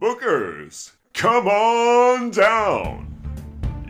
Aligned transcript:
Bookers, 0.00 0.92
come 1.12 1.48
on 1.48 2.30
down! 2.30 3.16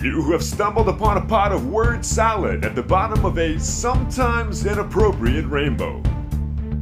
You 0.01 0.33
have 0.33 0.43
stumbled 0.43 0.89
upon 0.89 1.19
a 1.19 1.27
pot 1.27 1.53
of 1.53 1.69
word 1.69 2.03
salad 2.03 2.65
at 2.65 2.75
the 2.75 2.83
bottom 2.83 3.27
of 3.27 3.37
a 3.37 3.61
sometimes 3.61 4.65
inappropriate 4.65 5.45
rainbow. 5.45 6.03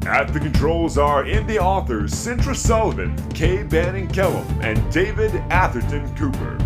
At 0.07 0.33
the 0.33 0.39
controls 0.39 0.97
are 0.97 1.25
indie 1.25 1.59
authors 1.59 2.13
Dzintra 2.13 2.55
Sullivan, 2.55 3.17
Kay 3.31 3.65
Banning 3.65 4.07
Kellum, 4.07 4.47
and 4.61 4.93
David 4.93 5.35
Atherton 5.51 6.15
Cooper. 6.15 6.57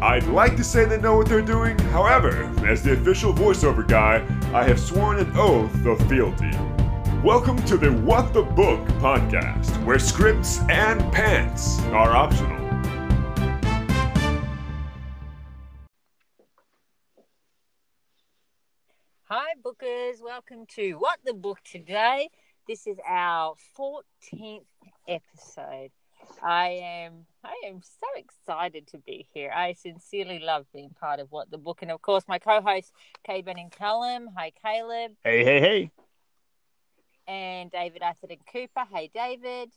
I'd 0.00 0.26
like 0.28 0.56
to 0.56 0.64
say 0.64 0.86
they 0.86 0.98
know 0.98 1.14
what 1.14 1.28
they're 1.28 1.42
doing, 1.42 1.78
however, 1.90 2.50
as 2.66 2.82
the 2.82 2.94
official 2.94 3.34
voiceover 3.34 3.86
guy, 3.86 4.26
I 4.54 4.64
have 4.64 4.80
sworn 4.80 5.18
an 5.18 5.30
oath 5.36 5.84
of 5.84 5.98
fealty. 6.08 6.52
Welcome 7.24 7.60
to 7.64 7.76
the 7.76 7.92
What 7.92 8.32
the 8.32 8.44
Book 8.44 8.78
podcast, 9.00 9.84
where 9.84 9.98
scripts 9.98 10.60
and 10.68 11.00
pants 11.12 11.80
are 11.86 12.14
optional. 12.14 12.56
Hi, 19.24 19.54
bookers. 19.60 20.22
Welcome 20.22 20.66
to 20.76 20.92
What 20.92 21.18
the 21.24 21.34
Book 21.34 21.58
today. 21.64 22.28
This 22.68 22.86
is 22.86 22.98
our 23.04 23.56
14th 23.76 24.62
episode. 25.08 25.90
I 26.40 26.68
am 26.68 27.26
I 27.42 27.60
am 27.66 27.80
so 27.82 28.06
excited 28.14 28.86
to 28.92 28.98
be 28.98 29.26
here. 29.34 29.50
I 29.52 29.72
sincerely 29.72 30.38
love 30.38 30.66
being 30.72 30.90
part 30.90 31.18
of 31.18 31.32
What 31.32 31.50
the 31.50 31.58
Book, 31.58 31.82
and 31.82 31.90
of 31.90 32.00
course, 32.00 32.22
my 32.28 32.38
co-host 32.38 32.92
Kay 33.26 33.42
and 33.44 33.72
Callum. 33.72 34.28
Hi, 34.36 34.52
Kaleb. 34.64 35.16
Hey, 35.24 35.42
hey, 35.42 35.60
hey. 35.60 35.90
And 37.28 37.70
David 37.70 38.02
Atherton 38.02 38.38
Cooper. 38.50 38.84
Hey, 38.90 39.10
David. 39.14 39.70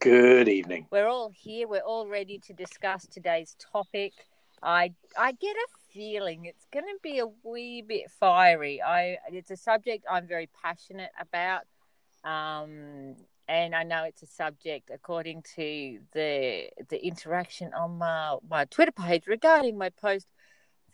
Good 0.00 0.48
evening. 0.48 0.86
We're 0.90 1.06
all 1.06 1.30
here. 1.30 1.68
We're 1.68 1.80
all 1.80 2.08
ready 2.08 2.38
to 2.46 2.54
discuss 2.54 3.06
today's 3.06 3.54
topic. 3.72 4.14
I 4.62 4.94
I 5.18 5.32
get 5.32 5.54
a 5.54 5.66
feeling 5.92 6.46
it's 6.46 6.66
going 6.72 6.86
to 6.86 6.98
be 7.02 7.18
a 7.18 7.26
wee 7.44 7.84
bit 7.86 8.10
fiery. 8.10 8.82
I 8.82 9.18
it's 9.30 9.50
a 9.50 9.56
subject 9.56 10.06
I'm 10.10 10.26
very 10.26 10.48
passionate 10.62 11.10
about, 11.20 11.62
um, 12.24 13.16
and 13.46 13.74
I 13.74 13.82
know 13.82 14.04
it's 14.04 14.22
a 14.22 14.26
subject 14.26 14.90
according 14.92 15.42
to 15.56 15.98
the 16.14 16.70
the 16.88 17.06
interaction 17.06 17.74
on 17.74 17.98
my 17.98 18.38
my 18.48 18.64
Twitter 18.64 18.92
page 18.92 19.26
regarding 19.26 19.76
my 19.76 19.90
post. 19.90 20.26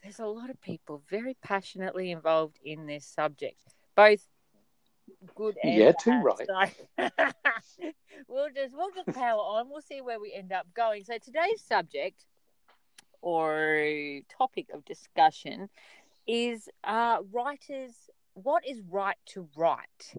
There's 0.02 0.18
a 0.18 0.26
lot 0.26 0.50
of 0.50 0.60
people 0.60 1.04
very 1.08 1.36
passionately 1.40 2.10
involved 2.10 2.58
in 2.64 2.86
this 2.86 3.06
subject, 3.06 3.62
both 3.94 4.26
good 5.34 5.56
and 5.62 5.74
Yeah, 5.74 5.92
too 5.92 6.20
right. 6.20 6.46
So 6.46 7.08
we'll 8.28 8.50
just 8.54 8.74
we'll 8.74 8.90
just 8.94 9.16
power 9.16 9.38
on. 9.38 9.68
We'll 9.70 9.82
see 9.82 10.00
where 10.00 10.20
we 10.20 10.32
end 10.32 10.52
up 10.52 10.66
going. 10.74 11.04
So 11.04 11.18
today's 11.18 11.62
subject 11.64 12.24
or 13.20 14.20
topic 14.36 14.66
of 14.74 14.84
discussion 14.84 15.68
is 16.26 16.68
uh, 16.84 17.18
writers. 17.32 18.10
What 18.34 18.66
is 18.66 18.80
right 18.90 19.16
to 19.26 19.48
write? 19.56 20.14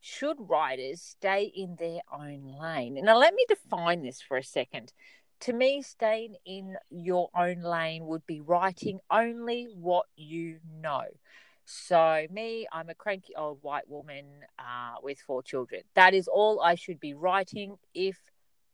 Should 0.00 0.36
writers 0.40 1.00
stay 1.00 1.44
in 1.44 1.76
their 1.78 2.00
own 2.12 2.42
lane? 2.60 2.98
Now, 3.02 3.16
let 3.16 3.34
me 3.34 3.44
define 3.48 4.02
this 4.02 4.20
for 4.20 4.36
a 4.36 4.42
second. 4.42 4.92
To 5.40 5.52
me, 5.52 5.82
staying 5.82 6.34
in 6.44 6.76
your 6.90 7.28
own 7.36 7.62
lane 7.62 8.06
would 8.06 8.26
be 8.26 8.40
writing 8.40 8.98
only 9.10 9.68
what 9.74 10.06
you 10.16 10.58
know. 10.80 11.04
So, 11.64 12.26
me, 12.30 12.66
I'm 12.72 12.88
a 12.88 12.94
cranky 12.94 13.34
old 13.36 13.58
white 13.62 13.88
woman 13.88 14.26
uh, 14.58 14.96
with 15.02 15.20
four 15.20 15.42
children. 15.42 15.82
That 15.94 16.14
is 16.14 16.28
all 16.28 16.60
I 16.60 16.74
should 16.74 17.00
be 17.00 17.14
writing 17.14 17.76
if 17.94 18.18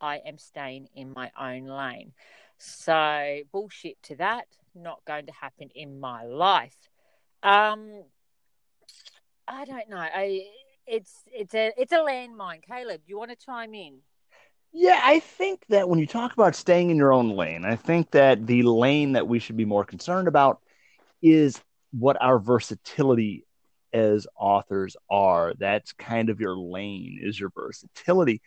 I 0.01 0.17
am 0.19 0.39
staying 0.39 0.89
in 0.95 1.13
my 1.13 1.31
own 1.39 1.67
lane. 1.67 2.13
So, 2.59 3.41
bullshit 3.53 4.03
to 4.05 4.17
that. 4.17 4.47
Not 4.75 5.05
going 5.07 5.27
to 5.27 5.33
happen 5.33 5.69
in 5.75 6.01
my 6.01 6.25
life. 6.25 6.77
Um, 7.43 8.03
I 9.47 9.65
don't 9.65 9.89
know. 9.89 9.97
I 9.97 10.47
it's 10.87 11.23
it's 11.27 11.55
a 11.55 11.73
it's 11.77 11.93
a 11.93 11.97
landmine. 11.97 12.61
Kaleb, 12.69 13.01
you 13.07 13.19
want 13.19 13.31
to 13.31 13.37
chime 13.37 13.75
in? 13.75 13.99
Yeah, 14.73 15.01
I 15.03 15.21
think 15.21 15.65
that 15.69 15.89
when 15.89 15.99
you 15.99 16.07
talk 16.07 16.33
about 16.33 16.55
staying 16.55 16.91
in 16.91 16.97
your 16.97 17.13
own 17.13 17.31
lane, 17.31 17.65
I 17.65 17.77
think 17.77 18.11
that 18.11 18.47
the 18.47 18.63
lane 18.63 19.13
that 19.13 19.27
we 19.27 19.39
should 19.39 19.57
be 19.57 19.65
more 19.65 19.85
concerned 19.85 20.29
about 20.29 20.61
is 21.23 21.61
what 21.93 22.21
our 22.21 22.39
versatility 22.39 23.45
as 23.93 24.27
authors 24.39 24.97
are. 25.11 25.55
That's 25.59 25.93
kind 25.93 26.31
of 26.31 26.41
your 26.41 26.57
lane, 26.57 27.19
is 27.23 27.39
your 27.39 27.51
versatility 27.55 28.43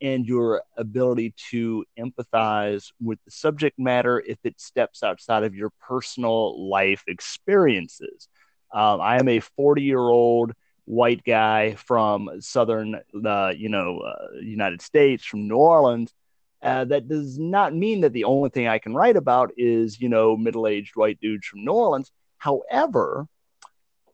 and 0.00 0.26
your 0.26 0.62
ability 0.76 1.34
to 1.50 1.84
empathize 1.98 2.92
with 3.00 3.18
the 3.24 3.30
subject 3.30 3.78
matter 3.78 4.22
if 4.26 4.38
it 4.44 4.60
steps 4.60 5.02
outside 5.02 5.44
of 5.44 5.54
your 5.54 5.70
personal 5.80 6.68
life 6.68 7.04
experiences. 7.06 8.28
Um, 8.72 9.00
I 9.00 9.18
am 9.18 9.28
a 9.28 9.40
40 9.40 9.82
year 9.82 9.98
old 9.98 10.52
white 10.84 11.24
guy 11.24 11.74
from 11.74 12.28
southern, 12.40 13.00
uh, 13.24 13.52
you 13.56 13.68
know, 13.68 14.00
uh, 14.00 14.38
United 14.40 14.82
States, 14.82 15.24
from 15.24 15.48
New 15.48 15.56
Orleans. 15.56 16.12
Uh, 16.60 16.84
that 16.86 17.08
does 17.08 17.38
not 17.38 17.74
mean 17.74 18.00
that 18.00 18.12
the 18.12 18.24
only 18.24 18.48
thing 18.48 18.66
I 18.66 18.78
can 18.78 18.94
write 18.94 19.16
about 19.16 19.52
is, 19.56 20.00
you 20.00 20.08
know, 20.08 20.36
middle 20.36 20.66
aged 20.66 20.96
white 20.96 21.20
dudes 21.20 21.46
from 21.46 21.64
New 21.64 21.72
Orleans. 21.72 22.10
However, 22.44 23.26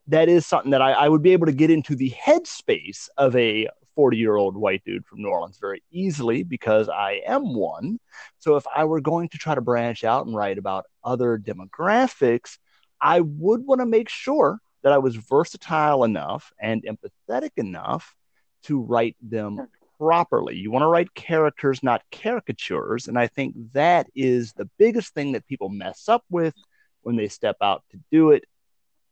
that 0.07 0.29
is 0.29 0.47
something 0.47 0.71
that 0.71 0.81
I, 0.81 0.93
I 0.93 1.09
would 1.09 1.21
be 1.21 1.33
able 1.33 1.47
to 1.47 1.53
get 1.53 1.69
into 1.69 1.97
the 1.97 2.11
headspace 2.11 3.09
of 3.17 3.35
a 3.35 3.67
40 3.97 4.19
year 4.19 4.37
old 4.37 4.57
white 4.57 4.85
dude 4.85 5.05
from 5.05 5.23
New 5.23 5.29
Orleans 5.29 5.59
very 5.61 5.83
easily 5.91 6.45
because 6.45 6.89
I 6.89 7.23
am 7.27 7.57
one. 7.57 7.99
So 8.39 8.55
if 8.55 8.65
I 8.73 8.85
were 8.85 9.01
going 9.01 9.31
to 9.31 9.39
try 9.39 9.57
to 9.57 9.61
branch 9.61 10.05
out 10.05 10.27
and 10.27 10.37
write 10.37 10.59
about 10.59 10.85
other 11.03 11.39
demographics, 11.39 12.59
I 13.01 13.19
would 13.19 13.67
want 13.67 13.81
to 13.81 13.87
make 13.87 14.09
sure 14.09 14.61
that 14.85 14.93
I 14.93 14.99
was 14.99 15.17
versatile 15.17 16.05
enough 16.05 16.53
and 16.61 16.85
empathetic 16.85 17.51
enough 17.57 18.15
to 18.65 18.81
write 18.81 19.17
them 19.21 19.67
properly. 19.99 20.55
You 20.55 20.71
want 20.71 20.85
to 20.85 20.87
write 20.87 21.15
characters, 21.15 21.83
not 21.83 22.05
caricatures. 22.13 23.09
And 23.09 23.19
I 23.19 23.27
think 23.27 23.57
that 23.73 24.07
is 24.15 24.53
the 24.53 24.71
biggest 24.79 25.15
thing 25.15 25.33
that 25.33 25.49
people 25.49 25.69
mess 25.69 26.09
up 26.09 26.23
with 26.31 26.55
when 27.03 27.17
they 27.17 27.29
step 27.29 27.57
out 27.63 27.83
to 27.91 27.99
do 28.11 28.31
it 28.31 28.45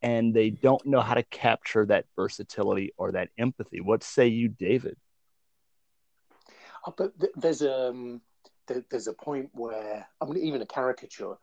and 0.02 0.34
they 0.34 0.50
don't 0.50 0.84
know 0.86 1.00
how 1.00 1.14
to 1.14 1.22
capture 1.24 1.86
that 1.86 2.06
versatility 2.16 2.92
or 2.96 3.12
that 3.12 3.28
empathy. 3.38 3.80
What 3.80 4.02
say 4.02 4.28
you, 4.28 4.48
David? 4.48 4.96
Oh, 6.86 6.94
but 6.96 7.18
th- 7.18 7.32
there's 7.36 7.62
um 7.62 8.22
th- 8.68 8.84
there's 8.90 9.08
a 9.08 9.12
point 9.14 9.50
where 9.54 10.06
I 10.20 10.24
mean 10.24 10.38
even 10.38 10.62
a 10.62 10.66
caricature 10.66 11.36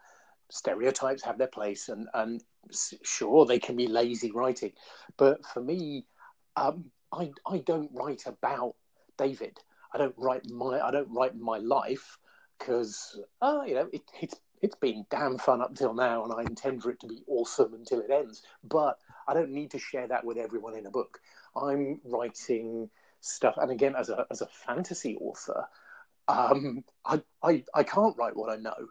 stereotypes 0.50 1.24
have 1.24 1.38
their 1.38 1.48
place 1.48 1.90
and 1.90 2.08
and 2.14 2.44
sure 3.04 3.46
they 3.46 3.60
can 3.60 3.76
be 3.76 3.88
lazy 3.88 4.32
writing, 4.32 4.74
but 5.18 5.46
for 5.46 5.62
me, 5.62 6.06
um, 6.56 6.92
I 7.12 7.32
I 7.46 7.60
don't 7.60 7.92
write 7.94 8.26
about 8.28 8.76
David. 9.18 9.60
I 9.94 9.98
don't 9.98 10.16
write 10.18 10.50
my 10.50 10.80
I 10.82 10.92
don't 10.92 11.12
write 11.14 11.36
my 11.36 11.58
life 11.60 12.18
because 12.58 13.20
uh, 13.42 13.64
you 13.68 13.76
know 13.76 13.90
it, 13.92 14.04
it's 14.22 14.40
it's 14.66 14.76
been 14.76 15.06
damn 15.12 15.38
fun 15.38 15.62
up 15.62 15.76
till 15.76 15.94
now, 15.94 16.24
and 16.24 16.34
I 16.34 16.42
intend 16.42 16.82
for 16.82 16.90
it 16.90 17.00
to 17.02 17.08
be 17.08 17.24
awesome 17.28 17.76
until 17.76 18.00
it 18.00 18.10
ends. 18.10 18.42
But 18.64 18.98
I 19.28 19.36
don't 19.36 19.52
need 19.52 19.70
to 19.72 19.80
share 19.80 20.08
that 20.08 20.26
with 20.26 20.38
everyone 20.38 20.76
in 20.76 20.88
a 20.88 20.92
book. 20.92 21.20
I'm 21.56 22.02
writing 22.04 22.90
stuff, 23.22 23.56
and 23.58 23.72
again, 23.72 23.96
as 23.96 24.10
a 24.10 24.26
as 24.32 24.42
a 24.42 24.48
fantasy 24.48 25.18
author, 25.18 25.68
um, 26.28 26.84
I, 27.06 27.22
I 27.44 27.64
I 27.76 27.84
can't 27.84 28.18
write 28.18 28.36
what 28.36 28.52
I 28.52 28.56
know, 28.56 28.88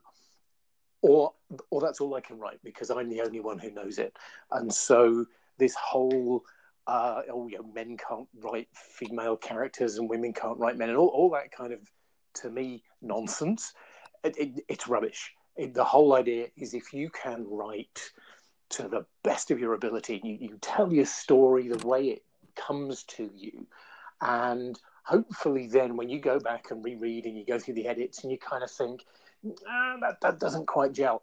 or 1.02 1.32
or 1.70 1.80
that's 1.80 2.00
all 2.00 2.14
I 2.14 2.20
can 2.20 2.38
write 2.38 2.60
because 2.62 2.88
I'm 2.90 3.08
the 3.08 3.22
only 3.22 3.40
one 3.40 3.58
who 3.58 3.72
knows 3.72 3.98
it, 3.98 4.16
and 4.52 4.72
so 4.72 5.26
this 5.58 5.74
whole 5.74 6.44
uh, 6.86 7.22
oh, 7.32 7.48
you 7.48 7.58
know, 7.58 7.64
men 7.74 7.96
can't 7.96 8.28
write 8.40 8.68
female 8.72 9.36
characters 9.36 9.98
and 9.98 10.08
women 10.08 10.32
can't 10.32 10.58
write 10.58 10.76
men, 10.76 10.90
and 10.90 10.98
all, 10.98 11.08
all 11.08 11.30
that 11.30 11.50
kind 11.50 11.72
of, 11.72 11.80
to 12.34 12.48
me, 12.48 12.84
nonsense. 13.02 13.72
It, 14.22 14.36
it, 14.38 14.64
it's 14.68 14.86
rubbish. 14.86 15.32
The 15.56 15.84
whole 15.84 16.14
idea 16.14 16.48
is 16.56 16.74
if 16.74 16.92
you 16.92 17.10
can 17.10 17.46
write 17.48 18.10
to 18.70 18.88
the 18.88 19.06
best 19.22 19.50
of 19.50 19.60
your 19.60 19.74
ability, 19.74 20.20
you, 20.24 20.36
you 20.40 20.58
tell 20.60 20.92
your 20.92 21.06
story 21.06 21.68
the 21.68 21.86
way 21.86 22.08
it 22.08 22.22
comes 22.56 23.04
to 23.04 23.30
you, 23.36 23.66
and 24.20 24.78
hopefully 25.04 25.66
then 25.66 25.96
when 25.96 26.08
you 26.08 26.18
go 26.18 26.40
back 26.40 26.70
and 26.70 26.84
reread 26.84 27.26
and 27.26 27.38
you 27.38 27.44
go 27.44 27.58
through 27.58 27.74
the 27.74 27.86
edits 27.86 28.22
and 28.22 28.32
you 28.32 28.38
kind 28.38 28.64
of 28.64 28.70
think, 28.70 29.04
ah, 29.68 29.96
that, 30.00 30.20
that 30.22 30.40
doesn't 30.40 30.66
quite 30.66 30.92
gel. 30.92 31.22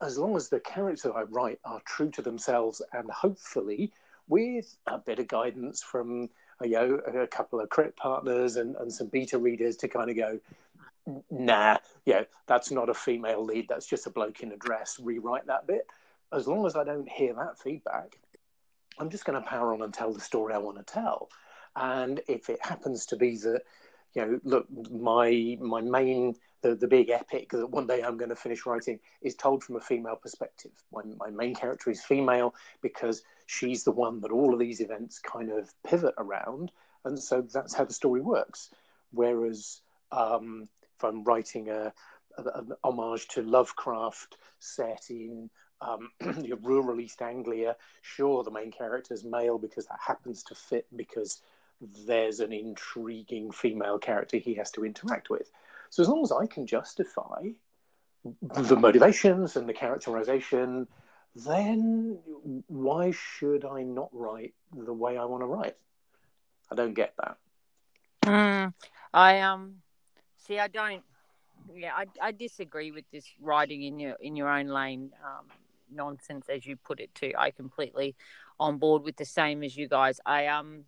As 0.00 0.16
long 0.16 0.36
as 0.36 0.48
the 0.48 0.60
characters 0.60 1.12
I 1.14 1.22
write 1.22 1.58
are 1.64 1.82
true 1.84 2.10
to 2.12 2.22
themselves 2.22 2.80
and 2.92 3.10
hopefully 3.10 3.92
with 4.28 4.76
a 4.86 4.96
bit 4.96 5.18
of 5.18 5.28
guidance 5.28 5.82
from 5.82 6.30
you 6.62 6.70
know 6.70 7.00
a 7.06 7.26
couple 7.26 7.60
of 7.60 7.68
crit 7.68 7.96
partners 7.96 8.56
and, 8.56 8.76
and 8.76 8.92
some 8.92 9.08
beta 9.08 9.38
readers 9.38 9.76
to 9.76 9.88
kind 9.88 10.10
of 10.10 10.16
go 10.16 10.38
nah 11.30 11.76
yeah 12.04 12.22
that's 12.46 12.70
not 12.70 12.88
a 12.88 12.94
female 12.94 13.44
lead 13.44 13.66
that's 13.68 13.86
just 13.86 14.06
a 14.06 14.10
bloke 14.10 14.42
in 14.42 14.52
a 14.52 14.56
dress 14.56 14.98
rewrite 15.00 15.46
that 15.46 15.66
bit 15.66 15.86
as 16.32 16.46
long 16.46 16.66
as 16.66 16.76
i 16.76 16.84
don't 16.84 17.08
hear 17.08 17.34
that 17.34 17.58
feedback 17.58 18.18
i'm 18.98 19.10
just 19.10 19.24
going 19.24 19.40
to 19.40 19.48
power 19.48 19.72
on 19.72 19.82
and 19.82 19.94
tell 19.94 20.12
the 20.12 20.20
story 20.20 20.54
i 20.54 20.58
want 20.58 20.76
to 20.76 20.92
tell 20.92 21.28
and 21.76 22.20
if 22.28 22.50
it 22.50 22.58
happens 22.62 23.06
to 23.06 23.16
be 23.16 23.36
that 23.36 23.62
you 24.14 24.22
know, 24.22 24.40
look, 24.44 24.66
my 24.90 25.56
my 25.60 25.80
main 25.80 26.34
the, 26.62 26.74
the 26.74 26.88
big 26.88 27.10
epic 27.10 27.50
that 27.52 27.70
one 27.70 27.86
day 27.86 28.02
I'm 28.02 28.16
going 28.16 28.28
to 28.28 28.36
finish 28.36 28.66
writing 28.66 28.98
is 29.22 29.34
told 29.34 29.64
from 29.64 29.76
a 29.76 29.80
female 29.80 30.16
perspective. 30.16 30.72
My, 30.92 31.02
my 31.16 31.30
main 31.30 31.54
character 31.54 31.90
is 31.90 32.04
female 32.04 32.54
because 32.82 33.22
she's 33.46 33.82
the 33.82 33.92
one 33.92 34.20
that 34.20 34.30
all 34.30 34.52
of 34.52 34.58
these 34.58 34.80
events 34.80 35.18
kind 35.18 35.50
of 35.50 35.72
pivot 35.86 36.14
around. 36.18 36.70
And 37.04 37.18
so 37.18 37.40
that's 37.40 37.72
how 37.72 37.84
the 37.84 37.94
story 37.94 38.20
works. 38.20 38.68
Whereas 39.10 39.80
um, 40.12 40.68
I'm 41.04 41.24
writing 41.24 41.68
a, 41.68 41.92
a, 42.38 42.42
an 42.54 42.72
homage 42.84 43.28
to 43.28 43.42
Lovecraft 43.42 44.36
set 44.58 45.06
in 45.10 45.50
um, 45.80 46.10
rural 46.62 47.00
East 47.00 47.22
Anglia, 47.22 47.76
sure, 48.02 48.42
the 48.44 48.50
main 48.50 48.70
character 48.70 49.14
is 49.14 49.24
male 49.24 49.58
because 49.58 49.86
that 49.86 49.98
happens 50.04 50.42
to 50.44 50.54
fit 50.54 50.86
because 50.96 51.40
there's 52.06 52.40
an 52.40 52.52
intriguing 52.52 53.50
female 53.50 53.98
character 53.98 54.36
he 54.36 54.54
has 54.54 54.70
to 54.72 54.84
interact 54.84 55.30
with. 55.30 55.50
So 55.88 56.02
as 56.02 56.08
long 56.08 56.22
as 56.22 56.32
I 56.32 56.46
can 56.46 56.66
justify 56.66 57.50
the 58.24 58.76
motivations 58.76 59.56
and 59.56 59.68
the 59.68 59.72
characterization, 59.72 60.86
then 61.34 62.18
why 62.66 63.12
should 63.12 63.64
I 63.64 63.82
not 63.82 64.10
write 64.12 64.54
the 64.76 64.92
way 64.92 65.16
I 65.16 65.24
want 65.24 65.42
to 65.42 65.46
write? 65.46 65.76
I 66.70 66.74
don't 66.74 66.94
get 66.94 67.14
that. 67.18 67.38
Mm, 68.24 68.74
I 69.14 69.40
um 69.40 69.76
see. 70.50 70.58
I 70.58 70.68
don't. 70.68 71.02
Yeah, 71.74 71.92
I, 71.94 72.06
I 72.20 72.32
disagree 72.32 72.90
with 72.90 73.04
this 73.12 73.26
writing 73.40 73.82
in 73.82 74.00
your 74.00 74.16
in 74.20 74.36
your 74.36 74.48
own 74.48 74.66
lane 74.66 75.10
um, 75.24 75.46
nonsense, 75.92 76.46
as 76.48 76.66
you 76.66 76.76
put 76.76 77.00
it. 77.00 77.14
Too, 77.14 77.32
I 77.38 77.50
completely 77.50 78.16
on 78.58 78.78
board 78.78 79.02
with 79.02 79.16
the 79.16 79.24
same 79.24 79.62
as 79.62 79.76
you 79.76 79.88
guys. 79.88 80.20
I 80.26 80.46
um 80.46 80.84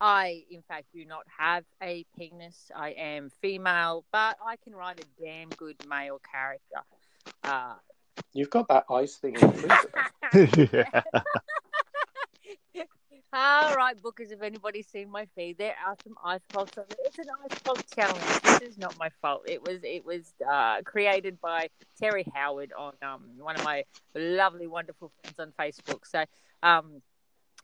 I, 0.00 0.44
in 0.50 0.62
fact, 0.62 0.86
do 0.94 1.04
not 1.04 1.26
have 1.38 1.64
a 1.82 2.06
penis. 2.16 2.70
I 2.74 2.90
am 2.90 3.30
female, 3.42 4.04
but 4.10 4.38
I 4.44 4.56
can 4.56 4.74
write 4.74 4.98
a 4.98 5.22
damn 5.22 5.50
good 5.50 5.76
male 5.86 6.20
character. 6.32 6.80
Uh, 7.44 7.74
You've 8.32 8.48
got 8.48 8.66
that 8.68 8.84
ice 8.90 9.16
thing 9.16 9.34
in 9.34 9.40
the 9.40 10.70
yeah. 10.72 11.02
All 13.32 13.76
right, 13.76 13.96
bookers, 13.96 14.32
if 14.32 14.42
anybody's 14.42 14.88
seen 14.88 15.08
my 15.08 15.26
feed, 15.36 15.56
there 15.58 15.76
are 15.86 15.94
some 16.02 16.14
ice 16.24 16.40
pops. 16.52 16.72
It's 17.04 17.18
an 17.18 17.26
ice 17.44 17.58
pop 17.60 17.78
challenge. 17.94 18.42
This 18.42 18.70
is 18.70 18.78
not 18.78 18.98
my 18.98 19.08
fault. 19.22 19.42
It 19.46 19.62
was 19.62 19.78
it 19.84 20.04
was 20.04 20.32
uh, 20.48 20.82
created 20.84 21.40
by 21.40 21.68
Terry 22.00 22.26
Howard 22.34 22.72
on 22.76 22.94
um, 23.02 23.22
one 23.38 23.54
of 23.54 23.62
my 23.62 23.84
lovely, 24.16 24.66
wonderful 24.66 25.12
friends 25.22 25.38
on 25.38 25.52
Facebook. 25.56 26.06
So 26.06 26.24
um, 26.64 27.02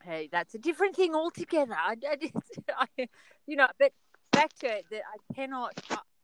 hey, 0.05 0.29
that's 0.31 0.55
a 0.55 0.59
different 0.59 0.95
thing 0.95 1.15
altogether. 1.15 1.75
I, 1.75 1.97
I, 2.09 2.31
I, 2.99 3.09
you 3.47 3.57
know, 3.57 3.67
but 3.79 3.93
back 4.33 4.53
to 4.61 4.67
it, 4.67 4.87
that 4.91 5.03
I 5.03 5.35
cannot, 5.35 5.75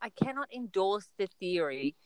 I 0.01 0.11
cannot 0.11 0.49
endorse 0.55 1.09
the 1.19 1.27
theory 1.41 1.97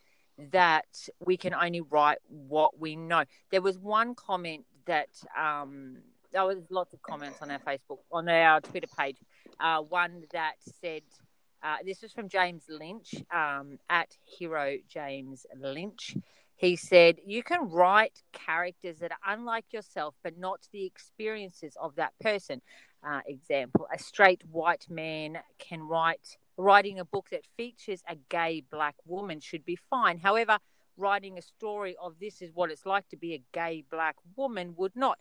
that 0.53 0.87
we 1.21 1.37
can 1.37 1.55
only 1.55 1.81
write 1.81 2.19
what 2.29 2.79
we 2.79 2.97
know. 2.97 3.25
There 3.51 3.63
was 3.63 3.79
one 3.79 4.15
comment 4.15 4.65
that, 4.87 5.09
um, 5.39 5.99
there 6.37 6.45
was 6.45 6.59
lots 6.69 6.93
of 6.93 7.01
comments 7.01 7.39
on 7.41 7.51
our 7.51 7.59
Facebook, 7.59 8.01
on 8.13 8.29
our 8.29 8.61
Twitter 8.61 8.89
page. 8.99 9.17
Uh, 9.59 9.81
one 9.81 10.25
that 10.33 10.57
said, 10.83 11.01
uh, 11.63 11.77
this 11.83 12.03
was 12.03 12.13
from 12.13 12.29
James 12.29 12.65
Lynch 12.69 13.15
um, 13.35 13.79
at 13.89 14.15
Hero 14.23 14.77
James 14.87 15.47
Lynch. 15.59 16.15
He 16.57 16.77
said, 16.77 17.17
You 17.25 17.43
can 17.43 17.71
write 17.71 18.23
characters 18.35 18.99
that 18.99 19.13
are 19.13 19.33
unlike 19.33 19.65
yourself, 19.73 20.15
but 20.23 20.37
not 20.37 20.61
the 20.73 20.85
experiences 20.85 21.75
of 21.81 21.95
that 21.97 22.13
person. 22.21 22.61
Uh, 23.03 23.21
example, 23.27 23.87
a 23.95 23.99
straight 23.99 24.43
white 24.51 24.85
man 24.91 25.39
can 25.59 25.81
write, 25.81 26.37
writing 26.59 26.99
a 26.99 27.05
book 27.07 27.29
that 27.31 27.47
features 27.57 28.03
a 28.11 28.17
gay 28.29 28.63
black 28.71 28.97
woman 29.07 29.41
should 29.41 29.65
be 29.65 29.79
fine. 29.89 30.19
However, 30.19 30.59
writing 30.99 31.39
a 31.39 31.43
story 31.43 31.97
of 32.03 32.15
this 32.21 32.43
is 32.43 32.51
what 32.53 32.71
it's 32.71 32.85
like 32.85 33.09
to 33.09 33.17
be 33.17 33.33
a 33.33 33.43
gay 33.53 33.85
black 33.91 34.17
woman 34.37 34.75
would 34.77 34.95
not. 34.95 35.19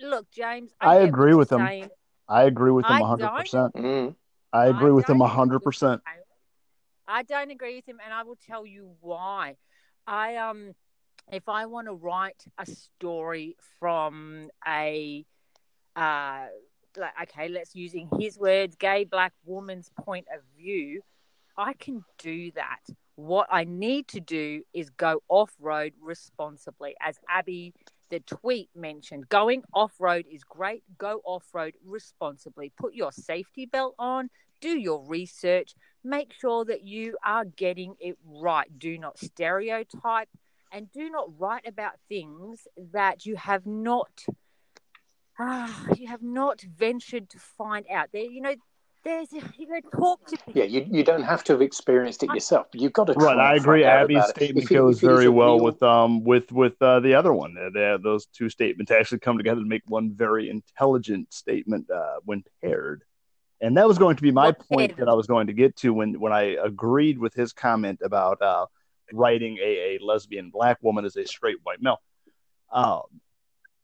Look, 0.00 0.30
James, 0.30 0.72
I, 0.80 0.86
I 0.86 0.96
agree 1.00 1.34
with 1.34 1.50
him. 1.52 1.60
saying. 1.60 1.90
I 2.28 2.44
agree 2.44 2.70
with 2.70 2.84
him 2.84 2.96
I 2.96 3.00
100%. 3.00 3.74
Mm. 3.74 4.14
I 4.52 4.66
agree 4.66 4.90
with 4.90 5.08
him 5.08 5.18
don't 5.18 5.30
agree 5.30 5.58
with 5.64 5.74
100%. 5.74 5.92
him. 5.92 6.00
I 7.06 7.22
don't 7.22 7.50
agree 7.50 7.76
with 7.76 7.88
him, 7.88 7.98
and 8.04 8.12
I 8.12 8.22
will 8.22 8.36
tell 8.36 8.66
you 8.66 8.90
why. 9.00 9.56
I 10.06 10.36
um, 10.36 10.74
if 11.32 11.48
I 11.48 11.66
want 11.66 11.86
to 11.86 11.94
write 11.94 12.44
a 12.58 12.66
story 12.66 13.56
from 13.80 14.50
a, 14.66 15.24
uh, 15.96 16.46
like 16.96 17.12
okay, 17.22 17.48
let's 17.48 17.74
using 17.74 18.08
his 18.18 18.38
words, 18.38 18.76
gay 18.76 19.04
black 19.04 19.32
woman's 19.44 19.90
point 20.04 20.26
of 20.34 20.42
view, 20.56 21.00
I 21.56 21.72
can 21.72 22.04
do 22.18 22.50
that. 22.52 22.80
What 23.16 23.48
I 23.50 23.64
need 23.64 24.06
to 24.08 24.20
do 24.20 24.62
is 24.72 24.90
go 24.90 25.22
off 25.28 25.50
road 25.58 25.94
responsibly, 26.00 26.94
as 27.00 27.18
Abby 27.28 27.72
the 28.10 28.20
tweet 28.20 28.70
mentioned. 28.74 29.28
Going 29.28 29.62
off 29.72 29.92
road 29.98 30.26
is 30.30 30.44
great. 30.44 30.82
Go 30.98 31.20
off 31.24 31.44
road 31.52 31.74
responsibly. 31.84 32.72
Put 32.76 32.94
your 32.94 33.12
safety 33.12 33.66
belt 33.66 33.94
on. 33.98 34.30
Do 34.60 34.70
your 34.70 35.04
research. 35.06 35.74
Make 36.02 36.32
sure 36.32 36.64
that 36.64 36.84
you 36.84 37.16
are 37.24 37.44
getting 37.44 37.94
it 38.00 38.16
right. 38.24 38.66
Do 38.78 38.98
not 38.98 39.18
stereotype 39.18 40.28
and 40.72 40.90
do 40.92 41.10
not 41.10 41.28
write 41.38 41.66
about 41.66 41.94
things 42.08 42.66
that 42.92 43.24
you 43.24 43.36
have 43.36 43.66
not 43.66 44.24
ah, 45.38 45.86
you 45.96 46.08
have 46.08 46.22
not 46.22 46.60
ventured 46.60 47.28
to 47.30 47.38
find 47.38 47.86
out. 47.90 48.08
There, 48.12 48.22
you 48.22 48.40
know, 48.40 48.54
there's 49.08 49.32
you 49.58 49.66
know, 49.68 49.80
talk 49.98 50.26
to 50.26 50.36
people. 50.36 50.52
Yeah, 50.54 50.64
you, 50.64 50.86
you 50.90 51.02
don't 51.02 51.22
have 51.22 51.42
to 51.44 51.52
have 51.54 51.62
experienced 51.62 52.22
it 52.22 52.30
yourself. 52.32 52.66
You've 52.74 52.92
got 52.92 53.06
to. 53.06 53.14
try 53.14 53.24
Right, 53.34 53.38
I 53.38 53.54
agree. 53.56 53.84
Abby's 53.84 54.26
statement 54.28 54.64
If 54.66 54.70
it- 54.70 54.74
goes 54.74 54.96
if 54.96 55.00
very 55.08 55.28
well 55.28 55.56
real- 55.56 55.64
with 55.64 55.82
um 55.82 56.24
with 56.24 56.52
with 56.52 56.80
uh, 56.82 57.00
the 57.00 57.14
other 57.14 57.32
one. 57.32 57.54
They're, 57.54 57.70
they're- 57.70 57.98
those 57.98 58.26
two 58.26 58.48
statements 58.48 58.92
actually 58.92 59.20
come 59.20 59.36
together 59.38 59.60
to 59.60 59.66
make 59.66 59.82
one 59.86 60.12
very 60.12 60.50
intelligent 60.50 61.32
statement 61.32 61.90
uh, 61.90 62.16
when 62.24 62.44
paired. 62.62 63.02
And 63.60 63.76
that 63.76 63.88
was 63.88 63.98
going 63.98 64.14
to 64.16 64.22
be 64.22 64.30
my 64.30 64.46
Well, 64.50 64.54
point 64.70 64.90
paired. 64.96 65.00
that 65.00 65.10
I 65.10 65.14
was 65.14 65.26
going 65.26 65.48
to 65.48 65.52
get 65.52 65.74
to 65.78 65.92
when 65.92 66.20
when 66.20 66.32
I 66.32 66.56
agreed 66.62 67.18
with 67.18 67.34
his 67.34 67.52
comment 67.52 68.00
about 68.04 68.40
uh, 68.42 68.66
writing 69.12 69.58
a, 69.58 69.96
a 69.96 69.98
lesbian 70.00 70.50
black 70.50 70.78
woman 70.82 71.04
as 71.04 71.16
a 71.16 71.26
straight 71.26 71.56
white 71.64 71.82
male. 71.82 72.00
Um, 72.70 73.02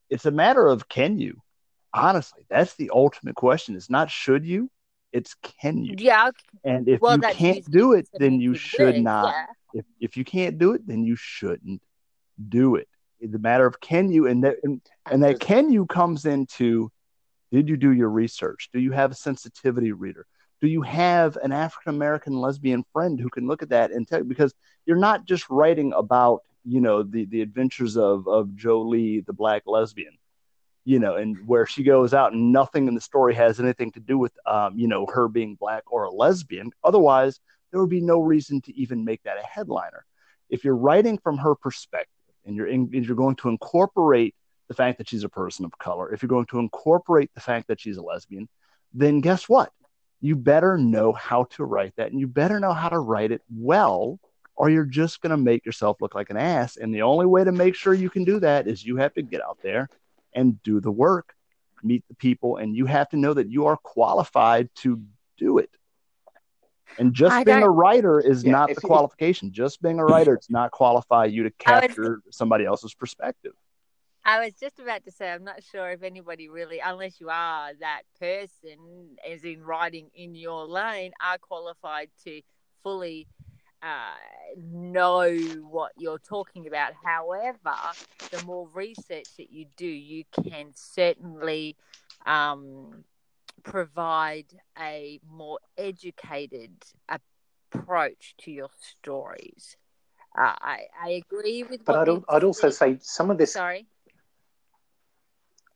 it's 0.09 0.25
a 0.27 0.31
matter 0.31 0.65
of 0.67 0.87
can 0.87 1.17
you? 1.17 1.41
Honestly, 1.93 2.45
that's 2.49 2.75
the 2.75 2.91
ultimate 2.93 3.35
question. 3.35 3.75
It's 3.75 3.89
not 3.89 4.11
should 4.11 4.45
you, 4.45 4.69
it's 5.15 5.35
can 5.61 5.83
you. 5.83 5.95
Yeah, 5.97 6.31
And 6.63 6.87
if 6.87 6.99
well, 6.99 7.15
you 7.15 7.21
can't 7.21 7.65
do 7.71 7.93
it, 7.93 8.07
then 8.13 8.41
you 8.41 8.53
should 8.53 8.95
words, 8.95 9.03
not 9.03 9.33
yeah. 9.33 9.79
if 9.79 9.85
if 9.99 10.17
you 10.17 10.25
can't 10.25 10.57
do 10.57 10.73
it, 10.73 10.85
then 10.85 11.03
you 11.05 11.15
shouldn't 11.15 11.81
do 12.49 12.75
it. 12.75 12.89
It's 13.21 13.33
a 13.33 13.39
matter 13.39 13.65
of 13.65 13.79
can 13.79 14.11
you, 14.11 14.27
and 14.27 14.43
that 14.43 14.57
and, 14.63 14.81
and 15.09 15.23
that 15.23 15.39
can 15.39 15.71
you 15.71 15.85
comes 15.85 16.25
into 16.25 16.91
did 17.51 17.69
you 17.69 17.77
do 17.77 17.91
your 17.91 18.09
research? 18.09 18.69
Do 18.73 18.79
you 18.79 18.91
have 18.91 19.11
a 19.11 19.15
sensitivity 19.15 19.93
reader? 19.93 20.25
Do 20.61 20.67
you 20.67 20.81
have 20.81 21.37
an 21.37 21.53
African 21.53 21.95
American 21.95 22.33
lesbian 22.33 22.83
friend 22.91 23.19
who 23.19 23.29
can 23.29 23.47
look 23.47 23.63
at 23.63 23.69
that 23.69 23.91
and 23.91 24.05
tell 24.05 24.19
you? 24.19 24.25
Because 24.25 24.53
you're 24.85 24.97
not 24.97 25.25
just 25.25 25.49
writing 25.49 25.93
about 25.93 26.41
you 26.65 26.81
know 26.81 27.03
the 27.03 27.25
the 27.25 27.41
adventures 27.41 27.95
of 27.95 28.27
of 28.27 28.53
Jolie, 28.55 29.21
the 29.21 29.33
black 29.33 29.63
lesbian, 29.65 30.17
you 30.85 30.99
know, 30.99 31.15
and 31.15 31.35
where 31.47 31.65
she 31.65 31.83
goes 31.83 32.13
out 32.13 32.31
and 32.31 32.51
nothing 32.51 32.87
in 32.87 32.93
the 32.93 33.01
story 33.01 33.33
has 33.33 33.59
anything 33.59 33.91
to 33.91 33.99
do 33.99 34.17
with 34.19 34.31
um, 34.45 34.77
you 34.77 34.87
know 34.87 35.07
her 35.07 35.27
being 35.27 35.55
black 35.55 35.83
or 35.87 36.03
a 36.03 36.11
lesbian. 36.11 36.71
Otherwise, 36.83 37.39
there 37.71 37.81
would 37.81 37.89
be 37.89 38.01
no 38.01 38.21
reason 38.21 38.61
to 38.61 38.75
even 38.79 39.03
make 39.03 39.21
that 39.23 39.37
a 39.37 39.45
headliner. 39.45 40.05
If 40.49 40.63
you're 40.63 40.77
writing 40.77 41.17
from 41.17 41.37
her 41.39 41.55
perspective 41.55 42.11
and 42.45 42.55
you're 42.55 42.67
in, 42.67 42.91
and 42.93 43.05
you're 43.05 43.15
going 43.15 43.35
to 43.37 43.49
incorporate 43.49 44.35
the 44.67 44.75
fact 44.75 44.99
that 44.99 45.09
she's 45.09 45.23
a 45.23 45.29
person 45.29 45.65
of 45.65 45.77
color, 45.79 46.13
if 46.13 46.21
you're 46.21 46.29
going 46.29 46.45
to 46.47 46.59
incorporate 46.59 47.31
the 47.33 47.41
fact 47.41 47.67
that 47.67 47.81
she's 47.81 47.97
a 47.97 48.03
lesbian, 48.03 48.47
then 48.93 49.21
guess 49.21 49.49
what? 49.49 49.71
You 50.21 50.35
better 50.35 50.77
know 50.77 51.13
how 51.13 51.45
to 51.51 51.65
write 51.65 51.95
that 51.97 52.11
and 52.11 52.19
you 52.19 52.27
better 52.27 52.59
know 52.59 52.73
how 52.73 52.89
to 52.89 52.99
write 52.99 53.31
it 53.31 53.41
well, 53.51 54.19
or 54.55 54.69
you're 54.69 54.85
just 54.85 55.21
going 55.21 55.31
to 55.31 55.37
make 55.37 55.65
yourself 55.65 55.97
look 55.99 56.13
like 56.13 56.29
an 56.29 56.37
ass. 56.37 56.77
And 56.77 56.93
the 56.93 57.01
only 57.01 57.25
way 57.25 57.43
to 57.43 57.51
make 57.51 57.73
sure 57.73 57.93
you 57.93 58.09
can 58.11 58.23
do 58.23 58.39
that 58.39 58.67
is 58.67 58.85
you 58.85 58.97
have 58.97 59.15
to 59.15 59.23
get 59.23 59.41
out 59.41 59.57
there 59.63 59.89
and 60.35 60.61
do 60.63 60.79
the 60.79 60.91
work, 60.91 61.33
meet 61.81 62.03
the 62.09 62.15
people, 62.15 62.57
and 62.57 62.75
you 62.75 62.85
have 62.85 63.09
to 63.09 63.17
know 63.17 63.33
that 63.33 63.49
you 63.49 63.65
are 63.65 63.77
qualified 63.77 64.69
to 64.75 65.01
do 65.37 65.57
it. 65.57 65.69
And 66.99 67.13
just 67.13 67.35
I 67.35 67.43
being 67.43 67.63
a 67.63 67.69
writer 67.69 68.19
is 68.19 68.43
Yeah, 68.43 68.51
not 68.51 68.67
the 68.69 68.79
you- 68.81 68.87
qualification. 68.87 69.51
Just 69.51 69.81
being 69.81 69.99
a 69.99 70.05
writer 70.05 70.35
does 70.35 70.49
not 70.49 70.71
qualify 70.71 71.25
you 71.25 71.43
to 71.43 71.49
I 71.65 71.73
was- 71.73 71.81
capture 71.87 72.21
somebody 72.29 72.65
else's 72.65 72.93
perspective. 72.93 73.53
I 74.27 74.43
was 74.43 74.55
just 74.55 74.79
about 74.79 75.03
to 75.05 75.11
say, 75.11 75.31
I'm 75.31 75.43
not 75.43 75.61
sure 75.63 75.91
if 75.91 76.01
anybody 76.01 76.49
really, 76.49 76.79
unless 76.79 77.19
you 77.19 77.29
are 77.29 77.73
that 77.79 78.01
person, 78.19 79.17
as 79.29 79.43
in 79.43 79.61
writing 79.63 80.09
in 80.15 80.33
your 80.33 80.65
lane, 80.65 81.11
are 81.23 81.37
qualified 81.37 82.09
to 82.23 82.41
fully 82.81 83.27
uh, 83.85 84.15
know 84.57 85.37
what 85.69 85.91
you're 85.97 86.19
talking 86.19 86.67
about. 86.67 86.93
However, 87.03 87.75
the 88.31 88.43
more 88.45 88.67
research 88.73 89.27
that 89.37 89.51
you 89.51 89.67
do, 89.77 89.85
you 89.85 90.23
can 90.43 90.71
certainly 90.73 91.75
um, 92.25 93.03
provide 93.63 94.47
a 94.79 95.19
more 95.29 95.59
educated 95.77 96.71
approach 97.07 98.35
to 98.39 98.51
your 98.51 98.69
stories. 98.79 99.77
Uh, 100.37 100.53
I 100.59 100.79
I 101.01 101.09
agree 101.09 101.63
with. 101.63 101.85
But 101.85 102.09
I'd, 102.09 102.23
I'd 102.27 102.43
also 102.43 102.69
say 102.69 102.97
some 103.01 103.29
of 103.29 103.37
this. 103.37 103.53
Sorry. 103.53 103.85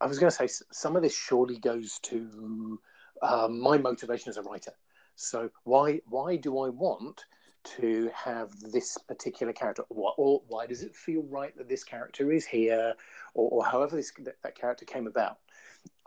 I 0.01 0.07
was 0.07 0.17
going 0.17 0.31
to 0.31 0.35
say 0.35 0.47
some 0.71 0.95
of 0.95 1.01
this 1.01 1.15
surely 1.15 1.57
goes 1.57 1.99
to 2.03 2.79
um, 3.21 3.59
my 3.59 3.77
motivation 3.77 4.29
as 4.29 4.37
a 4.37 4.41
writer. 4.41 4.71
So 5.15 5.49
why 5.63 6.01
why 6.07 6.37
do 6.37 6.59
I 6.59 6.69
want 6.69 7.25
to 7.63 8.09
have 8.13 8.57
this 8.59 8.97
particular 9.07 9.53
character? 9.53 9.83
What, 9.89 10.15
or 10.17 10.41
why 10.47 10.65
does 10.65 10.83
it 10.83 10.95
feel 10.95 11.23
right 11.23 11.55
that 11.57 11.69
this 11.69 11.83
character 11.83 12.31
is 12.31 12.45
here, 12.45 12.93
or, 13.33 13.49
or 13.49 13.65
however 13.65 13.95
this 13.95 14.11
that, 14.19 14.41
that 14.43 14.55
character 14.55 14.85
came 14.85 15.07
about? 15.07 15.37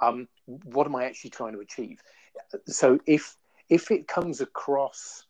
Um, 0.01 0.29
what 0.47 0.87
am 0.87 0.97
I 0.97 1.05
actually 1.05 1.31
trying 1.31 1.53
to 1.55 1.61
achieve? 1.61 2.01
So 2.67 2.99
if 3.07 3.37
if 3.69 3.91
it 3.91 4.09
comes 4.09 4.41
across 4.41 5.25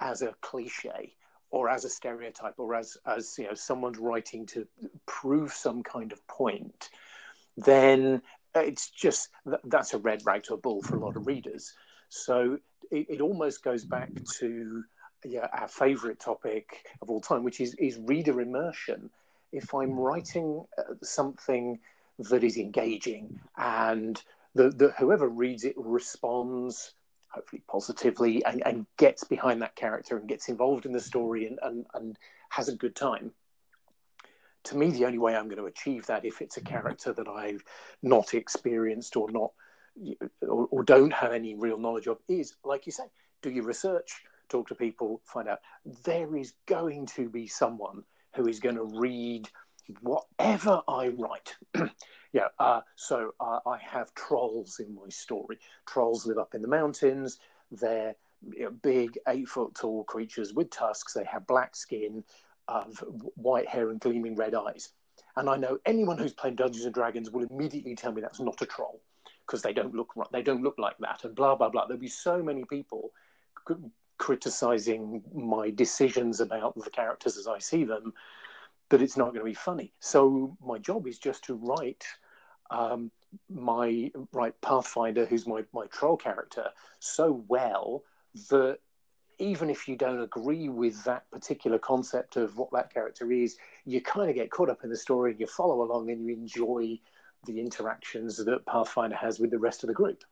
as 0.00 0.22
a 0.22 0.34
cliche 0.40 1.14
or 1.50 1.68
as 1.68 1.84
a 1.84 1.88
stereotype 1.88 2.54
or 2.58 2.74
as 2.74 2.96
as 3.06 3.36
you 3.38 3.46
know 3.46 3.54
someone's 3.54 3.98
writing 3.98 4.46
to 4.46 4.66
prove 5.06 5.52
some 5.52 5.82
kind 5.82 6.12
of 6.12 6.24
point 6.28 6.90
then 7.56 8.22
it's 8.54 8.90
just 8.90 9.30
that's 9.64 9.94
a 9.94 9.98
red 9.98 10.22
rag 10.24 10.42
to 10.44 10.54
a 10.54 10.56
bull 10.56 10.82
for 10.82 10.96
a 10.96 11.00
lot 11.00 11.16
of 11.16 11.26
readers. 11.26 11.74
So 12.08 12.58
it, 12.90 13.06
it 13.08 13.20
almost 13.20 13.62
goes 13.62 13.84
back 13.84 14.10
to 14.38 14.84
yeah, 15.24 15.48
our 15.52 15.68
favorite 15.68 16.20
topic 16.20 16.86
of 17.02 17.10
all 17.10 17.20
time, 17.20 17.42
which 17.42 17.60
is, 17.60 17.74
is 17.74 17.98
reader 17.98 18.40
immersion. 18.40 19.10
If 19.52 19.74
I'm 19.74 19.90
mm-hmm. 19.90 19.98
writing 19.98 20.64
uh, 20.76 20.94
something 21.02 21.78
that 22.18 22.44
is 22.44 22.56
engaging 22.56 23.40
and 23.56 24.20
the, 24.54 24.70
the, 24.70 24.92
whoever 24.98 25.28
reads 25.28 25.64
it 25.64 25.74
responds 25.76 26.94
hopefully 27.28 27.62
positively 27.68 28.44
and, 28.44 28.62
and 28.66 28.86
gets 28.96 29.22
behind 29.24 29.62
that 29.62 29.76
character 29.76 30.16
and 30.16 30.28
gets 30.28 30.48
involved 30.48 30.86
in 30.86 30.92
the 30.92 30.98
mm-hmm. 30.98 31.06
story 31.06 31.46
and, 31.46 31.58
and, 31.62 31.86
and 31.94 32.18
has 32.50 32.68
a 32.68 32.76
good 32.76 32.96
time, 32.96 33.32
to 34.64 34.76
me, 34.76 34.90
the 34.90 35.06
only 35.06 35.18
way 35.18 35.34
I'm 35.34 35.48
going 35.48 35.58
to 35.58 35.66
achieve 35.66 36.06
that 36.06 36.24
if 36.24 36.40
it's 36.42 36.56
a 36.56 36.60
mm-hmm. 36.60 36.72
character 36.72 37.12
that 37.12 37.28
I've 37.28 37.62
not 38.02 38.34
experienced 38.34 39.16
or 39.16 39.30
not 39.30 39.52
or, 40.42 40.68
or, 40.70 40.84
don't 40.84 41.12
have 41.12 41.32
any 41.32 41.56
real 41.56 41.78
knowledge 41.78 42.06
of 42.06 42.18
is, 42.28 42.54
like 42.64 42.86
you 42.86 42.92
say, 42.92 43.04
do 43.42 43.50
your 43.50 43.64
research, 43.64 44.22
talk 44.48 44.68
to 44.68 44.74
people, 44.74 45.20
find 45.24 45.48
out. 45.48 45.60
There 46.04 46.36
is 46.36 46.54
going 46.66 47.06
to 47.06 47.28
be 47.28 47.46
someone 47.46 48.04
who 48.34 48.46
is 48.48 48.60
going 48.60 48.76
to 48.76 48.84
read 48.84 49.48
whatever 50.00 50.82
I 50.86 51.08
write. 51.08 51.56
yeah, 52.32 52.48
uh, 52.58 52.80
so 52.96 53.32
uh, 53.40 53.60
I 53.66 53.78
have 53.78 54.14
trolls 54.14 54.80
in 54.80 54.94
my 54.94 55.08
story. 55.08 55.58
Trolls 55.86 56.26
live 56.26 56.38
up 56.38 56.54
in 56.54 56.62
the 56.62 56.68
mountains. 56.68 57.38
They're 57.70 58.14
you 58.52 58.64
know, 58.64 58.70
big, 58.70 59.18
eight 59.28 59.48
foot 59.48 59.74
tall 59.74 60.04
creatures 60.04 60.52
with 60.52 60.70
tusks. 60.70 61.14
They 61.14 61.24
have 61.24 61.46
black 61.46 61.74
skin 61.74 62.24
of 62.68 63.02
white 63.34 63.68
hair 63.68 63.90
and 63.90 64.00
gleaming 64.00 64.36
red 64.36 64.54
eyes. 64.54 64.90
And 65.36 65.48
I 65.48 65.56
know 65.56 65.78
anyone 65.86 66.18
who's 66.18 66.34
played 66.34 66.56
Dungeons 66.56 66.84
and 66.84 66.94
Dragons 66.94 67.30
will 67.30 67.46
immediately 67.48 67.94
tell 67.94 68.12
me 68.12 68.20
that's 68.20 68.40
not 68.40 68.60
a 68.60 68.66
troll 68.66 69.00
because 69.46 69.62
they 69.62 69.72
don't 69.72 69.94
look 69.94 70.12
they 70.32 70.42
don't 70.42 70.62
look 70.62 70.78
like 70.78 70.98
that 70.98 71.24
and 71.24 71.34
blah 71.34 71.54
blah 71.54 71.70
blah. 71.70 71.86
There'll 71.86 72.00
be 72.00 72.08
so 72.08 72.42
many 72.42 72.64
people 72.64 73.12
criticizing 74.18 75.22
my 75.34 75.70
decisions 75.70 76.40
about 76.40 76.74
the 76.76 76.90
characters 76.90 77.36
as 77.36 77.46
I 77.46 77.58
see 77.58 77.84
them 77.84 78.12
that 78.90 79.02
it's 79.02 79.16
not 79.16 79.26
going 79.26 79.40
to 79.40 79.44
be 79.44 79.54
funny. 79.54 79.92
So 80.00 80.56
my 80.64 80.78
job 80.78 81.06
is 81.06 81.18
just 81.18 81.44
to 81.44 81.54
write 81.54 82.04
um, 82.70 83.10
my 83.50 84.10
write 84.32 84.60
Pathfinder, 84.60 85.24
who's 85.26 85.46
my 85.46 85.64
my 85.72 85.86
troll 85.86 86.16
character, 86.16 86.68
so 86.98 87.44
well 87.48 88.04
that 88.50 88.78
even 89.38 89.70
if 89.70 89.86
you 89.86 89.96
don't 89.96 90.20
agree 90.20 90.68
with 90.68 91.04
that 91.04 91.30
particular 91.30 91.78
concept 91.78 92.36
of 92.36 92.56
what 92.56 92.70
that 92.72 92.92
character 92.92 93.30
is, 93.30 93.56
you 93.84 94.00
kind 94.00 94.28
of 94.28 94.34
get 94.34 94.50
caught 94.50 94.68
up 94.68 94.82
in 94.82 94.90
the 94.90 94.96
story 94.96 95.30
and 95.30 95.40
you 95.40 95.46
follow 95.46 95.82
along 95.82 96.10
and 96.10 96.26
you 96.26 96.34
enjoy 96.34 96.98
the 97.46 97.60
interactions 97.60 98.36
that 98.44 98.66
Pathfinder 98.66 99.14
has 99.14 99.38
with 99.38 99.50
the 99.50 99.58
rest 99.58 99.84
of 99.84 99.88
the 99.88 99.94
group. 99.94 100.24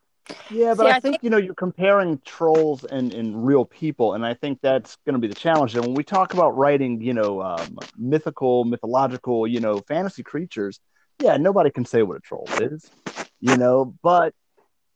Yeah, 0.50 0.74
but 0.74 0.84
See, 0.84 0.86
I, 0.86 0.96
I 0.96 1.00
think, 1.00 1.02
think, 1.02 1.22
you 1.22 1.30
know 1.30 1.36
you're 1.36 1.54
comparing 1.54 2.20
trolls 2.24 2.84
and, 2.84 3.14
and 3.14 3.46
real 3.46 3.64
people, 3.64 4.14
and 4.14 4.26
I 4.26 4.34
think 4.34 4.60
that's 4.60 4.96
going 5.06 5.14
to 5.14 5.20
be 5.20 5.28
the 5.28 5.34
challenge. 5.34 5.74
And 5.74 5.84
when 5.84 5.94
we 5.94 6.04
talk 6.04 6.34
about 6.34 6.56
writing, 6.56 7.00
you 7.00 7.14
know, 7.14 7.42
um, 7.42 7.78
mythical, 7.96 8.64
mythological, 8.64 9.46
you 9.46 9.60
know, 9.60 9.78
fantasy 9.86 10.22
creatures, 10.22 10.80
yeah, 11.20 11.36
nobody 11.36 11.70
can 11.70 11.84
say 11.84 12.02
what 12.02 12.16
a 12.16 12.20
troll 12.20 12.48
is, 12.60 12.90
you 13.40 13.56
know. 13.56 13.94
But 14.02 14.34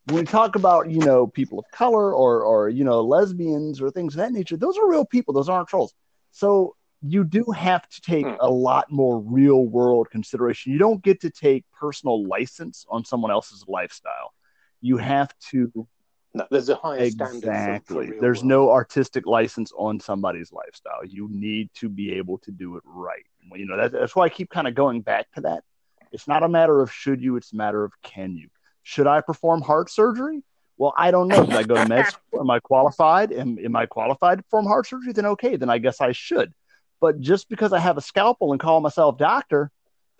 when 0.05 0.19
we 0.19 0.25
talk 0.25 0.55
about 0.55 0.89
you 0.89 0.99
know 0.99 1.27
people 1.27 1.59
of 1.59 1.65
color 1.71 2.13
or 2.13 2.43
or 2.43 2.69
you 2.69 2.83
know 2.83 3.01
lesbians 3.01 3.81
or 3.81 3.91
things 3.91 4.13
of 4.13 4.17
that 4.17 4.31
nature 4.31 4.57
those 4.57 4.77
are 4.77 4.89
real 4.89 5.05
people 5.05 5.33
those 5.33 5.49
aren't 5.49 5.67
trolls 5.67 5.93
so 6.31 6.75
you 7.03 7.23
do 7.23 7.45
have 7.55 7.87
to 7.89 8.01
take 8.01 8.25
hmm. 8.25 8.33
a 8.39 8.49
lot 8.49 8.91
more 8.91 9.19
real 9.19 9.65
world 9.65 10.09
consideration 10.09 10.71
you 10.71 10.79
don't 10.79 11.03
get 11.03 11.21
to 11.21 11.29
take 11.29 11.65
personal 11.71 12.25
license 12.25 12.85
on 12.89 13.05
someone 13.05 13.31
else's 13.31 13.63
lifestyle 13.67 14.33
you 14.81 14.97
have 14.97 15.33
to 15.49 15.87
no, 16.33 16.47
there's 16.49 16.69
a 16.69 16.75
higher 16.75 16.99
exactly 16.99 18.07
for 18.07 18.21
there's 18.21 18.39
world. 18.39 18.45
no 18.45 18.71
artistic 18.71 19.25
license 19.25 19.71
on 19.77 19.99
somebody's 19.99 20.51
lifestyle 20.51 21.05
you 21.05 21.27
need 21.31 21.69
to 21.73 21.89
be 21.89 22.13
able 22.13 22.37
to 22.39 22.51
do 22.51 22.77
it 22.77 22.83
right 22.85 23.25
you 23.53 23.65
know 23.65 23.77
that, 23.77 23.91
that's 23.91 24.15
why 24.15 24.25
i 24.25 24.29
keep 24.29 24.49
kind 24.49 24.67
of 24.67 24.75
going 24.75 25.01
back 25.01 25.31
to 25.33 25.41
that 25.41 25.63
it's 26.11 26.27
not 26.27 26.43
a 26.43 26.49
matter 26.49 26.81
of 26.81 26.91
should 26.91 27.21
you 27.21 27.35
it's 27.35 27.53
a 27.53 27.55
matter 27.55 27.83
of 27.83 27.91
can 28.01 28.35
you 28.35 28.49
should 28.83 29.07
I 29.07 29.21
perform 29.21 29.61
heart 29.61 29.89
surgery? 29.89 30.43
Well, 30.77 30.93
I 30.97 31.11
don't 31.11 31.27
know. 31.27 31.45
Did 31.45 31.55
I 31.55 31.63
go 31.63 31.75
to 31.75 31.87
med 31.87 32.07
school? 32.07 32.41
Am 32.41 32.49
I 32.49 32.59
qualified? 32.59 33.31
Am, 33.31 33.59
am 33.63 33.75
I 33.75 33.85
qualified 33.85 34.39
to 34.39 34.43
perform 34.43 34.65
heart 34.65 34.87
surgery? 34.87 35.13
Then 35.13 35.27
okay, 35.27 35.55
then 35.55 35.69
I 35.69 35.77
guess 35.77 36.01
I 36.01 36.11
should. 36.11 36.53
But 36.99 37.19
just 37.19 37.49
because 37.49 37.73
I 37.73 37.79
have 37.79 37.97
a 37.97 38.01
scalpel 38.01 38.51
and 38.51 38.59
call 38.59 38.79
myself 38.81 39.17
doctor 39.17 39.71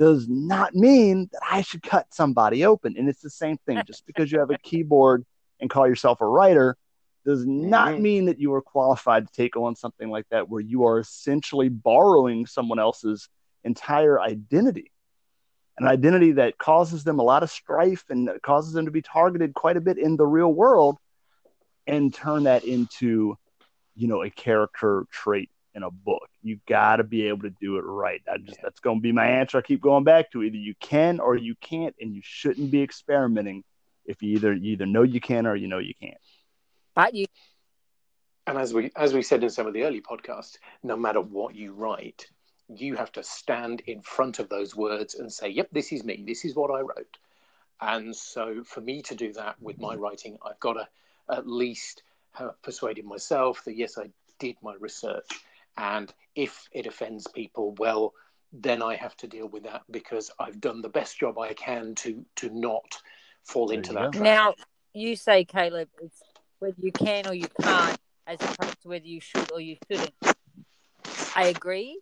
does 0.01 0.27
not 0.27 0.73
mean 0.73 1.29
that 1.31 1.41
I 1.47 1.61
should 1.61 1.83
cut 1.83 2.11
somebody 2.11 2.65
open. 2.65 2.95
And 2.97 3.07
it's 3.07 3.21
the 3.21 3.29
same 3.29 3.57
thing. 3.67 3.79
Just 3.85 4.07
because 4.07 4.31
you 4.31 4.39
have 4.39 4.49
a 4.49 4.57
keyboard 4.57 5.23
and 5.59 5.69
call 5.69 5.87
yourself 5.87 6.21
a 6.21 6.25
writer 6.25 6.75
does 7.23 7.45
not 7.45 7.89
mm-hmm. 7.89 8.01
mean 8.01 8.25
that 8.25 8.39
you 8.39 8.51
are 8.55 8.63
qualified 8.63 9.27
to 9.27 9.33
take 9.33 9.55
on 9.55 9.75
something 9.75 10.09
like 10.09 10.25
that, 10.31 10.49
where 10.49 10.59
you 10.59 10.85
are 10.85 10.97
essentially 10.97 11.69
borrowing 11.69 12.47
someone 12.47 12.79
else's 12.79 13.29
entire 13.63 14.19
identity 14.19 14.91
an 15.77 15.87
identity 15.87 16.33
that 16.33 16.57
causes 16.57 17.03
them 17.03 17.19
a 17.19 17.23
lot 17.23 17.43
of 17.43 17.49
strife 17.49 18.03
and 18.09 18.29
causes 18.43 18.73
them 18.73 18.85
to 18.85 18.91
be 18.91 19.01
targeted 19.01 19.53
quite 19.53 19.77
a 19.77 19.81
bit 19.81 19.97
in 19.97 20.17
the 20.17 20.25
real 20.25 20.51
world 20.51 20.97
and 21.87 22.13
turn 22.13 22.43
that 22.43 22.63
into 22.63 23.37
you 23.95 24.07
know 24.07 24.23
a 24.23 24.29
character 24.31 25.05
trait 25.11 25.49
in 25.73 25.83
a 25.83 25.91
book. 25.91 26.29
You 26.41 26.59
got 26.67 26.97
to 26.97 27.03
be 27.03 27.27
able 27.27 27.43
to 27.43 27.49
do 27.49 27.77
it 27.77 27.81
right. 27.81 28.21
I 28.31 28.37
just 28.37 28.59
that's 28.61 28.79
going 28.79 28.99
to 28.99 29.01
be 29.01 29.11
my 29.11 29.25
answer. 29.25 29.57
I 29.57 29.61
keep 29.61 29.81
going 29.81 30.03
back 30.03 30.31
to 30.31 30.43
either 30.43 30.57
you 30.57 30.75
can 30.79 31.19
or 31.19 31.35
you 31.35 31.55
can't 31.61 31.95
and 31.99 32.13
you 32.15 32.21
shouldn't 32.23 32.71
be 32.71 32.81
experimenting 32.81 33.63
if 34.05 34.21
you 34.21 34.35
either 34.35 34.53
you 34.53 34.73
either 34.73 34.85
know 34.85 35.03
you 35.03 35.21
can 35.21 35.45
or 35.47 35.55
you 35.55 35.67
know 35.67 35.79
you 35.79 35.93
can't. 35.93 36.17
But 36.95 37.13
you 37.13 37.25
and 38.47 38.57
as 38.57 38.73
we 38.73 38.91
as 38.95 39.13
we 39.13 39.21
said 39.21 39.43
in 39.43 39.49
some 39.49 39.67
of 39.67 39.73
the 39.73 39.83
early 39.83 40.01
podcasts 40.01 40.57
no 40.83 40.97
matter 40.97 41.21
what 41.21 41.55
you 41.55 41.73
write 41.73 42.27
you 42.77 42.95
have 42.95 43.11
to 43.13 43.23
stand 43.23 43.81
in 43.81 44.01
front 44.01 44.39
of 44.39 44.49
those 44.49 44.75
words 44.75 45.15
and 45.15 45.31
say, 45.31 45.49
yep, 45.49 45.67
this 45.71 45.91
is 45.91 46.03
me, 46.03 46.23
this 46.25 46.45
is 46.45 46.55
what 46.55 46.71
I 46.71 46.81
wrote. 46.81 47.17
And 47.81 48.15
so 48.15 48.63
for 48.63 48.81
me 48.81 49.01
to 49.03 49.15
do 49.15 49.33
that 49.33 49.55
with 49.61 49.79
my 49.79 49.95
writing, 49.95 50.37
I've 50.45 50.59
got 50.59 50.73
to 50.73 50.87
at 51.29 51.47
least 51.47 52.03
have 52.33 52.61
persuaded 52.61 53.05
myself 53.05 53.63
that 53.65 53.75
yes, 53.75 53.97
I 53.97 54.09
did 54.39 54.55
my 54.61 54.75
research. 54.79 55.27
And 55.77 56.13
if 56.35 56.67
it 56.71 56.85
offends 56.85 57.27
people, 57.27 57.75
well, 57.77 58.13
then 58.53 58.81
I 58.81 58.95
have 58.95 59.15
to 59.17 59.27
deal 59.27 59.47
with 59.47 59.63
that 59.63 59.83
because 59.89 60.29
I've 60.39 60.59
done 60.59 60.81
the 60.81 60.89
best 60.89 61.19
job 61.19 61.39
I 61.39 61.53
can 61.53 61.95
to 61.95 62.25
to 62.37 62.49
not 62.49 63.01
fall 63.43 63.67
there 63.67 63.77
into 63.77 63.93
that. 63.93 64.11
Trap. 64.13 64.23
Now 64.23 64.55
you 64.93 65.15
say, 65.15 65.45
Kaleb, 65.45 65.87
it's 66.01 66.21
whether 66.59 66.75
you 66.77 66.91
can 66.91 67.27
or 67.27 67.33
you 67.33 67.47
can't, 67.61 67.97
as 68.27 68.39
opposed 68.41 68.81
to 68.81 68.89
whether 68.89 69.05
you 69.05 69.21
should 69.21 69.51
or 69.51 69.61
you 69.61 69.77
shouldn't. 69.89 70.13
I 71.35 71.45
agree 71.45 72.01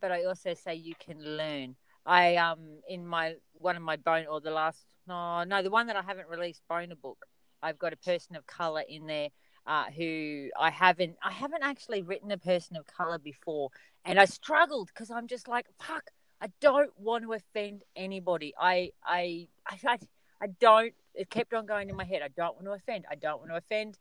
but 0.00 0.12
I 0.12 0.24
also 0.24 0.54
say 0.54 0.74
you 0.74 0.94
can 0.98 1.18
learn. 1.36 1.76
I 2.06 2.36
um 2.36 2.80
in 2.88 3.06
my 3.06 3.36
one 3.54 3.76
of 3.76 3.82
my 3.82 3.96
bone 3.96 4.26
or 4.26 4.40
the 4.40 4.50
last 4.50 4.84
no 5.06 5.44
no 5.44 5.62
the 5.62 5.70
one 5.70 5.86
that 5.86 5.96
I 5.96 6.02
haven't 6.02 6.28
released 6.28 6.62
boner 6.68 6.94
book. 6.94 7.24
I've 7.62 7.78
got 7.78 7.92
a 7.92 7.96
person 7.96 8.36
of 8.36 8.46
color 8.46 8.82
in 8.86 9.06
there 9.06 9.28
uh, 9.66 9.84
who 9.96 10.50
I 10.58 10.70
haven't 10.70 11.16
I 11.22 11.30
haven't 11.30 11.62
actually 11.62 12.02
written 12.02 12.30
a 12.30 12.38
person 12.38 12.76
of 12.76 12.86
color 12.86 13.18
before, 13.18 13.70
and 14.04 14.18
I 14.20 14.24
struggled 14.26 14.88
because 14.88 15.10
I'm 15.10 15.26
just 15.26 15.48
like 15.48 15.66
fuck. 15.80 16.10
I 16.40 16.48
don't 16.60 16.90
want 16.98 17.24
to 17.24 17.32
offend 17.32 17.82
anybody. 17.96 18.54
I 18.58 18.90
I 19.04 19.48
I 19.66 19.98
I 20.40 20.46
don't. 20.60 20.94
It 21.14 21.30
kept 21.30 21.54
on 21.54 21.66
going 21.66 21.90
in 21.90 21.96
my 21.96 22.04
head. 22.04 22.22
I 22.22 22.28
don't 22.28 22.56
want 22.56 22.66
to 22.66 22.72
offend. 22.72 23.06
I 23.10 23.14
don't 23.14 23.38
want 23.38 23.50
to 23.50 23.56
offend. 23.56 23.98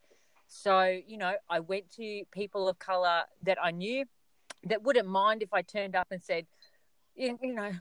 So 0.48 1.00
you 1.08 1.18
know, 1.18 1.34
I 1.50 1.60
went 1.60 1.92
to 1.92 2.24
people 2.32 2.68
of 2.68 2.80
color 2.80 3.24
that 3.44 3.58
I 3.62 3.72
knew 3.72 4.06
that 4.66 4.84
wouldn't 4.84 5.08
mind 5.08 5.44
if 5.44 5.54
I 5.54 5.62
turned 5.62 5.96
up 5.96 6.08
and 6.12 6.22
said, 6.22 6.46
you, 7.16 7.38
you 7.42 7.54
know, 7.54 7.72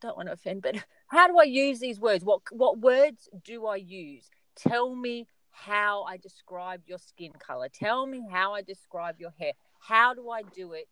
don't 0.00 0.16
want 0.16 0.28
to 0.28 0.32
offend, 0.32 0.62
but 0.62 0.76
how 1.08 1.26
do 1.26 1.38
I 1.38 1.44
use 1.44 1.78
these 1.78 2.00
words? 2.00 2.24
What 2.24 2.40
what 2.50 2.78
words 2.78 3.28
do 3.44 3.66
I 3.66 3.76
use 3.76 4.28
Tell 4.58 4.94
me 4.94 5.28
how 5.64 6.02
I 6.04 6.16
describe 6.16 6.82
your 6.86 6.98
skin 6.98 7.32
color. 7.38 7.68
Tell 7.68 8.06
me 8.06 8.22
how 8.30 8.54
I 8.54 8.62
describe 8.62 9.16
your 9.18 9.32
hair. 9.38 9.52
How 9.80 10.14
do 10.14 10.30
I 10.30 10.42
do 10.42 10.72
it 10.72 10.88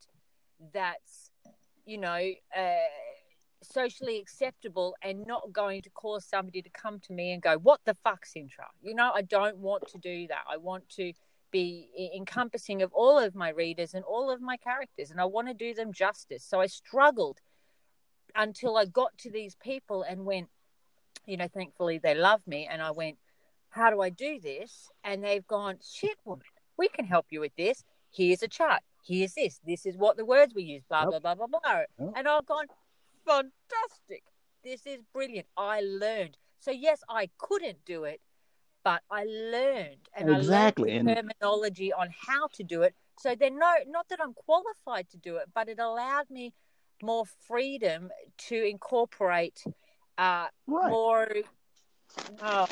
that's, 0.73 1.30
you 1.85 1.99
know, 1.99 2.32
uh, 2.56 2.76
socially 3.62 4.18
acceptable 4.18 4.94
and 5.02 5.26
not 5.26 5.52
going 5.52 5.82
to 5.82 5.90
cause 5.90 6.25
somebody 6.25 6.62
to 6.62 6.70
come 6.70 7.00
to 7.00 7.12
me 7.12 7.32
and 7.32 7.42
go, 7.42 7.58
What 7.58 7.80
the 7.85 7.94
fuck, 8.04 8.26
Dzintra? 8.26 8.68
You 8.82 8.94
know, 8.94 9.12
I 9.14 9.23
don't 9.23 9.58
want 9.58 9.87
to 9.88 9.99
do 9.99 10.26
that. 10.28 10.44
I 10.50 10.56
want 10.56 10.88
to 10.90 11.12
be 11.50 11.88
encompassing 12.14 12.82
of 12.82 12.92
all 12.92 13.18
of 13.18 13.35
my 13.35 13.50
readers 13.50 13.94
and 13.94 14.04
all 14.04 14.30
of 14.30 14.40
my 14.40 14.56
characters, 14.56 15.11
and 15.11 15.20
I 15.20 15.25
want 15.25 15.49
to 15.49 15.54
do 15.54 15.75
them 15.75 15.92
justice. 15.92 16.44
So 16.44 16.61
I 16.61 16.66
struggled 16.66 17.38
until 18.35 18.76
I 18.76 18.85
got 18.85 19.16
to 19.18 19.30
these 19.30 19.54
people 19.54 20.02
and 20.02 20.26
went, 20.26 20.49
you 21.25 21.37
know, 21.37 21.49
thankfully 21.49 21.99
they 21.99 22.14
love 22.14 22.42
me, 22.46 22.68
and 22.70 22.82
I 22.82 22.90
went, 22.90 23.16
How 23.76 23.90
do 23.90 24.00
I 24.00 24.11
do 24.11 24.40
this? 24.40 24.88
And 25.04 25.23
they've 25.23 25.47
gone, 25.47 25.76
Shit, 25.83 26.16
woman, 26.25 26.47
we 26.78 26.88
can 26.88 27.04
help 27.04 27.26
you 27.30 27.40
with 27.40 27.54
this. 27.56 27.85
Here's 28.11 28.42
a 28.42 28.49
chart. 28.49 28.83
Here's 29.06 29.35
this. 29.35 29.61
This 29.66 29.87
is 29.87 29.97
what 29.97 30.16
the 30.16 30.25
words 30.25 30.54
we 30.54 30.62
use. 30.62 30.83
Blah 30.88 31.04
blah 31.06 31.18
blah 31.21 31.35
blah 31.35 31.47
blah. 31.47 31.83
And 32.16 32.26
I've 32.26 32.47
gone, 32.47 32.66
fantastic. 33.26 34.25
This 34.64 34.87
is 34.87 35.00
brilliant. 35.12 35.47
I 35.56 35.83
learned. 35.83 36.37
So 36.61 36.71
yes, 36.71 37.02
I 37.09 37.28
couldn't 37.38 37.85
do 37.85 38.04
it, 38.04 38.21
but 38.83 39.02
I 39.11 39.25
learned 39.25 40.09
and 40.14 40.30
exactly. 40.30 40.92
I 40.92 41.02
learned 41.02 41.30
terminology 41.40 41.92
on 41.92 42.09
how 42.26 42.49
to 42.54 42.64
do 42.64 42.83
it. 42.83 42.95
So 43.18 43.35
then, 43.35 43.59
no, 43.59 43.73
not 43.88 44.09
that 44.09 44.18
I'm 44.23 44.35
qualified 44.35 45.09
to 45.11 45.18
do 45.18 45.37
it, 45.37 45.49
but 45.54 45.68
it 45.68 45.78
allowed 45.78 46.30
me 46.30 46.52
more 47.02 47.25
freedom 47.47 48.11
to 48.49 48.56
incorporate 48.56 49.62
uh, 50.18 50.47
right. 50.66 50.90
more. 50.90 51.28
Uh, 52.40 52.66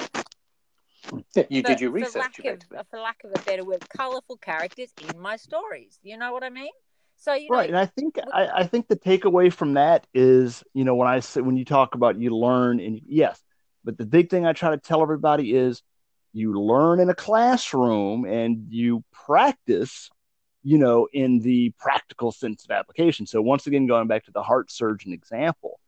you 1.48 1.62
for, 1.62 1.68
did 1.68 1.80
your 1.80 1.90
research. 1.90 2.12
For 2.12 2.18
lack, 2.18 2.60
of, 2.60 2.86
for 2.90 2.98
lack 3.00 3.24
of 3.24 3.32
a 3.34 3.42
better 3.44 3.64
word, 3.64 3.88
colorful 3.88 4.36
characters 4.36 4.92
in 5.08 5.18
my 5.18 5.36
stories. 5.36 5.98
You 6.02 6.16
know 6.16 6.32
what 6.32 6.44
I 6.44 6.50
mean? 6.50 6.72
So 7.16 7.34
you 7.34 7.48
right, 7.50 7.70
know, 7.70 7.76
and 7.76 7.78
I 7.78 7.86
think 7.86 8.18
I, 8.32 8.48
I 8.60 8.66
think 8.66 8.88
the 8.88 8.96
takeaway 8.96 9.52
from 9.52 9.74
that 9.74 10.06
is, 10.12 10.64
you 10.74 10.84
know, 10.84 10.94
when 10.94 11.08
I 11.08 11.20
say 11.20 11.40
when 11.40 11.56
you 11.56 11.64
talk 11.64 11.94
about 11.94 12.18
you 12.18 12.36
learn 12.36 12.80
and 12.80 13.00
yes, 13.06 13.40
but 13.84 13.98
the 13.98 14.06
big 14.06 14.30
thing 14.30 14.46
I 14.46 14.52
try 14.52 14.70
to 14.70 14.78
tell 14.78 15.02
everybody 15.02 15.54
is 15.54 15.82
you 16.32 16.60
learn 16.60 17.00
in 17.00 17.08
a 17.08 17.14
classroom 17.14 18.24
and 18.24 18.66
you 18.68 19.04
practice 19.12 20.10
you 20.64 20.78
know 20.78 21.06
in 21.12 21.38
the 21.40 21.72
practical 21.78 22.32
sense 22.32 22.64
of 22.64 22.70
application 22.70 23.26
so 23.26 23.40
once 23.40 23.66
again 23.66 23.86
going 23.86 24.08
back 24.08 24.24
to 24.24 24.32
the 24.32 24.42
heart 24.42 24.70
surgeon 24.70 25.12
example 25.12 25.78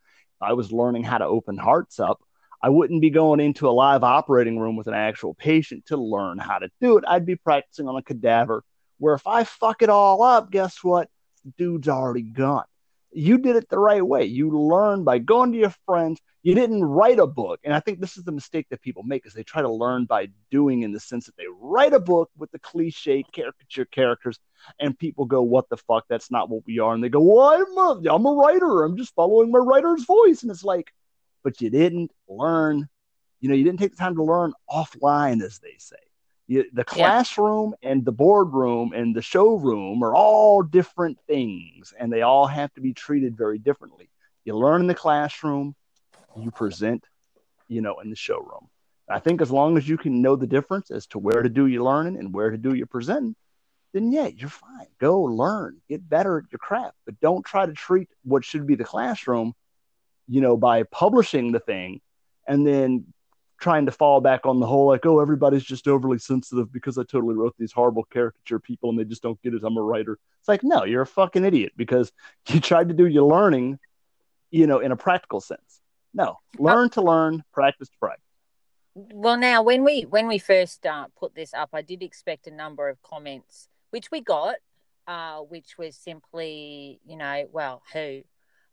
i 0.41 0.53
was 0.53 0.71
learning 0.71 1.03
how 1.03 1.19
to 1.19 1.25
open 1.25 1.57
hearts 1.57 1.99
up 1.99 2.21
i 2.63 2.69
wouldn't 2.69 3.01
be 3.01 3.11
going 3.11 3.41
into 3.41 3.69
a 3.69 3.71
live 3.71 4.03
operating 4.03 4.59
room 4.59 4.77
with 4.77 4.87
an 4.87 4.95
actual 4.95 5.35
patient 5.35 5.85
to 5.87 5.97
learn 5.97 6.39
how 6.39 6.59
to 6.59 6.69
do 6.81 6.99
it 6.99 7.05
i'd 7.09 7.27
be 7.27 7.37
practicing 7.37 7.89
on 7.89 7.97
a 7.97 8.03
cadaver 8.03 8.63
where 8.99 9.15
if 9.15 9.27
i 9.27 9.45
fuck 9.45 9.83
it 9.83 9.89
all 9.89 10.23
up 10.23 10.51
guess 10.51 10.83
what 10.83 11.09
dude's 11.57 11.89
already 11.89 12.23
gone 12.23 12.65
you 13.17 13.39
did 13.39 13.57
it 13.57 13.69
the 13.71 13.79
right 13.79 14.07
way. 14.07 14.27
You 14.27 14.51
learned 14.51 15.07
by 15.07 15.19
going 15.19 15.53
to 15.53 15.59
your 15.59 15.75
friends. 15.87 16.21
You 16.43 16.55
didn't 16.55 16.85
write 16.85 17.19
a 17.19 17.27
book. 17.27 17.61
And 17.65 17.73
I 17.73 17.81
think 17.81 17.99
this 17.99 18.19
is 18.19 18.25
the 18.25 18.33
mistake 18.33 18.67
that 18.69 18.83
people 18.83 19.03
make 19.05 19.27
is 19.27 19.33
they 19.33 19.43
try 19.43 19.63
to 19.63 19.71
learn 19.71 20.05
by 20.05 20.29
doing 20.51 20.83
in 20.83 20.93
the 20.93 21.01
sense 21.01 21.25
that 21.25 21.37
they 21.37 21.47
write 21.61 21.95
a 21.95 21.99
book 21.99 22.31
with 22.37 22.51
the 22.51 22.59
cliche 22.59 23.25
caricature 23.33 23.87
characters 23.87 24.39
and 24.79 24.99
people 24.99 25.25
go, 25.25 25.41
what 25.41 25.69
the 25.71 25.79
fuck? 25.79 26.05
That's 26.09 26.31
not 26.31 26.51
what 26.51 26.65
we 26.67 26.79
are. 26.79 26.93
And 26.93 27.03
they 27.03 27.09
go, 27.09 27.21
well, 27.21 27.49
I'm 27.49 27.79
a, 27.79 28.15
I'm 28.15 28.27
a 28.27 28.33
writer. 28.33 28.85
I'm 28.85 28.99
just 28.99 29.15
following 29.15 29.51
my 29.51 29.61
writer's 29.61 30.05
voice. 30.05 30.43
And 30.43 30.51
it's 30.51 30.65
like, 30.65 30.93
but 31.47 31.61
you 31.61 31.71
didn't 31.71 32.11
learn, 32.29 32.89
you 33.39 33.49
know, 33.49 33.55
you 33.55 33.63
didn't 33.63 33.79
take 33.79 33.93
the 33.93 33.97
time 33.97 34.17
to 34.17 34.25
learn 34.25 34.53
offline, 34.69 35.41
as 35.45 35.61
they 35.61 35.77
say. 35.79 35.95
You, 36.49 36.65
the 36.73 36.83
classroom 36.83 37.77
yeah. 37.81 37.91
and 37.91 38.05
the 38.05 38.11
boardroom 38.11 38.93
and 38.93 39.15
the 39.15 39.23
showroom 39.23 40.03
are 40.03 40.13
all 40.13 40.65
different 40.65 41.19
things 41.29 41.95
and 41.97 42.13
they 42.13 42.23
all 42.23 42.49
have 42.49 42.75
to 42.75 42.81
be 42.81 42.93
treated 42.93 43.37
very 43.37 43.59
differently 43.59 44.09
you 44.45 44.57
learn 44.57 44.81
in 44.81 44.87
the 44.87 44.95
classroom 44.95 45.75
you 46.37 46.53
present 46.53 47.05
you 47.67 47.81
know 47.81 47.99
in 47.99 48.11
the 48.11 48.17
showroom 48.17 48.69
i 49.09 49.19
think 49.19 49.43
as 49.43 49.51
long 49.51 49.77
as 49.77 49.89
you 49.89 49.99
can 49.99 50.23
know 50.23 50.37
the 50.37 50.47
difference 50.47 50.93
as 50.93 51.09
to 51.09 51.19
where 51.19 51.43
to 51.43 51.49
do 51.49 51.67
your 51.67 51.83
learning 51.83 52.17
and 52.17 52.33
where 52.33 52.51
to 52.51 52.57
do 52.57 52.75
your 52.75 52.87
presenting 52.87 53.35
then 53.93 54.13
yeah 54.13 54.29
you're 54.29 54.49
fine 54.49 54.87
go 55.01 55.23
learn 55.23 55.77
get 55.89 56.09
better 56.09 56.39
at 56.39 56.53
your 56.53 56.61
craft 56.61 56.95
but 57.05 57.19
don't 57.19 57.45
try 57.45 57.67
to 57.67 57.73
treat 57.73 58.09
what 58.23 58.45
should 58.45 58.69
be 58.69 58.77
the 58.77 58.85
classroom 58.85 59.53
you 60.29 60.41
know 60.41 60.57
by 60.57 60.83
publishing 60.85 61.53
the 61.53 61.61
thing 61.61 62.01
and 62.47 62.67
then 62.67 63.05
trying 63.59 63.87
to 63.87 63.93
fall 63.93 64.21
back 64.21 64.45
on 64.45 64.61
the 64.61 64.67
whole 64.67 64.87
like 64.87 65.07
oh 65.07 65.21
everybody's 65.21 65.65
just 65.65 65.89
overly 65.89 66.19
sensitive 66.19 66.73
because 66.73 66.99
i 66.99 67.03
totally 67.03 67.35
wrote 67.35 67.55
these 67.59 67.73
horrible 67.73 68.05
caricature 68.05 68.59
people 68.59 68.91
and 68.91 68.99
they 68.99 69.05
just 69.05 69.23
don't 69.23 69.41
get 69.43 69.55
it. 69.55 69.63
I'm 69.65 69.77
a 69.77 69.83
writer. 69.83 70.19
It's 70.41 70.49
like 70.49 70.63
no 70.63 70.85
you're 70.85 71.03
a 71.03 71.07
fucking 71.07 71.45
idiot 71.45 71.73
because 71.77 72.13
you 72.49 72.61
tried 72.61 72.89
to 72.89 72.95
do 72.95 73.07
your 73.07 73.29
learning 73.29 73.79
you 74.51 74.67
know 74.67 74.81
in 74.81 74.93
a 74.93 74.97
practical 74.97 75.41
sense. 75.41 75.81
No 76.13 76.39
learn 76.59 76.91
to 76.91 77.03
learn 77.03 77.43
practice 77.53 77.89
to 77.89 77.99
practice. 77.99 78.23
Well 78.95 79.37
now 79.37 79.63
when 79.63 79.85
we 79.85 80.03
when 80.03 80.27
we 80.27 80.39
first 80.39 80.85
uh, 80.87 81.07
put 81.19 81.35
this 81.35 81.53
up 81.53 81.71
i 81.73 81.83
did 81.83 82.03
expect 82.03 82.47
a 82.47 82.51
number 82.51 82.89
of 82.89 83.03
comments 83.03 83.69
which 83.91 84.11
we 84.11 84.21
got 84.21 84.57
uh, 85.07 85.39
which 85.39 85.79
was 85.79 85.97
simply 85.97 87.01
you 87.07 87.17
know 87.17 87.47
well 87.53 87.83
who 87.93 88.23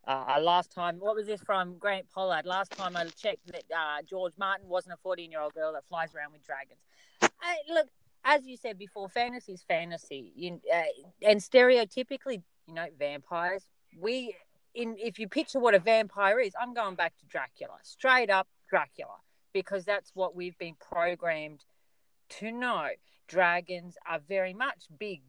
uh, 0.06 0.40
last 0.42 0.72
time, 0.72 0.98
what 1.00 1.16
was 1.16 1.28
this 1.28 1.42
from 1.42 1.78
Grant 1.78 2.10
Pollard? 2.10 2.46
Last 2.46 2.72
time 2.72 2.98
I 2.98 3.06
checked 3.06 3.48
that 3.48 3.64
uh, 3.74 4.02
George 4.08 4.34
Martin 4.38 4.68
wasn't 4.68 4.96
a 4.96 4.98
14 4.98 5.32
year 5.32 5.42
old 5.42 5.54
girl 5.54 5.74
that 5.74 5.86
flies 5.88 6.14
around 6.14 6.34
with 6.34 6.46
dragons. 6.46 6.80
I, 7.22 7.58
look, 7.70 7.88
as 8.26 8.46
you 8.46 8.58
said 8.58 8.78
before, 8.78 9.08
fantasy 9.08 9.54
is 9.54 9.64
fantasy. 9.64 10.32
You, 10.36 10.60
uh, 10.74 10.84
and 11.22 11.40
stereotypically, 11.40 12.42
you 12.68 12.74
know, 12.74 12.88
vampires, 12.98 13.68
we, 14.00 14.36
in 14.74 14.96
if 15.00 15.20
you 15.20 15.28
picture 15.28 15.60
what 15.60 15.74
a 15.74 15.80
vampire 15.80 16.40
is, 16.40 16.54
I'm 16.60 16.74
going 16.74 16.96
back 16.96 17.14
to 17.20 17.26
Dracula, 17.26 17.78
straight 17.84 18.30
up 18.30 18.48
Dracula, 18.70 19.16
because 19.54 19.86
that's 19.86 20.12
what 20.14 20.36
we've 20.36 20.58
been 20.58 20.76
programmed 20.80 21.64
to 22.40 22.52
know. 22.52 22.90
Dragons 23.28 23.98
are 24.06 24.20
very 24.20 24.54
much 24.54 24.88
big 25.00 25.22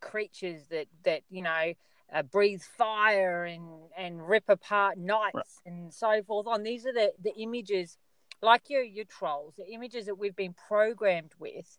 creatures 0.00 0.62
that, 0.70 0.86
that 1.04 1.22
you 1.28 1.42
know, 1.42 1.72
uh, 2.12 2.22
breathe 2.22 2.62
fire 2.62 3.44
and 3.44 3.64
and 3.96 4.28
rip 4.28 4.44
apart 4.48 4.98
knights 4.98 5.34
right. 5.34 5.44
and 5.64 5.92
so 5.92 6.22
forth 6.22 6.46
on 6.46 6.62
these 6.62 6.86
are 6.86 6.92
the 6.92 7.12
the 7.22 7.34
images 7.36 7.98
like 8.42 8.68
your 8.68 8.82
your 8.82 9.04
trolls 9.04 9.54
the 9.56 9.72
images 9.72 10.06
that 10.06 10.16
we've 10.16 10.36
been 10.36 10.54
programmed 10.68 11.32
with 11.38 11.78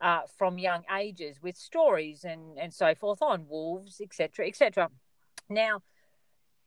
uh, 0.00 0.20
from 0.36 0.58
young 0.58 0.84
ages 0.96 1.38
with 1.42 1.56
stories 1.56 2.24
and 2.24 2.58
and 2.58 2.72
so 2.72 2.94
forth 2.94 3.20
on 3.20 3.46
wolves 3.48 4.00
etc 4.00 4.46
etc 4.46 4.88
now 5.50 5.82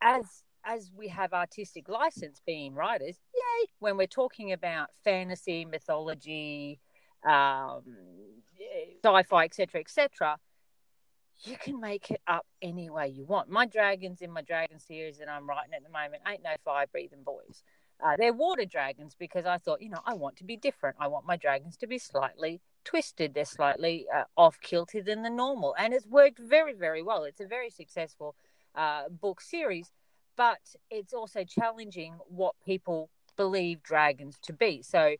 as 0.00 0.44
as 0.64 0.92
we 0.96 1.08
have 1.08 1.32
artistic 1.32 1.88
license 1.88 2.40
being 2.46 2.74
writers 2.74 3.18
yay 3.34 3.68
when 3.80 3.96
we're 3.96 4.06
talking 4.06 4.52
about 4.52 4.88
fantasy 5.02 5.64
mythology 5.64 6.78
um, 7.26 7.82
sci-fi 9.04 9.44
etc 9.44 9.80
etc 9.80 10.36
you 11.44 11.56
can 11.56 11.80
make 11.80 12.10
it 12.10 12.20
up 12.26 12.46
any 12.60 12.90
way 12.90 13.08
you 13.08 13.24
want. 13.24 13.48
My 13.48 13.66
dragons 13.66 14.20
in 14.20 14.30
my 14.30 14.42
dragon 14.42 14.78
series 14.78 15.18
that 15.18 15.28
I'm 15.28 15.48
writing 15.48 15.74
at 15.74 15.82
the 15.82 15.90
moment 15.90 16.22
ain't 16.26 16.42
no 16.42 16.54
fire 16.64 16.86
breathing 16.90 17.22
boys. 17.24 17.62
Uh, 18.02 18.16
they're 18.16 18.32
water 18.32 18.64
dragons 18.64 19.14
because 19.18 19.46
I 19.46 19.58
thought, 19.58 19.80
you 19.80 19.88
know, 19.88 20.00
I 20.04 20.14
want 20.14 20.36
to 20.36 20.44
be 20.44 20.56
different. 20.56 20.96
I 20.98 21.06
want 21.08 21.26
my 21.26 21.36
dragons 21.36 21.76
to 21.78 21.86
be 21.86 21.98
slightly 21.98 22.60
twisted. 22.84 23.34
They're 23.34 23.44
slightly 23.44 24.06
uh, 24.12 24.24
off 24.36 24.58
kilter 24.60 25.02
than 25.02 25.22
the 25.22 25.30
normal. 25.30 25.74
And 25.78 25.94
it's 25.94 26.06
worked 26.06 26.38
very, 26.38 26.74
very 26.74 27.02
well. 27.02 27.24
It's 27.24 27.40
a 27.40 27.46
very 27.46 27.70
successful 27.70 28.34
uh, 28.74 29.08
book 29.08 29.40
series, 29.40 29.92
but 30.36 30.58
it's 30.90 31.12
also 31.12 31.44
challenging 31.44 32.14
what 32.28 32.54
people 32.64 33.08
believe 33.36 33.82
dragons 33.82 34.38
to 34.42 34.52
be. 34.52 34.82
So 34.82 35.14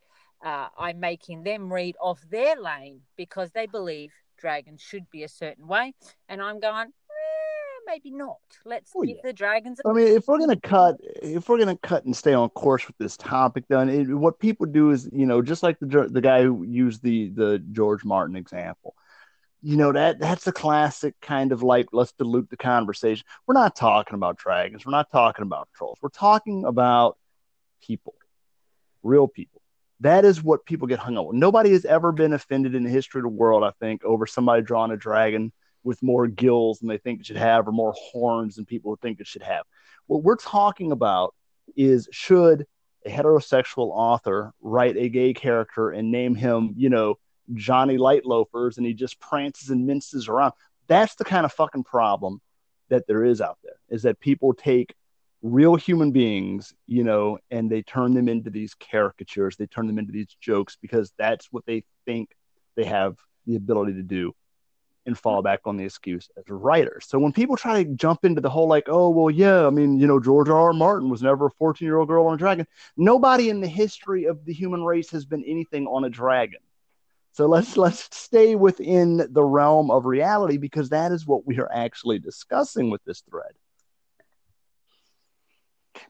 uh, 0.45 0.69
I'm 0.77 0.99
making 0.99 1.45
them 1.45 1.73
read 1.73 1.97
off 2.01 2.21
their 2.31 2.57
lane 2.57 3.03
because 3.17 3.53
they 3.53 3.67
believe 3.67 4.13
dragons 4.39 4.81
should 4.81 5.09
be 5.11 5.23
a 5.23 5.29
certain 5.29 5.67
way. 5.67 5.95
And 6.29 6.41
I'm 6.41 6.61
going, 6.61 6.87
eh, 6.87 7.81
maybe 7.87 8.11
not. 8.11 8.39
Let's 8.65 8.93
oh, 8.95 9.03
give 9.03 9.17
yeah. 9.17 9.23
the 9.25 9.33
dragons. 9.33 9.81
I 9.85 9.93
mean, 9.93 10.09
if 10.09 10.27
we're 10.27 10.39
gonna 10.39 10.61
cut, 10.61 10.97
if 11.23 11.49
we're 11.49 11.59
gonna 11.59 11.79
cut 11.79 12.05
and 12.05 12.17
stay 12.17 12.35
on 12.35 12.49
course 12.51 12.87
with 12.87 12.97
this 12.99 13.17
topic, 13.17 13.65
then 13.69 13.89
it, 13.89 14.05
what 14.09 14.39
people 14.39 14.67
do 14.67 14.91
is, 14.91 15.09
you 15.13 15.27
know, 15.27 15.43
just 15.43 15.63
like 15.63 15.79
the 15.81 16.09
the 16.11 16.21
guy 16.21 16.43
who 16.43 16.65
used 16.65 17.03
the 17.03 17.31
the 17.31 17.59
George 17.73 18.05
Martin 18.05 18.37
example. 18.37 18.95
You 19.65 19.77
know 19.77 19.93
that 19.93 20.19
that's 20.19 20.47
a 20.49 20.53
classic 20.53 21.15
kind 21.21 21.53
of 21.53 21.63
like 21.63 21.87
let's 21.93 22.13
dilute 22.13 22.51
the 22.51 22.57
conversation. 22.57 23.25
We're 23.47 23.55
not 23.55 23.77
talking 23.77 24.15
about 24.15 24.37
dragons. 24.37 24.85
We're 24.85 24.93
not 24.93 25.11
talking 25.13 25.45
about 25.45 25.69
trolls. 25.75 25.99
We're 26.03 26.09
talking 26.09 26.65
about 26.65 27.17
people, 27.81 28.15
real 29.05 29.29
people 29.29 29.62
that 30.03 30.25
is 30.25 30.43
what 30.43 30.67
people 30.67 30.89
get 30.89 30.99
hung 30.99 31.17
up 31.17 31.27
on. 31.27 31.39
Nobody 31.39 31.71
has 31.71 31.85
ever 31.85 32.13
been 32.13 32.33
offended 32.33 32.75
in 32.75 32.83
the 32.83 32.91
history 32.91 33.21
of 33.21 33.25
the 33.25 33.29
world, 33.29 33.63
I 33.63 33.71
think, 33.81 34.05
over 34.05 34.27
somebody 34.27 34.63
drawing 34.63 34.91
a 34.91 34.97
dragon 34.97 35.53
with 35.85 36.03
more 36.03 36.27
gills 36.27 36.79
than 36.79 36.89
they 36.89 36.99
think 36.99 37.21
it 37.21 37.27
should 37.27 37.37
have 37.37 37.67
or 37.67 37.73
more 37.73 37.95
horns 37.97 38.57
than 38.57 38.65
people 38.65 38.97
think 38.97 39.21
it 39.21 39.27
should 39.27 39.43
have. 39.43 39.65
What 40.07 40.23
we're 40.23 40.37
talking 40.37 40.93
about 40.93 41.35
is 41.77 42.09
should 42.13 42.67
a 43.07 43.11
heterosexual 43.11 43.91
author 43.91 44.53
write 44.61 44.97
a 44.97 45.09
gay 45.09 45.35
character 45.35 45.91
and 45.91 46.11
name 46.11 46.35
him, 46.35 46.75
you 46.77 46.89
know, 46.89 47.17
Johnny 47.55 47.97
Light 47.99 48.25
Loafers 48.25 48.79
and 48.79 48.87
he 48.87 48.95
just 48.95 49.21
prances 49.21 49.71
and 49.71 49.87
minces 49.87 50.29
around. 50.29 50.53
That's 50.89 51.15
the 51.15 51.25
kind 51.25 51.45
of 51.45 51.53
fucking 51.53 51.85
problem 51.85 52.41
that 52.89 53.07
there 53.07 53.25
is 53.25 53.41
out 53.41 53.59
there 53.63 53.77
is 53.89 54.03
that 54.03 54.21
people 54.21 54.53
take 54.53 54.95
real 55.43 55.75
human 55.75 56.13
beings, 56.13 56.73
you 56.87 57.05
know, 57.05 57.39
and 57.51 57.71
they 57.71 57.83
turn 57.83 58.15
them 58.15 58.29
into 58.29 58.49
these 58.49 58.75
caricatures, 58.75 59.57
they 59.57 59.67
turn 59.67 59.87
them 59.87 59.99
into 59.99 60.13
these 60.13 60.35
jokes 60.41 60.77
because 60.81 61.13
that's 61.19 61.49
what 61.51 61.67
they 61.67 61.85
think 62.07 62.31
they 62.77 62.85
have 62.85 63.17
the 63.47 63.57
ability 63.57 63.95
to 63.95 64.03
do 64.03 64.35
and 65.05 65.19
fall 65.19 65.43
back 65.43 65.61
on 65.65 65.77
the 65.77 65.85
excuse 65.85 66.29
as 66.37 66.45
writers. 66.49 67.07
So 67.09 67.19
when 67.19 67.33
people 67.33 67.57
try 67.57 67.83
to 67.83 67.91
jump 67.91 68.25
into 68.25 68.41
the 68.41 68.49
whole 68.49 68.69
like, 68.69 68.85
oh 68.89 69.11
well, 69.11 69.31
yeah, 69.31 69.67
I 69.67 69.71
mean, 69.71 69.99
you 69.99 70.07
know, 70.07 70.21
George 70.21 70.49
R. 70.49 70.69
R. 70.69 70.73
Martin 70.73 71.09
was 71.09 71.23
never 71.23 71.47
a 71.47 71.51
14 71.51 71.85
year 71.85 71.99
old 71.99 72.09
girl 72.09 72.27
on 72.27 72.35
a 72.35 72.39
dragon. 72.39 72.67
Nobody 72.97 73.51
in 73.51 73.61
the 73.61 73.67
history 73.67 74.27
of 74.27 74.45
the 74.45 74.53
human 74.53 74.85
race 74.85 75.11
has 75.11 75.25
been 75.25 75.45
anything 75.45 75.87
on 75.89 76.05
a 76.05 76.11
dragon. 76.11 76.61
So 77.33 77.47
let's 77.47 77.77
let's 77.77 78.15
stay 78.17 78.55
within 78.55 79.27
the 79.31 79.43
realm 79.43 79.91
of 79.91 80.05
reality 80.05 80.59
because 80.59 80.91
that 80.91 81.11
is 81.11 81.27
what 81.27 81.47
we 81.47 81.59
are 81.59 81.73
actually 81.73 82.21
discussing 82.21 82.91
with 82.91 83.03
this 83.05 83.23
thread. 83.29 83.53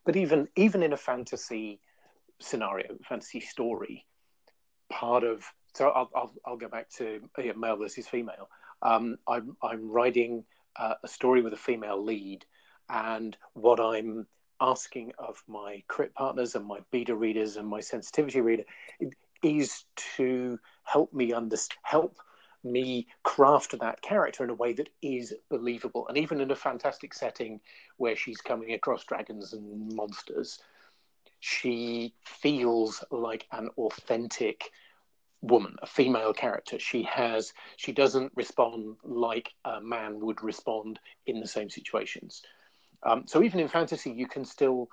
But 0.05 0.17
even 0.17 0.49
even 0.57 0.83
in 0.83 0.93
a 0.93 0.97
fantasy 0.97 1.81
scenario, 2.41 2.97
fantasy 3.09 3.41
story, 3.41 4.07
part 4.91 5.25
of 5.25 5.45
so 5.75 5.89
I'll 5.89 6.11
I'll, 6.15 6.33
I'll 6.47 6.57
go 6.57 6.69
back 6.69 6.91
to 6.99 7.21
yeah, 7.39 7.53
male 7.57 7.77
versus 7.77 8.07
female. 8.09 8.49
Um, 8.83 9.17
I'm 9.29 9.57
I'm 9.63 9.91
writing 9.91 10.45
uh, 10.77 10.95
a 11.03 11.09
story 11.09 11.43
with 11.43 11.53
a 11.53 11.57
female 11.59 12.03
lead, 12.03 12.45
and 12.89 13.37
what 13.55 13.81
I'm 13.81 14.27
asking 14.61 15.13
of 15.19 15.43
my 15.49 15.83
crit 15.89 16.15
partners 16.15 16.55
and 16.55 16.65
my 16.65 16.79
beta 16.91 17.15
readers 17.15 17.57
and 17.57 17.67
my 17.67 17.81
sensitivity 17.81 18.41
reader 18.41 18.65
is 19.43 19.85
to 20.17 20.59
help 20.85 21.13
me 21.13 21.33
understand, 21.33 21.79
help 21.83 22.17
me 22.65 23.07
craft 23.23 23.79
that 23.79 24.03
character 24.03 24.45
in 24.45 24.51
a 24.51 24.55
way 24.55 24.73
that 24.73 24.89
is 25.03 25.35
believable. 25.49 26.07
And 26.09 26.17
even 26.19 26.41
in 26.41 26.51
a 26.51 26.57
fantastic 26.57 27.15
setting 27.15 27.61
where 27.97 28.17
she's 28.17 28.41
coming 28.41 28.73
across 28.73 29.05
dragons 29.05 29.53
and 29.53 29.95
monsters, 29.95 30.59
she 31.41 32.15
feels 32.25 33.05
like 33.11 33.47
an 33.53 33.69
authentic 33.77 34.71
woman, 35.41 35.75
a 35.83 35.87
female 35.87 36.33
character. 36.33 36.79
She 36.79 37.03
has 37.03 37.53
she 37.77 37.93
doesn't 37.93 38.33
respond 38.37 38.97
like 39.03 39.51
a 39.65 39.81
man 39.81 40.21
would 40.21 40.43
respond 40.43 41.01
in 41.27 41.41
the 41.41 41.49
same 41.49 41.69
situations. 41.69 42.43
Um, 43.03 43.25
so 43.27 43.43
even 43.43 43.59
in 43.59 43.69
fantasy, 43.69 44.13
you 44.13 44.29
can 44.29 44.45
still 44.45 44.89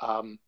um, 0.00 0.38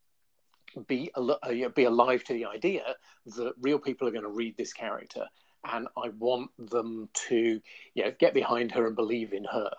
be 0.87 1.11
al- 1.15 1.39
be 1.75 1.83
alive 1.83 2.23
to 2.25 2.33
the 2.33 2.45
idea 2.45 2.95
that 3.25 3.53
real 3.61 3.79
people 3.79 4.07
are 4.07 4.11
going 4.11 4.23
to 4.23 4.29
read 4.29 4.57
this 4.57 4.73
character, 4.73 5.25
and 5.65 5.87
I 5.97 6.09
want 6.09 6.51
them 6.57 7.09
to 7.29 7.61
you 7.93 8.03
know, 8.03 8.11
get 8.19 8.33
behind 8.33 8.71
her 8.71 8.87
and 8.87 8.95
believe 8.95 9.33
in 9.33 9.45
her, 9.45 9.71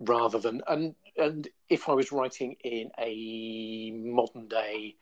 rather 0.00 0.38
than 0.38 0.62
and 0.68 0.94
and 1.16 1.48
if 1.68 1.88
I 1.88 1.92
was 1.92 2.12
writing 2.12 2.56
in 2.64 2.90
a 2.98 3.92
modern 3.92 4.48
day 4.48 4.96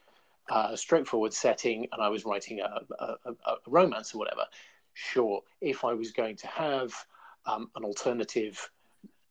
uh, 0.51 0.77
straightforward 0.77 1.33
setting 1.33 1.87
and 1.93 2.03
I 2.03 2.09
was 2.09 2.25
writing 2.25 2.61
a, 2.61 2.81
a, 2.99 3.33
a, 3.45 3.57
romance 3.67 4.15
or 4.15 4.19
whatever, 4.19 4.47
sure. 4.95 5.43
If 5.61 5.85
I 5.85 5.93
was 5.93 6.13
going 6.13 6.37
to 6.37 6.47
have 6.47 6.95
um, 7.47 7.71
an 7.77 7.85
alternative 7.85 8.71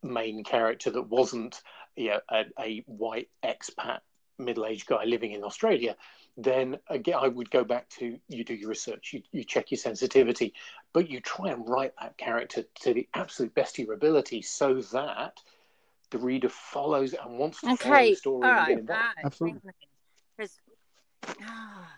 main 0.03 0.43
character 0.43 0.91
that 0.91 1.09
wasn't 1.09 1.61
you 1.95 2.09
know, 2.09 2.19
a, 2.29 2.45
a 2.59 2.83
white 2.85 3.29
expat 3.43 3.99
middle-aged 4.37 4.85
guy 4.85 5.03
living 5.05 5.31
in 5.31 5.43
Australia, 5.43 5.95
then 6.37 6.77
again 6.89 7.17
I 7.19 7.27
would 7.27 7.49
go 7.49 7.63
back 7.63 7.89
to 7.97 8.19
you 8.29 8.43
do 8.43 8.53
your 8.53 8.69
research, 8.69 9.11
you, 9.13 9.23
you 9.31 9.43
check 9.43 9.71
your 9.71 9.79
sensitivity, 9.79 10.53
but 10.93 11.09
you 11.09 11.19
try 11.19 11.49
and 11.49 11.67
write 11.67 11.93
that 11.99 12.17
character 12.17 12.63
to 12.81 12.93
the 12.93 13.07
absolute 13.13 13.53
best 13.55 13.79
of 13.79 13.85
your 13.85 13.95
ability 13.95 14.43
so 14.43 14.75
that 14.75 15.41
the 16.11 16.17
reader 16.17 16.49
follows 16.49 17.13
and 17.13 17.37
wants 17.37 17.61
to 17.61 17.71
okay. 17.71 17.89
follow 17.89 18.09
the 18.09 18.15
story. 18.15 18.47
All 18.47 18.53
right. 18.53 18.89
Uh, 18.89 18.97
Absolutely. 19.25 19.71
Because, 20.37 20.59
ah, 21.41 21.91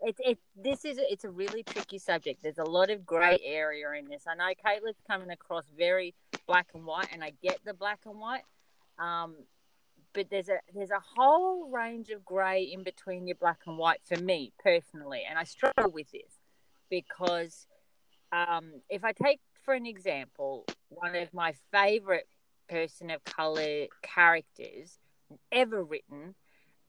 it, 0.00 0.16
it, 0.18 0.38
this 0.56 0.84
is 0.84 0.98
it's 0.98 1.24
a 1.24 1.30
really 1.30 1.62
tricky 1.62 1.98
subject. 1.98 2.42
There's 2.42 2.58
a 2.58 2.64
lot 2.64 2.90
of 2.90 3.06
grey 3.06 3.38
area 3.44 3.86
in 3.98 4.08
this. 4.08 4.24
I 4.26 4.34
know 4.34 4.52
Caitlin's 4.64 5.00
coming 5.08 5.30
across 5.30 5.64
very 5.78 6.14
black 6.46 6.68
and 6.74 6.84
white, 6.84 7.08
and 7.12 7.22
I 7.22 7.32
get 7.42 7.58
the 7.64 7.72
black 7.72 8.00
and 8.04 8.18
white. 8.18 8.42
Um, 8.98 9.36
but 10.14 10.28
there's 10.30 10.48
a 10.48 10.58
there's 10.74 10.90
a 10.90 11.02
whole 11.16 11.70
range 11.70 12.10
of 12.10 12.24
grey 12.24 12.62
in 12.62 12.82
between 12.82 13.26
your 13.26 13.36
black 13.36 13.60
and 13.66 13.78
white 13.78 14.00
for 14.04 14.16
me 14.16 14.52
personally, 14.62 15.22
and 15.28 15.38
I 15.38 15.44
struggle 15.44 15.90
with 15.90 16.10
this 16.10 16.38
because 16.90 17.66
um, 18.32 18.72
if 18.88 19.04
I 19.04 19.12
take 19.12 19.40
for 19.64 19.74
an 19.74 19.86
example 19.86 20.64
one 20.88 21.14
of 21.14 21.32
my 21.32 21.54
favourite 21.70 22.24
person 22.68 23.10
of 23.10 23.22
colour 23.24 23.86
characters 24.02 24.98
ever 25.50 25.82
written 25.82 26.34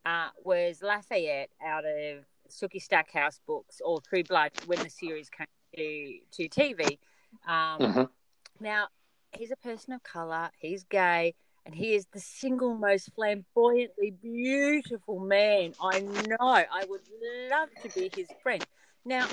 uh, 0.06 0.30
was 0.44 0.82
Lafayette 0.82 1.52
out 1.66 1.86
of 1.86 2.26
Sookie 2.50 2.82
Stackhouse 2.82 3.40
books 3.46 3.82
or 3.84 4.02
True 4.02 4.24
Blood 4.24 4.52
when 4.66 4.80
the 4.80 4.90
series 4.90 5.30
came 5.30 5.48
to 5.76 6.20
to 6.32 6.50
TV. 6.50 6.98
Um, 7.48 7.80
mm-hmm. 7.80 8.04
Now 8.60 8.88
he's 9.38 9.52
a 9.52 9.56
person 9.56 9.94
of 9.94 10.04
colour, 10.04 10.50
he's 10.60 10.84
gay 10.84 11.36
and 11.66 11.74
he 11.74 11.96
is 11.96 12.06
the 12.14 12.20
single 12.20 12.76
most 12.76 13.12
flamboyantly 13.16 14.12
beautiful 14.22 15.20
man 15.20 15.74
I 15.82 16.00
know. 16.02 16.38
I 16.40 16.86
would 16.88 17.02
love 17.50 17.70
to 17.84 17.90
be 17.90 18.12
his 18.16 18.28
friend. 18.42 18.64
Now, 19.06 19.28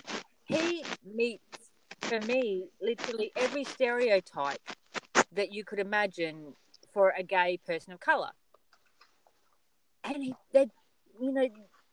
he 0.44 0.84
meets, 1.04 1.70
for 2.00 2.20
me, 2.20 2.66
literally 2.80 3.32
every 3.36 3.64
stereotype 3.64 4.60
that 5.32 5.52
you 5.52 5.64
could 5.64 5.78
imagine 5.78 6.54
for 6.92 7.14
a 7.16 7.22
gay 7.22 7.58
person 7.66 7.92
of 7.92 8.00
color. 8.00 8.30
And 10.04 10.22
he, 10.22 10.34
they, 10.52 10.66
you 11.20 11.32
know, 11.32 11.48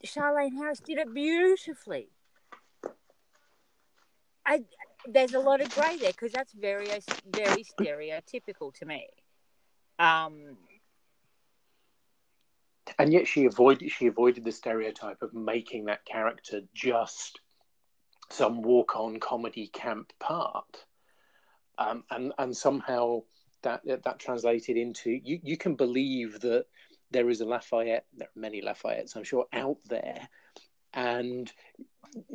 Charlaine 0.06 0.56
Harris 0.56 0.80
did 0.80 0.98
it 0.98 1.14
beautifully. 1.14 2.10
I, 4.46 4.62
there's 5.06 5.34
a 5.34 5.40
lot 5.40 5.62
of 5.62 5.70
grey 5.72 5.98
there 5.98 6.12
because 6.12 6.32
that's 6.32 6.54
very, 6.54 6.88
very 7.32 7.64
stereotypical 7.64 8.74
to 8.76 8.86
me. 8.86 9.08
Um, 10.00 10.58
and 13.00 13.12
yet 13.12 13.28
she 13.28 13.46
avoided 13.46 13.92
she 13.92 14.08
avoided 14.08 14.44
the 14.44 14.52
stereotype 14.52 15.22
of 15.22 15.34
making 15.34 15.86
that 15.86 16.06
character 16.06 16.62
just 16.74 17.40
some 18.30 18.62
walk 18.62 18.96
on 18.96 19.20
comedy 19.20 19.68
camp 19.68 20.12
part. 20.20 20.86
Um, 21.78 22.04
and 22.10 22.34
and 22.38 22.56
somehow 22.56 23.24
that 23.64 23.82
that 23.86 24.20
translated 24.20 24.78
into 24.78 25.12
you, 25.12 25.40
you 25.44 25.58
can 25.58 25.76
believe 25.76 26.40
that 26.42 26.66
there 27.12 27.30
is 27.30 27.42
a 27.42 27.46
Lafayette, 27.46 28.06
there 28.16 28.28
are 28.28 28.40
many 28.40 28.62
Lafayettes, 28.62 29.16
I'm 29.16 29.24
sure, 29.24 29.46
out 29.54 29.78
there, 29.88 30.28
and 30.94 31.52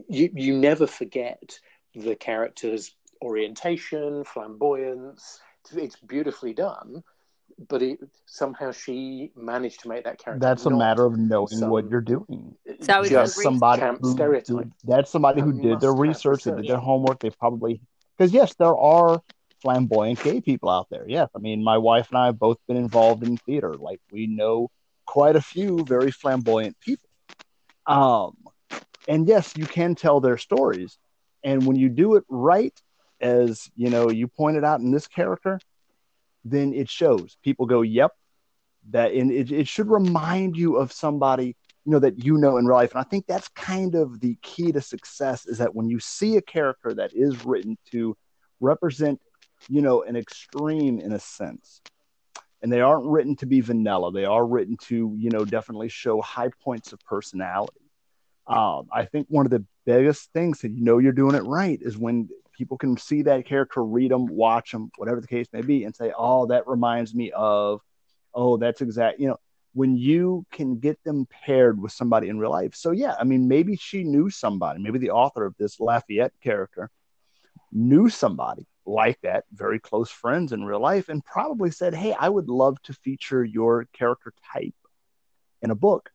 you 0.08 0.30
you 0.34 0.56
never 0.56 0.86
forget 0.86 1.58
the 1.94 2.16
character's 2.16 2.94
orientation, 3.20 4.24
flamboyance. 4.24 5.40
It's 5.72 5.96
beautifully 5.96 6.54
done, 6.54 7.04
but 7.68 7.82
it, 7.82 7.98
somehow 8.26 8.72
she 8.72 9.32
managed 9.36 9.80
to 9.80 9.88
make 9.88 10.04
that 10.04 10.18
character. 10.18 10.46
That's 10.46 10.66
a 10.66 10.70
matter 10.70 11.04
of 11.04 11.18
knowing 11.18 11.48
some, 11.48 11.70
what 11.70 11.88
you're 11.90 12.00
doing. 12.00 12.56
So 12.80 13.04
just 13.04 13.36
somebody 13.36 13.82
who, 14.00 14.16
who, 14.16 14.64
that's 14.84 15.10
somebody 15.10 15.40
who 15.40 15.52
did 15.52 15.80
their 15.80 15.92
research, 15.92 16.46
research, 16.46 16.56
did 16.62 16.68
their 16.68 16.78
homework. 16.78 17.20
They 17.20 17.30
probably 17.30 17.80
because 18.16 18.32
yes, 18.32 18.54
there 18.54 18.76
are 18.76 19.22
flamboyant 19.60 20.22
gay 20.22 20.40
people 20.40 20.68
out 20.68 20.88
there. 20.90 21.04
Yes, 21.08 21.28
I 21.34 21.38
mean 21.38 21.62
my 21.62 21.78
wife 21.78 22.08
and 22.10 22.18
I 22.18 22.26
have 22.26 22.38
both 22.38 22.58
been 22.66 22.76
involved 22.76 23.22
in 23.22 23.36
theater. 23.38 23.74
Like 23.74 24.00
we 24.10 24.26
know 24.26 24.70
quite 25.06 25.36
a 25.36 25.42
few 25.42 25.84
very 25.84 26.10
flamboyant 26.10 26.76
people. 26.80 27.08
Um, 27.86 28.36
and 29.08 29.26
yes, 29.26 29.52
you 29.56 29.66
can 29.66 29.94
tell 29.94 30.20
their 30.20 30.38
stories, 30.38 30.98
and 31.42 31.66
when 31.66 31.76
you 31.76 31.88
do 31.88 32.14
it 32.14 32.24
right, 32.28 32.78
as 33.20 33.70
you 33.76 33.90
know, 33.90 34.10
you 34.10 34.28
pointed 34.28 34.64
out 34.64 34.80
in 34.80 34.90
this 34.90 35.06
character 35.06 35.58
then 36.44 36.72
it 36.72 36.88
shows. 36.88 37.36
People 37.42 37.66
go, 37.66 37.82
"Yep." 37.82 38.12
That 38.90 39.12
and 39.12 39.30
it, 39.30 39.52
it 39.52 39.68
should 39.68 39.88
remind 39.88 40.56
you 40.56 40.76
of 40.76 40.92
somebody 40.92 41.56
you 41.84 41.92
know 41.92 41.98
that 42.00 42.24
you 42.24 42.36
know 42.38 42.56
in 42.58 42.66
real 42.66 42.76
life, 42.76 42.92
and 42.92 43.00
I 43.00 43.04
think 43.04 43.26
that's 43.26 43.48
kind 43.48 43.94
of 43.94 44.20
the 44.20 44.36
key 44.42 44.72
to 44.72 44.80
success 44.80 45.46
is 45.46 45.58
that 45.58 45.74
when 45.74 45.88
you 45.88 46.00
see 46.00 46.36
a 46.36 46.42
character 46.42 46.94
that 46.94 47.12
is 47.14 47.44
written 47.44 47.76
to 47.90 48.16
represent, 48.60 49.20
you 49.68 49.82
know, 49.82 50.02
an 50.02 50.16
extreme 50.16 51.00
in 51.00 51.12
a 51.12 51.18
sense, 51.18 51.80
and 52.62 52.72
they 52.72 52.80
aren't 52.80 53.06
written 53.06 53.34
to 53.36 53.46
be 53.46 53.60
vanilla. 53.60 54.12
They 54.12 54.24
are 54.24 54.46
written 54.46 54.76
to, 54.82 55.14
you 55.18 55.30
know, 55.30 55.44
definitely 55.44 55.88
show 55.88 56.20
high 56.20 56.50
points 56.62 56.92
of 56.92 57.00
personality. 57.00 57.80
Um, 58.46 58.88
I 58.92 59.04
think 59.04 59.26
one 59.28 59.46
of 59.46 59.50
the 59.50 59.64
biggest 59.84 60.32
things 60.32 60.60
that 60.60 60.70
you 60.70 60.84
know 60.84 60.98
you're 60.98 61.12
doing 61.12 61.34
it 61.34 61.44
right 61.44 61.78
is 61.80 61.98
when 61.98 62.28
people 62.52 62.78
can 62.78 62.96
see 62.96 63.22
that 63.22 63.46
character, 63.46 63.84
read 63.84 64.10
them, 64.10 64.26
watch 64.26 64.72
them, 64.72 64.90
whatever 64.96 65.20
the 65.20 65.26
case 65.26 65.48
may 65.52 65.62
be, 65.62 65.84
and 65.84 65.94
say, 65.94 66.12
"Oh, 66.16 66.46
that 66.46 66.66
reminds 66.66 67.14
me 67.14 67.32
of," 67.32 67.80
"Oh, 68.34 68.56
that's 68.56 68.80
exact." 68.80 69.20
You 69.20 69.28
know, 69.28 69.40
when 69.74 69.96
you 69.96 70.44
can 70.52 70.78
get 70.78 71.02
them 71.04 71.26
paired 71.26 71.80
with 71.80 71.92
somebody 71.92 72.28
in 72.28 72.38
real 72.38 72.50
life. 72.50 72.74
So 72.74 72.90
yeah, 72.90 73.14
I 73.18 73.24
mean, 73.24 73.48
maybe 73.48 73.76
she 73.76 74.04
knew 74.04 74.30
somebody, 74.30 74.80
maybe 74.82 74.98
the 74.98 75.10
author 75.10 75.44
of 75.44 75.56
this 75.58 75.80
Lafayette 75.80 76.34
character 76.42 76.90
knew 77.72 78.08
somebody 78.08 78.66
like 78.84 79.18
that, 79.22 79.44
very 79.52 79.78
close 79.78 80.10
friends 80.10 80.52
in 80.52 80.64
real 80.64 80.80
life, 80.80 81.08
and 81.08 81.24
probably 81.24 81.70
said, 81.70 81.94
Hey, 81.94 82.14
I 82.18 82.28
would 82.28 82.48
love 82.48 82.80
to 82.82 82.92
feature 82.92 83.44
your 83.44 83.86
character 83.92 84.34
type 84.52 84.74
in 85.62 85.70
a 85.70 85.74
book 85.74 86.10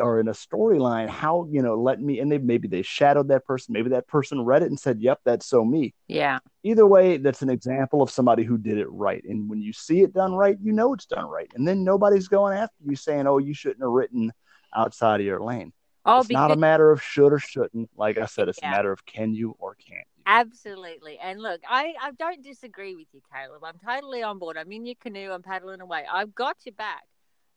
or 0.00 0.20
in 0.20 0.28
a 0.28 0.32
storyline. 0.32 1.08
How, 1.08 1.46
you 1.50 1.62
know, 1.62 1.74
let 1.74 2.00
me, 2.00 2.20
and 2.20 2.30
they 2.30 2.38
maybe 2.38 2.68
they 2.68 2.82
shadowed 2.82 3.28
that 3.28 3.44
person, 3.44 3.72
maybe 3.72 3.90
that 3.90 4.06
person 4.06 4.44
read 4.44 4.62
it 4.62 4.68
and 4.68 4.78
said, 4.78 5.00
Yep, 5.00 5.20
that's 5.24 5.46
so 5.46 5.64
me. 5.64 5.94
Yeah. 6.08 6.38
Either 6.62 6.86
way, 6.86 7.16
that's 7.16 7.42
an 7.42 7.50
example 7.50 8.02
of 8.02 8.10
somebody 8.10 8.44
who 8.44 8.58
did 8.58 8.78
it 8.78 8.90
right. 8.90 9.22
And 9.24 9.48
when 9.48 9.60
you 9.60 9.72
see 9.72 10.02
it 10.02 10.12
done 10.12 10.34
right, 10.34 10.56
you 10.60 10.72
know 10.72 10.94
it's 10.94 11.06
done 11.06 11.26
right. 11.26 11.50
And 11.54 11.66
then 11.66 11.84
nobody's 11.84 12.28
going 12.28 12.56
after 12.56 12.76
you 12.84 12.96
saying, 12.96 13.26
Oh, 13.26 13.38
you 13.38 13.54
shouldn't 13.54 13.82
have 13.82 13.90
written 13.90 14.32
outside 14.74 15.20
of 15.20 15.26
your 15.26 15.40
lane. 15.40 15.72
Oh, 16.04 16.20
it's 16.20 16.30
not 16.30 16.52
a 16.52 16.56
matter 16.56 16.92
of 16.92 17.02
should 17.02 17.32
or 17.32 17.40
shouldn't. 17.40 17.90
Like 17.96 18.16
I 18.16 18.26
said, 18.26 18.48
it's 18.48 18.60
yeah. 18.62 18.68
a 18.68 18.70
matter 18.70 18.92
of 18.92 19.04
can 19.04 19.34
you 19.34 19.56
or 19.58 19.74
can't 19.74 20.06
you. 20.16 20.22
Absolutely. 20.24 21.18
And 21.18 21.40
look, 21.40 21.60
I, 21.68 21.94
I 22.00 22.12
don't 22.12 22.44
disagree 22.44 22.94
with 22.94 23.08
you, 23.12 23.20
Kaleb. 23.32 23.60
I'm 23.64 23.78
totally 23.84 24.22
on 24.22 24.38
board. 24.38 24.56
I'm 24.56 24.70
in 24.70 24.86
your 24.86 24.94
canoe. 25.00 25.32
I'm 25.32 25.42
paddling 25.42 25.80
away. 25.80 26.04
I've 26.10 26.32
got 26.32 26.58
your 26.64 26.74
back 26.74 27.02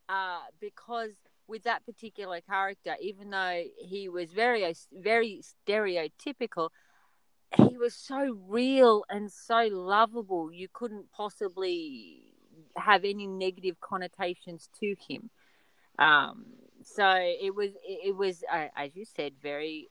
uh, 0.09 0.39
because 0.59 1.11
with 1.49 1.63
that 1.63 1.85
particular 1.85 2.39
character, 2.41 2.95
even 3.01 3.31
though 3.31 3.63
he 3.77 4.07
was 4.07 4.31
very, 4.31 4.73
very 4.93 5.41
stereotypical, 5.67 6.69
he 7.67 7.77
was 7.77 7.95
so 7.95 8.37
real 8.47 9.03
and 9.09 9.31
so 9.31 9.67
lovable. 9.71 10.51
You 10.51 10.67
couldn't 10.71 11.11
possibly 11.11 12.33
have 12.77 13.03
any 13.03 13.27
negative 13.27 13.79
connotations 13.81 14.69
to 14.79 14.95
him. 15.07 15.29
Um, 15.97 16.45
so 16.83 17.05
it 17.17 17.53
was 17.53 17.71
it 17.83 18.15
was 18.15 18.43
uh, 18.51 18.67
as 18.75 18.95
you 18.95 19.05
said 19.05 19.33
very 19.41 19.89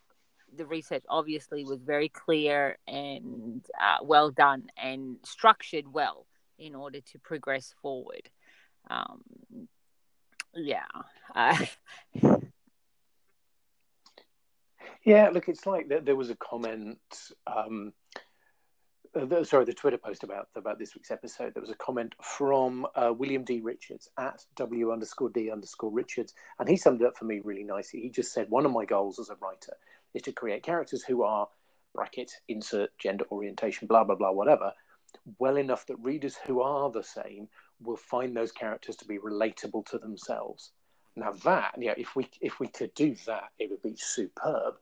the 0.56 0.64
research 0.64 1.04
obviously 1.08 1.64
was 1.64 1.82
very 1.82 2.08
clear 2.08 2.78
and 2.86 3.64
uh, 3.78 3.98
well 4.02 4.30
done 4.30 4.64
and 4.82 5.16
structured 5.22 5.92
well 5.92 6.24
in 6.58 6.74
order 6.74 7.00
to 7.00 7.18
progress 7.18 7.74
forward 7.82 8.30
um, 8.88 9.20
yeah 10.54 10.84
uh, 11.34 11.56
yeah 15.04 15.28
look 15.30 15.48
it's 15.48 15.66
like 15.66 15.88
there, 15.88 16.00
there 16.00 16.16
was 16.16 16.30
a 16.30 16.36
comment 16.36 16.98
um, 17.46 17.92
uh, 19.14 19.24
the, 19.24 19.44
sorry, 19.44 19.64
the 19.64 19.72
Twitter 19.72 19.98
post 19.98 20.22
about 20.22 20.48
about 20.54 20.78
this 20.78 20.94
week's 20.94 21.10
episode, 21.10 21.54
there 21.54 21.62
was 21.62 21.70
a 21.70 21.76
comment 21.76 22.14
from 22.22 22.86
uh, 22.94 23.12
William 23.16 23.44
D. 23.44 23.60
Richards 23.60 24.08
at 24.18 24.44
W 24.56 24.92
underscore 24.92 25.30
D 25.30 25.50
underscore 25.50 25.90
Richards, 25.90 26.34
and 26.58 26.68
he 26.68 26.76
summed 26.76 27.00
it 27.00 27.06
up 27.06 27.16
for 27.16 27.24
me 27.24 27.40
really 27.42 27.64
nicely. 27.64 28.00
He 28.00 28.10
just 28.10 28.32
said, 28.32 28.50
One 28.50 28.66
of 28.66 28.72
my 28.72 28.84
goals 28.84 29.18
as 29.18 29.30
a 29.30 29.36
writer 29.36 29.74
is 30.14 30.22
to 30.22 30.32
create 30.32 30.62
characters 30.62 31.02
who 31.02 31.22
are, 31.22 31.48
bracket, 31.94 32.30
insert 32.48 32.90
gender 32.98 33.24
orientation, 33.30 33.88
blah, 33.88 34.04
blah, 34.04 34.14
blah, 34.14 34.30
whatever, 34.30 34.72
well 35.38 35.56
enough 35.56 35.86
that 35.86 35.96
readers 35.96 36.36
who 36.46 36.60
are 36.60 36.90
the 36.90 37.02
same 37.02 37.48
will 37.82 37.96
find 37.96 38.36
those 38.36 38.52
characters 38.52 38.96
to 38.96 39.04
be 39.04 39.18
relatable 39.18 39.86
to 39.86 39.98
themselves. 39.98 40.72
Now, 41.16 41.32
that, 41.44 41.74
yeah, 41.78 41.94
if 41.96 42.14
we, 42.14 42.28
if 42.40 42.60
we 42.60 42.68
could 42.68 42.94
do 42.94 43.16
that, 43.26 43.50
it 43.58 43.70
would 43.70 43.82
be 43.82 43.96
superb. 43.96 44.74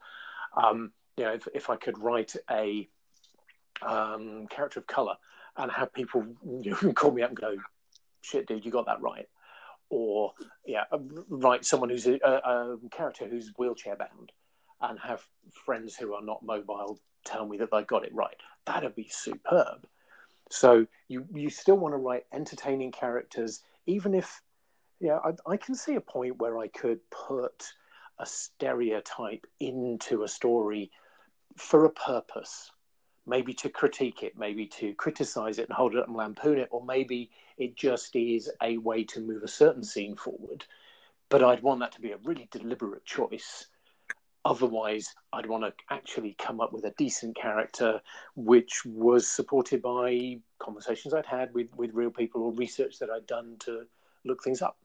Um, 0.56 0.92
you 1.16 1.24
know, 1.24 1.32
if, 1.32 1.48
if 1.54 1.70
I 1.70 1.76
could 1.76 1.98
write 1.98 2.34
a 2.50 2.88
um, 3.82 4.46
character 4.48 4.80
of 4.80 4.86
color 4.86 5.14
and 5.56 5.70
have 5.72 5.92
people 5.92 6.26
you 6.60 6.76
know, 6.82 6.92
call 6.94 7.12
me 7.12 7.22
up 7.22 7.30
and 7.30 7.38
go, 7.38 7.56
"Shit, 8.22 8.46
dude, 8.46 8.64
you 8.64 8.70
got 8.70 8.86
that 8.86 9.00
right," 9.00 9.28
or 9.88 10.32
yeah, 10.66 10.84
uh, 10.92 10.98
write 11.28 11.64
someone 11.64 11.90
who's 11.90 12.06
a, 12.06 12.18
a, 12.22 12.76
character 12.90 13.26
who's 13.26 13.52
wheelchair 13.56 13.96
bound 13.96 14.32
and 14.80 14.98
have 14.98 15.22
friends 15.64 15.96
who 15.96 16.14
are 16.14 16.22
not 16.22 16.44
mobile 16.44 16.98
tell 17.24 17.46
me 17.46 17.56
that 17.58 17.70
they 17.70 17.82
got 17.82 18.04
it 18.04 18.14
right. 18.14 18.36
That'd 18.66 18.94
be 18.94 19.08
superb. 19.10 19.86
So 20.50 20.86
you 21.08 21.26
you 21.34 21.50
still 21.50 21.76
want 21.76 21.92
to 21.92 21.98
write 21.98 22.26
entertaining 22.32 22.92
characters, 22.92 23.62
even 23.86 24.14
if 24.14 24.42
yeah, 25.00 25.18
I, 25.24 25.32
I 25.50 25.56
can 25.56 25.74
see 25.74 25.94
a 25.94 26.00
point 26.00 26.38
where 26.38 26.58
I 26.58 26.68
could 26.68 27.00
put 27.10 27.72
a 28.18 28.24
stereotype 28.24 29.46
into 29.60 30.22
a 30.22 30.28
story 30.28 30.90
for 31.56 31.84
a 31.84 31.90
purpose 31.90 32.70
maybe 33.26 33.52
to 33.52 33.68
critique 33.68 34.22
it, 34.22 34.38
maybe 34.38 34.66
to 34.66 34.94
criticize 34.94 35.58
it 35.58 35.68
and 35.68 35.76
hold 35.76 35.94
it 35.94 35.98
up 35.98 36.06
and 36.06 36.16
lampoon 36.16 36.58
it, 36.58 36.68
or 36.70 36.84
maybe 36.84 37.30
it 37.58 37.76
just 37.76 38.14
is 38.14 38.50
a 38.62 38.78
way 38.78 39.04
to 39.04 39.20
move 39.20 39.42
a 39.42 39.48
certain 39.48 39.82
scene 39.82 40.16
forward. 40.16 40.64
But 41.28 41.42
I'd 41.42 41.62
want 41.62 41.80
that 41.80 41.92
to 41.92 42.00
be 42.00 42.12
a 42.12 42.18
really 42.18 42.48
deliberate 42.52 43.04
choice. 43.04 43.66
Otherwise, 44.46 45.14
I'd 45.32 45.46
want 45.46 45.64
to 45.64 45.72
actually 45.90 46.36
come 46.38 46.60
up 46.60 46.72
with 46.72 46.84
a 46.84 46.94
decent 46.96 47.36
character 47.36 48.00
which 48.34 48.84
was 48.84 49.26
supported 49.26 49.82
by 49.82 50.38
conversations 50.58 51.14
I'd 51.14 51.26
had 51.26 51.52
with, 51.52 51.68
with 51.76 51.92
real 51.92 52.10
people 52.10 52.42
or 52.42 52.52
research 52.52 52.98
that 53.00 53.10
I'd 53.10 53.26
done 53.26 53.56
to 53.60 53.86
look 54.24 54.42
things 54.42 54.62
up 54.62 54.76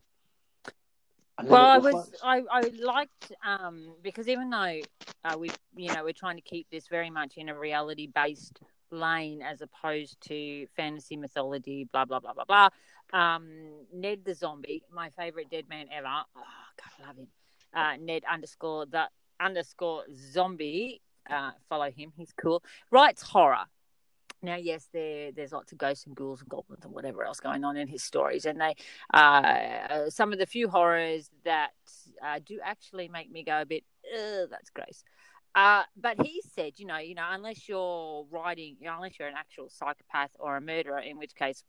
well, 1.43 1.65
I 1.65 1.77
was 1.77 2.11
I, 2.23 2.43
I 2.51 2.61
liked 2.81 3.31
um, 3.45 3.93
because 4.03 4.27
even 4.27 4.49
though 4.49 4.79
uh, 5.23 5.37
we 5.37 5.51
you 5.75 5.93
know 5.93 6.03
we're 6.03 6.13
trying 6.13 6.35
to 6.35 6.41
keep 6.41 6.69
this 6.69 6.87
very 6.87 7.09
much 7.09 7.37
in 7.37 7.49
a 7.49 7.57
reality 7.57 8.07
based 8.07 8.59
lane 8.91 9.41
as 9.41 9.61
opposed 9.61 10.19
to 10.27 10.67
fantasy 10.75 11.15
mythology, 11.15 11.87
blah 11.91 12.05
blah 12.05 12.19
blah 12.19 12.33
blah 12.33 12.45
blah. 12.45 12.69
Um, 13.13 13.47
Ned 13.93 14.23
the 14.25 14.33
zombie, 14.33 14.83
my 14.91 15.09
favorite 15.09 15.49
dead 15.49 15.67
man 15.69 15.87
ever. 15.91 16.07
Oh 16.07 16.41
God, 16.77 17.03
I 17.03 17.07
love 17.07 17.17
him. 17.17 17.27
Uh, 17.73 17.93
Ned 17.99 18.23
underscore 18.31 18.85
the 18.85 19.07
underscore 19.41 20.03
zombie. 20.31 21.01
Uh, 21.29 21.51
follow 21.69 21.89
him. 21.91 22.11
He's 22.15 22.33
cool. 22.35 22.63
Writes 22.89 23.21
horror. 23.21 23.65
Now, 24.43 24.55
yes, 24.55 24.87
there 24.91 25.31
there's 25.31 25.51
lots 25.51 25.71
of 25.71 25.77
ghosts 25.77 26.05
and 26.07 26.15
ghouls 26.15 26.41
and 26.41 26.49
goblins 26.49 26.83
and 26.83 26.93
whatever 26.93 27.23
else 27.23 27.39
going 27.39 27.63
on 27.63 27.77
in 27.77 27.87
his 27.87 28.03
stories, 28.03 28.45
and 28.45 28.59
they 28.59 28.75
uh, 29.13 30.09
some 30.09 30.33
of 30.33 30.39
the 30.39 30.47
few 30.47 30.67
horrors 30.67 31.29
that 31.45 31.71
uh, 32.25 32.39
do 32.43 32.59
actually 32.63 33.07
make 33.07 33.31
me 33.31 33.43
go 33.43 33.61
a 33.61 33.65
bit, 33.65 33.83
that's 34.49 34.71
gross. 34.71 35.03
Uh, 35.53 35.83
but 35.97 36.19
he 36.21 36.41
said, 36.55 36.73
you 36.77 36.85
know, 36.85 36.97
you 36.97 37.13
know, 37.13 37.27
unless 37.29 37.67
you're 37.67 38.25
writing, 38.31 38.77
you 38.79 38.87
know, 38.87 38.95
unless 38.95 39.19
you're 39.19 39.27
an 39.27 39.35
actual 39.37 39.69
psychopath 39.69 40.31
or 40.39 40.55
a 40.55 40.61
murderer, 40.61 40.99
in 40.99 41.17
which 41.17 41.35
case 41.35 41.63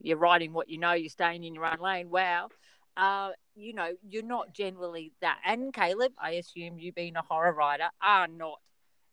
you're 0.00 0.18
writing 0.18 0.52
what 0.52 0.68
you 0.68 0.78
know, 0.78 0.92
you're 0.92 1.08
staying 1.08 1.42
in 1.42 1.54
your 1.54 1.64
own 1.64 1.80
lane. 1.80 2.10
Wow, 2.10 2.50
uh, 2.96 3.30
you 3.54 3.72
know, 3.72 3.92
you're 4.08 4.22
not 4.22 4.52
generally 4.52 5.12
that. 5.20 5.38
And 5.44 5.72
Kaleb, 5.72 6.12
I 6.18 6.32
assume 6.32 6.78
you 6.78 6.92
being 6.92 7.16
a 7.16 7.22
horror 7.22 7.52
writer 7.52 7.88
are 8.02 8.28
not 8.28 8.60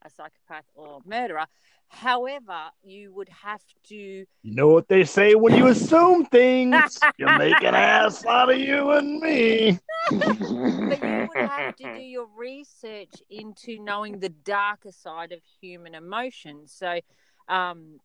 a 0.03 0.09
psychopath 0.09 0.65
or 0.75 0.99
murderer. 1.05 1.45
However, 1.87 2.69
you 2.83 3.13
would 3.13 3.29
have 3.29 3.61
to. 3.89 3.95
You 3.95 4.25
know 4.43 4.69
what 4.69 4.87
they 4.87 5.03
say 5.03 5.35
when 5.35 5.55
you 5.55 5.67
assume 5.67 6.25
things, 6.25 6.99
you 7.17 7.27
make 7.37 7.61
an 7.63 7.75
ass 7.75 8.25
out 8.25 8.49
of 8.49 8.57
you 8.57 8.91
and 8.91 9.19
me. 9.19 9.79
but 10.09 10.39
you 10.39 11.27
would 11.29 11.49
have 11.49 11.75
to 11.77 11.93
do 11.93 12.01
your 12.01 12.27
research 12.35 13.13
into 13.29 13.79
knowing 13.79 14.19
the 14.19 14.29
darker 14.29 14.91
side 14.91 15.31
of 15.31 15.39
human 15.61 15.93
emotion. 15.93 16.67
So, 16.67 16.99
um, 17.47 17.99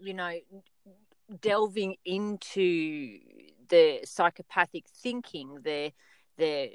you 0.00 0.14
know, 0.14 0.32
delving 1.40 1.96
into 2.04 3.18
the 3.68 4.00
psychopathic 4.04 4.84
thinking, 5.02 5.58
the 5.62 5.92
the 6.36 6.70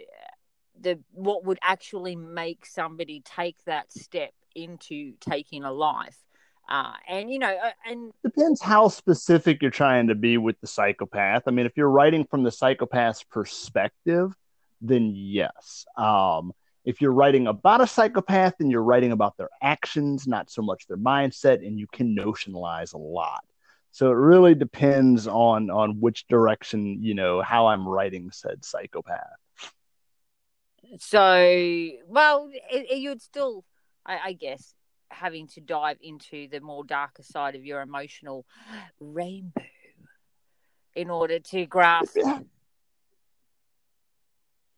the 0.79 0.99
what 1.11 1.45
would 1.45 1.59
actually 1.61 2.15
make 2.15 2.65
somebody 2.65 3.21
take 3.23 3.57
that 3.65 3.91
step 3.91 4.33
into 4.55 5.13
taking 5.19 5.63
a 5.63 5.71
life 5.71 6.23
uh, 6.69 6.93
and 7.07 7.29
you 7.29 7.39
know, 7.39 7.53
uh, 7.53 7.71
and 7.85 8.11
depends 8.23 8.61
how 8.61 8.87
specific 8.87 9.61
you're 9.61 9.71
trying 9.71 10.07
to 10.07 10.15
be 10.15 10.37
with 10.37 10.59
the 10.61 10.67
psychopath. 10.67 11.43
I 11.45 11.51
mean, 11.51 11.65
if 11.65 11.73
you're 11.75 11.89
writing 11.89 12.25
from 12.25 12.43
the 12.43 12.51
psychopath's 12.51 13.23
perspective, 13.23 14.33
then 14.81 15.11
yes. 15.13 15.85
Um, 15.97 16.53
if 16.85 17.01
you're 17.01 17.13
writing 17.13 17.47
about 17.47 17.81
a 17.81 17.87
psychopath 17.87 18.55
and 18.59 18.71
you're 18.71 18.83
writing 18.83 19.11
about 19.11 19.37
their 19.37 19.49
actions, 19.61 20.25
not 20.25 20.49
so 20.49 20.61
much 20.61 20.87
their 20.87 20.97
mindset, 20.97 21.65
and 21.65 21.77
you 21.77 21.87
can 21.91 22.15
notionalize 22.15 22.93
a 22.93 22.97
lot. 22.97 23.43
So 23.93 24.09
it 24.09 24.15
really 24.15 24.55
depends 24.55 25.27
on 25.27 25.69
on 25.69 25.99
which 25.99 26.27
direction 26.27 27.03
you 27.03 27.13
know 27.13 27.43
how 27.43 27.67
I'm 27.67 27.87
writing 27.87 28.31
said 28.31 28.65
psychopath. 28.65 29.21
So, 30.99 31.89
well, 32.07 32.49
it, 32.71 32.87
it, 32.89 32.97
you'd 32.97 33.21
still, 33.21 33.63
I, 34.03 34.19
I 34.25 34.33
guess, 34.33 34.73
having 35.11 35.47
to 35.49 35.61
dive 35.61 35.97
into 36.01 36.47
the 36.47 36.59
more 36.59 36.83
darker 36.83 37.21
side 37.21 37.53
of 37.55 37.65
your 37.65 37.81
emotional 37.81 38.47
rainbow 38.99 39.61
in 40.95 41.11
order 41.11 41.37
to 41.39 41.65
grasp. 41.67 42.17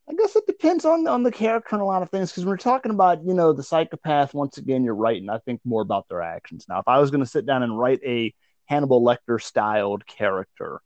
I 0.08 0.13
guess 0.13 0.36
it 0.36 0.45
depends 0.45 0.84
on 0.84 1.08
on 1.08 1.23
the 1.23 1.32
character 1.32 1.69
and 1.71 1.82
a 1.82 1.86
lot 1.86 2.04
of 2.04 2.10
things 2.10 2.32
because 2.32 2.45
we're 2.45 2.58
talking 2.58 2.91
about 2.91 3.23
you 3.25 3.34
know 3.34 3.54
the 3.54 3.63
psychopath. 3.63 4.34
Once 4.34 4.58
again, 4.58 4.84
you're 4.84 4.93
writing. 4.93 5.30
I 5.30 5.38
think 5.39 5.62
more 5.63 5.82
about 5.82 6.10
their 6.10 6.21
actions. 6.21 6.65
Now, 6.67 6.80
if 6.80 6.88
I 6.89 6.99
was 6.99 7.12
going 7.12 7.23
to 7.23 7.30
sit 7.30 7.45
down 7.45 7.63
and 7.63 7.80
write 7.80 8.01
a 8.04 8.34
Hannibal 8.65 9.01
Lecter 9.01 9.41
styled 9.41 10.06
character, 10.06 10.82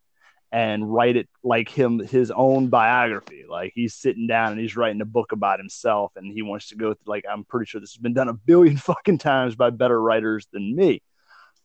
and 0.52 0.92
write 0.92 1.16
it 1.16 1.30
like 1.44 1.70
him 1.70 2.00
his 2.00 2.32
own 2.32 2.68
biography. 2.68 3.46
Like 3.48 3.72
he's 3.76 3.94
sitting 3.94 4.28
down 4.28 4.52
and 4.52 4.60
he's 4.62 4.76
writing 4.76 5.02
a 5.02 5.06
book 5.06 5.32
about 5.32 5.60
himself, 5.60 6.12
and 6.16 6.32
he 6.32 6.42
wants 6.42 6.70
to 6.70 6.76
go 6.76 6.94
through. 6.94 7.12
Like 7.12 7.26
I'm 7.30 7.44
pretty 7.46 7.68
sure 7.68 7.82
this 7.82 7.94
has 7.94 8.02
been 8.02 8.14
done 8.14 8.30
a 8.30 8.34
billion 8.34 8.78
fucking 8.78 9.20
times 9.20 9.56
by 9.56 9.70
better 9.70 10.02
writers 10.02 10.48
than 10.52 10.76
me. 10.76 11.02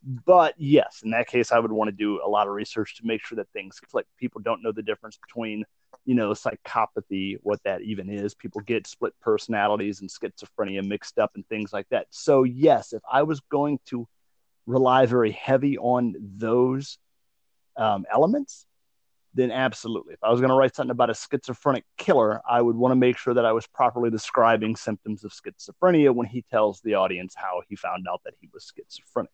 But 0.05 0.55
yes, 0.59 1.01
in 1.03 1.13
that 1.13 1.29
case, 1.29 1.51
I 1.51 1.59
would 1.59 1.73
want 1.73 1.89
to 1.89 1.97
do 1.97 2.21
a 2.23 2.29
lot 2.29 2.47
of 2.47 2.53
research 2.53 2.97
to 2.99 3.07
make 3.07 3.25
sure 3.25 3.37
that 3.37 3.49
things 3.55 3.81
like 3.95 4.07
people 4.19 4.43
don't 4.43 4.63
know 4.63 4.71
the 4.71 4.83
difference 4.83 5.17
between, 5.17 5.65
you 6.05 6.15
know, 6.15 6.33
psychopathy, 6.33 7.39
what 7.41 7.63
that 7.65 7.81
even 7.81 8.11
is. 8.11 8.35
People 8.35 8.61
get 8.61 8.87
split 8.87 9.15
personalities 9.23 10.03
and 10.03 10.11
schizophrenia 10.11 10.87
mixed 10.87 11.19
up 11.19 11.31
and 11.37 11.49
things 11.49 11.73
like 11.73 11.89
that. 11.89 12.07
So 12.11 12.43
yes, 12.43 12.93
if 12.93 13.01
I 13.11 13.23
was 13.23 13.41
going 13.51 13.79
to 13.87 14.07
rely 14.67 15.07
very 15.07 15.33
heavy 15.33 15.79
on 15.79 16.15
those 16.19 16.99
um, 17.77 18.05
elements, 18.13 18.67
then 19.35 19.51
absolutely. 19.51 20.15
If 20.15 20.23
I 20.23 20.31
was 20.31 20.41
going 20.41 20.51
to 20.51 20.55
write 20.55 20.77
something 20.77 20.93
about 20.93 21.11
a 21.11 21.15
schizophrenic 21.15 21.85
killer, 21.99 22.41
I 22.49 22.63
would 22.63 22.77
want 22.77 22.93
to 22.93 22.97
make 22.97 23.19
sure 23.19 23.35
that 23.35 23.45
I 23.45 23.53
was 23.53 23.67
properly 23.67 24.09
describing 24.09 24.77
symptoms 24.77 25.25
of 25.25 25.33
schizophrenia 25.33 26.15
when 26.15 26.27
he 26.29 26.43
tells 26.43 26.81
the 26.81 26.95
audience 26.95 27.35
how 27.37 27.63
he 27.69 27.75
found 27.75 28.07
out 28.09 28.23
that 28.25 28.35
he 28.41 28.49
was 28.55 28.73
schizophrenic. 28.75 29.33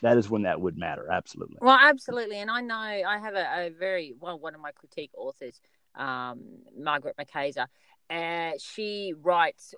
That 0.00 0.16
is 0.16 0.30
when 0.30 0.42
that 0.42 0.60
would 0.60 0.78
matter. 0.78 1.10
Absolutely. 1.10 1.58
Well, 1.60 1.78
absolutely. 1.80 2.38
And 2.38 2.50
I 2.50 2.60
know 2.62 2.74
I 2.74 3.18
have 3.18 3.34
a, 3.34 3.66
a 3.66 3.70
very, 3.70 4.14
well, 4.18 4.38
one 4.38 4.54
of 4.54 4.60
my 4.62 4.72
critique 4.72 5.10
authors, 5.14 5.60
um, 5.94 6.40
Margaret 6.76 7.16
McKayser, 7.18 7.66
uh, 8.08 8.52
she 8.58 9.12
writes 9.20 9.74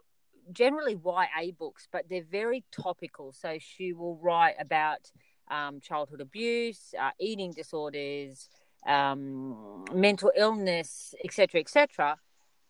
generally 0.53 0.95
YA 0.95 1.53
books, 1.59 1.89
but 1.91 2.09
they're 2.09 2.25
very 2.25 2.65
topical. 2.73 3.33
So 3.33 3.59
she 3.59 3.93
will 3.93 4.17
write 4.17 4.55
about 4.61 5.11
um, 5.51 5.81
childhood 5.81 6.21
abuse, 6.21 6.95
uh, 7.01 7.11
eating 7.19 7.53
disorders, 7.53 8.49
um, 8.87 9.85
mental 9.93 10.33
illness, 10.37 11.15
etc., 11.25 11.61
etc. 11.61 12.17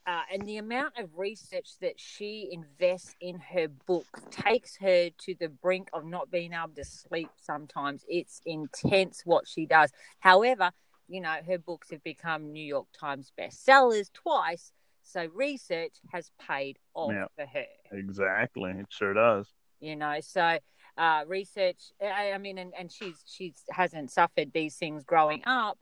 Uh, 0.06 0.20
and 0.32 0.42
the 0.42 0.58
amount 0.58 0.96
of 0.98 1.10
research 1.16 1.70
that 1.80 1.98
she 1.98 2.48
invests 2.52 3.16
in 3.20 3.40
her 3.40 3.66
book 3.66 4.06
takes 4.30 4.76
her 4.76 5.10
to 5.18 5.34
the 5.40 5.48
brink 5.48 5.88
of 5.92 6.04
not 6.04 6.30
being 6.30 6.52
able 6.52 6.72
to 6.76 6.84
sleep 6.84 7.28
sometimes. 7.40 8.04
It's 8.08 8.40
intense 8.46 9.22
what 9.24 9.48
she 9.48 9.66
does. 9.66 9.90
However, 10.20 10.70
you 11.08 11.20
know, 11.20 11.34
her 11.46 11.58
books 11.58 11.90
have 11.90 12.04
become 12.04 12.52
New 12.52 12.64
York 12.64 12.86
Times 12.98 13.32
bestsellers 13.38 14.12
twice. 14.12 14.72
So 15.06 15.28
research 15.34 15.94
has 16.12 16.30
paid 16.46 16.78
off 16.94 17.12
yeah, 17.12 17.26
for 17.36 17.46
her. 17.46 17.66
Exactly. 17.92 18.72
It 18.72 18.86
sure 18.90 19.14
does. 19.14 19.46
You 19.80 19.96
know, 19.96 20.18
so 20.20 20.58
uh, 20.98 21.24
research, 21.26 21.92
I, 22.02 22.32
I 22.32 22.38
mean, 22.38 22.58
and, 22.58 22.72
and 22.78 22.90
she's, 22.90 23.22
she's 23.26 23.62
hasn't 23.70 24.10
suffered 24.10 24.52
these 24.52 24.76
things 24.76 25.04
growing 25.04 25.42
up 25.46 25.78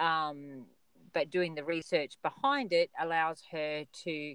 um, 0.00 0.64
but 1.12 1.30
doing 1.30 1.54
the 1.54 1.64
research 1.64 2.14
behind 2.22 2.72
it 2.72 2.90
allows 3.00 3.42
her 3.52 3.84
to 4.04 4.34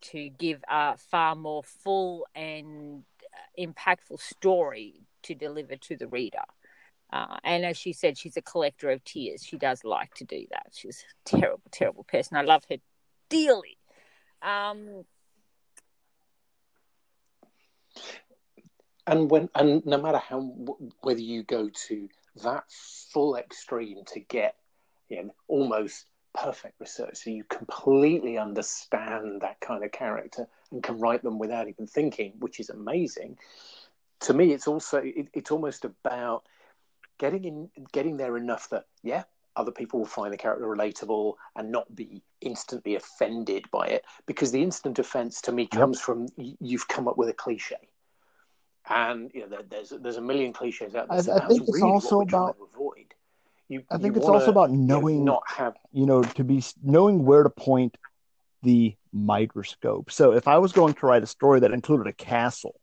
to 0.00 0.28
give 0.38 0.62
a 0.68 0.98
far 0.98 1.34
more 1.34 1.62
full 1.62 2.26
and 2.34 3.04
uh, 3.22 3.62
impactful 3.62 4.20
story 4.20 5.06
to 5.22 5.34
deliver 5.34 5.76
to 5.76 5.96
the 5.96 6.06
reader. 6.08 6.42
Uh, 7.10 7.38
and 7.42 7.64
as 7.64 7.78
she 7.78 7.94
said, 7.94 8.18
she's 8.18 8.36
a 8.36 8.42
collector 8.42 8.90
of 8.90 9.02
tears. 9.04 9.42
She 9.42 9.56
does 9.56 9.82
like 9.82 10.12
to 10.14 10.24
do 10.24 10.44
that. 10.50 10.66
She's 10.72 11.02
a 11.02 11.36
terrible, 11.36 11.62
terrible 11.70 12.04
person. 12.04 12.36
I 12.36 12.42
love 12.42 12.64
her 12.68 12.76
dearly. 13.28 13.78
Um, 14.42 15.04
and 19.06 19.30
when 19.30 19.48
and 19.54 19.84
no 19.86 19.98
matter 19.98 20.18
how 20.18 20.40
whether 21.02 21.20
you 21.20 21.42
go 21.42 21.70
to 21.88 22.08
that 22.42 22.64
full 23.12 23.36
extreme 23.36 24.04
to 24.06 24.20
get 24.20 24.56
you 25.08 25.24
know, 25.24 25.34
almost 25.48 26.06
perfect 26.34 26.74
research. 26.80 27.16
So 27.16 27.30
you 27.30 27.44
completely 27.44 28.38
understand 28.38 29.42
that 29.42 29.60
kind 29.60 29.84
of 29.84 29.92
character 29.92 30.46
and 30.72 30.82
can 30.82 30.98
write 30.98 31.22
them 31.22 31.38
without 31.38 31.68
even 31.68 31.86
thinking, 31.86 32.32
which 32.38 32.60
is 32.60 32.70
amazing. 32.70 33.38
To 34.20 34.34
me, 34.34 34.52
it's 34.52 34.66
also 34.66 34.98
it, 34.98 35.28
it's 35.32 35.50
almost 35.50 35.84
about 35.84 36.44
getting 37.18 37.44
in, 37.44 37.70
getting 37.92 38.16
there 38.16 38.36
enough 38.36 38.68
that 38.70 38.86
yeah, 39.02 39.24
other 39.56 39.70
people 39.70 40.00
will 40.00 40.06
find 40.06 40.32
the 40.32 40.36
character 40.36 40.66
relatable 40.66 41.34
and 41.56 41.70
not 41.70 41.94
be 41.94 42.22
instantly 42.40 42.96
offended 42.96 43.64
by 43.70 43.86
it. 43.86 44.04
Because 44.26 44.50
the 44.50 44.62
instant 44.62 44.98
offense 44.98 45.40
to 45.42 45.52
me 45.52 45.66
comes 45.66 45.98
yep. 45.98 46.04
from 46.04 46.28
you've 46.36 46.88
come 46.88 47.08
up 47.08 47.16
with 47.16 47.28
a 47.28 47.34
cliche. 47.34 47.76
And 48.88 49.30
you 49.32 49.48
know, 49.48 49.58
there's 49.68 49.92
there's 50.00 50.16
a 50.16 50.22
million 50.22 50.52
cliches 50.52 50.94
out 50.94 51.08
there. 51.08 51.34
I, 51.34 51.44
I 51.44 51.48
think 51.48 51.62
it's 51.62 51.72
really 51.72 51.90
also 51.90 52.20
about 52.20 52.56
avoid 52.60 53.14
you, 53.68 53.82
I 53.90 53.98
think 53.98 54.16
it's 54.16 54.26
also 54.26 54.50
about 54.50 54.70
knowing, 54.70 55.18
you 55.18 55.24
know, 55.24 55.32
not 55.34 55.42
have, 55.48 55.74
you 55.92 56.06
know, 56.06 56.22
to 56.22 56.44
be 56.44 56.62
knowing 56.82 57.24
where 57.24 57.42
to 57.42 57.50
point 57.50 57.96
the 58.62 58.94
microscope. 59.12 60.10
So 60.10 60.32
if 60.32 60.48
I 60.48 60.58
was 60.58 60.72
going 60.72 60.94
to 60.94 61.06
write 61.06 61.22
a 61.22 61.26
story 61.26 61.60
that 61.60 61.72
included 61.72 62.06
a 62.06 62.12
castle, 62.12 62.78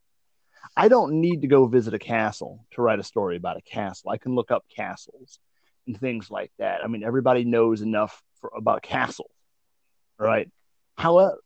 I 0.75 0.87
don't 0.87 1.21
need 1.21 1.41
to 1.41 1.47
go 1.47 1.67
visit 1.67 1.93
a 1.93 1.99
castle 1.99 2.65
to 2.71 2.81
write 2.81 2.99
a 2.99 3.03
story 3.03 3.35
about 3.35 3.57
a 3.57 3.61
castle. 3.61 4.09
I 4.09 4.17
can 4.17 4.33
look 4.33 4.49
up 4.49 4.65
castles 4.75 5.39
and 5.87 5.99
things 5.99 6.29
like 6.29 6.51
that. 6.59 6.83
I 6.83 6.87
mean, 6.87 7.03
everybody 7.03 7.43
knows 7.43 7.81
enough 7.81 8.21
for, 8.39 8.51
about 8.55 8.81
castles, 8.81 9.31
right? 10.17 10.49
However, 10.97 11.37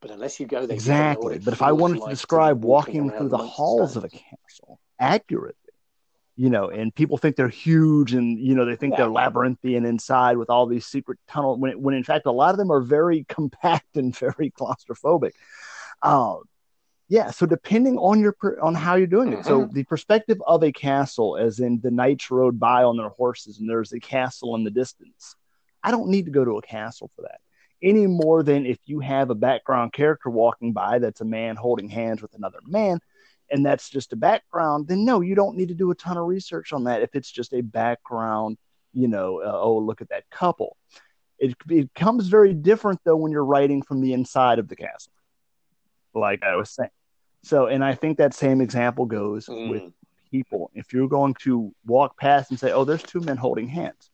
but 0.00 0.10
unless 0.10 0.40
you 0.40 0.46
go 0.46 0.66
there, 0.66 0.74
exactly. 0.74 1.38
But 1.38 1.52
if 1.52 1.62
I 1.62 1.72
wanted 1.72 1.98
like 1.98 2.08
to 2.08 2.14
describe 2.14 2.64
walking 2.64 3.10
through 3.10 3.28
the 3.28 3.38
halls 3.38 3.96
of 3.96 4.04
a 4.04 4.08
castle 4.08 4.80
accurately, 4.98 5.54
you 6.36 6.48
know, 6.48 6.70
and 6.70 6.94
people 6.94 7.18
think 7.18 7.36
they're 7.36 7.48
huge 7.48 8.14
and, 8.14 8.38
you 8.38 8.54
know, 8.54 8.64
they 8.64 8.76
think 8.76 8.92
yeah. 8.92 8.98
they're 8.98 9.10
labyrinthian 9.10 9.84
inside 9.84 10.38
with 10.38 10.48
all 10.48 10.66
these 10.66 10.86
secret 10.86 11.18
tunnels 11.28 11.58
when, 11.58 11.80
when 11.82 11.94
in 11.94 12.02
fact, 12.02 12.24
a 12.24 12.32
lot 12.32 12.50
of 12.52 12.56
them 12.56 12.72
are 12.72 12.80
very 12.80 13.24
compact 13.28 13.96
and 13.96 14.16
very 14.18 14.50
claustrophobic. 14.50 15.32
Uh, 16.00 16.36
yeah. 17.10 17.30
So 17.30 17.44
depending 17.44 17.98
on 17.98 18.20
your, 18.20 18.34
on 18.62 18.74
how 18.74 18.94
you're 18.94 19.06
doing 19.06 19.34
it. 19.34 19.44
So 19.44 19.60
mm-hmm. 19.60 19.74
the 19.74 19.84
perspective 19.84 20.40
of 20.46 20.62
a 20.62 20.72
castle, 20.72 21.36
as 21.36 21.60
in 21.60 21.80
the 21.80 21.90
knights 21.90 22.30
rode 22.30 22.58
by 22.58 22.84
on 22.84 22.96
their 22.96 23.10
horses 23.10 23.58
and 23.58 23.68
there's 23.68 23.92
a 23.92 24.00
castle 24.00 24.54
in 24.54 24.64
the 24.64 24.70
distance. 24.70 25.36
I 25.82 25.90
don't 25.90 26.08
need 26.08 26.24
to 26.24 26.30
go 26.30 26.44
to 26.44 26.56
a 26.56 26.62
castle 26.62 27.10
for 27.14 27.22
that 27.22 27.40
any 27.82 28.06
more 28.06 28.42
than 28.42 28.66
if 28.66 28.78
you 28.84 29.00
have 29.00 29.30
a 29.30 29.34
background 29.34 29.92
character 29.92 30.30
walking 30.30 30.72
by 30.72 30.98
that's 30.98 31.20
a 31.20 31.24
man 31.24 31.56
holding 31.56 31.88
hands 31.88 32.20
with 32.22 32.34
another 32.34 32.58
man 32.66 33.00
and 33.50 33.66
that's 33.66 33.90
just 33.90 34.12
a 34.12 34.16
background, 34.16 34.86
then 34.86 35.04
no, 35.04 35.20
you 35.20 35.34
don't 35.34 35.56
need 35.56 35.68
to 35.68 35.74
do 35.74 35.90
a 35.90 35.94
ton 35.94 36.16
of 36.16 36.26
research 36.26 36.72
on 36.72 36.84
that 36.84 37.02
if 37.02 37.14
it's 37.14 37.30
just 37.30 37.52
a 37.52 37.62
background, 37.62 38.56
you 38.92 39.08
know, 39.08 39.40
uh, 39.40 39.60
oh, 39.60 39.78
look 39.78 40.00
at 40.00 40.10
that 40.10 40.28
couple. 40.30 40.76
It, 41.38 41.56
it 41.68 41.92
becomes 41.92 42.28
very 42.28 42.54
different 42.54 43.00
though 43.04 43.16
when 43.16 43.32
you're 43.32 43.44
writing 43.44 43.82
from 43.82 44.00
the 44.02 44.12
inside 44.12 44.58
of 44.58 44.68
the 44.68 44.76
castle, 44.76 45.12
like 46.14 46.42
I 46.42 46.56
was 46.56 46.70
saying. 46.70 46.90
So, 47.42 47.66
and 47.66 47.84
I 47.84 47.94
think 47.94 48.18
that 48.18 48.34
same 48.34 48.60
example 48.60 49.06
goes 49.06 49.46
mm. 49.46 49.70
with 49.70 49.92
people. 50.30 50.70
If 50.74 50.92
you're 50.92 51.08
going 51.08 51.34
to 51.42 51.74
walk 51.86 52.18
past 52.18 52.50
and 52.50 52.60
say, 52.60 52.72
oh, 52.72 52.84
there's 52.84 53.02
two 53.02 53.20
men 53.20 53.36
holding 53.36 53.68
hands, 53.68 54.10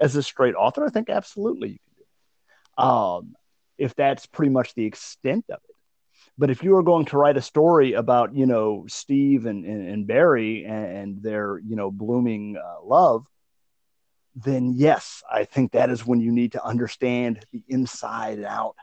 as 0.00 0.16
a 0.16 0.22
straight 0.22 0.54
author, 0.54 0.86
I 0.86 0.90
think 0.90 1.10
absolutely 1.10 1.68
you 1.70 1.78
can 1.78 1.94
do 1.96 2.02
it. 2.02 2.84
Um, 2.84 3.36
if 3.76 3.94
that's 3.94 4.26
pretty 4.26 4.50
much 4.50 4.74
the 4.74 4.84
extent 4.84 5.44
of 5.50 5.60
it. 5.68 5.74
But 6.36 6.50
if 6.50 6.62
you 6.62 6.76
are 6.76 6.82
going 6.82 7.06
to 7.06 7.18
write 7.18 7.36
a 7.36 7.42
story 7.42 7.94
about, 7.94 8.34
you 8.34 8.46
know, 8.46 8.86
Steve 8.88 9.46
and, 9.46 9.64
and, 9.64 9.88
and 9.88 10.06
Barry 10.06 10.64
and, 10.64 10.96
and, 10.96 11.22
their, 11.22 11.58
you 11.58 11.74
know, 11.74 11.90
blooming 11.90 12.56
uh, 12.56 12.84
love, 12.84 13.26
then 14.36 14.72
yes, 14.76 15.22
I 15.30 15.44
think 15.44 15.72
that 15.72 15.90
is 15.90 16.06
when 16.06 16.20
you 16.20 16.30
need 16.30 16.52
to 16.52 16.64
understand 16.64 17.44
the 17.52 17.62
inside 17.68 18.44
out 18.44 18.76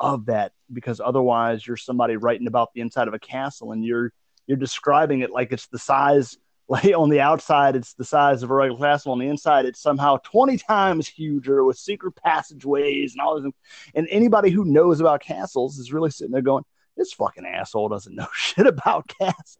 of 0.00 0.26
that 0.26 0.52
because 0.72 1.00
otherwise 1.00 1.66
you're 1.66 1.76
somebody 1.76 2.16
writing 2.16 2.46
about 2.46 2.72
the 2.74 2.80
inside 2.80 3.06
of 3.06 3.14
a 3.14 3.18
castle 3.18 3.72
and 3.72 3.84
you're 3.84 4.12
you're 4.46 4.56
describing 4.56 5.20
it 5.20 5.30
like 5.30 5.52
it's 5.52 5.66
the 5.68 5.78
size 5.78 6.38
like 6.70 6.94
on 6.96 7.10
the 7.10 7.20
outside 7.20 7.76
it's 7.76 7.94
the 7.94 8.04
size 8.04 8.42
of 8.42 8.50
a 8.50 8.54
regular 8.54 8.80
castle 8.80 9.12
on 9.12 9.18
the 9.18 9.26
inside 9.26 9.66
it's 9.66 9.80
somehow 9.80 10.16
20 10.18 10.56
times 10.56 11.06
huger 11.06 11.64
with 11.64 11.76
secret 11.76 12.12
passageways 12.16 13.12
and 13.12 13.20
all 13.20 13.40
this 13.40 13.52
and 13.94 14.08
anybody 14.10 14.50
who 14.50 14.64
knows 14.64 15.00
about 15.00 15.20
castles 15.20 15.78
is 15.78 15.92
really 15.92 16.10
sitting 16.10 16.32
there 16.32 16.40
going 16.40 16.64
this 17.00 17.12
fucking 17.14 17.46
asshole 17.46 17.88
doesn't 17.88 18.14
know 18.14 18.28
shit 18.34 18.66
about 18.66 19.08
castles. 19.08 19.58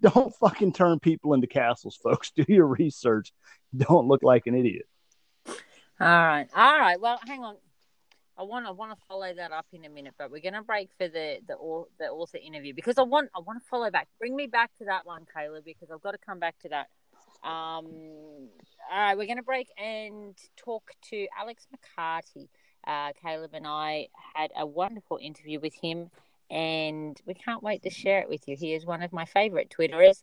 Don't 0.00 0.34
fucking 0.36 0.74
turn 0.74 1.00
people 1.00 1.32
into 1.32 1.46
castles, 1.46 1.96
folks. 1.96 2.30
Do 2.36 2.44
your 2.46 2.66
research. 2.66 3.32
Don't 3.76 4.08
look 4.08 4.22
like 4.22 4.46
an 4.46 4.54
idiot. 4.54 4.86
All 5.48 5.54
right, 6.00 6.46
all 6.54 6.78
right. 6.78 7.00
Well, 7.00 7.18
hang 7.26 7.42
on. 7.42 7.56
I 8.38 8.42
want 8.42 8.66
I 8.66 8.70
want 8.70 8.92
to 8.92 9.06
follow 9.08 9.32
that 9.34 9.52
up 9.52 9.66
in 9.72 9.84
a 9.84 9.88
minute, 9.88 10.14
but 10.18 10.30
we're 10.30 10.42
going 10.42 10.54
to 10.54 10.62
break 10.62 10.90
for 10.98 11.08
the 11.08 11.38
the 11.46 11.56
the 11.98 12.06
author 12.06 12.38
interview 12.38 12.74
because 12.74 12.98
I 12.98 13.02
want 13.02 13.30
I 13.34 13.40
want 13.40 13.62
to 13.62 13.68
follow 13.68 13.90
back. 13.90 14.08
Bring 14.18 14.36
me 14.36 14.46
back 14.46 14.70
to 14.78 14.84
that 14.86 15.06
one, 15.06 15.26
Kayla, 15.34 15.64
because 15.64 15.90
I've 15.90 16.02
got 16.02 16.12
to 16.12 16.18
come 16.18 16.38
back 16.38 16.58
to 16.60 16.68
that. 16.68 16.86
Um, 17.42 17.86
all 18.90 18.98
right, 18.98 19.16
we're 19.16 19.26
going 19.26 19.36
to 19.36 19.42
break 19.42 19.68
and 19.78 20.36
talk 20.56 20.90
to 21.10 21.26
Alex 21.38 21.66
Micati. 21.72 22.48
Uh, 22.86 23.12
Kaleb 23.24 23.50
and 23.52 23.66
I 23.66 24.08
had 24.34 24.52
a 24.56 24.64
wonderful 24.64 25.18
interview 25.20 25.58
with 25.58 25.74
him 25.74 26.10
and 26.50 27.20
we 27.26 27.34
can't 27.34 27.62
wait 27.62 27.82
to 27.82 27.90
share 27.90 28.20
it 28.20 28.28
with 28.28 28.46
you. 28.46 28.56
He 28.56 28.74
is 28.74 28.86
one 28.86 29.02
of 29.02 29.12
my 29.12 29.24
favorite 29.24 29.74
Twitterers. 29.76 30.22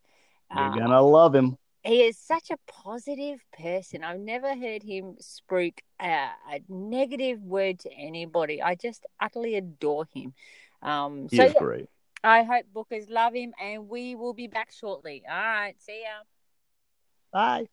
You're 0.54 0.64
uh, 0.64 0.78
gonna 0.78 1.02
love 1.02 1.36
him. 1.36 1.58
He 1.84 2.04
is 2.04 2.18
such 2.18 2.50
a 2.50 2.58
positive 2.66 3.40
person. 3.52 4.06
I've 4.06 4.20
never 4.20 4.56
heard 4.56 4.84
him 4.84 5.16
speak 5.20 5.84
a, 6.02 6.30
a 6.50 6.62
negative 6.70 7.42
word 7.42 7.80
to 7.80 7.92
anybody. 7.92 8.62
I 8.62 8.76
just 8.76 9.06
utterly 9.20 9.56
adore 9.56 10.06
him. 10.14 10.34
Um, 10.82 11.28
He 11.30 11.38
so 11.38 11.44
is 11.44 11.54
yeah, 11.54 11.60
great. 11.60 11.90
I 12.24 12.44
hope 12.44 12.66
bookers 12.74 13.10
love 13.10 13.34
him, 13.34 13.54
and 13.62 13.90
we 13.90 14.16
will 14.16 14.34
be 14.34 14.48
back 14.48 14.72
shortly. 14.72 15.24
All 15.30 15.36
right, 15.36 15.76
see 15.78 16.04
ya. 16.04 16.24
Bye. 17.34 17.68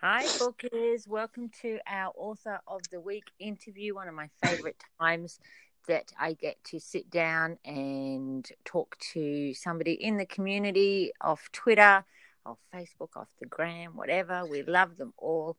Hi, 0.00 0.24
bookers. 0.38 1.08
Welcome 1.08 1.50
to 1.62 1.78
our 1.86 2.12
author 2.16 2.60
of 2.68 2.80
the 2.92 3.00
week 3.00 3.24
interview. 3.38 3.94
One 3.94 4.08
of 4.08 4.14
my 4.14 4.28
favorite 4.42 4.76
times 5.00 5.40
that 5.86 6.12
I 6.18 6.34
get 6.34 6.62
to 6.64 6.80
sit 6.80 7.10
down 7.10 7.58
and 7.64 8.46
talk 8.64 8.96
to 9.12 9.54
somebody 9.54 9.92
in 9.92 10.16
the 10.16 10.26
community 10.26 11.12
off 11.20 11.48
Twitter, 11.52 12.04
off 12.44 12.58
Facebook, 12.74 13.16
off 13.16 13.28
the 13.40 13.46
gram, 13.46 13.96
whatever. 13.96 14.44
We 14.46 14.62
love 14.62 14.96
them 14.96 15.12
all. 15.18 15.56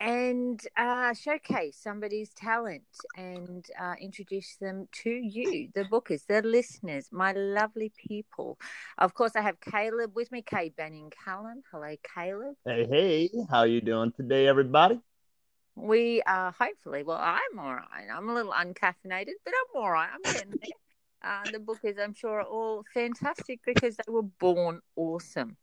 And 0.00 0.60
uh, 0.76 1.12
showcase 1.12 1.76
somebody's 1.76 2.30
talent 2.30 2.84
and 3.16 3.66
uh, 3.80 3.94
introduce 4.00 4.54
them 4.56 4.86
to 5.02 5.10
you, 5.10 5.70
the 5.74 5.84
bookers, 5.84 6.24
the 6.26 6.40
listeners, 6.42 7.08
my 7.10 7.32
lovely 7.32 7.90
people. 7.96 8.58
Of 8.98 9.14
course, 9.14 9.34
I 9.34 9.40
have 9.40 9.58
Kaleb 9.58 10.14
with 10.14 10.30
me, 10.30 10.42
Kay 10.42 10.68
Banning 10.76 11.12
Cullen. 11.24 11.64
Hello, 11.72 11.96
Kaleb. 12.16 12.54
Hey, 12.64 12.86
hey, 12.88 13.30
how 13.50 13.60
are 13.60 13.66
you 13.66 13.80
doing 13.80 14.12
today, 14.12 14.46
everybody? 14.46 15.00
We 15.80 16.22
are 16.26 16.52
hopefully, 16.58 17.04
well, 17.04 17.18
I'm 17.20 17.58
all 17.58 17.74
right. 17.74 18.06
I'm 18.12 18.28
a 18.28 18.34
little 18.34 18.52
uncaffeinated, 18.52 19.34
but 19.44 19.54
I'm 19.54 19.80
all 19.80 19.90
right. 19.90 20.08
I'm 20.12 20.22
getting 20.32 20.50
there. 20.50 20.70
Uh, 21.22 21.50
the 21.50 21.58
bookers, 21.58 22.02
I'm 22.02 22.14
sure, 22.14 22.40
are 22.40 22.42
all 22.42 22.84
fantastic 22.92 23.60
because 23.64 23.96
they 23.96 24.12
were 24.12 24.22
born 24.22 24.80
awesome. 24.96 25.56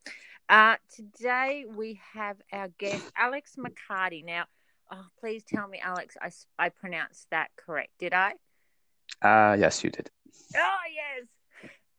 Uh, 0.48 0.76
today 0.94 1.66
we 1.68 2.00
have 2.14 2.38
our 2.52 2.70
guest, 2.78 3.12
Alex 3.18 3.56
Micati. 3.58 4.24
Now, 4.24 4.46
oh, 4.92 5.06
please 5.20 5.44
tell 5.44 5.68
me, 5.68 5.80
Alex, 5.84 6.16
I, 6.22 6.32
I 6.58 6.70
pronounced 6.70 7.28
that 7.32 7.50
correct. 7.58 7.92
Did 8.00 8.14
I? 8.14 8.34
Uh, 9.22 9.56
yes, 9.60 9.84
you 9.84 9.90
did. 9.90 10.10
Oh, 10.56 10.78
yes. 10.94 11.28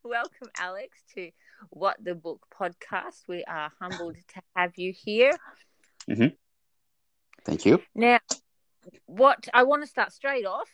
Welcome, 0.02 0.48
Alex, 0.58 1.02
to 1.14 1.30
What 1.70 1.96
the 2.02 2.14
Book 2.14 2.46
podcast. 2.58 3.22
We 3.28 3.44
are 3.44 3.70
humbled 3.80 4.16
to 4.34 4.42
have 4.54 4.72
you 4.76 4.92
here. 4.92 5.32
Thank 7.46 7.64
you. 7.64 7.80
Now, 7.94 8.18
what 9.06 9.48
I 9.54 9.62
want 9.62 9.82
to 9.84 9.86
start 9.88 10.12
straight 10.12 10.44
off 10.44 10.68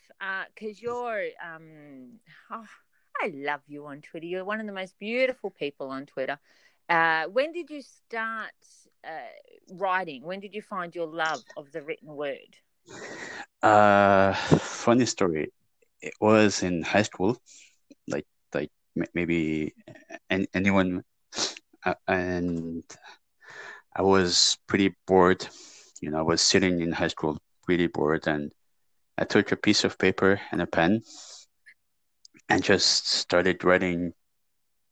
because 0.54 0.80
you're, 0.80 1.26
um, 1.44 2.18
oh, 2.50 2.64
I 3.22 3.30
love 3.34 3.60
you 3.66 3.86
on 3.86 4.00
Twitter. 4.00 4.26
You're 4.26 4.44
one 4.44 4.58
of 4.58 4.66
the 4.66 4.72
most 4.72 4.98
beautiful 4.98 5.50
people 5.50 5.88
on 5.90 6.06
Twitter. 6.06 6.38
Uh, 6.88 7.24
when 7.24 7.52
did 7.52 7.70
you 7.70 7.82
start 7.82 8.52
uh, 9.04 9.32
writing? 9.70 10.22
When 10.22 10.40
did 10.40 10.54
you 10.54 10.62
find 10.62 10.94
your 10.94 11.06
love 11.06 11.42
of 11.56 11.72
the 11.72 11.82
written 11.82 12.16
word? 12.16 12.56
Uh, 13.62 14.32
funny 14.34 15.04
story. 15.04 15.52
It 16.00 16.14
was 16.20 16.62
in 16.62 16.82
high 16.82 17.02
school, 17.02 17.36
like 18.08 18.26
like 18.54 18.70
maybe 19.14 19.74
an- 20.30 20.48
anyone, 20.54 21.04
uh, 21.84 21.94
and 22.08 22.82
I 23.94 24.02
was 24.02 24.58
pretty 24.66 24.96
bored. 25.06 25.46
You 26.02 26.10
know, 26.10 26.18
I 26.18 26.22
was 26.22 26.42
sitting 26.42 26.82
in 26.82 26.92
high 26.92 27.08
school, 27.08 27.38
pretty 27.64 27.86
bored, 27.86 28.28
and 28.28 28.52
I 29.18 29.24
took 29.24 29.52
a 29.52 29.56
piece 29.56 29.84
of 29.84 29.98
paper 29.98 30.40
and 30.52 30.62
a 30.62 30.66
pen, 30.66 31.02
and 32.48 32.62
just 32.62 33.08
started 33.08 33.64
writing. 33.64 34.12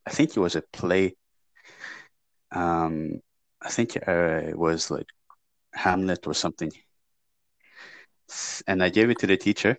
I 0.07 0.11
think 0.11 0.35
it 0.37 0.41
was 0.41 0.55
a 0.55 0.63
play. 0.73 1.15
Um, 2.51 3.21
I 3.61 3.69
think 3.69 3.97
uh, 4.07 4.41
it 4.47 4.57
was 4.57 4.91
like 4.91 5.07
Hamlet 5.75 6.27
or 6.27 6.33
something. 6.35 6.71
and 8.67 8.83
I 8.83 8.89
gave 8.89 9.09
it 9.09 9.19
to 9.19 9.27
the 9.27 9.37
teacher. 9.37 9.77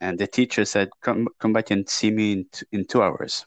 And 0.00 0.18
the 0.18 0.26
teacher 0.26 0.64
said, 0.64 0.88
"Come, 1.02 1.28
come 1.38 1.52
back 1.52 1.70
and 1.70 1.88
see 1.88 2.10
me 2.10 2.32
in 2.32 2.46
t- 2.50 2.66
in 2.72 2.86
two 2.86 3.02
hours." 3.02 3.44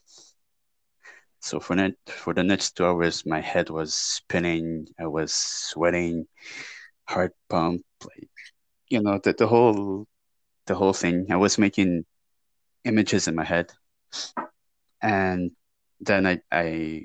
So 1.40 1.60
for 1.60 1.74
net 1.76 1.94
for 2.08 2.34
the 2.34 2.42
next 2.44 2.76
two 2.76 2.86
hours, 2.86 3.24
my 3.26 3.40
head 3.40 3.70
was 3.70 3.94
spinning. 3.94 4.86
I 4.98 5.06
was 5.06 5.32
sweating, 5.34 6.26
heart 7.08 7.34
pump, 7.48 7.82
like 8.04 8.30
you 8.88 9.02
know, 9.02 9.18
the 9.22 9.32
the 9.34 9.46
whole 9.46 10.06
the 10.66 10.74
whole 10.74 10.92
thing. 10.92 11.26
I 11.30 11.36
was 11.36 11.58
making 11.58 12.04
images 12.84 13.28
in 13.28 13.34
my 13.34 13.44
head, 13.44 13.72
and 15.02 15.50
then 16.00 16.26
I 16.26 16.40
I 16.52 17.02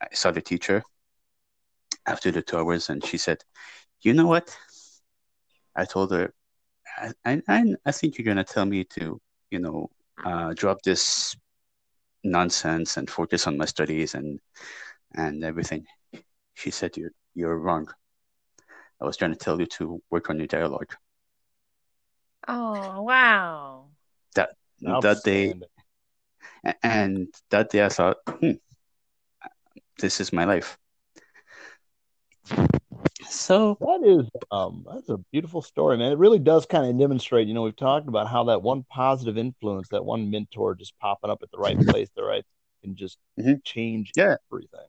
I, 0.00 0.08
saw 0.14 0.30
the 0.30 0.42
teacher 0.42 0.82
after 2.06 2.30
the 2.30 2.42
two 2.42 2.58
hours, 2.58 2.88
and 2.90 3.04
she 3.04 3.18
said, 3.18 3.44
"You 4.00 4.14
know 4.14 4.26
what?" 4.26 4.56
I 5.76 5.84
told 5.84 6.10
her, 6.12 6.32
I, 6.98 7.12
I, 7.24 7.42
I 7.48 7.74
I 7.86 7.92
think 7.92 8.18
you're 8.18 8.24
gonna 8.26 8.44
tell 8.44 8.64
me 8.66 8.84
to, 8.96 9.20
you 9.50 9.58
know, 9.58 9.90
uh, 10.24 10.54
drop 10.54 10.82
this 10.82 11.36
nonsense 12.30 12.96
and 12.96 13.08
focus 13.10 13.46
on 13.46 13.56
my 13.56 13.64
studies 13.66 14.14
and 14.14 14.40
and 15.14 15.44
everything. 15.44 15.86
She 16.54 16.70
said, 16.70 16.96
"You're 16.96 17.12
you're 17.34 17.58
wrong. 17.58 17.88
I 19.00 19.04
was 19.04 19.16
trying 19.16 19.32
to 19.32 19.38
tell 19.38 19.60
you 19.60 19.66
to 19.78 20.02
work 20.10 20.30
on 20.30 20.38
your 20.38 20.46
dialogue. 20.46 20.94
Oh, 22.48 23.02
wow. 23.02 23.86
That 24.34 24.50
that 24.80 25.22
day, 25.24 25.54
Outstanding. 25.54 25.62
and 26.82 27.28
that 27.50 27.70
day, 27.70 27.84
I 27.84 27.88
thought, 27.88 28.16
hmm, 28.28 28.52
this 29.98 30.20
is 30.20 30.32
my 30.32 30.44
life. 30.44 30.78
So 33.28 33.76
That 33.80 34.02
is 34.04 34.28
um 34.50 34.84
that's 34.90 35.08
a 35.08 35.18
beautiful 35.32 35.62
story, 35.62 35.96
man. 35.98 36.12
It 36.12 36.18
really 36.18 36.38
does 36.38 36.66
kind 36.66 36.86
of 36.90 36.98
demonstrate, 36.98 37.48
you 37.48 37.54
know, 37.54 37.62
we've 37.62 37.76
talked 37.76 38.08
about 38.08 38.28
how 38.28 38.44
that 38.44 38.62
one 38.62 38.84
positive 38.84 39.36
influence, 39.38 39.88
that 39.90 40.04
one 40.04 40.30
mentor 40.30 40.74
just 40.74 40.98
popping 40.98 41.30
up 41.30 41.42
at 41.42 41.50
the 41.50 41.58
right 41.58 41.78
place, 41.78 42.08
the 42.14 42.22
right 42.24 42.44
can 42.82 42.94
just 42.96 43.18
Mhm. 43.38 43.62
change 43.64 44.12
Yeah. 44.16 44.36
everything. 44.52 44.86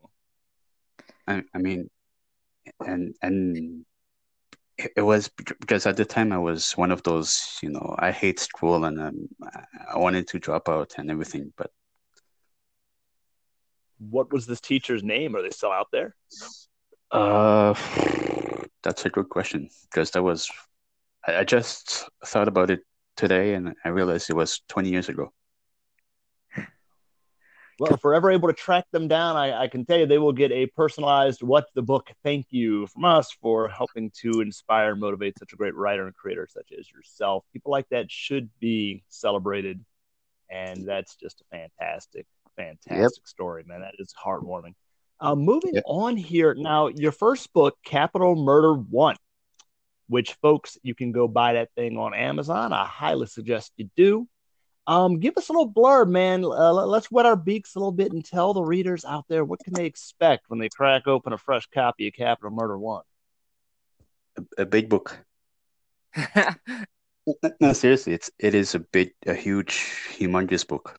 I, 1.28 1.44
I 1.54 1.58
mean, 1.58 1.90
and 2.86 3.16
and 3.22 3.86
it 4.78 4.92
it 4.98 5.02
was 5.02 5.30
because 5.60 5.86
at 5.86 5.98
the 5.98 6.06
time 6.06 6.32
I 6.32 6.38
was 6.38 6.72
one 6.78 6.92
of 6.92 7.04
those, 7.04 7.58
you 7.62 7.70
know, 7.70 7.96
I 7.98 8.12
hate 8.12 8.40
school 8.40 8.86
and 8.86 9.00
um, 9.00 9.28
I 9.44 9.64
I 9.94 9.98
wanted 9.98 10.28
to 10.30 10.40
drop 10.40 10.70
out 10.70 10.94
and 10.98 11.10
everything, 11.12 11.54
but 11.58 11.72
What 14.00 14.32
was 14.32 14.46
this 14.46 14.62
teacher's 14.62 15.04
name? 15.04 15.36
Are 15.36 15.42
they 15.42 15.50
still 15.50 15.72
out 15.72 15.88
there? 15.92 16.16
Uh, 17.12 17.74
that's 18.84 19.06
a 19.06 19.10
good 19.10 19.30
question 19.30 19.70
because 19.90 20.12
that 20.12 20.24
was 20.24 20.50
I, 21.28 21.38
I 21.38 21.44
just 21.44 22.10
thought 22.26 22.48
about 22.48 22.72
it 22.72 22.82
today 23.16 23.54
and 23.54 23.74
I 23.84 23.90
realized 23.90 24.30
it 24.30 24.36
was 24.36 24.62
20 24.70 24.90
years 24.90 25.10
ago. 25.10 25.32
Well, 27.80 27.94
if 27.94 28.04
we're 28.04 28.16
ever 28.16 28.32
able 28.32 28.48
to 28.48 28.56
track 28.56 28.86
them 28.92 29.08
down, 29.08 29.36
I, 29.36 29.64
I 29.64 29.68
can 29.68 29.86
tell 29.86 30.00
you 30.00 30.08
they 30.08 30.18
will 30.18 30.34
get 30.34 30.52
a 30.52 30.66
personalized 30.66 31.44
"What's 31.44 31.72
the 31.74 31.84
book?" 31.84 32.10
Thank 32.24 32.48
you 32.50 32.88
from 32.88 33.06
us 33.06 33.32
for 33.40 33.68
helping 33.70 34.12
to 34.22 34.42
inspire 34.42 34.94
and 34.94 35.00
motivate 35.00 35.38
such 35.38 35.54
a 35.54 35.56
great 35.56 35.76
writer 35.76 36.08
and 36.08 36.16
creator 36.16 36.48
such 36.50 36.72
as 36.78 36.92
yourself. 36.92 37.46
People 37.54 37.72
like 37.72 37.88
that 37.90 38.10
should 38.10 38.50
be 38.60 39.04
celebrated, 39.10 39.86
and 40.50 40.88
that's 40.88 41.18
just 41.18 41.42
a 41.42 41.56
fantastic, 41.56 42.26
fantastic 42.56 43.28
story, 43.28 43.64
man. 43.68 43.82
That 43.82 43.94
is 44.00 44.12
heartwarming. 44.26 44.74
Uh, 45.20 45.36
moving 45.36 45.80
on 45.86 46.16
here 46.16 46.54
now, 46.54 46.88
your 46.88 47.12
first 47.12 47.52
book, 47.54 47.78
Capital 47.84 48.36
Murder 48.36 48.74
One, 48.74 49.16
which 50.08 50.34
folks 50.42 50.78
you 50.84 50.94
can 50.94 51.12
go 51.12 51.28
buy 51.28 51.54
that 51.54 51.70
thing 51.76 51.98
on 51.98 52.14
Amazon. 52.14 52.72
I 52.74 52.86
highly 52.86 53.26
suggest 53.28 53.72
you 53.78 53.90
do. 53.96 54.28
Um, 54.86 55.20
give 55.20 55.36
us 55.38 55.50
a 55.50 55.52
little 55.52 55.72
blurb, 55.72 56.10
man. 56.10 56.46
Uh, 56.46 56.72
let- 56.72 56.88
let's 56.88 57.12
wet 57.12 57.26
our 57.26 57.36
beaks 57.36 57.76
a 57.76 57.80
little 57.80 57.92
bit 57.92 58.14
and 58.14 58.24
tell 58.24 58.54
the 58.54 58.62
readers 58.62 59.04
out 59.04 59.26
there 59.28 59.44
what 59.44 59.60
can 59.60 59.74
they 59.74 59.86
expect 59.86 60.46
when 60.50 60.60
they 60.60 60.70
crack 60.70 61.08
open 61.08 61.34
a 61.34 61.38
fresh 61.38 61.66
copy 61.68 62.08
of 62.08 62.14
Capital 62.14 62.52
Murder 62.52 62.78
One. 62.78 63.04
A, 64.38 64.62
a 64.62 64.66
big 64.66 64.90
book. 64.90 65.20
No, 67.44 67.52
no, 67.60 67.74
seriously, 67.74 68.14
it's 68.14 68.32
it 68.40 68.56
is 68.56 68.74
a 68.74 68.80
big, 68.80 69.12
a 69.26 69.34
huge, 69.34 69.74
humongous 70.18 70.66
book. 70.66 70.98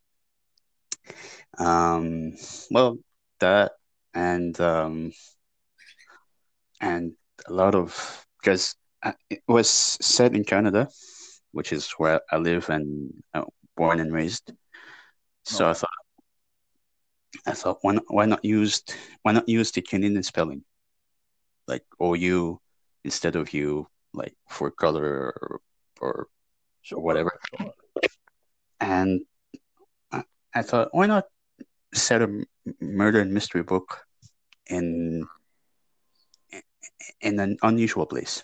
Um, 1.57 2.35
well, 2.71 2.99
that 3.41 3.73
and 4.15 4.59
um, 4.61 5.13
and 6.81 7.13
a 7.47 7.53
lot 7.53 7.75
of 7.75 8.27
because 8.41 8.75
uh, 9.03 9.13
it 9.31 9.43
was 9.49 9.69
set 9.69 10.35
in 10.35 10.45
Canada, 10.45 10.89
which 11.53 11.73
is 11.73 11.91
where 11.93 12.21
I 12.31 12.37
live 12.39 12.69
and 12.71 13.13
uh, 13.35 13.45
born 13.77 14.01
and 14.01 14.13
raised. 14.13 14.53
So 15.45 15.67
Oh. 15.67 15.71
I 15.71 15.73
thought, 15.75 15.91
I 17.47 17.53
thought, 17.53 17.79
why 17.83 17.95
not, 17.95 18.05
why 18.09 18.27
not 18.27 18.45
use 18.45 18.83
why 19.23 19.33
not 19.33 19.49
use 19.49 19.71
the 19.73 19.83
Canadian 19.83 20.23
spelling, 20.23 20.65
like 21.67 21.85
OU 22.03 22.61
instead 23.05 23.37
of 23.37 23.53
you, 23.53 23.87
like 24.13 24.35
for 24.49 24.71
color 24.71 25.33
or, 25.37 25.61
or 26.01 26.29
whatever. 26.93 27.39
and 28.81 29.21
I, 30.13 30.25
I 30.55 30.63
thought, 30.63 30.89
why 30.93 31.07
not 31.07 31.25
set 31.93 32.23
a 32.23 32.45
murder 32.81 33.21
and 33.21 33.33
mystery 33.33 33.63
book 33.63 34.05
in 34.67 35.27
in 37.21 37.41
an 37.41 37.57
unusual 37.63 38.07
place? 38.07 38.43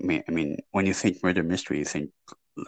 I 0.00 0.04
mean, 0.04 0.22
I 0.28 0.32
mean, 0.32 0.58
when 0.70 0.86
you 0.86 0.94
think 0.94 1.22
murder 1.22 1.42
mystery, 1.42 1.78
you 1.78 1.84
think 1.84 2.10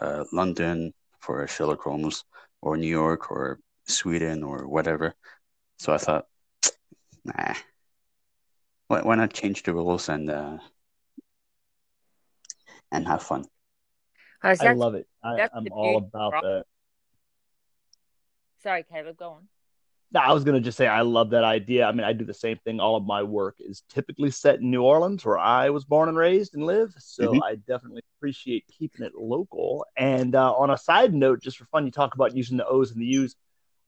uh, 0.00 0.24
London 0.32 0.92
for 1.20 1.46
Sherlock 1.46 1.80
Holmes, 1.80 2.24
or 2.60 2.76
New 2.76 2.88
York, 2.88 3.30
or 3.30 3.58
Sweden, 3.86 4.42
or 4.42 4.68
whatever. 4.68 5.14
So 5.78 5.92
I 5.92 5.98
thought, 5.98 6.26
nah, 7.24 7.54
why, 8.88 9.02
why 9.02 9.14
not 9.16 9.32
change 9.32 9.62
the 9.62 9.72
rules 9.72 10.08
and 10.08 10.30
uh, 10.30 10.58
and 12.92 13.06
have 13.06 13.22
fun? 13.22 13.44
I 14.42 14.72
love 14.72 14.94
it. 14.94 15.06
I, 15.22 15.48
I'm 15.52 15.72
all 15.72 15.96
about 15.96 16.32
right? 16.34 16.42
that. 16.42 16.64
Sorry, 18.66 18.82
Kaleb, 18.82 19.16
go 19.16 19.28
on. 19.30 19.48
No, 20.10 20.18
I 20.18 20.32
was 20.32 20.42
gonna 20.42 20.60
just 20.60 20.76
say 20.76 20.88
I 20.88 21.02
love 21.02 21.30
that 21.30 21.44
idea. 21.44 21.86
I 21.86 21.92
mean, 21.92 22.02
I 22.02 22.12
do 22.12 22.24
the 22.24 22.34
same 22.34 22.58
thing. 22.64 22.80
All 22.80 22.96
of 22.96 23.04
my 23.06 23.22
work 23.22 23.54
is 23.60 23.84
typically 23.88 24.32
set 24.32 24.58
in 24.58 24.72
New 24.72 24.82
Orleans, 24.82 25.24
where 25.24 25.38
I 25.38 25.70
was 25.70 25.84
born 25.84 26.08
and 26.08 26.18
raised 26.18 26.54
and 26.56 26.66
live. 26.66 26.92
So 26.98 27.34
Mhm. 27.34 27.42
I 27.44 27.54
definitely 27.54 28.02
appreciate 28.18 28.64
keeping 28.66 29.06
it 29.06 29.14
local. 29.14 29.86
And 29.96 30.34
uh, 30.34 30.52
on 30.52 30.70
a 30.70 30.76
side 30.78 31.14
note, 31.14 31.40
just 31.42 31.58
for 31.58 31.66
fun, 31.66 31.86
you 31.86 31.92
talk 31.92 32.16
about 32.16 32.36
using 32.36 32.56
the 32.56 32.66
O's 32.66 32.90
and 32.90 33.00
the 33.00 33.06
U's. 33.06 33.36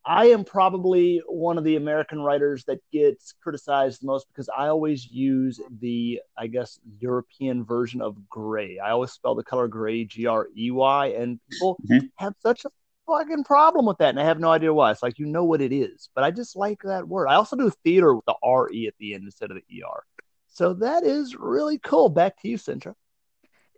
I 0.04 0.26
am 0.26 0.44
probably 0.44 1.20
one 1.26 1.58
of 1.58 1.64
the 1.64 1.74
American 1.74 2.20
writers 2.22 2.64
that 2.66 2.78
gets 2.92 3.34
criticized 3.42 4.02
the 4.02 4.06
most 4.06 4.28
because 4.28 4.48
I 4.48 4.68
always 4.68 5.10
use 5.10 5.60
the, 5.80 6.20
I 6.36 6.46
guess, 6.46 6.78
European 7.00 7.64
version 7.64 8.00
of 8.00 8.28
gray. 8.28 8.78
I 8.78 8.90
always 8.90 9.10
spell 9.10 9.34
the 9.34 9.42
color 9.42 9.66
gray, 9.66 10.04
G 10.04 10.26
R 10.26 10.46
E 10.56 10.70
Y, 10.70 11.06
and 11.08 11.40
people 11.50 11.78
Mhm. 11.90 12.10
have 12.16 12.34
such 12.38 12.64
a 12.64 12.70
fucking 13.08 13.44
problem 13.44 13.86
with 13.86 13.98
that, 13.98 14.10
and 14.10 14.20
I 14.20 14.24
have 14.24 14.38
no 14.38 14.50
idea 14.50 14.72
why. 14.72 14.90
It's 14.92 15.02
like 15.02 15.18
you 15.18 15.26
know 15.26 15.44
what 15.44 15.60
it 15.60 15.72
is, 15.72 16.10
but 16.14 16.22
I 16.22 16.30
just 16.30 16.54
like 16.54 16.80
that 16.84 17.08
word. 17.08 17.26
I 17.26 17.34
also 17.34 17.56
do 17.56 17.72
theater 17.82 18.14
with 18.14 18.26
the 18.26 18.36
R 18.42 18.70
E 18.70 18.86
at 18.86 18.94
the 19.00 19.14
end 19.14 19.24
instead 19.24 19.50
of 19.50 19.56
the 19.56 19.82
ER. 19.82 20.04
So 20.48 20.74
that 20.74 21.04
is 21.04 21.34
really 21.34 21.78
cool. 21.78 22.08
Back 22.08 22.40
to 22.42 22.48
you, 22.48 22.58
Dzintra. 22.58 22.94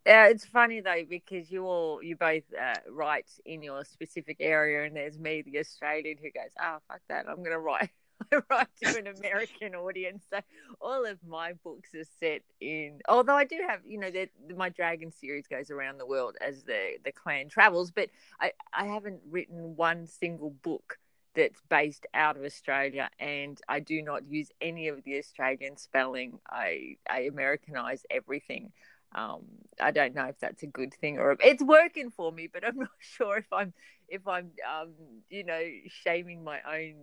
Uh, 0.06 0.28
it's 0.30 0.46
funny 0.46 0.80
though 0.80 1.04
because 1.08 1.50
you 1.50 1.66
all 1.66 2.02
you 2.02 2.16
both 2.16 2.42
uh, 2.58 2.74
write 2.90 3.28
in 3.44 3.62
your 3.62 3.84
specific 3.84 4.38
area, 4.40 4.84
and 4.84 4.96
there's 4.96 5.18
me, 5.18 5.42
the 5.42 5.58
Australian, 5.58 6.16
who 6.16 6.30
goes, 6.30 6.52
"Ah, 6.58 6.78
fuck 6.88 7.00
that! 7.08 7.26
I'm 7.28 7.42
gonna 7.42 7.58
write." 7.58 7.90
I 8.32 8.40
write 8.50 8.68
to 8.82 8.98
an 8.98 9.06
American 9.06 9.74
audience, 9.74 10.24
so 10.30 10.40
all 10.80 11.06
of 11.06 11.18
my 11.26 11.54
books 11.64 11.94
are 11.94 12.04
set 12.18 12.42
in. 12.60 13.00
Although 13.08 13.36
I 13.36 13.44
do 13.44 13.60
have, 13.66 13.80
you 13.86 13.98
know, 13.98 14.10
my 14.56 14.68
Dragon 14.68 15.12
series 15.12 15.46
goes 15.46 15.70
around 15.70 15.98
the 15.98 16.06
world 16.06 16.36
as 16.40 16.62
the 16.64 16.98
the 17.04 17.12
clan 17.12 17.48
travels, 17.48 17.90
but 17.90 18.08
I 18.40 18.52
I 18.72 18.86
haven't 18.86 19.20
written 19.30 19.76
one 19.76 20.06
single 20.06 20.50
book 20.50 20.98
that's 21.34 21.60
based 21.68 22.06
out 22.14 22.36
of 22.36 22.44
Australia, 22.44 23.08
and 23.18 23.60
I 23.68 23.80
do 23.80 24.02
not 24.02 24.28
use 24.28 24.50
any 24.60 24.88
of 24.88 25.02
the 25.04 25.18
Australian 25.18 25.76
spelling. 25.76 26.38
I 26.48 26.96
I 27.08 27.20
Americanize 27.20 28.04
everything. 28.10 28.72
Um, 29.12 29.42
I 29.80 29.90
don't 29.90 30.14
know 30.14 30.26
if 30.26 30.38
that's 30.38 30.62
a 30.62 30.68
good 30.68 30.94
thing 30.94 31.18
or 31.18 31.36
it's 31.40 31.62
working 31.62 32.10
for 32.10 32.30
me, 32.30 32.48
but 32.52 32.64
I'm 32.64 32.78
not 32.86 32.90
sure 33.00 33.38
if 33.38 33.52
I'm 33.52 33.72
if 34.08 34.26
I'm 34.26 34.50
um, 34.68 34.92
you 35.28 35.44
know 35.44 35.62
shaming 35.88 36.44
my 36.44 36.60
own 36.68 36.94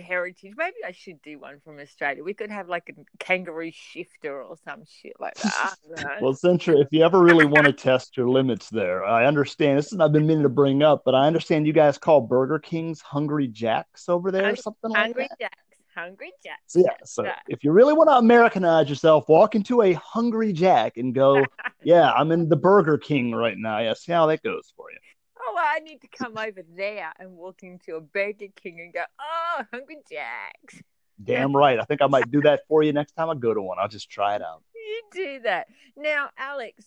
heritage. 0.00 0.54
Maybe 0.56 0.76
I 0.86 0.92
should 0.92 1.20
do 1.22 1.38
one 1.38 1.60
from 1.64 1.78
Australia. 1.78 2.22
We 2.22 2.34
could 2.34 2.50
have 2.50 2.68
like 2.68 2.90
a 2.90 3.24
kangaroo 3.24 3.70
shifter 3.72 4.42
or 4.42 4.56
some 4.64 4.84
shit 4.84 5.14
like 5.20 5.34
that. 5.34 5.52
I 5.54 5.72
don't 5.86 6.04
know. 6.04 6.16
Well, 6.20 6.34
Dzintra, 6.34 6.80
if 6.80 6.88
you 6.90 7.04
ever 7.04 7.20
really 7.20 7.46
want 7.46 7.66
to 7.66 7.72
test 7.72 8.16
your 8.16 8.28
limits 8.28 8.70
there, 8.70 9.04
I 9.04 9.26
understand. 9.26 9.78
This 9.78 9.92
is 9.92 10.00
I've 10.00 10.12
been 10.12 10.26
meaning 10.26 10.42
to 10.42 10.48
bring 10.48 10.82
up, 10.82 11.02
but 11.04 11.14
I 11.14 11.26
understand 11.26 11.66
you 11.66 11.72
guys 11.72 11.98
call 11.98 12.20
Burger 12.20 12.58
Kings 12.58 13.00
Hungry 13.00 13.48
Jacks 13.48 14.08
over 14.08 14.30
there 14.30 14.42
or 14.42 14.46
Hung- 14.46 14.56
something 14.56 14.90
like 14.90 14.94
that. 14.94 15.02
Hungry 15.02 15.28
that. 15.30 15.38
Jacks, 15.40 15.54
Hungry 15.94 16.32
Jacks. 16.42 16.60
So, 16.66 16.80
yeah, 16.80 16.94
so 17.04 17.24
right. 17.24 17.34
if 17.48 17.62
you 17.62 17.72
really 17.72 17.92
want 17.92 18.10
to 18.10 18.16
Americanize 18.16 18.88
yourself, 18.88 19.28
walk 19.28 19.54
into 19.54 19.82
a 19.82 19.92
Hungry 19.94 20.52
Jack 20.52 20.96
and 20.96 21.14
go, 21.14 21.44
yeah, 21.82 22.10
I'm 22.12 22.32
in 22.32 22.48
the 22.48 22.56
Burger 22.56 22.98
King 22.98 23.32
right 23.32 23.56
now. 23.56 23.78
Yeah, 23.78 23.94
see 23.94 24.12
how 24.12 24.26
that 24.26 24.42
goes 24.42 24.72
for 24.76 24.90
you. 24.90 24.98
Oh, 25.38 25.52
well, 25.54 25.64
I 25.66 25.80
need 25.80 26.00
to 26.02 26.08
come 26.08 26.38
over 26.38 26.62
there 26.76 27.12
and 27.18 27.32
walk 27.32 27.62
into 27.62 27.96
a 27.96 28.00
Burger 28.00 28.46
King 28.54 28.80
and 28.80 28.92
go, 28.92 29.02
oh, 29.20 29.62
Hungry 29.72 29.98
Jacks. 30.10 30.82
Damn 31.22 31.54
right. 31.54 31.78
I 31.78 31.84
think 31.84 32.02
I 32.02 32.06
might 32.06 32.30
do 32.30 32.40
that 32.42 32.62
for 32.68 32.82
you 32.82 32.92
next 32.92 33.12
time 33.12 33.30
I 33.30 33.34
go 33.34 33.54
to 33.54 33.62
one. 33.62 33.78
I'll 33.78 33.88
just 33.88 34.10
try 34.10 34.36
it 34.36 34.42
out. 34.42 34.62
You 34.86 35.02
do 35.12 35.40
that. 35.44 35.66
Now, 35.96 36.28
Alex. 36.36 36.84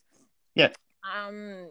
Yeah. 0.53 0.69
Um, 1.03 1.67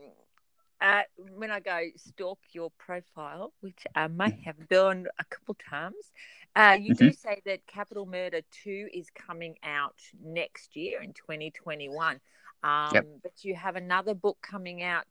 uh, 0.80 1.02
when 1.36 1.50
I 1.50 1.60
go 1.60 1.80
stalk 1.96 2.38
your 2.52 2.70
profile, 2.78 3.52
which 3.60 3.86
I 3.94 4.08
may 4.08 4.38
have 4.44 4.68
done 4.68 5.06
a 5.18 5.24
couple 5.24 5.56
times, 5.70 6.12
uh, 6.54 6.76
you 6.80 6.94
do 6.94 7.12
say 7.12 7.40
that 7.46 7.66
Capital 7.66 8.06
Murder 8.06 8.40
2 8.64 8.88
is 8.92 9.08
coming 9.10 9.56
out 9.62 10.00
next 10.22 10.76
year 10.76 11.00
in 11.00 11.12
2021. 11.12 12.20
Um, 12.62 12.90
Yep. 12.94 13.06
But 13.22 13.44
you 13.44 13.54
have 13.54 13.76
another 13.76 14.14
book 14.14 14.38
coming 14.42 14.82
out 14.82 15.04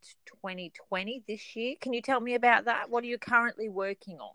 2020 0.43 1.23
this 1.27 1.55
year. 1.55 1.75
Can 1.79 1.93
you 1.93 2.01
tell 2.01 2.19
me 2.19 2.35
about 2.35 2.65
that? 2.65 2.89
What 2.89 3.03
are 3.03 3.07
you 3.07 3.17
currently 3.17 3.69
working 3.69 4.19
on? 4.19 4.33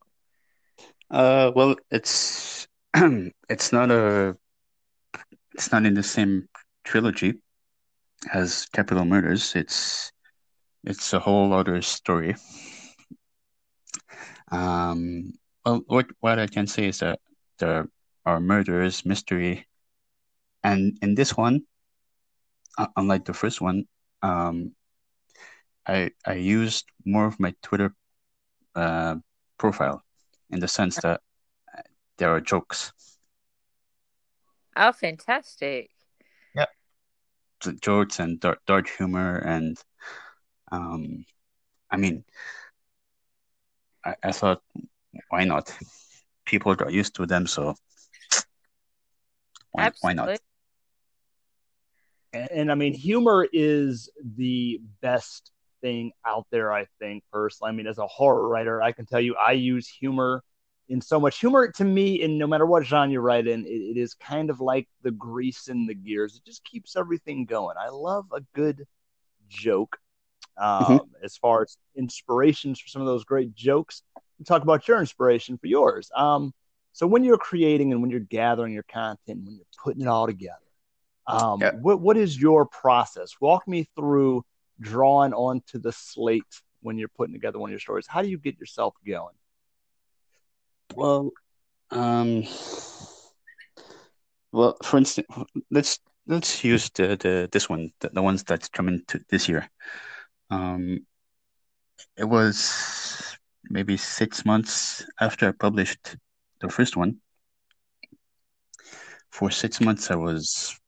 Uh, 1.10 1.50
well, 1.54 1.76
it's 1.90 2.66
it's 3.48 3.72
not 3.72 3.90
a 3.90 4.36
it's 5.54 5.72
not 5.72 5.84
in 5.84 5.94
the 5.94 6.02
same 6.02 6.48
trilogy 6.84 7.34
as 8.32 8.66
Capital 8.72 9.04
Murders. 9.04 9.54
It's 9.54 10.12
it's 10.84 11.12
a 11.12 11.18
whole 11.18 11.52
other 11.52 11.82
story. 11.82 12.36
Um, 14.50 15.34
well, 15.64 15.82
what 15.86 16.06
what 16.20 16.38
I 16.38 16.46
can 16.46 16.66
say 16.66 16.88
is 16.88 17.00
that 17.00 17.20
there 17.58 17.88
are 18.24 18.40
murders, 18.40 19.04
mystery, 19.04 19.66
and 20.62 20.98
in 21.02 21.14
this 21.14 21.36
one, 21.36 21.62
unlike 22.96 23.24
the 23.24 23.34
first 23.34 23.60
one, 23.60 23.84
um, 24.22 24.72
I 25.86 26.10
I 26.26 26.34
used 26.34 26.86
more 27.04 27.26
of 27.26 27.40
my 27.40 27.54
Twitter 27.62 27.94
uh, 28.74 29.16
profile 29.58 30.02
in 30.50 30.60
the 30.60 30.68
sense 30.68 30.96
that 30.96 31.20
uh, 31.76 31.82
there 32.18 32.30
are 32.30 32.40
jokes, 32.40 32.92
Oh, 34.76 34.92
fantastic. 34.92 35.90
Yeah, 36.54 36.66
jokes 37.80 38.18
and 38.20 38.40
dark, 38.40 38.60
dark 38.66 38.88
humor, 38.88 39.36
and 39.38 39.76
um, 40.72 41.24
I 41.90 41.96
mean, 41.96 42.24
I, 44.04 44.14
I 44.22 44.32
thought, 44.32 44.62
why 45.28 45.44
not? 45.44 45.76
People 46.46 46.74
got 46.74 46.92
used 46.92 47.14
to 47.16 47.26
them, 47.26 47.46
so 47.46 47.74
why 49.72 49.90
why 50.00 50.12
not? 50.14 50.40
And, 52.32 52.50
and 52.50 52.72
I 52.72 52.74
mean, 52.74 52.94
humor 52.94 53.46
is 53.52 54.10
the 54.36 54.80
best 55.00 55.52
thing 55.80 56.12
out 56.26 56.46
there, 56.50 56.72
I 56.72 56.86
think, 56.98 57.24
personally. 57.32 57.70
I 57.70 57.72
mean, 57.72 57.86
as 57.86 57.98
a 57.98 58.06
horror 58.06 58.48
writer, 58.48 58.82
I 58.82 58.92
can 58.92 59.06
tell 59.06 59.20
you 59.20 59.36
I 59.36 59.52
use 59.52 59.88
humor 59.88 60.42
in 60.88 61.00
so 61.00 61.20
much. 61.20 61.38
Humor 61.40 61.72
to 61.72 61.84
me, 61.84 62.20
in 62.22 62.38
no 62.38 62.46
matter 62.46 62.66
what 62.66 62.84
genre 62.84 63.10
you 63.12 63.20
write 63.20 63.46
in, 63.46 63.64
it, 63.64 63.68
it 63.68 63.96
is 63.96 64.14
kind 64.14 64.50
of 64.50 64.60
like 64.60 64.88
the 65.02 65.10
grease 65.10 65.68
in 65.68 65.86
the 65.86 65.94
gears. 65.94 66.36
It 66.36 66.44
just 66.44 66.64
keeps 66.64 66.96
everything 66.96 67.44
going. 67.46 67.76
I 67.78 67.88
love 67.88 68.26
a 68.32 68.40
good 68.54 68.86
joke. 69.48 69.96
Um, 70.58 71.10
As 71.22 71.36
far 71.36 71.62
as 71.62 71.78
inspirations 71.96 72.80
for 72.80 72.88
some 72.88 73.00
of 73.00 73.06
those 73.06 73.24
great 73.24 73.54
jokes, 73.54 74.02
we 74.38 74.44
talk 74.44 74.62
about 74.62 74.86
your 74.86 74.98
inspiration 75.00 75.56
for 75.58 75.68
yours. 75.68 76.10
Um, 76.14 76.52
so 76.92 77.06
when 77.06 77.24
you're 77.24 77.38
creating 77.38 77.92
and 77.92 78.02
when 78.02 78.10
you're 78.10 78.20
gathering 78.20 78.74
your 78.74 78.82
content, 78.82 79.44
when 79.44 79.56
you're 79.56 79.64
putting 79.82 80.02
it 80.02 80.08
all 80.08 80.26
together, 80.26 80.58
um, 81.32 81.60
Yeah. 81.60 81.72
what 81.72 82.00
what 82.00 82.16
is 82.16 82.40
your 82.40 82.66
process? 82.66 83.40
Walk 83.40 83.66
me 83.66 83.88
through 83.94 84.44
drawing 84.80 85.32
onto 85.32 85.78
the 85.78 85.92
slate 85.92 86.62
when 86.82 86.98
you're 86.98 87.08
putting 87.08 87.34
together 87.34 87.58
one 87.58 87.70
of 87.70 87.72
your 87.72 87.80
stories. 87.80 88.06
How 88.06 88.22
do 88.22 88.28
you 88.28 88.38
get 88.38 88.58
yourself 88.58 88.94
going? 89.06 89.34
Well, 90.94 91.30
um, 91.90 92.44
well, 94.52 94.76
for 94.82 94.96
instance, 94.98 95.26
let's 95.70 95.98
let's 96.26 96.64
use 96.64 96.90
the, 96.90 97.16
the 97.16 97.48
this 97.52 97.68
one, 97.68 97.92
the, 98.00 98.10
the 98.10 98.22
ones 98.22 98.42
that's 98.42 98.68
coming 98.68 99.02
to 99.08 99.20
this 99.28 99.48
year. 99.48 99.70
Um, 100.50 101.06
it 102.16 102.24
was 102.24 103.36
maybe 103.64 103.96
six 103.96 104.44
months 104.44 105.04
after 105.20 105.48
I 105.48 105.52
published 105.52 106.16
the 106.60 106.68
first 106.68 106.96
one. 106.96 107.20
For 109.30 109.50
six 109.50 109.80
months, 109.80 110.10
I 110.10 110.16
was, 110.16 110.78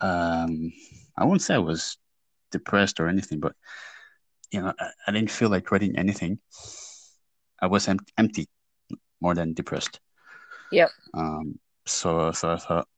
um, 0.00 0.72
I 1.16 1.24
won't 1.24 1.42
say 1.42 1.54
I 1.54 1.58
was 1.58 1.96
depressed 2.50 3.00
or 3.00 3.08
anything, 3.08 3.40
but 3.40 3.54
you 4.50 4.60
know, 4.60 4.72
I, 4.78 4.90
I 5.06 5.12
didn't 5.12 5.30
feel 5.30 5.48
like 5.48 5.70
writing 5.70 5.96
anything. 5.96 6.38
I 7.60 7.66
was 7.66 7.88
em- 7.88 7.98
empty 8.16 8.48
more 9.20 9.34
than 9.34 9.54
depressed. 9.54 10.00
Yep. 10.72 10.90
Um, 11.14 11.58
so 11.86 12.32
so 12.32 12.50
I 12.50 12.56
thought 12.56 12.88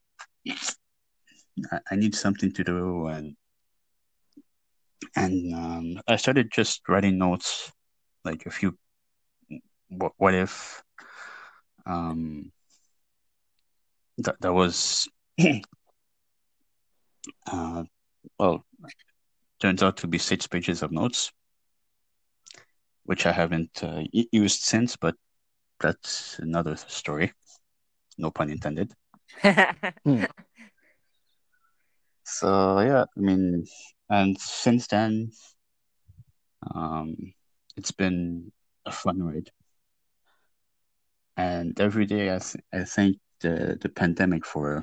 I, 1.70 1.80
I 1.90 1.96
need 1.96 2.14
something 2.14 2.52
to 2.52 2.64
do, 2.64 3.06
and 3.06 3.36
and 5.16 5.54
um, 5.54 6.02
I 6.06 6.16
started 6.16 6.50
just 6.52 6.88
writing 6.88 7.18
notes, 7.18 7.72
like 8.24 8.46
a 8.46 8.50
few. 8.50 8.76
What, 9.88 10.12
what 10.16 10.34
if? 10.34 10.82
Um, 11.86 12.52
that 14.18 14.40
that 14.40 14.52
was. 14.52 15.08
uh, 17.50 17.84
well, 18.38 18.64
turns 19.60 19.82
out 19.82 19.96
to 19.98 20.06
be 20.06 20.18
six 20.18 20.46
pages 20.46 20.82
of 20.82 20.92
notes, 20.92 21.32
which 23.04 23.26
I 23.26 23.32
haven't 23.32 23.82
uh, 23.82 24.02
used 24.12 24.62
since, 24.62 24.96
but 24.96 25.14
that's 25.80 26.38
another 26.38 26.76
story. 26.76 27.32
No 28.18 28.30
pun 28.30 28.50
intended. 28.50 28.92
Hmm. 30.04 30.24
So 32.24 32.80
yeah, 32.80 33.04
I 33.16 33.20
mean, 33.20 33.66
and 34.10 34.38
since 34.40 34.86
then, 34.88 35.30
um, 36.74 37.16
it's 37.76 37.92
been 37.92 38.52
a 38.86 38.92
fun 38.92 39.22
ride. 39.22 39.50
And 41.36 41.78
every 41.80 42.06
day, 42.06 42.34
I 42.34 42.38
th- 42.38 42.64
I 42.72 42.84
thank 42.84 43.18
the 43.40 43.78
the 43.80 43.88
pandemic 43.88 44.44
for 44.46 44.82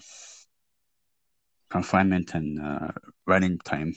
confinement 1.70 2.34
and 2.34 2.59
uh, 2.59 2.91
running 3.28 3.57
time. 3.59 3.93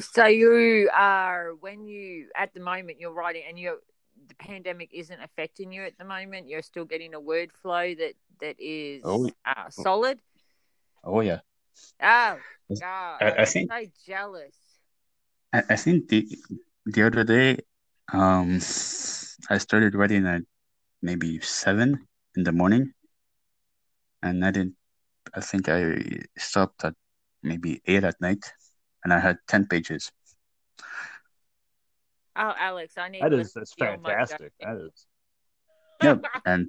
So 0.00 0.26
you 0.26 0.88
are 0.94 1.54
when 1.60 1.84
you 1.86 2.28
at 2.36 2.54
the 2.54 2.60
moment 2.60 3.00
you're 3.00 3.12
writing 3.12 3.42
and 3.48 3.58
you 3.58 3.78
the 4.28 4.34
pandemic 4.36 4.90
isn't 4.92 5.20
affecting 5.20 5.72
you 5.72 5.82
at 5.82 5.98
the 5.98 6.04
moment. 6.04 6.48
You're 6.48 6.62
still 6.62 6.84
getting 6.84 7.14
a 7.14 7.20
word 7.20 7.50
flow 7.52 7.94
that 7.94 8.14
that 8.40 8.56
is 8.60 9.02
Oh. 9.04 9.28
uh, 9.44 9.70
solid. 9.70 10.20
Oh 11.02 11.20
yeah, 11.20 11.40
Oh 12.02 12.38
God, 12.80 13.22
I- 13.22 13.30
I 13.30 13.36
I'm 13.40 13.46
think- 13.46 13.72
so 13.72 13.84
jealous. 14.06 14.54
I, 15.52 15.62
I 15.70 15.76
think 15.76 16.08
the 16.08 16.28
the 16.86 17.02
other 17.06 17.24
day, 17.24 17.58
um, 18.12 18.56
I 19.50 19.58
started 19.58 19.94
writing 19.94 20.26
at 20.26 20.42
maybe 21.02 21.40
seven 21.40 22.06
in 22.36 22.44
the 22.44 22.52
morning, 22.52 22.92
and 24.22 24.44
I 24.44 24.50
didn't. 24.50 24.74
I 25.34 25.40
think 25.40 25.68
I 25.68 25.98
stopped 26.38 26.84
at 26.84 26.94
maybe 27.42 27.82
eight 27.86 28.04
at 28.04 28.20
night, 28.20 28.52
and 29.04 29.12
I 29.12 29.18
had 29.20 29.38
ten 29.46 29.66
pages. 29.66 30.10
Oh, 32.36 32.54
Alex, 32.56 32.96
I 32.96 33.08
need 33.08 33.20
That 33.20 33.30
to 33.30 33.36
is 33.36 33.52
that's 33.52 33.72
listen 33.72 33.78
to 33.78 33.84
your 33.84 33.98
fantastic. 33.98 34.52
That 34.60 34.76
is. 34.76 35.06
Yeah, 36.04 36.16
and 36.46 36.68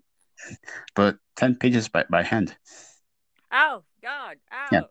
but 0.95 1.17
ten 1.35 1.55
pages 1.55 1.87
by 1.89 2.05
by 2.09 2.23
hand. 2.23 2.55
Oh 3.51 3.83
God, 4.01 4.37
oh. 4.51 4.67
Yeah. 4.71 4.81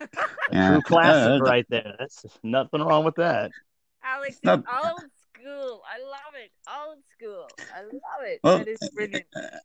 Yeah, 0.52 0.68
true 0.68 0.82
classic 0.82 1.40
yeah, 1.42 1.48
right 1.48 1.66
there. 1.68 1.94
That's 1.98 2.24
nothing 2.42 2.80
wrong 2.80 3.04
with 3.04 3.14
that. 3.16 3.52
Alex 4.02 4.36
is 4.36 4.42
No. 4.44 4.54
old 4.54 5.10
school. 5.22 5.82
I 5.86 5.98
love 6.02 6.34
it. 6.34 6.50
Old 6.66 6.98
school. 7.14 7.46
I 7.74 7.82
love 7.82 8.22
it. 8.24 8.40
Well, 8.42 8.58
that 8.58 8.68
is 8.68 8.80
brilliant. 8.94 9.26
Uh, 9.34 9.58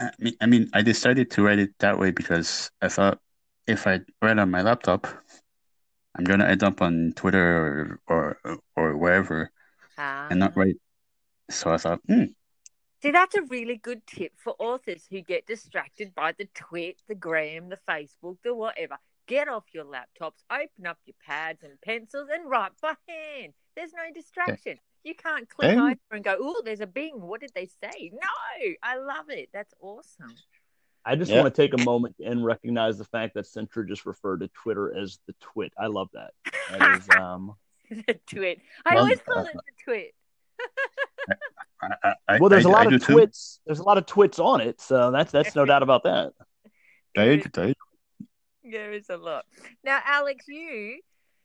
I 0.00 0.10
mean, 0.18 0.34
I 0.40 0.46
mean, 0.46 0.70
I 0.72 0.82
decided 0.82 1.30
to 1.32 1.42
write 1.42 1.58
it 1.58 1.78
that 1.78 1.98
way 1.98 2.10
because 2.10 2.70
I 2.80 2.88
thought 2.88 3.20
if 3.66 3.86
I 3.86 4.00
write 4.20 4.38
on 4.38 4.50
my 4.50 4.62
laptop, 4.62 5.06
I'm 6.14 6.24
gonna 6.24 6.46
end 6.46 6.62
up 6.62 6.82
on 6.82 7.12
Twitter 7.16 8.00
or 8.06 8.38
or, 8.44 8.58
or 8.76 8.96
wherever 8.96 9.50
and 10.30 10.40
not 10.40 10.54
Ah. 10.56 10.60
write. 10.60 10.76
So 11.50 11.72
I 11.72 11.78
thought, 11.78 12.00
hmm, 12.08 12.24
See, 13.02 13.10
that's 13.10 13.34
a 13.34 13.42
really 13.42 13.76
good 13.76 14.06
tip 14.06 14.32
for 14.38 14.54
authors 14.58 15.06
who 15.10 15.20
get 15.22 15.46
distracted 15.46 16.14
by 16.14 16.32
the 16.32 16.46
tweet, 16.54 17.02
the 17.08 17.14
gram, 17.14 17.68
the 17.68 17.78
Facebook, 17.88 18.38
the 18.42 18.54
whatever. 18.54 18.98
Get 19.26 19.48
off 19.48 19.64
your 19.74 19.84
laptops, 19.84 20.42
open 20.50 20.86
up 20.86 20.98
your 21.04 21.16
pads 21.24 21.62
and 21.62 21.80
pencils, 21.80 22.28
and 22.32 22.48
write 22.48 22.72
by 22.80 22.94
hand. 23.08 23.54
There's 23.74 23.92
no 23.92 24.12
distraction. 24.14 24.78
You 25.04 25.14
can't 25.14 25.48
click 25.48 25.68
Then- 25.70 25.80
over 25.80 25.96
and 26.12 26.22
go, 26.24 26.36
"Oh, 26.40 26.62
there's 26.64 26.80
a 26.80 26.86
Bing. 26.86 27.20
What 27.20 27.40
did 27.40 27.52
they 27.54 27.66
say?" 27.66 28.10
No, 28.12 28.74
I 28.82 28.96
love 28.98 29.30
it. 29.30 29.48
That's 29.52 29.74
awesome. 29.80 30.34
I 31.04 31.16
just 31.16 31.30
Yeah. 31.32 31.42
want 31.42 31.52
to 31.54 31.62
take 31.62 31.74
a 31.74 31.82
moment 31.84 32.14
and 32.24 32.44
recognize 32.44 32.96
the 32.98 33.04
fact 33.04 33.34
that 33.34 33.44
Dzintra 33.46 33.88
just 33.88 34.06
referred 34.06 34.40
to 34.40 34.48
Twitter 34.48 34.96
as 34.96 35.18
the 35.26 35.34
twit. 35.40 35.72
I 35.76 35.88
love 35.88 36.10
that. 36.12 36.32
That 36.70 36.98
is 37.00 37.08
um 37.20 37.56
the 37.90 38.20
tweet. 38.26 38.60
I 38.86 38.94
Well, 38.94 39.04
always 39.04 39.20
call 39.20 39.38
uh, 39.38 39.42
it 39.44 39.52
the 39.54 39.84
tweet. 39.84 40.14
I, 41.82 41.88
I, 42.04 42.14
I, 42.28 42.38
well 42.38 42.48
there's 42.48 42.64
I, 42.66 42.68
a 42.68 42.72
lot 42.72 42.86
I 42.86 42.90
do 42.90 42.96
of 42.96 43.04
too. 43.04 43.12
twits. 43.14 43.60
There's 43.66 43.80
a 43.80 43.82
lot 43.82 43.98
of 43.98 44.06
twits 44.06 44.38
on 44.38 44.60
it, 44.60 44.80
so 44.80 45.10
that's 45.10 45.32
that's 45.32 45.56
no 45.56 45.64
doubt 45.64 45.82
about 45.82 46.04
that. 46.04 46.32
I 47.16 47.36
do, 47.36 47.42
I 47.60 47.66
do. 47.66 47.74
There 48.64 48.92
is 48.92 49.10
a 49.10 49.16
lot. 49.16 49.44
Now, 49.82 50.00
Alex, 50.04 50.44
you 50.46 51.00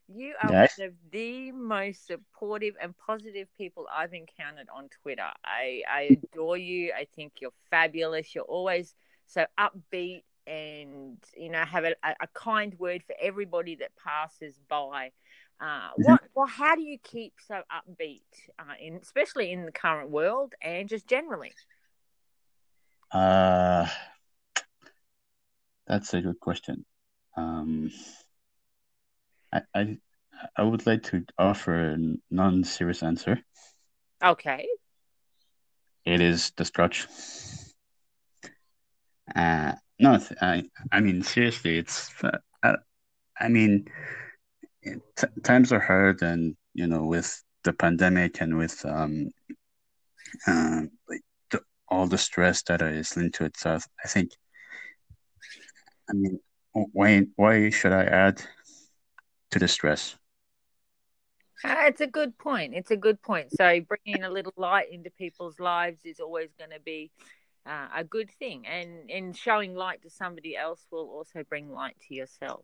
you 0.08 0.34
are 0.42 0.52
one 0.52 0.88
of 0.88 0.94
the 1.12 1.52
most 1.52 2.08
supportive 2.08 2.76
and 2.82 2.96
positive 2.98 3.48
people 3.58 3.88
I've 3.94 4.14
encountered 4.14 4.68
on 4.74 4.90
Twitter. 5.02 5.28
I, 5.44 5.82
I 5.90 6.18
adore 6.34 6.58
you. 6.58 6.94
I 6.98 7.08
think 7.16 7.34
you're 7.42 7.52
fabulous. 7.70 8.34
You're 8.34 8.46
always 8.46 8.96
so 9.26 9.46
upbeat 9.60 10.24
and 10.48 11.18
you 11.36 11.50
know 11.50 11.66
have 11.66 11.84
a, 11.84 11.94
a 12.04 12.28
kind 12.34 12.74
word 12.80 13.04
for 13.06 13.16
everybody 13.22 13.76
that 13.76 13.92
passes 14.02 14.58
by. 14.70 15.12
Uh, 15.60 15.90
what 15.98 16.22
well, 16.36 16.48
how 16.48 16.76
do 16.76 16.82
you 16.82 16.98
keep 17.04 17.34
so 17.48 17.62
upbeat 17.72 18.22
uh, 18.60 18.74
in 18.80 18.96
especially 18.96 19.52
in 19.52 19.66
the 19.66 19.72
current 19.72 20.10
world 20.10 20.54
and 20.62 20.88
just 20.88 21.08
generally? 21.08 21.52
Uh, 23.12 23.88
that's 25.86 26.14
a 26.14 26.22
good 26.22 26.40
question. 26.40 26.86
Um, 27.36 27.92
I, 29.54 29.62
I, 29.74 29.98
I 30.56 30.64
would 30.64 30.86
like 30.86 31.04
to 31.04 31.24
offer 31.38 31.92
a 31.92 31.98
non-serious 32.30 33.04
answer. 33.04 33.40
Okay. 34.24 34.68
It 36.06 36.22
is 36.22 36.52
the 36.58 36.66
scratch. 36.66 37.08
Uh, 39.36 39.74
no, 40.00 40.18
th- 40.18 40.40
I, 40.42 40.64
I 40.92 41.02
mean 41.02 41.22
seriously, 41.22 41.78
it's. 41.78 42.12
Uh, 42.24 42.38
I, 42.64 42.76
I 43.40 43.50
mean, 43.50 43.88
t- 44.84 45.28
times 45.44 45.72
are 45.72 45.80
hard, 45.80 46.22
and 46.22 46.56
you 46.74 46.88
know, 46.88 47.04
with 47.06 47.44
the 47.64 47.74
pandemic 47.74 48.42
and 48.42 48.58
with 48.58 48.86
um, 48.86 49.32
uh, 50.48 50.82
like 51.10 51.22
the, 51.52 51.62
all 51.90 52.08
the 52.08 52.18
stress 52.18 52.64
that 52.64 52.82
is 52.82 53.16
linked 53.18 53.36
to 53.36 53.46
it. 53.46 53.58
So 53.58 53.72
I 54.04 54.08
think, 54.08 54.32
I 56.10 56.14
mean, 56.14 56.40
why 56.72 57.26
why 57.36 57.70
should 57.70 57.92
I 57.92 58.06
add 58.06 58.42
to 59.52 59.60
the 59.60 59.68
stress? 59.68 60.16
Uh, 61.64 61.76
it's 61.88 62.02
a 62.02 62.08
good 62.08 62.38
point. 62.38 62.74
It's 62.76 62.92
a 62.92 62.98
good 62.98 63.22
point. 63.22 63.52
So 63.52 63.80
bringing 63.82 64.24
a 64.24 64.30
little 64.30 64.54
light 64.58 64.92
into 64.92 65.10
people's 65.10 65.60
lives 65.60 66.02
is 66.06 66.20
always 66.20 66.50
going 66.58 66.70
to 66.72 66.80
be 66.80 67.12
uh, 67.66 67.88
a 67.96 68.04
good 68.04 68.30
thing, 68.40 68.66
and 68.68 69.10
and 69.10 69.36
showing 69.36 69.74
light 69.76 70.02
to 70.04 70.10
somebody 70.10 70.56
else 70.56 70.86
will 70.92 71.10
also 71.10 71.44
bring 71.50 71.72
light 71.72 71.96
to 72.08 72.14
yourself. 72.14 72.62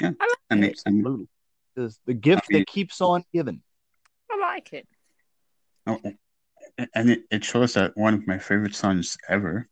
Yeah, 0.00 0.10
I 0.20 0.24
like 0.24 0.38
I 0.50 0.54
mean, 0.56 0.64
it. 0.64 0.80
I 0.86 0.90
mean, 0.90 1.00
Absolutely. 1.00 1.28
It's 1.76 2.00
the 2.06 2.14
gift 2.14 2.42
I 2.50 2.52
mean- 2.52 2.60
that 2.60 2.66
keeps 2.66 3.00
on 3.00 3.24
giving. 3.32 3.62
I 4.30 4.38
like 4.38 4.72
it. 4.72 4.86
Oh, 5.86 5.98
and 6.94 7.10
it, 7.10 7.24
it 7.30 7.44
shows 7.44 7.74
that 7.74 7.96
one 7.96 8.14
of 8.14 8.26
my 8.26 8.38
favorite 8.38 8.74
songs 8.74 9.16
ever 9.28 9.68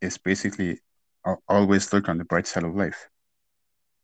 is 0.00 0.18
basically 0.18 0.80
"Al- 1.26 1.42
always 1.48 1.92
look 1.92 2.08
on 2.08 2.18
the 2.18 2.24
bright 2.24 2.46
side 2.46 2.64
of 2.64 2.74
life. 2.74 3.08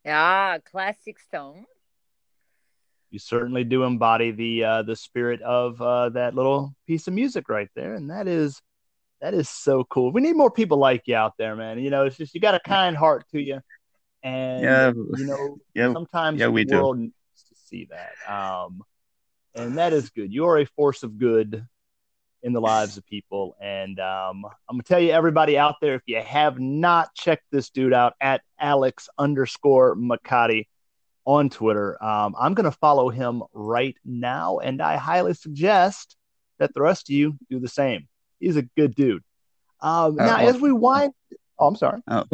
Ah, 0.05 0.59
classic 0.63 1.17
song. 1.31 1.65
You 3.09 3.19
certainly 3.19 3.63
do 3.63 3.83
embody 3.83 4.31
the 4.31 4.63
uh, 4.63 4.81
the 4.83 4.95
spirit 4.95 5.41
of 5.41 5.81
uh, 5.81 6.09
that 6.09 6.35
little 6.35 6.75
piece 6.85 7.07
of 7.07 7.13
music 7.13 7.49
right 7.49 7.69
there, 7.75 7.95
and 7.95 8.09
that 8.09 8.27
is 8.27 8.61
that 9.21 9.33
is 9.33 9.49
so 9.49 9.83
cool. 9.85 10.11
We 10.11 10.21
need 10.21 10.35
more 10.35 10.51
people 10.51 10.77
like 10.77 11.03
you 11.05 11.15
out 11.15 11.33
there, 11.37 11.55
man. 11.55 11.79
You 11.79 11.89
know, 11.89 12.05
it's 12.05 12.17
just 12.17 12.35
you 12.35 12.41
got 12.41 12.55
a 12.55 12.59
kind 12.59 12.95
heart 12.95 13.25
to 13.31 13.41
you, 13.41 13.61
and 14.21 14.63
Yeah, 14.63 14.91
you 15.17 15.25
know 15.25 15.57
yeah, 15.73 15.93
sometimes 15.93 16.39
yeah, 16.39 16.49
we 16.49 16.65
the 16.65 16.71
do. 16.71 16.95
needs 16.95 17.13
to 17.49 17.55
see 17.55 17.87
that, 17.89 18.31
um, 18.31 18.81
and 19.55 19.77
that 19.77 19.93
is 19.93 20.09
good. 20.09 20.33
You 20.33 20.45
are 20.47 20.59
a 20.59 20.65
force 20.65 21.03
of 21.03 21.17
good 21.17 21.65
in 22.45 22.53
the 22.53 22.61
lives 22.61 22.95
of 22.95 23.05
people, 23.07 23.57
and 23.59 23.99
um, 23.99 24.45
I'm 24.69 24.75
gonna 24.75 24.83
tell 24.83 24.99
you, 24.99 25.11
everybody 25.11 25.57
out 25.57 25.75
there, 25.81 25.95
if 25.95 26.03
you 26.05 26.21
have 26.21 26.59
not 26.59 27.13
checked 27.15 27.43
this 27.51 27.69
dude 27.71 27.91
out 27.93 28.13
at 28.21 28.41
Alex 28.59 29.09
underscore 29.17 29.95
Micati 29.95 30.67
on 31.25 31.49
Twitter. 31.49 32.01
Um, 32.03 32.35
I'm 32.39 32.53
going 32.53 32.65
to 32.69 32.77
follow 32.77 33.09
him 33.09 33.41
right 33.51 33.97
now, 34.05 34.59
and 34.59 34.79
I 34.79 34.95
highly 34.97 35.33
suggest 35.33 36.15
that 36.59 36.71
the 36.75 36.81
rest 36.81 37.09
of 37.09 37.15
you 37.15 37.35
do 37.49 37.59
the 37.59 37.67
same. 37.67 38.07
He's 38.39 38.57
a 38.57 38.61
good 38.61 38.93
dude. 38.95 39.23
Um, 39.81 40.19
Uh, 40.19 40.25
now, 40.25 40.37
well- 40.37 40.49
as 40.49 40.61
we 40.61 40.71
wind, 40.71 41.13
oh, 41.59 41.67
I'm 41.67 41.75
sorry. 41.75 42.01
Uh, 42.07 42.25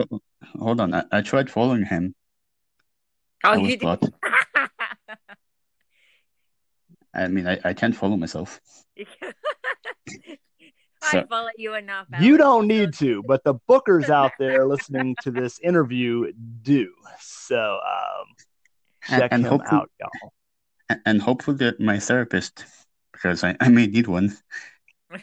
hold 0.60 0.82
on, 0.82 0.94
I, 0.94 1.06
I 1.12 1.22
tried 1.22 1.50
following 1.50 1.86
him. 1.86 2.14
Oh, 3.46 3.52
I 3.52 3.58
was 3.58 3.72
you 3.72 3.78
did. 3.78 4.14
I 7.14 7.28
mean, 7.28 7.48
I, 7.48 7.60
I 7.64 7.74
can't 7.74 7.96
follow 7.96 8.16
myself. 8.18 8.60
I 11.04 11.24
follow 11.28 11.50
you 11.58 11.74
enough. 11.76 12.06
You 12.20 12.38
don't 12.38 12.68
need 12.68 12.94
to, 12.96 13.24
but 13.24 13.44
the 13.44 13.56
bookers 13.68 14.10
out 14.10 14.34
there 14.38 14.68
listening 14.68 15.16
to 15.24 15.32
this 15.32 15.60
interview 15.64 16.32
do. 16.62 16.94
So 17.20 17.80
um, 17.80 18.28
And- 19.10 19.20
check 19.22 19.32
and 19.34 19.44
him 19.44 19.50
hopefully- 19.50 19.82
out, 19.82 19.92
y'all. 20.00 20.34
A- 20.90 21.00
and 21.06 21.22
hopefully 21.22 21.58
that 21.58 21.80
my 21.80 21.98
therapist, 22.00 22.66
because 23.14 23.44
I, 23.44 23.56
I 23.60 23.70
may 23.70 23.88
need 23.88 24.08
one 24.08 24.38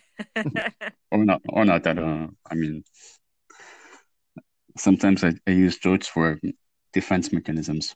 or 1.12 1.24
not, 1.24 1.42
or 1.48 1.64
not. 1.64 1.86
I 1.86 1.92
don't 1.92 2.20
know. 2.22 2.30
I 2.50 2.54
mean, 2.54 2.82
sometimes 4.76 5.22
I, 5.24 5.34
I 5.46 5.50
use 5.52 5.78
jokes 5.78 6.08
for 6.08 6.38
defense 6.92 7.32
mechanisms. 7.32 7.94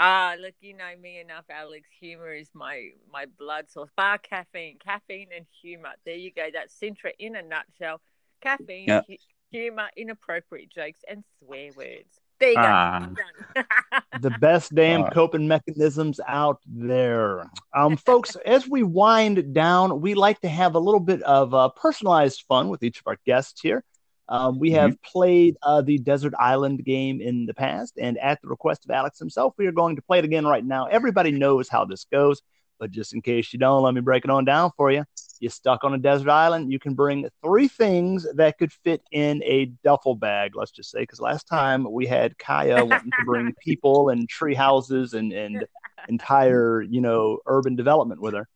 Ah, 0.00 0.36
look, 0.40 0.54
you 0.60 0.74
know 0.74 0.94
me 1.02 1.18
enough, 1.20 1.44
Alex. 1.50 1.88
Humor 2.00 2.32
is 2.32 2.48
my 2.54 2.90
my 3.12 3.26
blood 3.38 3.68
source. 3.68 3.90
Bar 3.96 4.18
caffeine, 4.18 4.78
caffeine 4.78 5.28
and 5.36 5.44
humor. 5.60 5.90
There 6.06 6.14
you 6.14 6.30
go. 6.30 6.46
That's 6.52 6.72
Dzintra 6.78 7.10
in 7.18 7.34
a 7.34 7.42
nutshell. 7.42 8.00
Caffeine, 8.40 8.86
Yeah. 8.86 9.02
hu- 9.08 9.16
humor, 9.50 9.88
inappropriate 9.96 10.70
jokes, 10.70 11.00
and 11.08 11.24
swear 11.40 11.70
words. 11.76 12.20
There 12.38 12.50
you 12.50 12.54
go. 12.54 12.62
Ah. 12.64 13.08
The 14.20 14.30
best 14.30 14.74
damn 14.74 15.02
Uh. 15.04 15.10
coping 15.10 15.48
mechanisms 15.48 16.20
out 16.26 16.60
there. 16.66 17.50
Um, 17.74 17.96
folks, 17.96 18.36
as 18.46 18.68
we 18.68 18.82
wind 18.84 19.52
down, 19.52 20.00
we 20.00 20.14
like 20.14 20.40
to 20.42 20.48
have 20.48 20.74
a 20.76 20.78
little 20.78 21.00
bit 21.00 21.22
of 21.22 21.52
uh, 21.54 21.70
personalized 21.70 22.44
fun 22.48 22.68
with 22.68 22.82
each 22.84 22.98
of 23.00 23.06
our 23.06 23.18
guests 23.26 23.60
here. 23.60 23.84
Um, 24.28 24.58
we 24.58 24.72
have 24.72 25.00
played 25.02 25.56
uh, 25.62 25.80
the 25.80 25.98
Desert 25.98 26.34
Island 26.38 26.84
game 26.84 27.20
in 27.20 27.46
the 27.46 27.54
past, 27.54 27.94
and 27.98 28.18
at 28.18 28.40
the 28.42 28.48
request 28.48 28.84
of 28.84 28.90
Alex 28.90 29.18
himself, 29.18 29.54
we 29.56 29.66
are 29.66 29.72
going 29.72 29.96
to 29.96 30.02
play 30.02 30.18
it 30.18 30.24
again 30.24 30.46
right 30.46 30.64
now. 30.64 30.86
Everybody 30.86 31.30
knows 31.30 31.68
how 31.68 31.86
this 31.86 32.04
goes, 32.12 32.42
but 32.78 32.90
just 32.90 33.14
in 33.14 33.22
case 33.22 33.52
you 33.52 33.58
don't, 33.58 33.82
let 33.82 33.94
me 33.94 34.02
break 34.02 34.24
it 34.24 34.30
on 34.30 34.44
down 34.44 34.70
for 34.76 34.90
you. 34.90 35.04
You're 35.40 35.50
stuck 35.50 35.84
on 35.84 35.94
a 35.94 35.98
desert 35.98 36.28
island. 36.28 36.70
You 36.70 36.78
can 36.78 36.94
bring 36.94 37.28
three 37.42 37.68
things 37.68 38.26
that 38.34 38.58
could 38.58 38.72
fit 38.72 39.02
in 39.12 39.42
a 39.44 39.66
duffel 39.82 40.14
bag, 40.14 40.54
let's 40.54 40.72
just 40.72 40.90
say, 40.90 41.00
because 41.00 41.20
last 41.20 41.44
time 41.44 41.90
we 41.90 42.06
had 42.06 42.36
Kaya 42.38 42.84
wanting 42.84 43.10
to 43.10 43.24
bring 43.24 43.54
people 43.64 44.10
and 44.10 44.28
tree 44.28 44.54
houses 44.54 45.14
and, 45.14 45.32
and 45.32 45.64
entire, 46.08 46.82
you 46.82 47.00
know, 47.00 47.38
urban 47.46 47.76
development 47.76 48.20
with 48.20 48.34
her. 48.34 48.48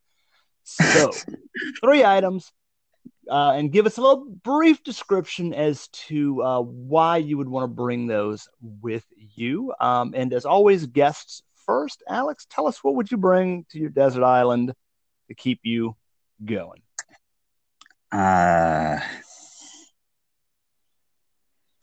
So, 0.64 1.10
three 1.82 2.04
items, 2.04 2.52
uh, 3.30 3.52
and 3.52 3.72
give 3.72 3.86
us 3.86 3.98
a 3.98 4.00
little 4.00 4.26
brief 4.42 4.82
description 4.82 5.54
as 5.54 5.88
to 5.88 6.42
uh, 6.42 6.60
why 6.60 7.16
you 7.18 7.38
would 7.38 7.48
want 7.48 7.64
to 7.64 7.74
bring 7.74 8.06
those 8.06 8.48
with 8.80 9.04
you. 9.16 9.72
Um, 9.80 10.14
and 10.16 10.32
as 10.32 10.44
always, 10.44 10.86
guests 10.86 11.42
first. 11.66 12.02
Alex, 12.08 12.46
tell 12.50 12.66
us 12.66 12.82
what 12.82 12.94
would 12.96 13.10
you 13.10 13.16
bring 13.16 13.64
to 13.70 13.78
your 13.78 13.90
desert 13.90 14.24
island 14.24 14.74
to 15.28 15.34
keep 15.34 15.60
you 15.62 15.96
going? 16.44 16.82
Uh, 18.10 19.00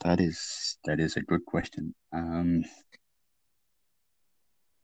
that 0.01 0.19
is 0.19 0.77
that 0.85 0.99
is 0.99 1.15
a 1.15 1.21
good 1.21 1.45
question. 1.45 1.95
Um, 2.13 2.63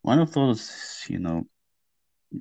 one 0.02 0.20
of 0.20 0.34
those, 0.34 1.06
you 1.08 1.20
know, 1.20 1.46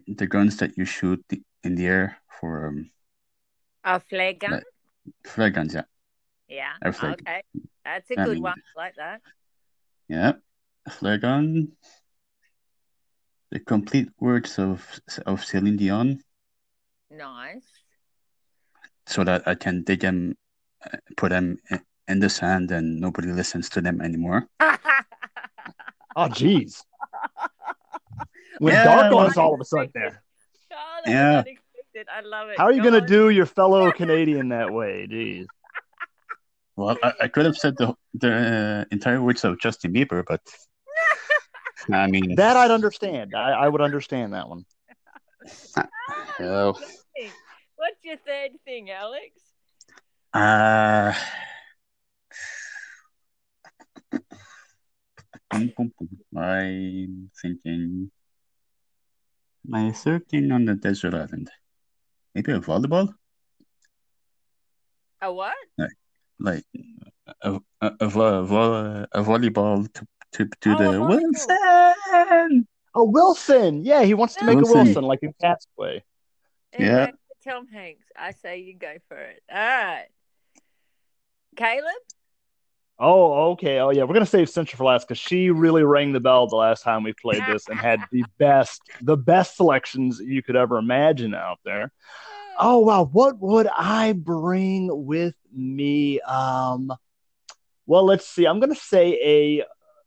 the 0.07 0.27
guns 0.27 0.57
that 0.59 0.77
you 0.77 0.85
shoot 0.85 1.23
in 1.63 1.75
the 1.75 1.87
air 1.87 2.19
for 2.41 2.69
um, 2.69 2.91
A 3.85 4.01
flare 4.01 4.33
gun. 4.35 4.51
Like- 4.53 4.65
flare 5.25 5.51
guns, 5.51 5.75
yeah, 5.75 5.85
Yeah. 6.49 6.73
a 6.83 6.93
flare. 6.93 7.13
Okay. 7.13 7.43
That's 7.85 8.11
a 8.11 8.21
I 8.21 8.25
good 8.25 8.35
mean- 8.35 8.43
one. 8.43 8.63
Like 8.77 8.95
that. 8.97 9.21
yeah, 10.09 10.33
a 10.87 10.91
flare 10.91 11.19
gun. 11.19 11.73
The 13.51 13.61
complete 13.61 14.09
works 14.19 14.59
of 14.59 14.83
of 15.27 15.45
Celine 15.45 15.77
Dion, 15.77 16.21
Nice. 17.11 17.69
so 19.07 19.23
that 19.25 19.47
I 19.47 19.55
can 19.55 19.83
dig 19.85 20.01
them, 20.01 20.37
uh, 20.85 20.97
put 21.17 21.29
them 21.31 21.59
in, 21.71 21.81
in 22.09 22.19
the 22.21 22.29
sand, 22.31 22.71
and 22.73 22.99
nobody 23.01 23.31
listens 23.33 23.69
to 23.71 23.81
them 23.81 24.01
anymore. 24.01 24.49
Oh, 26.17 26.29
jeez. 26.29 26.85
When 28.61 28.73
Yeah, 28.73 28.85
dark 28.85 29.11
well- 29.13 29.25
ones 29.25 29.37
all 29.37 29.55
of 29.55 29.61
a 29.61 29.65
sudden 29.65 29.91
there. 29.95 30.23
Oh, 30.73 31.01
that's 31.05 31.11
Yeah. 31.11 31.43
Unexpected. 31.95 32.07
I 32.13 32.21
love 32.27 32.49
it. 32.51 32.59
How 32.59 32.65
are 32.65 32.73
you 32.73 32.79
Go 32.83 32.91
going 32.91 32.95
to 32.95 33.01
on. 33.01 33.07
do 33.07 33.31
your 33.31 33.47
fellow 33.47 33.91
Canadian 33.97 34.49
that 34.51 34.73
way? 34.73 35.07
Jeez. 35.11 35.47
Well, 36.77 36.97
I, 37.03 37.13
I 37.23 37.29
could 37.29 37.45
have 37.47 37.57
said 37.57 37.77
the 37.77 37.95
the 38.15 38.87
entire 38.91 39.23
words 39.23 39.45
of 39.45 39.61
Justin 39.61 39.93
Bieber, 39.93 40.25
but 40.27 40.41
I 41.93 42.07
mean, 42.09 42.35
That 42.37 42.57
I'd 42.57 42.71
understand. 42.73 43.33
I, 43.35 43.51
I 43.53 43.69
would 43.69 43.81
understand 43.81 44.35
that 44.35 44.49
one. 44.49 44.65
oh, 46.41 46.75
What's 47.77 48.03
your 48.03 48.17
third 48.27 48.53
thing, 48.65 48.91
Alex? 48.91 49.29
uh. 50.33 51.15
I'm 55.53 55.73
thinking 57.41 58.11
my 59.67 59.93
third 59.93 60.29
thing 60.29 60.51
on 60.51 60.65
the 60.65 60.75
desert 60.75 61.15
island, 61.15 61.49
maybe 62.35 62.53
a 62.53 62.61
volleyball, 62.61 63.15
A 65.23 65.33
what? 65.33 65.55
like 66.41 66.65
a 67.43 67.61
a, 67.81 67.93
a, 68.01 68.09
vo- 68.09 68.45
vo- 68.45 69.07
a 69.13 69.23
volleyball 69.23 69.93
to 69.95 70.07
to, 70.33 70.49
to 70.61 70.71
Oh, 70.79 70.93
the. 70.93 71.03
Wilson. 71.03 72.67
Oh, 72.97 73.05
Wilson. 73.05 73.85
Yeah, 73.85 74.03
he 74.03 74.15
wants 74.15 74.35
to 74.37 74.45
make 74.45 74.57
Wilson. 74.57 74.77
a 74.79 74.83
Wilson 74.85 75.05
like 75.05 75.23
in 75.23 75.33
Castaway. 75.41 76.03
Yeah. 76.73 76.79
Exactly, 76.81 77.19
Tom 77.47 77.67
Hanks. 77.69 78.07
I 78.17 78.33
say 78.33 78.59
you 78.61 78.75
go 78.77 78.95
for 79.09 79.17
it. 79.17 79.43
All 79.51 79.57
right. 79.59 80.07
Kaleb? 81.57 81.83
Oh, 82.99 83.51
okay. 83.53 83.81
Oh, 83.81 83.91
yeah. 83.91 84.05
We're 84.05 84.15
gonna 84.15 84.27
save 84.27 84.47
Dzintra 84.49 84.77
for 84.77 84.85
last 84.85 85.07
because 85.09 85.19
she 85.19 85.51
really 85.51 85.83
rang 85.83 86.13
the 86.13 86.21
bell 86.21 86.47
the 86.47 86.57
last 86.57 86.83
time 86.83 87.03
we 87.03 87.13
played 87.13 87.43
this 87.49 87.69
and 87.69 87.79
had 87.81 88.05
the 88.13 88.25
best, 88.39 88.83
the 89.03 89.17
best 89.17 89.57
selections 89.57 90.21
you 90.21 90.43
could 90.43 90.57
ever 90.57 90.79
imagine 90.79 91.35
out 91.35 91.59
there. 91.65 91.91
Oh 92.59 92.79
wow, 92.79 93.05
what 93.05 93.39
would 93.41 93.67
I 93.77 94.13
bring 94.13 94.89
with 95.07 95.35
me? 95.53 96.21
Um, 96.21 96.93
well, 97.87 98.05
let's 98.05 98.29
see. 98.29 98.47
I'm 98.47 98.61
gonna 98.61 98.77
say 98.77 99.19
a, 99.23 99.65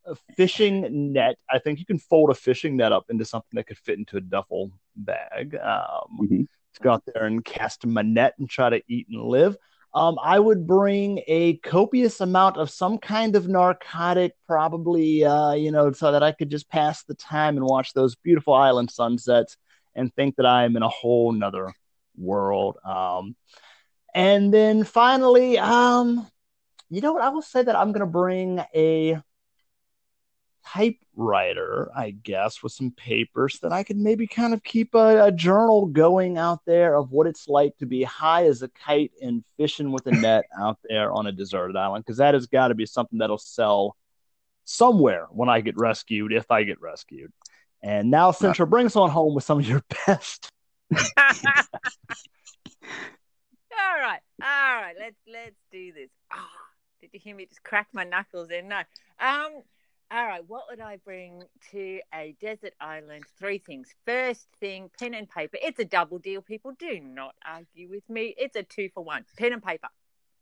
a 0.10 0.16
fishing 0.38 1.12
net. 1.12 1.36
I 1.52 1.60
think 1.60 1.80
you 1.80 1.86
can 1.86 2.00
fold 2.00 2.30
a 2.30 2.36
fishing 2.36 2.78
net 2.78 2.94
up 2.94 3.06
into 3.10 3.26
something 3.26 3.56
that 3.56 3.68
could 3.68 3.78
fit 3.78 4.00
into 4.00 4.16
a 4.16 4.22
duffel 4.22 4.72
bag. 4.96 5.56
Um, 5.56 6.20
Mhm. 6.22 6.48
to 6.76 6.82
go 6.82 6.92
out 6.92 7.04
there 7.14 7.26
and 7.26 7.44
cast 7.44 7.86
my 7.86 8.02
net 8.02 8.36
and 8.40 8.50
try 8.50 8.70
to 8.70 8.82
eat 8.88 9.08
and 9.10 9.22
live. 9.22 9.58
Um, 9.94 10.18
I 10.22 10.38
would 10.38 10.68
bring 10.68 11.22
a 11.28 11.58
copious 11.58 12.22
amount 12.22 12.58
of 12.58 12.70
some 12.70 12.98
kind 12.98 13.36
of 13.36 13.48
narcotic, 13.48 14.34
probably, 14.46 15.26
uh, 15.26 15.54
you 15.54 15.72
know, 15.72 15.92
so 15.92 16.12
that 16.12 16.22
I 16.22 16.34
could 16.34 16.52
just 16.52 16.70
pass 16.70 17.04
the 17.04 17.16
time 17.16 17.58
and 17.58 17.66
watch 17.66 17.94
those 17.94 18.16
beautiful 18.16 18.54
island 18.54 18.92
sunsets 18.92 19.58
and 19.96 20.14
think 20.14 20.36
that 20.36 20.46
I 20.46 20.66
am 20.66 20.78
in 20.78 20.84
a 20.84 20.90
whole 20.90 21.32
nother 21.32 21.74
world. 22.16 22.78
Um, 22.86 23.36
and 24.14 24.54
then 24.54 24.84
finally, 24.84 25.58
um, 25.58 26.28
you 26.90 27.02
know 27.02 27.14
what? 27.14 27.24
I 27.24 27.30
will 27.30 27.42
say 27.42 27.64
that 27.64 27.76
I'm 27.76 27.92
going 27.92 28.02
to 28.02 28.06
bring 28.06 28.60
a 28.76 29.22
typewriter, 30.74 31.90
I 31.96 32.12
guess, 32.12 32.62
with 32.62 32.72
some 32.72 32.92
papers 32.92 33.60
that 33.60 33.72
I 33.72 33.84
could 33.84 33.98
maybe 33.98 34.28
kind 34.28 34.54
of 34.54 34.64
keep 34.64 34.96
a, 34.96 35.26
a 35.26 35.32
journal 35.32 35.86
going 35.86 36.38
out 36.38 36.60
there 36.66 36.96
of 36.96 37.12
what 37.12 37.28
it's 37.28 37.48
like 37.48 37.78
to 37.78 37.86
be 37.86 38.04
high 38.04 38.46
as 38.46 38.62
a 38.62 38.68
kite 38.70 39.12
and 39.22 39.44
fishing 39.58 39.92
with 39.92 40.08
a 40.08 40.12
net 40.22 40.46
out 40.60 40.78
there 40.88 41.12
on 41.12 41.28
a 41.28 41.32
deserted 41.32 41.76
island, 41.76 42.06
because 42.06 42.18
that 42.18 42.34
has 42.34 42.48
got 42.48 42.70
to 42.70 42.76
be 42.76 42.86
something 42.86 43.20
that'll 43.20 43.38
sell 43.38 43.96
somewhere 44.66 45.28
when 45.32 45.50
I 45.50 45.62
get 45.62 45.78
rescued, 45.78 46.34
if 46.34 46.52
I 46.52 46.64
get 46.64 46.82
rescued. 46.82 47.32
And 47.82 48.12
now, 48.12 48.32
Dzintra, 48.32 48.70
bring 48.70 48.88
us 48.88 48.96
on 48.96 49.10
home 49.10 49.36
with 49.36 49.44
some 49.44 49.60
of 49.60 49.68
your 49.68 49.84
best. 50.08 50.52
all 50.92 51.00
right. 54.00 54.20
All 54.42 54.82
right. 54.82 54.96
Let's 55.00 55.16
let's 55.32 55.56
do 55.72 55.94
this. 55.94 56.10
Ah, 56.32 56.50
did 57.02 57.12
you 57.14 57.20
hear 57.24 57.36
me 57.36 57.46
just 57.46 57.64
crack 57.64 57.88
my 57.94 58.04
knuckles 58.04 58.50
in? 58.50 58.68
No. 58.68 58.82
Um 59.20 59.62
all 60.10 60.26
right, 60.26 60.42
what 60.48 60.64
would 60.70 60.80
I 60.80 60.98
bring 60.98 61.44
to 61.72 62.00
a 62.14 62.34
desert 62.40 62.74
island? 62.80 63.26
Three 63.38 63.58
things. 63.58 63.90
First 64.06 64.48
thing, 64.60 64.90
pen 64.98 65.14
and 65.14 65.30
paper. 65.30 65.58
It's 65.62 65.80
a 65.80 65.86
double 65.86 66.18
deal, 66.18 66.42
people. 66.42 66.72
Do 66.80 67.00
not 67.02 67.36
argue 67.46 67.90
with 67.90 68.10
me. 68.10 68.34
It's 68.38 68.56
a 68.56 68.64
two 68.64 68.90
for 68.94 69.04
one. 69.04 69.26
Pen 69.38 69.52
and 69.52 69.64
paper. 69.64 69.90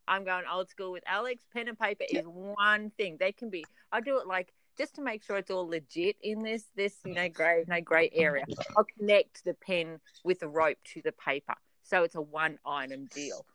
I'm 0.07 0.24
going 0.24 0.43
old 0.51 0.70
school 0.70 0.91
with 0.91 1.03
Alex. 1.07 1.43
Pen 1.51 1.68
and 1.68 1.80
paper 1.80 2.03
is 2.07 2.24
one 2.26 2.91
thing. 2.91 3.18
They 3.20 3.32
can 3.32 3.49
be. 3.49 3.66
I 3.91 4.01
do 4.01 4.20
it 4.20 4.28
like 4.28 4.53
just 4.78 4.95
to 4.95 5.01
make 5.01 5.24
sure 5.24 5.38
it's 5.38 5.49
all 5.49 5.68
legit 5.68 6.18
in 6.22 6.43
this 6.43 6.66
this 6.76 6.95
you 7.05 7.16
know 7.16 7.30
gray 7.30 7.63
no 7.68 7.82
gray 7.82 8.11
area. 8.13 8.43
I'll 8.78 8.86
connect 8.99 9.43
the 9.45 9.55
pen 9.55 9.99
with 10.24 10.41
the 10.41 10.47
rope 10.47 10.78
to 10.93 11.01
the 11.01 11.13
paper, 11.13 11.55
so 11.82 12.03
it's 12.03 12.16
a 12.16 12.22
one 12.22 12.59
item 12.66 13.07
deal. 13.07 13.45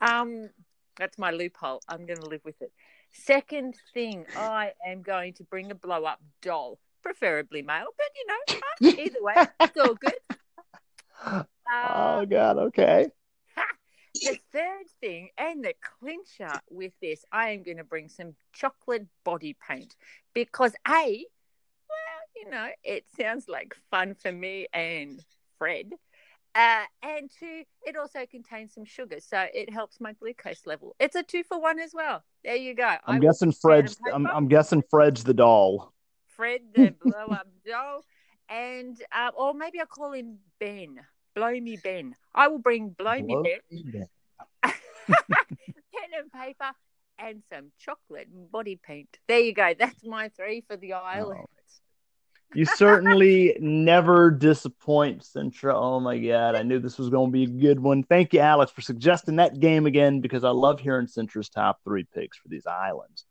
Um, 0.00 0.48
that's 0.96 1.18
my 1.18 1.30
loophole. 1.30 1.82
I'm 1.88 2.06
going 2.06 2.20
to 2.20 2.28
live 2.28 2.42
with 2.44 2.60
it. 2.62 2.72
Second 3.12 3.76
thing, 3.94 4.26
I 4.36 4.72
am 4.86 5.02
going 5.02 5.34
to 5.34 5.44
bring 5.44 5.70
a 5.70 5.74
blow 5.74 6.04
up 6.04 6.20
doll, 6.42 6.78
preferably 7.02 7.62
male, 7.62 7.88
but 7.96 8.06
you 8.16 8.90
know, 8.90 9.02
either 9.02 9.22
way, 9.22 9.34
it's 9.60 9.76
all 9.76 9.94
good. 9.94 10.14
Uh, 11.24 11.42
oh 11.70 12.26
God, 12.26 12.58
okay. 12.58 13.08
the 14.14 14.38
third 14.52 14.86
thing 15.00 15.28
and 15.36 15.64
the 15.64 15.74
clincher 15.98 16.60
with 16.70 16.92
this, 17.02 17.24
I 17.32 17.50
am 17.50 17.62
going 17.62 17.76
to 17.78 17.84
bring 17.84 18.08
some 18.08 18.34
chocolate 18.52 19.06
body 19.24 19.56
paint 19.68 19.94
because 20.34 20.74
A, 20.86 20.92
well, 21.88 22.24
you 22.36 22.50
know, 22.50 22.68
it 22.84 23.04
sounds 23.18 23.48
like 23.48 23.74
fun 23.90 24.14
for 24.14 24.32
me 24.32 24.66
and 24.72 25.22
Fred. 25.58 25.92
Uh, 26.58 26.82
and 27.04 27.30
two, 27.38 27.62
it 27.86 27.96
also 27.96 28.26
contains 28.28 28.74
some 28.74 28.84
sugar, 28.84 29.18
so 29.20 29.46
it 29.54 29.72
helps 29.72 30.00
my 30.00 30.12
glucose 30.14 30.66
level. 30.66 30.96
It's 30.98 31.14
a 31.14 31.22
two 31.22 31.44
for 31.44 31.60
one 31.60 31.78
as 31.78 31.92
well. 31.94 32.24
There 32.42 32.56
you 32.56 32.74
go. 32.74 32.96
I'm 33.06 33.16
I 33.16 33.18
guessing 33.20 33.52
Fred's. 33.52 33.96
I'm. 34.12 34.26
I'm 34.26 34.48
guessing 34.48 34.82
Fred's 34.90 35.22
the 35.22 35.34
doll. 35.34 35.92
Fred 36.26 36.62
the 36.74 36.90
blow 37.00 37.26
up 37.26 37.46
doll, 37.64 38.02
and 38.48 39.00
uh, 39.12 39.30
or 39.36 39.54
maybe 39.54 39.78
I'll 39.78 39.86
call 39.86 40.12
him 40.12 40.38
Ben. 40.58 40.98
Blow 41.36 41.52
me 41.52 41.76
Ben. 41.76 42.16
I 42.34 42.48
will 42.48 42.58
bring 42.58 42.88
blow 42.88 43.14
me 43.14 43.34
Blow 43.34 43.44
Ben, 43.44 43.60
me 43.70 43.84
Ben. 43.92 44.08
pen 45.06 46.10
and 46.18 46.32
paper, 46.32 46.72
and 47.20 47.40
some 47.52 47.70
chocolate 47.78 48.26
body 48.50 48.80
paint. 48.84 49.16
There 49.28 49.38
you 49.38 49.54
go. 49.54 49.74
That's 49.78 50.04
my 50.04 50.30
three 50.30 50.64
for 50.66 50.76
the 50.76 50.94
island. 50.94 51.46
You 52.54 52.64
certainly 52.64 53.56
never 53.60 54.30
disappoint, 54.30 55.22
Dzintra. 55.22 55.74
Oh 55.74 56.00
my 56.00 56.18
God. 56.18 56.54
I 56.54 56.62
knew 56.62 56.78
this 56.78 56.98
was 56.98 57.10
going 57.10 57.28
to 57.28 57.32
be 57.32 57.44
a 57.44 57.46
good 57.46 57.78
one. 57.78 58.02
Thank 58.02 58.32
you, 58.32 58.40
Alex, 58.40 58.72
for 58.72 58.80
suggesting 58.80 59.36
that 59.36 59.60
game 59.60 59.86
again 59.86 60.20
because 60.20 60.44
I 60.44 60.50
love 60.50 60.80
hearing 60.80 61.06
Dzintra's 61.06 61.50
top 61.50 61.80
three 61.84 62.06
picks 62.14 62.38
for 62.38 62.48
these 62.48 62.66
islands. 62.66 63.26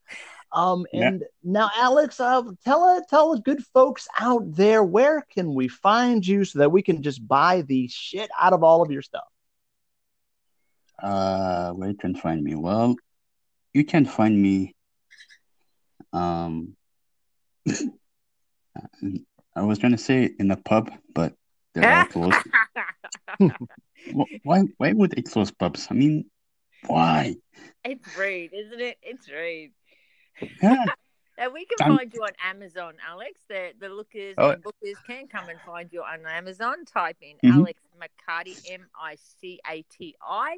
Um, 0.52 0.86
Yeah. 0.92 1.08
and 1.08 1.24
now, 1.42 1.68
Alex, 1.76 2.20
uh, 2.20 2.42
tell 2.64 3.04
tell 3.10 3.34
the 3.34 3.42
good 3.42 3.62
folks 3.74 4.08
out 4.18 4.54
there 4.54 4.82
where 4.82 5.26
can 5.34 5.52
we 5.52 5.68
find 5.68 6.26
you 6.26 6.44
so 6.44 6.60
that 6.60 6.72
we 6.72 6.80
can 6.80 7.02
just 7.02 7.26
buy 7.26 7.62
the 7.62 7.88
shit 7.88 8.30
out 8.40 8.52
of 8.52 8.62
all 8.62 8.82
of 8.82 8.90
your 8.90 9.02
stuff. 9.02 9.26
Uh, 11.02 11.72
where 11.72 11.90
you 11.90 11.96
can 11.96 12.14
find 12.14 12.42
me? 12.42 12.54
Well, 12.54 12.96
you 13.74 13.84
can 13.84 14.04
find 14.04 14.40
me. 14.40 14.74
Um, 16.12 16.76
I 19.56 19.62
was 19.62 19.78
trying 19.78 19.92
to 19.92 19.98
say 19.98 20.30
in 20.38 20.50
a 20.50 20.56
pub, 20.56 20.90
but 21.14 21.34
they're 21.74 21.90
all 21.98 22.04
closed. 22.30 22.36
Why? 24.44 24.62
Why 24.78 24.92
would 24.92 25.10
they 25.12 25.22
close 25.22 25.50
pubs? 25.50 25.88
I 25.90 25.94
mean, 25.94 26.26
why? 26.86 27.36
it's 27.84 28.16
rude, 28.16 28.50
isn't 28.52 28.80
it? 28.80 28.98
It's 29.02 29.28
rude. 29.30 29.70
Yeah, 30.62 30.84
And 31.38 31.52
we 31.52 31.66
can 31.66 31.90
Um, 31.90 31.96
find 31.98 32.12
you 32.12 32.22
on 32.22 32.30
Amazon, 32.44 32.94
Alex. 33.06 33.40
The 33.48 33.72
the 33.80 33.88
lookers 33.88 34.34
Oh. 34.38 34.50
and 34.50 34.62
bookers 34.62 34.96
can 35.06 35.28
come 35.28 35.48
and 35.48 35.60
find 35.60 35.92
you 35.92 36.02
on 36.02 36.26
Amazon. 36.26 36.84
Type 36.84 37.16
in 37.20 37.36
Mhm. 37.48 37.54
Alex 37.58 37.80
Micati, 38.00 38.56
M 38.72 38.88
I 39.00 39.16
C 39.40 39.60
A 39.68 39.82
T 39.82 40.16
I, 40.20 40.56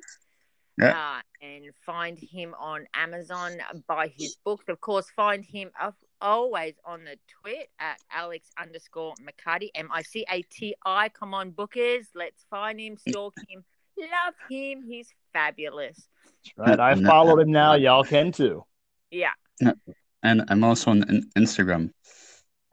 Yeah. 0.78 1.18
uh, 1.18 1.22
and 1.44 1.64
find 1.84 2.18
him 2.18 2.54
on 2.58 2.86
Amazon. 2.94 3.58
Buy 3.86 4.08
his 4.08 4.36
books. 4.44 4.64
Of 4.68 4.80
course, 4.80 5.10
find 5.10 5.44
him 5.44 5.70
of- 5.80 5.94
always 6.20 6.74
on 6.84 7.04
the 7.04 7.16
twit 7.28 7.68
at 7.78 7.98
Alex 8.12 8.50
underscore 8.60 9.14
Micati, 9.16 9.70
M 9.74 9.88
I 9.92 10.02
C 10.02 10.24
A 10.30 10.42
T 10.42 10.74
I. 10.84 11.08
Come 11.10 11.34
on, 11.34 11.52
bookers. 11.52 12.06
Let's 12.14 12.44
find 12.50 12.80
him, 12.80 12.96
stalk 12.96 13.34
him, 13.48 13.64
love 13.98 14.34
him. 14.48 14.82
He's 14.86 15.12
fabulous. 15.32 16.08
Right. 16.56 16.78
I 16.80 16.94
No. 16.94 17.08
followed 17.08 17.40
him 17.40 17.50
now. 17.52 17.74
Y'all 17.74 18.04
can 18.04 18.32
too. 18.32 18.64
Yeah. 19.10 19.32
and 20.22 20.44
I'm 20.48 20.64
also 20.64 20.90
on 20.92 21.02
Instagram. 21.36 21.92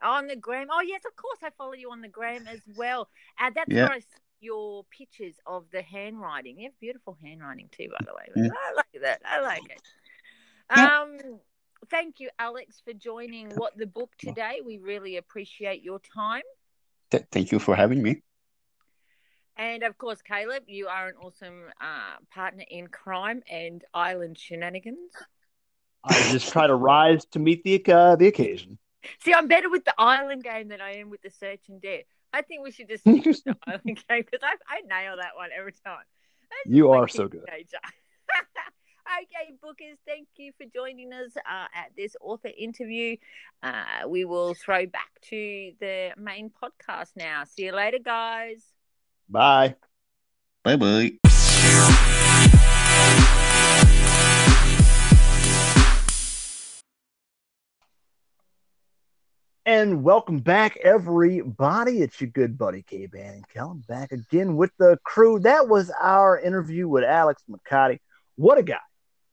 On 0.00 0.26
the 0.26 0.36
gram. 0.36 0.68
Oh, 0.70 0.80
yes, 0.80 1.02
of 1.06 1.16
course. 1.16 1.38
I 1.42 1.50
follow 1.58 1.72
you 1.74 1.90
on 1.90 2.00
the 2.00 2.08
gram 2.08 2.46
as 2.46 2.60
well. 2.76 3.08
And 3.38 3.54
that's 3.54 3.68
Yeah. 3.70 3.84
where 3.88 3.92
I 3.96 3.98
see 3.98 4.06
your 4.40 4.84
pictures 4.84 5.34
of 5.46 5.64
the 5.72 5.82
handwriting. 5.82 6.60
You 6.60 6.68
have 6.68 6.78
beautiful 6.80 7.18
handwriting 7.20 7.68
too, 7.72 7.88
by 7.90 8.04
the 8.06 8.14
way. 8.14 8.28
Yeah. 8.36 8.50
I 8.68 8.72
like 8.74 9.02
that. 9.02 9.20
I 9.24 9.40
like 9.40 9.68
it. 9.68 9.82
Yeah. 10.76 11.00
Um, 11.00 11.40
thank 11.90 12.20
you, 12.20 12.30
Alex, 12.38 12.80
for 12.84 12.92
joining 12.92 13.50
What 13.50 13.76
the 13.76 13.86
Book 13.86 14.12
today. 14.18 14.60
We 14.64 14.78
really 14.78 15.16
appreciate 15.16 15.82
your 15.82 15.98
time. 16.00 16.42
Th- 17.10 17.24
thank 17.30 17.52
you 17.52 17.58
for 17.58 17.74
having 17.74 18.02
me. 18.02 18.22
And 19.56 19.82
of 19.82 19.98
course, 19.98 20.18
Kaleb, 20.22 20.64
you 20.66 20.86
are 20.86 21.08
an 21.08 21.14
awesome 21.20 21.64
uh, 21.80 22.16
partner 22.32 22.64
in 22.70 22.86
crime 22.86 23.42
and 23.50 23.82
island 23.92 24.38
shenanigans. 24.38 25.10
I 26.04 26.14
just 26.30 26.52
try 26.52 26.66
to 26.66 26.74
rise 26.74 27.24
to 27.32 27.38
meet 27.38 27.64
the 27.64 27.82
uh, 27.92 28.16
the 28.16 28.28
occasion. 28.28 28.78
See, 29.20 29.34
I'm 29.34 29.48
better 29.48 29.68
with 29.68 29.84
the 29.84 29.94
island 29.98 30.44
game 30.44 30.68
than 30.68 30.80
I 30.80 30.98
am 30.98 31.10
with 31.10 31.22
the 31.22 31.30
search 31.30 31.62
and 31.68 31.80
dare. 31.82 32.02
I 32.32 32.42
think 32.42 32.62
we 32.62 32.70
should 32.70 32.88
just 32.88 33.02
stick 33.02 33.24
with 33.24 33.44
the 33.44 33.56
island 33.66 33.84
game 34.08 34.24
because 34.30 34.40
I, 34.42 34.54
I 34.68 34.80
nail 34.82 35.16
that 35.16 35.34
one 35.34 35.50
every 35.56 35.72
time. 35.72 36.04
That's 36.50 36.74
You 36.74 36.92
are 36.92 37.08
so 37.08 37.26
good. 37.26 37.42
nature. 37.50 37.78
Okay, 39.48 39.56
bookers, 39.64 39.96
thank 40.06 40.28
you 40.36 40.52
for 40.58 40.66
joining 40.74 41.12
us 41.12 41.36
uh, 41.36 41.66
at 41.74 41.90
this 41.96 42.16
author 42.20 42.50
interview. 42.58 43.16
Uh, 43.62 44.06
we 44.06 44.24
will 44.24 44.52
throw 44.52 44.84
back 44.86 45.10
to 45.22 45.72
the 45.80 46.10
main 46.18 46.50
podcast 46.50 47.12
now. 47.16 47.44
See 47.44 47.64
you 47.64 47.72
later, 47.72 47.98
guys. 47.98 48.62
Bye. 49.28 49.76
Bye 50.64 50.76
bye. 50.76 51.12
And 59.64 60.02
welcome 60.02 60.40
back, 60.40 60.76
everybody. 60.78 62.00
It's 62.00 62.20
your 62.20 62.30
good 62.30 62.58
buddy 62.58 62.82
K 62.82 63.06
Bannon 63.06 63.44
Kellen 63.54 63.82
back 63.88 64.12
again 64.12 64.56
with 64.56 64.72
the 64.78 64.98
crew. 65.04 65.38
That 65.40 65.68
was 65.68 65.90
our 66.00 66.38
interview 66.38 66.88
with 66.88 67.04
Alex 67.04 67.42
Micati. 67.48 68.00
What 68.36 68.58
a 68.58 68.62
guy. 68.62 68.76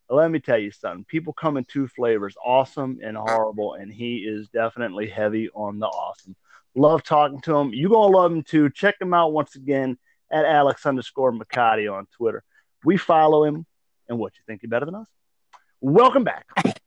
Let 0.10 0.30
me 0.30 0.40
tell 0.40 0.58
you 0.58 0.72
something. 0.72 1.06
People 1.06 1.34
come 1.34 1.58
in 1.58 1.66
two 1.66 1.88
flavors, 1.88 2.36
awesome 2.44 3.00
and 3.04 3.18
horrible, 3.18 3.74
and 3.74 3.92
he 3.92 4.18
is 4.18 4.48
definitely 4.50 5.08
heavy 5.08 5.50
on 5.50 5.80
the 5.80 5.88
awesome. 5.88 6.36
Love 6.76 7.04
talking 7.04 7.42
to 7.42 7.56
him. 7.56 7.72
You're 7.74 7.90
gonna 7.90 8.16
love 8.16 8.32
him 8.32 8.44
too. 8.44 8.70
Check 8.70 8.96
him 9.02 9.14
out 9.14 9.34
once 9.34 9.56
again 9.56 9.98
at 10.32 10.46
Alex 10.46 10.86
underscore 10.86 11.32
Micati 11.32 11.92
on 11.92 12.06
Twitter. 12.18 12.44
We 12.84 12.98
follow 12.98 13.46
him, 13.46 13.66
and 14.08 14.20
what 14.20 14.34
you 14.36 14.44
think 14.46 14.62
you're 14.62 14.70
better 14.70 14.86
than 14.86 14.96
us? 14.96 15.08
Welcome 15.82 16.24
back. 16.24 16.46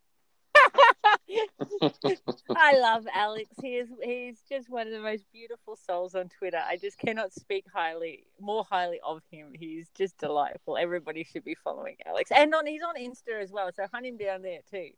I 2.56 2.78
love 2.78 3.06
Alex. 3.14 3.48
He 3.60 3.76
is 3.76 3.88
he's 4.02 4.40
just 4.48 4.68
one 4.68 4.86
of 4.86 4.92
the 4.92 5.00
most 5.00 5.24
beautiful 5.32 5.76
souls 5.76 6.14
on 6.14 6.28
Twitter. 6.28 6.60
I 6.66 6.76
just 6.76 6.98
cannot 6.98 7.32
speak 7.32 7.64
highly 7.72 8.24
more 8.40 8.64
highly 8.68 9.00
of 9.06 9.22
him. 9.30 9.52
He's 9.58 9.88
just 9.96 10.18
delightful. 10.18 10.76
Everybody 10.76 11.24
should 11.24 11.44
be 11.44 11.56
following 11.62 11.96
Alex. 12.06 12.30
And 12.34 12.54
on 12.54 12.66
he's 12.66 12.82
on 12.82 12.96
Insta 12.96 13.40
as 13.40 13.50
well, 13.50 13.70
so 13.74 13.86
hunt 13.92 14.06
him 14.06 14.16
down 14.16 14.42
there 14.42 14.60
too. 14.70 14.90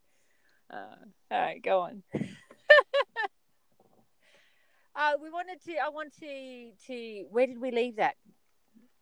Uh, 0.73 0.97
all 1.31 1.41
right, 1.41 1.63
go 1.63 1.81
on. 1.81 2.03
uh, 4.95 5.13
we 5.23 5.31
wanted 5.31 5.63
to 5.65 5.77
I 5.77 5.89
want 5.91 6.13
to 6.21 6.71
to 6.87 7.25
where 7.31 7.47
did 7.47 7.61
we 7.61 7.71
leave 7.71 7.97
that? 7.97 8.17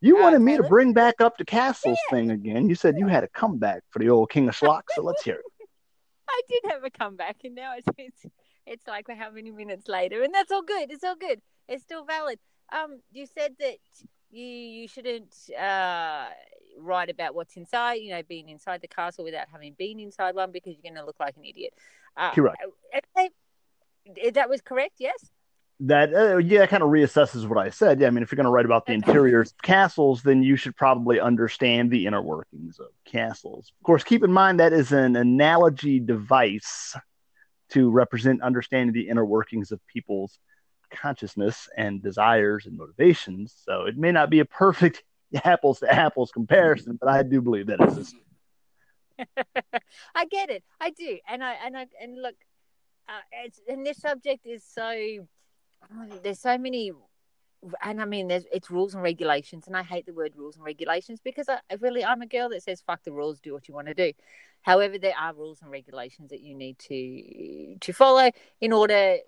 You 0.00 0.18
Uh, 0.18 0.22
wanted 0.22 0.40
me 0.40 0.56
to 0.56 0.62
bring 0.62 0.92
back 0.92 1.20
up 1.20 1.38
the 1.38 1.44
castles 1.44 1.98
thing 2.10 2.30
again. 2.30 2.68
You 2.68 2.74
said 2.74 2.98
you 2.98 3.08
had 3.08 3.24
a 3.24 3.28
comeback 3.28 3.82
for 3.90 3.98
the 3.98 4.10
old 4.10 4.30
King 4.30 4.48
of 4.48 4.56
Schlock, 4.56 4.82
so 4.94 5.02
let's 5.02 5.22
hear 5.22 5.36
it. 5.36 5.44
I 6.38 6.42
did 6.48 6.72
have 6.72 6.84
a 6.84 6.90
comeback, 6.90 7.36
and 7.44 7.54
now 7.54 7.74
it's 7.76 7.88
it's, 7.98 8.26
it's 8.66 8.86
like 8.86 9.06
how 9.08 9.30
many 9.30 9.50
minutes 9.50 9.88
later, 9.88 10.22
and 10.22 10.34
that's 10.34 10.52
all 10.52 10.62
good. 10.62 10.90
It's 10.90 11.04
all 11.04 11.16
good. 11.16 11.40
It's 11.68 11.82
still 11.82 12.04
valid. 12.04 12.38
Um, 12.72 13.00
you 13.12 13.26
said 13.26 13.56
that 13.60 13.78
you 14.30 14.44
you 14.44 14.88
shouldn't 14.88 15.34
uh 15.58 16.26
write 16.78 17.10
about 17.10 17.34
what's 17.34 17.56
inside. 17.56 17.94
You 17.94 18.10
know, 18.10 18.22
being 18.28 18.48
inside 18.48 18.80
the 18.80 18.88
castle 18.88 19.24
without 19.24 19.48
having 19.50 19.74
been 19.78 19.98
inside 19.98 20.34
one 20.34 20.52
because 20.52 20.74
you're 20.74 20.92
going 20.92 21.00
to 21.00 21.06
look 21.06 21.20
like 21.20 21.36
an 21.36 21.44
idiot. 21.44 21.74
Uh, 22.16 22.32
Correct. 22.32 22.62
Okay, 23.16 24.30
that 24.30 24.48
was 24.48 24.60
correct. 24.60 24.94
Yes. 24.98 25.30
That 25.80 26.12
uh, 26.12 26.38
yeah, 26.38 26.66
kind 26.66 26.82
of 26.82 26.88
reassesses 26.88 27.46
what 27.46 27.58
I 27.58 27.70
said. 27.70 28.00
Yeah, 28.00 28.08
I 28.08 28.10
mean, 28.10 28.24
if 28.24 28.32
you're 28.32 28.36
going 28.36 28.46
to 28.46 28.50
write 28.50 28.64
about 28.64 28.84
the 28.86 28.94
interiors 28.94 29.52
of 29.52 29.62
castles, 29.62 30.22
then 30.22 30.42
you 30.42 30.56
should 30.56 30.76
probably 30.76 31.20
understand 31.20 31.90
the 31.90 32.06
inner 32.06 32.20
workings 32.20 32.80
of 32.80 32.88
castles. 33.04 33.72
Of 33.80 33.84
course, 33.84 34.02
keep 34.02 34.24
in 34.24 34.32
mind 34.32 34.58
that 34.58 34.72
is 34.72 34.90
an 34.90 35.14
analogy 35.14 36.00
device 36.00 36.96
to 37.70 37.90
represent 37.90 38.42
understanding 38.42 38.92
the 38.92 39.08
inner 39.08 39.24
workings 39.24 39.70
of 39.70 39.80
people's 39.86 40.38
consciousness 40.90 41.68
and 41.76 42.02
desires 42.02 42.66
and 42.66 42.76
motivations. 42.76 43.54
So 43.64 43.82
it 43.82 43.96
may 43.96 44.10
not 44.10 44.30
be 44.30 44.40
a 44.40 44.44
perfect 44.44 45.04
apples 45.44 45.80
to 45.80 45.92
apples 45.92 46.32
comparison, 46.32 46.98
but 47.00 47.08
I 47.08 47.22
do 47.22 47.40
believe 47.40 47.66
that 47.66 47.80
exists. 47.80 48.14
I 50.14 50.24
get 50.26 50.50
it. 50.50 50.64
I 50.80 50.90
do, 50.90 51.18
and 51.28 51.42
I 51.42 51.54
and 51.64 51.76
I 51.76 51.86
and 52.00 52.20
look, 52.20 52.36
uh, 53.08 53.20
it's 53.44 53.60
and 53.68 53.84
this 53.84 53.98
subject 53.98 54.46
is 54.46 54.64
so. 54.64 55.26
There's 56.22 56.40
so 56.40 56.58
many, 56.58 56.92
and 57.82 58.00
I 58.00 58.04
mean, 58.04 58.28
there's 58.28 58.44
it's 58.52 58.70
rules 58.70 58.94
and 58.94 59.02
regulations, 59.02 59.66
and 59.66 59.76
I 59.76 59.82
hate 59.82 60.06
the 60.06 60.12
word 60.12 60.32
rules 60.36 60.56
and 60.56 60.64
regulations 60.64 61.20
because 61.22 61.48
I, 61.48 61.58
I 61.70 61.74
really 61.80 62.04
I'm 62.04 62.22
a 62.22 62.26
girl 62.26 62.48
that 62.50 62.62
says 62.62 62.82
fuck 62.86 63.02
the 63.04 63.12
rules, 63.12 63.40
do 63.40 63.52
what 63.52 63.68
you 63.68 63.74
want 63.74 63.88
to 63.88 63.94
do. 63.94 64.12
However, 64.62 64.98
there 64.98 65.14
are 65.18 65.34
rules 65.34 65.62
and 65.62 65.70
regulations 65.70 66.30
that 66.30 66.40
you 66.40 66.54
need 66.54 66.78
to 66.80 67.76
to 67.80 67.92
follow 67.92 68.30
in 68.60 68.72
order, 68.72 69.18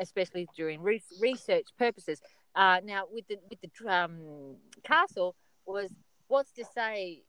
especially 0.00 0.48
during 0.56 0.82
re- 0.82 1.02
research 1.20 1.66
purposes. 1.78 2.20
Uh, 2.54 2.80
now, 2.84 3.04
with 3.10 3.26
the 3.28 3.38
with 3.48 3.60
the 3.60 3.88
um, 3.88 4.56
castle 4.82 5.34
was 5.66 5.90
what's 6.28 6.52
to 6.52 6.64
say 6.74 7.22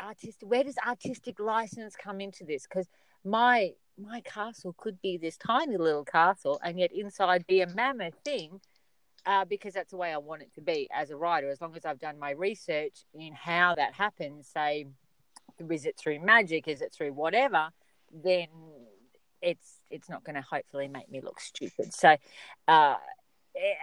artistic 0.00 0.48
where 0.48 0.62
does 0.62 0.76
artistic 0.86 1.40
license 1.40 1.96
come 1.96 2.20
into 2.20 2.44
this 2.44 2.66
because 2.68 2.86
my 3.24 3.72
my 3.98 4.20
castle 4.20 4.74
could 4.76 5.00
be 5.02 5.16
this 5.16 5.36
tiny 5.36 5.76
little 5.76 6.04
castle 6.04 6.60
and 6.62 6.78
yet 6.78 6.92
inside 6.92 7.46
be 7.46 7.60
a 7.60 7.66
mammoth 7.66 8.14
thing 8.24 8.60
uh, 9.26 9.44
because 9.44 9.74
that's 9.74 9.90
the 9.90 9.96
way 9.96 10.12
I 10.12 10.18
want 10.18 10.42
it 10.42 10.54
to 10.54 10.60
be 10.60 10.88
as 10.94 11.10
a 11.10 11.16
writer. 11.16 11.50
As 11.50 11.60
long 11.60 11.76
as 11.76 11.84
I've 11.84 11.98
done 11.98 12.18
my 12.18 12.30
research 12.30 13.04
in 13.14 13.32
how 13.34 13.74
that 13.74 13.94
happens, 13.94 14.48
say, 14.48 14.86
is 15.70 15.84
it 15.84 15.98
through 15.98 16.20
magic, 16.20 16.68
is 16.68 16.80
it 16.80 16.92
through 16.92 17.12
whatever, 17.12 17.68
then 18.12 18.46
it's 19.42 19.80
it's 19.90 20.08
not 20.08 20.24
going 20.24 20.36
to 20.36 20.42
hopefully 20.42 20.88
make 20.88 21.10
me 21.10 21.20
look 21.20 21.40
stupid. 21.40 21.92
So, 21.92 22.16
uh, 22.66 22.96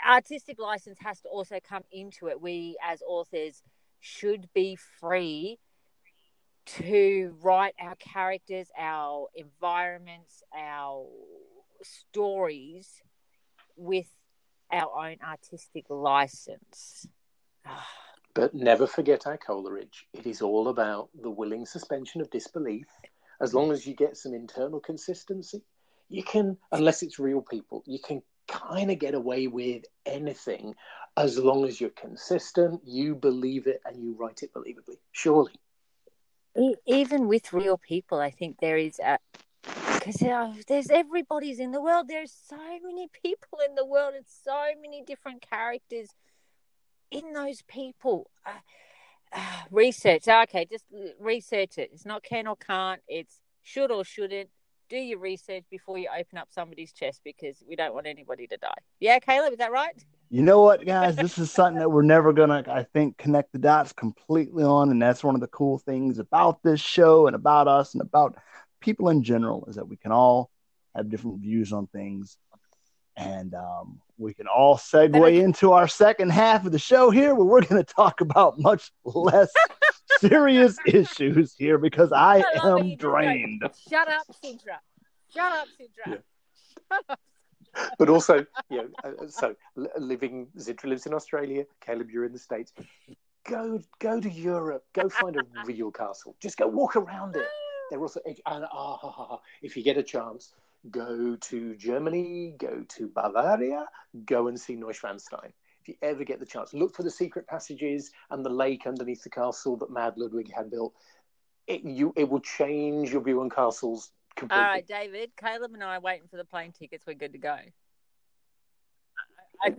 artistic 0.07 0.59
license 0.59 0.97
has 1.01 1.21
to 1.21 1.29
also 1.29 1.59
come 1.67 1.83
into 1.91 2.27
it. 2.27 2.41
We 2.41 2.77
as 2.83 3.01
authors 3.07 3.61
should 3.99 4.49
be 4.53 4.77
free 4.99 5.59
to 6.65 7.35
write 7.41 7.75
our 7.79 7.95
characters, 7.95 8.67
our 8.77 9.27
environments, 9.35 10.43
our 10.57 11.05
stories 11.81 13.01
with 13.75 14.07
our 14.71 15.07
own 15.07 15.17
artistic 15.25 15.85
license. 15.89 17.07
but 18.33 18.53
never 18.53 18.87
forget 18.87 19.27
our 19.27 19.37
Coleridge. 19.37 20.07
It 20.13 20.25
is 20.25 20.41
all 20.41 20.67
about 20.67 21.09
the 21.21 21.29
willing 21.29 21.65
suspension 21.65 22.21
of 22.21 22.29
disbelief. 22.29 22.87
As 23.41 23.53
long 23.53 23.71
as 23.71 23.85
you 23.85 23.93
get 23.93 24.17
some 24.17 24.33
internal 24.33 24.79
consistency, 24.79 25.61
you 26.09 26.23
can, 26.23 26.57
unless 26.71 27.03
it's 27.03 27.19
real 27.19 27.41
people, 27.41 27.83
you 27.85 27.99
can 27.99 28.21
kind 28.47 28.91
of 28.91 28.99
get 28.99 29.13
away 29.15 29.47
with 29.47 29.83
anything 30.05 30.73
as 31.17 31.37
long 31.37 31.65
as 31.65 31.79
you're 31.79 31.89
consistent, 31.91 32.81
you 32.85 33.15
believe 33.15 33.67
it, 33.67 33.81
and 33.85 34.03
you 34.03 34.15
write 34.17 34.43
it 34.43 34.53
believably. 34.53 34.97
Surely 35.11 35.53
even 36.85 37.27
with 37.27 37.53
real 37.53 37.77
people, 37.77 38.19
I 38.19 38.31
think 38.31 38.57
there 38.59 38.77
is 38.77 38.99
a 38.99 39.17
because 39.63 40.65
there's 40.67 40.89
everybody's 40.89 41.59
in 41.59 41.71
the 41.71 41.81
world. 41.81 42.07
There's 42.07 42.31
so 42.31 42.57
many 42.83 43.09
people 43.23 43.59
in 43.67 43.75
the 43.75 43.85
world, 43.85 44.13
and 44.15 44.25
so 44.27 44.65
many 44.81 45.03
different 45.03 45.41
characters 45.41 46.09
in 47.11 47.33
those 47.33 47.61
people. 47.63 48.29
Uh, 48.45 48.51
uh, 49.33 49.63
research, 49.71 50.27
okay, 50.27 50.65
just 50.65 50.85
research 51.19 51.77
it. 51.77 51.89
It's 51.91 52.05
not 52.05 52.23
can 52.23 52.47
or 52.47 52.55
can't. 52.55 53.01
It's 53.07 53.41
should 53.63 53.91
or 53.91 54.03
shouldn't. 54.03 54.49
Do 54.87 54.97
your 54.97 55.17
research 55.17 55.63
before 55.71 55.97
you 55.97 56.07
open 56.15 56.37
up 56.37 56.49
somebody's 56.51 56.93
chest 56.93 57.21
because 57.23 57.63
we 57.67 57.75
don't 57.75 57.95
want 57.95 58.05
anybody 58.05 58.45
to 58.47 58.57
die. 58.57 58.69
Yeah, 58.99 59.17
Kaleb, 59.17 59.53
is 59.53 59.57
that 59.57 59.71
right? 59.71 59.95
You 60.29 60.41
know 60.41 60.61
what, 60.61 60.85
guys? 60.85 61.15
This 61.15 61.37
is 61.37 61.51
something 61.51 61.79
that 61.79 61.89
we're 61.89 62.01
never 62.01 62.33
gonna, 62.33 62.63
I 62.67 62.83
think, 62.83 63.17
connect 63.17 63.51
the 63.51 63.59
dots 63.59 63.93
completely 63.93 64.63
on, 64.63 64.89
and 64.89 65.01
that's 65.01 65.23
one 65.23 65.35
of 65.35 65.41
the 65.41 65.47
cool 65.47 65.77
things 65.77 66.17
about 66.17 66.63
this 66.63 66.81
show 66.81 67.27
and 67.27 67.35
about 67.35 67.67
us 67.67 67.93
and 67.93 68.01
about 68.01 68.35
people 68.81 69.09
in 69.09 69.23
general 69.23 69.65
is 69.67 69.75
that 69.75 69.87
we 69.87 69.97
can 69.97 70.11
all 70.11 70.49
have 70.95 71.09
different 71.09 71.41
views 71.41 71.71
on 71.71 71.87
things, 71.87 72.37
and 73.15 73.53
um, 73.53 74.01
we 74.17 74.33
can 74.33 74.47
all 74.47 74.77
segue 74.77 75.41
into 75.41 75.73
our 75.73 75.87
second 75.87 76.31
half 76.31 76.65
of 76.65 76.71
the 76.71 76.79
show 76.79 77.11
here, 77.11 77.35
where 77.35 77.45
we're 77.45 77.61
going 77.61 77.83
to 77.83 77.93
talk 77.93 78.21
about 78.21 78.59
much 78.59 78.91
less 79.03 79.51
serious 80.19 80.77
issues 80.87 81.53
here 81.55 81.77
because 81.77 82.11
I, 82.11 82.43
I 82.63 82.69
am 82.79 82.95
drained. 82.95 83.61
Shut 83.89 84.07
up, 84.07 84.25
Dzintra. 84.43 84.79
Shut 85.31 85.51
up, 85.51 85.67
Dzintra. 85.79 86.07
Yeah. 86.07 86.17
Shut 86.91 87.05
up 87.09 87.19
but 87.99 88.09
also, 88.09 88.45
you 88.69 88.77
know, 88.77 88.89
uh, 89.03 89.23
uh 89.23 89.27
so 89.27 89.55
living 89.97 90.47
Dzintra 90.57 90.85
lives 90.85 91.05
in 91.05 91.13
Australia. 91.13 91.65
Kaleb, 91.85 92.11
you're 92.11 92.25
in 92.25 92.33
the 92.33 92.39
states. 92.39 92.73
Go, 93.47 93.79
go 93.99 94.19
to 94.19 94.29
Europe. 94.29 94.85
Go 94.93 95.09
find 95.09 95.35
a 95.35 95.43
real 95.65 95.91
castle. 95.91 96.35
Just 96.41 96.57
go 96.57 96.67
walk 96.67 96.95
around 96.95 97.35
it. 97.35 97.47
They're 97.89 97.99
also, 97.99 98.19
and 98.25 98.65
ah, 98.71 99.39
if 99.61 99.77
you 99.77 99.83
get 99.83 99.97
a 99.97 100.03
chance, 100.03 100.53
go 100.89 101.35
to 101.35 101.75
Germany, 101.75 102.55
go 102.57 102.83
to 102.89 103.07
Bavaria, 103.07 103.85
go 104.25 104.47
and 104.47 104.59
see 104.59 104.75
Neuschwanstein. 104.75 105.51
If 105.81 105.89
you 105.89 105.95
ever 106.01 106.23
get 106.23 106.39
the 106.39 106.47
chance, 106.47 106.73
look 106.73 106.95
for 106.95 107.03
the 107.03 107.11
secret 107.11 107.45
passages 107.45 108.09
and 108.31 108.43
the 108.43 108.49
lake 108.49 108.87
underneath 108.87 109.23
the 109.23 109.29
castle 109.29 109.77
that 109.77 109.91
Mad 109.91 110.15
Ludwig 110.17 110.51
had 110.51 110.71
built. 110.71 110.93
It, 111.67 111.83
you, 111.83 112.11
it 112.15 112.27
will 112.27 112.39
change 112.39 113.11
your 113.11 113.21
view 113.21 113.41
on 113.41 113.51
castles 113.51 114.11
Completely. 114.35 114.63
All 114.63 114.69
right, 114.69 114.87
David, 114.87 115.31
Kaleb, 115.41 115.73
and 115.73 115.83
I 115.83 115.95
are 115.95 116.01
waiting 116.01 116.27
for 116.29 116.37
the 116.37 116.45
plane 116.45 116.71
tickets. 116.71 117.05
We're 117.07 117.13
good 117.13 117.31
to 117.33 117.37
go. 117.37 117.57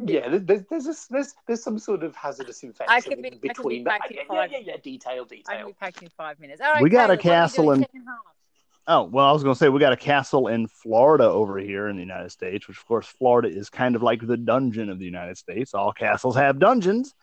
yeah, 0.07 0.39
there's 0.39 0.63
there's, 0.71 0.87
a, 0.87 0.95
there's 1.11 1.35
there's 1.47 1.63
some 1.63 1.79
sort 1.79 2.03
of 2.03 2.17
hazardous 2.17 2.63
infection 2.63 2.95
I 2.95 3.01
could 3.01 3.23
be, 3.23 3.31
between. 3.31 3.87
I 3.87 3.99
could 3.99 4.17
be 4.17 4.23
yeah, 4.31 4.47
yeah, 4.51 4.59
yeah, 4.59 4.77
detail, 4.83 5.25
detail. 5.27 5.45
I 5.49 5.57
can 5.59 5.67
be 5.67 5.77
back 5.79 6.03
in 6.03 6.09
five 6.09 6.41
minutes. 6.41 6.63
All 6.63 6.73
right, 6.73 6.83
we 6.83 6.89
got 6.89 7.11
Kaleb, 7.11 7.19
a 7.19 7.23
castle 7.23 7.73
in. 7.73 7.87
Oh 8.89 9.03
well, 9.03 9.27
I 9.27 9.33
was 9.33 9.43
going 9.43 9.55
to 9.55 9.59
say 9.59 9.69
we 9.69 9.81
got 9.81 9.93
a 9.93 9.97
castle 9.97 10.47
in 10.49 10.69
Florida 10.69 11.25
over 11.25 11.59
here 11.59 11.89
in 11.89 11.97
the 11.97 12.03
United 12.03 12.31
States, 12.31 12.69
which 12.69 12.79
of 12.79 12.87
course 12.87 13.07
Florida 13.07 13.49
is 13.49 13.69
kind 13.69 13.97
of 13.97 14.03
like 14.03 14.27
the 14.27 14.37
dungeon 14.37 14.89
of 14.89 14.99
the 14.99 15.05
United 15.05 15.37
States. 15.37 15.75
All 15.75 15.93
castles 15.93 16.37
have 16.37 16.59
dungeons, 16.59 17.15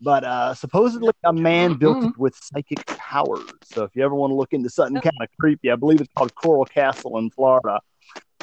but 0.00 0.24
uh, 0.24 0.54
supposedly 0.54 1.12
a 1.24 1.32
man 1.32 1.74
built 1.74 1.98
mm-hmm. 1.98 2.08
it 2.08 2.18
with 2.18 2.34
psychic 2.36 2.84
powers. 2.86 3.48
So 3.64 3.84
if 3.84 3.94
you 3.94 4.04
ever 4.04 4.14
want 4.14 4.30
to 4.30 4.34
look 4.34 4.52
into 4.52 4.68
something 4.68 5.00
kind 5.00 5.16
of 5.20 5.28
creepy, 5.40 5.70
I 5.70 5.76
believe 5.76 6.00
it's 6.00 6.12
called 6.16 6.34
Coral 6.34 6.64
Castle 6.64 7.18
in 7.18 7.30
Florida. 7.30 7.80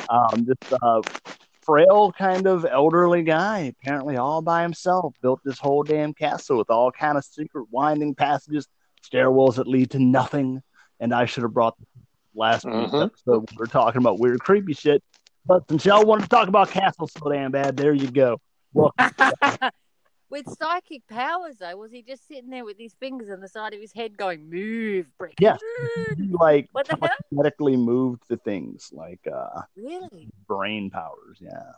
Um, 0.10 0.46
this 0.46 0.74
uh, 0.82 1.02
frail 1.62 2.12
kind 2.12 2.48
of 2.48 2.66
elderly 2.66 3.24
guy, 3.24 3.74
apparently 3.82 4.18
all 4.18 4.42
by 4.42 4.64
himself, 4.64 5.14
built 5.22 5.42
this 5.46 5.60
whole 5.60 5.84
damn 5.84 6.14
castle 6.14 6.58
with 6.58 6.70
all 6.70 6.92
kind 6.92 7.18
of 7.18 7.24
secret 7.24 7.66
winding 7.72 8.16
passages, 8.16 8.68
stairwells 9.04 9.56
that 9.56 9.68
lead 9.68 9.92
to 9.92 10.00
nothing. 10.00 10.62
And 11.00 11.14
I 11.14 11.26
should 11.26 11.44
have 11.44 11.54
brought 11.54 11.76
last 12.36 12.66
mm-hmm. 12.66 12.96
episode 12.96 13.50
we 13.52 13.58
were 13.58 13.68
talking 13.68 14.00
about 14.00 14.20
weird 14.20 14.40
creepy 14.40 14.74
shit. 14.74 15.04
But 15.46 15.64
since 15.70 15.86
y'all 15.86 16.06
want 16.06 16.24
to 16.24 16.30
talk 16.30 16.48
about 16.48 16.70
castles 16.70 17.12
so 17.18 17.30
damn 17.30 17.52
bad, 17.52 17.76
there 17.76 17.94
you 17.94 18.10
go. 18.10 18.40
Well, 18.74 18.94
with 20.34 20.58
psychic 20.58 21.08
powers, 21.08 21.58
though, 21.60 21.78
was 21.78 21.92
he 21.92 22.02
just 22.02 22.28
sitting 22.28 22.50
there 22.50 22.66
with 22.66 22.80
his 22.80 22.96
fingers 22.96 23.30
on 23.30 23.40
the 23.40 23.48
side 23.48 23.76
of 23.76 23.80
his 23.80 23.94
head 23.94 24.18
going, 24.18 24.50
move, 24.50 25.06
brick? 25.20 25.36
Yeah. 25.40 25.58
like 26.32 26.70
what 26.72 26.88
the 26.88 26.98
hell? 27.00 27.78
moved 27.78 28.24
the 28.28 28.38
things 28.38 28.90
like 28.92 29.20
uh 29.32 29.62
really 29.78 30.30
brain 30.48 30.90
powers, 30.90 31.38
yeah. 31.40 31.72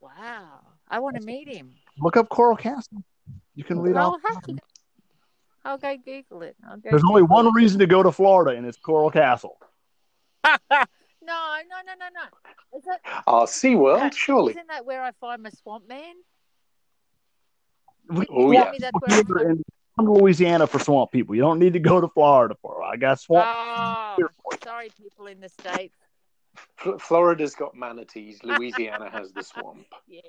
Wow. 0.00 0.60
I 0.88 0.98
want 0.98 1.16
to 1.16 1.22
meet 1.22 1.48
him. 1.48 1.72
Look 1.98 2.18
up 2.18 2.28
Coral 2.28 2.56
Castle. 2.56 3.02
You 3.54 3.64
can 3.64 3.80
read 3.80 3.96
all. 3.96 4.20
I'll 5.64 5.78
go 5.78 5.96
Google 5.96 6.42
it. 6.42 6.54
Go 6.62 6.76
There's 6.82 7.02
Google 7.02 7.08
only 7.08 7.22
one 7.22 7.46
it. 7.46 7.54
reason 7.54 7.80
to 7.80 7.86
go 7.86 8.02
to 8.02 8.12
Florida, 8.12 8.56
and 8.56 8.66
it's 8.66 8.76
Coral 8.76 9.10
Castle. 9.10 9.58
no, 10.44 10.58
no, 10.70 10.86
no, 11.22 11.92
no, 11.98 12.06
no. 12.14 12.78
Is 12.78 12.84
that, 12.84 13.00
oh, 13.26 13.46
SeaWorld, 13.46 14.12
surely. 14.14 14.52
Isn't 14.52 14.68
that 14.68 14.84
where 14.84 15.02
I 15.02 15.10
find 15.12 15.42
my 15.42 15.50
swamp 15.50 15.88
man? 15.88 16.14
We, 18.08 18.26
oh, 18.30 18.52
yeah. 18.52 18.72
We're 19.28 19.50
in 19.50 19.62
Louisiana 19.98 20.66
for 20.66 20.78
swamp 20.78 21.12
people. 21.12 21.34
You 21.34 21.40
don't 21.42 21.58
need 21.58 21.72
to 21.72 21.78
go 21.78 22.00
to 22.00 22.08
Florida 22.08 22.56
for 22.60 22.82
it. 22.82 22.86
I 22.86 22.96
got 22.96 23.20
swamp. 23.20 23.46
Oh, 23.48 24.28
sorry, 24.62 24.90
people 24.96 25.26
in 25.26 25.40
the 25.40 25.48
states. 25.48 25.96
Florida's 26.98 27.54
got 27.54 27.74
manatees. 27.74 28.40
Louisiana 28.42 29.10
has 29.10 29.32
the 29.32 29.42
swamp. 29.42 29.86
Yeah. 30.08 30.20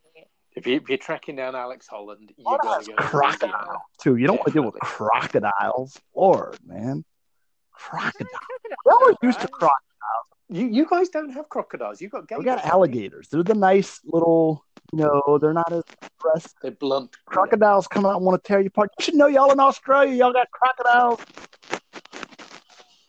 If, 0.55 0.65
you, 0.65 0.81
are 0.89 0.97
tracking 0.97 1.35
down 1.35 1.55
Alec 1.55 1.83
Holland, 1.87 2.33
you 2.35 2.43
oh, 2.47 2.57
gotta 2.59 2.83
go 2.83 2.95
to 2.95 3.03
crocodile 3.03 3.79
too. 3.99 4.15
You 4.15 4.25
don't 4.25 4.37
want 4.37 4.47
to 4.47 4.53
deal 4.53 4.63
with 4.63 4.73
crocodiles, 4.81 5.99
Lord, 6.15 6.57
man. 6.65 7.05
Crocodiles. 7.71 8.27
We're 8.85 9.13
used 9.21 9.39
to 9.41 9.47
crocodiles. 9.49 9.77
You 10.49 10.67
you 10.67 10.87
guys 10.89 11.09
don't 11.09 11.29
have 11.31 11.49
crocodiles. 11.49 12.01
You 12.01 12.09
got 12.09 12.27
gators. 12.27 12.39
We 12.39 12.45
got 12.45 12.63
alligators. 12.65 13.27
They're 13.27 13.43
the 13.43 13.53
nice 13.53 13.99
little 14.05 14.63
You 14.93 14.99
no, 14.99 15.21
know, 15.27 15.37
they're 15.37 15.53
not 15.53 15.71
as 15.71 15.83
aggressive. 16.01 16.53
They 16.61 16.69
blunt. 16.69 17.17
Crocodiles 17.25 17.87
come 17.87 18.05
out 18.05 18.15
and 18.15 18.25
want 18.25 18.41
to 18.41 18.47
tear 18.47 18.61
you 18.61 18.67
apart. 18.67 18.91
You 18.97 19.03
should 19.03 19.15
know 19.15 19.27
y'all 19.27 19.51
in 19.51 19.59
Australia, 19.59 20.13
y'all 20.13 20.33
got 20.33 20.49
crocodiles. 20.51 21.19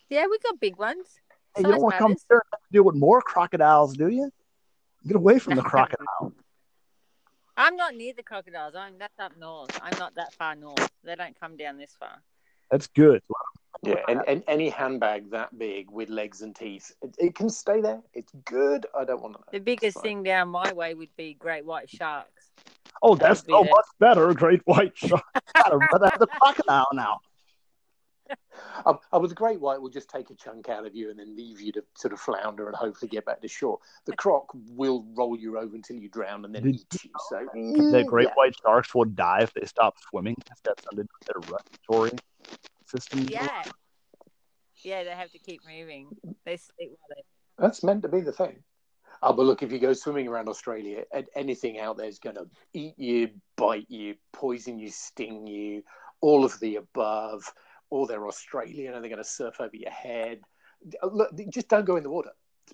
Yeah, 0.09 0.25
we 0.29 0.37
got 0.39 0.59
big 0.59 0.77
ones. 0.77 1.05
Hey, 1.55 1.61
you 1.61 1.67
don't 1.69 1.81
want 1.81 1.93
to 1.93 1.99
come 1.99 2.15
here 2.29 2.41
and 2.51 2.61
deal 2.71 2.83
with 2.83 2.95
more 2.95 3.21
crocodiles, 3.21 3.95
do 3.95 4.09
you? 4.09 4.31
Get 5.07 5.15
away 5.15 5.39
from 5.39 5.55
the 5.55 5.61
crocodile. 5.71 6.33
I'm 7.55 7.75
not 7.75 7.95
near 7.95 8.13
the 8.13 8.23
crocodiles. 8.23 8.75
I'm 8.75 8.97
that's 8.97 9.19
up 9.19 9.37
north. 9.37 9.79
I'm 9.81 9.97
not 9.99 10.15
that 10.15 10.33
far 10.33 10.55
north. 10.55 10.89
They 11.03 11.15
don't 11.15 11.39
come 11.39 11.57
down 11.57 11.77
this 11.77 11.95
far. 11.97 12.21
That's 12.71 12.87
good. 12.87 13.21
Yeah, 13.81 13.95
and, 14.09 14.21
and 14.27 14.43
any 14.47 14.69
handbag 14.69 15.31
that 15.31 15.57
big 15.57 15.89
with 15.89 16.09
legs 16.09 16.41
and 16.41 16.55
teeth, 16.55 16.91
it, 17.01 17.15
it 17.17 17.35
can 17.35 17.49
stay 17.49 17.79
there. 17.79 18.01
It's 18.13 18.33
good. 18.45 18.85
I 18.97 19.05
don't 19.05 19.21
want 19.21 19.35
to 19.35 19.39
know. 19.39 19.45
The 19.51 19.59
biggest 19.59 20.01
thing 20.01 20.23
down 20.23 20.49
my 20.49 20.73
way 20.73 20.93
would 20.93 21.15
be 21.15 21.35
great 21.35 21.65
white 21.65 21.89
sharks. 21.89 22.51
Oh, 23.01 23.15
that's 23.15 23.45
so 23.45 23.63
much 23.63 23.85
better. 23.99 24.33
Great 24.33 24.61
white 24.65 24.97
shark. 24.97 25.23
but 25.33 26.01
that's 26.01 26.21
a 26.21 26.27
crocodile 26.27 26.87
now. 26.93 27.19
Um, 28.85 28.99
oh, 29.11 29.23
a 29.23 29.27
great 29.29 29.59
white 29.59 29.81
will 29.81 29.89
just 29.89 30.09
take 30.09 30.29
a 30.29 30.35
chunk 30.35 30.69
out 30.69 30.85
of 30.85 30.93
you 30.93 31.09
and 31.09 31.17
then 31.17 31.35
leave 31.35 31.59
you 31.59 31.71
to 31.71 31.83
sort 31.95 32.13
of 32.13 32.19
flounder 32.19 32.67
and 32.67 32.75
hopefully 32.75 33.09
get 33.09 33.25
back 33.25 33.41
to 33.41 33.47
shore. 33.47 33.79
The 34.05 34.15
croc 34.15 34.51
will 34.53 35.05
roll 35.15 35.35
you 35.35 35.57
over 35.57 35.75
until 35.75 35.95
you 35.95 36.09
drown 36.09 36.45
and 36.45 36.53
then 36.53 36.63
Did 36.63 36.75
eat 36.75 37.03
you. 37.03 37.09
So 37.29 37.47
the 37.53 38.05
great 38.07 38.27
yeah. 38.27 38.33
white 38.35 38.53
sharks 38.61 38.93
will 38.93 39.05
die 39.05 39.39
if 39.41 39.53
they 39.53 39.65
stop 39.65 39.95
swimming. 40.09 40.35
That's 40.63 40.83
under 40.91 41.07
their 41.25 41.41
respiratory 41.49 42.11
system. 42.89 43.27
Yeah. 43.29 43.63
Yeah, 44.83 45.03
they 45.03 45.11
have 45.11 45.31
to 45.31 45.39
keep 45.39 45.61
moving. 45.67 46.07
They 46.45 46.57
sleep 46.57 46.91
while 46.91 47.15
they. 47.15 47.23
That's 47.57 47.83
meant 47.83 48.01
to 48.03 48.07
be 48.09 48.21
the 48.21 48.31
thing. 48.31 48.63
Oh, 49.21 49.33
but 49.33 49.45
look, 49.45 49.61
if 49.61 49.71
you 49.71 49.79
go 49.79 49.91
swimming 49.91 50.27
around 50.29 50.47
Australia, 50.47 51.03
a- 51.13 51.25
anything 51.35 51.79
out 51.79 51.97
there 51.97 52.07
is 52.07 52.19
going 52.19 52.37
to 52.37 52.47
eat 52.73 52.97
you, 52.97 53.29
bite 53.57 53.87
you, 53.89 54.15
poison 54.31 54.79
you, 54.79 54.89
sting 54.89 55.45
you, 55.45 55.83
all 56.21 56.45
of 56.45 56.57
the 56.61 56.77
above. 56.77 57.43
Or 57.89 58.07
they're 58.07 58.27
Australian 58.27 58.93
and 58.93 59.03
they're 59.03 59.09
going 59.09 59.23
to 59.23 59.27
surf 59.27 59.55
over 59.59 59.75
your 59.75 59.91
head. 59.91 60.41
Look, 61.03 61.31
just 61.49 61.67
don't 61.67 61.85
go 61.85 61.97
in 61.97 62.03
the 62.03 62.09
water. 62.09 62.31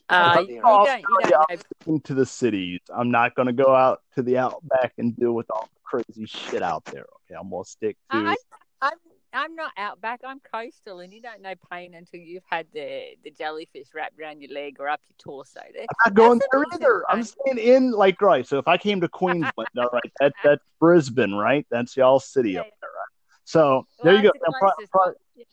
Uh, 0.10 0.34
But, 0.36 0.50
you, 0.50 0.56
you 0.56 0.62
don't. 0.62 1.00
You 1.00 1.06
don't 1.22 1.50
know. 1.50 1.58
into 1.88 2.14
the 2.14 2.26
cities. 2.26 2.82
I'm 2.94 3.10
not 3.10 3.34
going 3.34 3.48
to 3.48 3.54
go 3.54 3.74
out 3.74 4.02
to 4.16 4.22
the 4.22 4.38
outback 4.38 4.94
and 4.98 5.16
deal 5.16 5.32
with 5.32 5.50
all 5.50 5.70
the 5.74 5.80
crazy 5.84 6.26
shit 6.26 6.62
out 6.62 6.84
there. 6.86 7.06
Okay, 7.32 7.40
I'm 7.40 7.50
going 7.50 7.64
to 7.64 7.70
stick 7.70 7.98
to. 8.12 8.18
I, 8.18 8.36
I'm 8.82 8.98
I'm 9.36 9.56
not 9.56 9.72
outback. 9.78 10.22
I'm 10.26 10.40
coastal, 10.40 11.00
and 11.00 11.14
you 11.14 11.22
don't 11.22 11.42
know 11.42 11.54
pain 11.72 11.94
until 11.94 12.20
you've 12.20 12.44
had 12.50 12.68
the 12.74 13.16
the 13.24 13.32
jellyfish 13.32 13.88
wrapped 13.94 14.20
around 14.20 14.42
your 14.42 14.52
leg 14.52 14.78
or 14.80 14.88
up 14.90 15.02
your 15.10 15.16
torso. 15.18 15.60
There. 15.74 15.84
I'm 15.84 15.88
not 16.06 16.14
going 16.16 16.40
there 16.52 16.64
the 16.72 16.76
either. 16.76 17.04
I'm 17.10 17.24
staying 17.24 17.58
in 17.58 17.92
like 17.92 18.22
right. 18.22 18.48
So 18.48 18.58
if 18.58 18.68
I 18.68 18.78
came 18.78 19.02
to 19.02 19.10
Queensland, 19.10 19.70
all 19.78 19.90
right, 19.92 20.12
that 20.20 20.34
that's 20.44 20.64
Brisbane, 20.80 21.34
right? 21.34 21.66
That's 21.70 21.96
y'all 21.98 22.20
city 22.20 22.52
Yeah. 22.54 22.62
up 22.62 22.68
there, 22.82 22.90
right? 22.90 23.42
So 23.44 23.86
there 24.04 24.16
you 24.16 24.24
go. 24.24 24.32
Well, 24.48 24.56
I'm, 24.56 24.86
pro- 24.92 25.02
pro- 25.04 25.44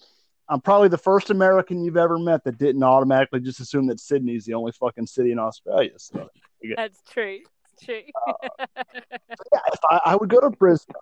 I'm 0.49 0.61
probably 0.61 0.89
the 0.89 0.99
first 0.99 1.31
American 1.31 1.85
you've 1.85 1.97
ever 1.97 2.19
met 2.19 2.45
that 2.45 2.59
didn't 2.59 2.83
automatically 2.83 3.41
just 3.41 3.61
assume 3.61 3.87
that 3.89 4.01
Sydney's 4.01 4.45
the 4.45 4.55
only 4.55 4.73
fucking 4.73 5.07
city 5.07 5.33
in 5.33 5.39
Australia. 5.39 5.93
So 5.99 6.29
That's 6.77 7.03
true. 7.11 7.41
It's 7.89 8.11
uh, 8.27 8.33
true. 8.93 9.45
yeah, 9.53 9.59
if 9.73 9.81
I, 9.91 10.01
I 10.07 10.17
would 10.17 10.29
go 10.29 10.41
to 10.41 10.51
Brisbane. 10.51 10.95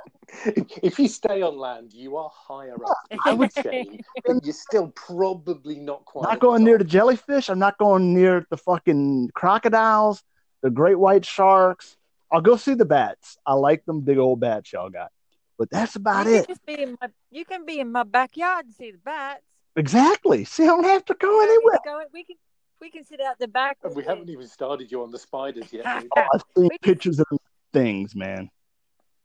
If 0.82 0.98
you 0.98 1.08
stay 1.08 1.42
on 1.42 1.58
land, 1.58 1.92
you 1.92 2.16
are 2.16 2.30
higher 2.32 2.74
up 2.84 2.96
I 3.24 3.32
would 3.32 3.52
food 3.52 3.64
chain, 3.64 4.00
but 4.24 4.44
you're 4.44 4.52
still 4.54 4.88
probably 4.94 5.76
not 5.76 6.04
quite. 6.04 6.22
not 6.22 6.32
at 6.34 6.40
the 6.40 6.46
going 6.46 6.64
near 6.64 6.78
the 6.78 6.84
jellyfish. 6.84 7.48
I'm 7.48 7.58
not 7.58 7.78
going 7.78 8.14
near 8.14 8.46
the 8.50 8.56
fucking 8.56 9.30
crocodiles, 9.34 10.22
the 10.62 10.70
great 10.70 10.98
white 10.98 11.24
sharks. 11.24 11.96
I'll 12.32 12.40
go 12.40 12.56
see 12.56 12.74
the 12.74 12.84
bats. 12.84 13.38
I 13.44 13.54
like 13.54 13.84
them 13.86 14.02
big 14.02 14.18
old 14.18 14.38
bats 14.40 14.72
y'all 14.72 14.88
got. 14.90 15.10
But 15.58 15.68
that's 15.70 15.96
about 15.96 16.26
you 16.26 16.34
it. 16.36 16.46
Can 16.46 16.54
just 16.54 16.66
be 16.66 16.82
in 16.82 16.96
my, 17.00 17.08
you 17.30 17.44
can 17.44 17.66
be 17.66 17.80
in 17.80 17.90
my 17.92 18.04
backyard 18.04 18.66
and 18.66 18.74
see 18.74 18.92
the 18.92 18.98
bats. 18.98 19.42
Exactly. 19.76 20.44
See, 20.44 20.62
I 20.64 20.66
don't 20.68 20.84
have 20.84 21.04
to 21.06 21.14
go 21.14 21.28
You 21.28 21.32
don't 21.32 21.48
need 21.48 21.54
anywhere. 21.54 21.72
to 21.74 21.80
go- 21.84 22.02
we 22.12 22.24
can 22.24 22.36
we 22.80 22.90
can 22.90 23.04
sit 23.04 23.20
out 23.20 23.38
the 23.38 23.48
back. 23.48 23.78
And 23.84 23.94
we 23.94 24.04
haven't 24.04 24.28
even 24.30 24.46
started 24.46 24.90
you 24.90 25.02
on 25.02 25.10
the 25.10 25.18
spiders 25.18 25.72
yet. 25.72 25.84
Oh, 26.16 26.22
I've 26.34 26.42
seen 26.56 26.64
We 26.64 26.68
can- 26.70 26.78
pictures 26.82 27.20
of 27.20 27.26
things, 27.72 28.14
man. 28.16 28.50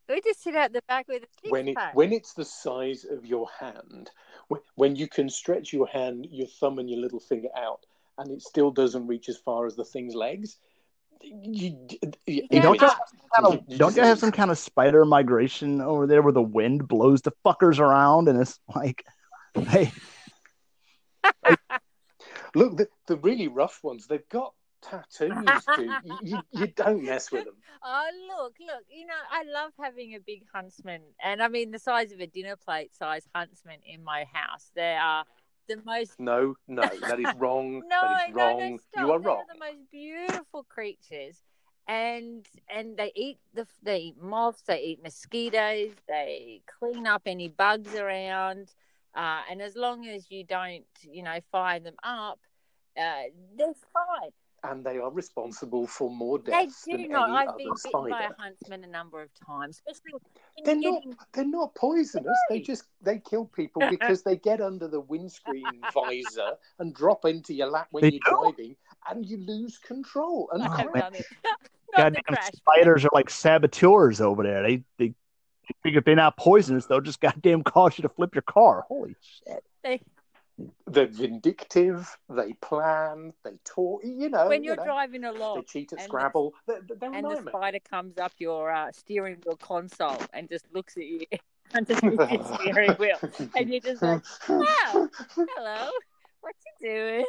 We 0.07 0.21
just 0.21 0.43
sit 0.43 0.55
out 0.55 0.71
the 0.71 0.83
back 0.87 1.07
with 1.07 1.23
a 1.23 1.27
six 1.41 1.51
when 1.51 1.67
it 1.69 1.75
pack. 1.75 1.95
when 1.95 2.13
it's 2.13 2.33
the 2.33 2.45
size 2.45 3.05
of 3.09 3.25
your 3.25 3.47
hand, 3.59 4.11
when, 4.49 4.61
when 4.75 4.95
you 4.95 5.07
can 5.07 5.29
stretch 5.29 5.73
your 5.73 5.87
hand, 5.87 6.27
your 6.29 6.45
thumb 6.59 6.77
and 6.77 6.87
your 6.87 6.99
little 6.99 7.19
finger 7.19 7.47
out, 7.57 7.79
and 8.19 8.29
it 8.31 8.43
still 8.43 8.69
doesn't 8.69 9.07
reach 9.07 9.29
as 9.29 9.37
far 9.37 9.65
as 9.65 9.75
the 9.75 9.83
thing's 9.83 10.13
legs, 10.13 10.57
you, 11.23 11.87
you, 12.27 12.43
Yeah, 12.51 12.61
don't 12.61 12.79
you 12.79 12.87
kind 12.87 13.47
of, 13.47 13.53
you- 13.53 13.59
you 13.67 13.77
don't 13.79 13.87
just 13.89 13.97
you 13.97 14.03
have 14.03 14.19
some 14.19 14.31
kind 14.31 14.51
of 14.51 14.59
spider 14.59 15.05
migration 15.05 15.81
over 15.81 16.05
there 16.05 16.21
where 16.21 16.33
the 16.33 16.41
wind 16.41 16.87
blows 16.87 17.23
the 17.23 17.31
fuckers 17.43 17.79
around 17.79 18.27
and 18.27 18.39
it's 18.39 18.59
like, 18.75 19.03
hey, 19.55 19.91
Look, 22.55 22.77
the, 22.77 22.87
the 23.07 23.17
really 23.17 23.47
rough 23.47 23.83
ones, 23.83 24.07
they've 24.07 24.27
got 24.29 24.53
tattoos, 24.81 25.35
dude. 25.75 25.91
You, 26.21 26.39
you, 26.51 26.67
don't 26.67 27.03
mess 27.03 27.31
with 27.31 27.45
them. 27.45 27.55
Oh, 27.83 28.09
look, 28.27 28.55
look, 28.59 28.83
you 28.89 29.05
know, 29.05 29.13
I 29.31 29.43
love 29.43 29.71
having 29.79 30.15
a 30.15 30.19
big 30.19 30.43
huntsman. 30.53 31.01
And 31.23 31.41
I 31.41 31.47
mean, 31.47 31.71
the 31.71 31.79
size 31.79 32.11
of 32.11 32.19
a 32.19 32.27
dinner 32.27 32.55
plate 32.55 32.95
size 32.95 33.27
huntsman 33.35 33.79
in 33.85 34.03
my 34.03 34.25
house. 34.31 34.71
They 34.75 34.95
are 34.95 35.25
the 35.67 35.77
most. 35.85 36.19
No, 36.19 36.55
no, 36.67 36.83
that 37.01 37.19
is 37.19 37.27
wrong. 37.37 37.81
No, 37.87 38.01
that 38.01 38.29
is 38.29 38.35
wrong. 38.35 38.59
no, 38.71 38.77
stop. 38.77 39.01
you 39.01 39.11
are 39.11 39.19
They're 39.19 39.27
wrong. 39.27 39.43
the 39.51 39.59
most 39.59 39.91
beautiful 39.91 40.63
creatures. 40.63 41.37
And 41.87 42.47
and 42.67 42.97
they 42.97 43.11
eat 43.15 43.37
the 43.53 43.67
they 43.83 43.97
eat 43.99 44.21
moths, 44.21 44.63
they 44.65 44.81
eat 44.81 45.03
mosquitoes, 45.03 45.91
they 46.07 46.61
clean 46.79 47.05
up 47.05 47.23
any 47.27 47.47
bugs 47.47 47.93
around, 47.93 48.73
uh, 49.15 49.41
and 49.49 49.61
as 49.61 49.75
long 49.75 50.05
as 50.07 50.29
you 50.29 50.43
don't, 50.43 50.85
you 51.01 51.23
know, 51.23 51.37
fire 51.51 51.79
them 51.79 51.95
up, 52.03 52.39
uh, 52.97 53.23
they're 53.57 53.73
fine. 53.93 54.31
And 54.63 54.83
they 54.83 54.97
are 54.97 55.11
responsible 55.11 55.85
for 55.85 56.09
more 56.09 56.39
deaths. 56.39 56.49
They 56.49 56.65
deaths 56.65 56.83
do 56.85 56.91
than 57.03 57.11
not. 57.11 57.29
any 57.29 57.37
I've 57.37 57.47
other 57.49 57.57
been 57.59 57.73
bitten 57.83 58.09
by 58.09 58.23
a 58.23 58.41
huntsman 58.41 58.83
a 58.83 58.87
number 58.87 59.21
of 59.21 59.29
times, 59.45 59.81
They're 60.63 60.75
you're 60.75 60.93
not. 60.93 61.03
They're 61.33 61.45
not 61.45 61.75
poisonous. 61.75 62.37
They 62.49 62.61
just 62.61 62.85
they 63.01 63.19
kill 63.19 63.45
people 63.45 63.87
because 63.89 64.23
they 64.23 64.37
get 64.37 64.61
under 64.61 64.87
the 64.87 65.01
windscreen 65.01 65.81
visor 65.93 66.53
and 66.79 66.95
drop 66.95 67.25
into 67.25 67.53
your 67.53 67.67
lap 67.67 67.87
when 67.91 68.01
They 68.01 68.11
you're 68.11 68.21
do? 68.25 68.41
driving, 68.41 68.75
and 69.09 69.25
you 69.25 69.37
lose 69.37 69.77
control. 69.77 70.49
And 70.51 70.63
Oh, 70.63 70.71
I've 70.71 70.85
man. 70.93 71.01
done 71.01 71.15
it. 71.15 71.25
Not 71.95 72.13
goddamn 72.13 72.23
crash. 72.27 72.51
spiders 72.55 73.05
are 73.05 73.09
like 73.13 73.29
saboteurs 73.29 74.19
over 74.19 74.41
there. 74.43 74.63
They, 74.63 74.77
they, 74.97 75.07
they 75.07 75.13
figure 75.83 75.99
if 75.99 76.05
they're 76.05 76.15
not 76.15 76.37
poisonous, 76.37 76.85
they'll 76.85 77.01
just 77.01 77.21
goddamn 77.21 77.63
cause 77.63 77.97
you 77.97 78.03
to 78.03 78.09
flip 78.09 78.35
your 78.35 78.41
car. 78.43 78.85
Holy 78.87 79.15
shit. 79.21 79.63
They, 79.83 80.01
they're 80.87 81.07
vindictive. 81.07 82.17
They 82.29 82.53
plan. 82.53 83.33
They 83.43 83.57
talk. 83.65 84.01
You 84.03 84.29
know. 84.29 84.47
when 84.47 84.63
you 84.63 84.69
you're 84.69 84.77
know, 84.77 84.85
driving 84.85 85.21
they 85.21 85.61
cheat 85.67 85.91
at 85.93 85.99
and 85.99 86.05
the- 86.05 86.09
Scrabble. 86.09 86.53
They're, 86.67 86.81
they're 86.99 87.11
a 87.11 87.15
and 87.15 87.25
the 87.25 87.43
spider 87.49 87.79
comes 87.89 88.17
up 88.17 88.31
your 88.37 88.71
uh, 88.71 88.91
steering 88.91 89.37
wheel 89.45 89.57
console 89.57 90.21
and 90.33 90.49
just 90.49 90.65
looks 90.73 90.95
at 90.97 91.05
you 91.05 91.21
underneath 91.73 92.31
your 92.31 92.59
steering 92.61 92.91
wheel, 92.91 93.17
and 93.55 93.69
you're 93.69 93.81
just 93.81 94.01
like, 94.01 94.23
"Wow, 94.47 95.09
hello, 95.35 95.89
what 96.41 96.55
you 96.81 96.87
doing?" 96.87 97.25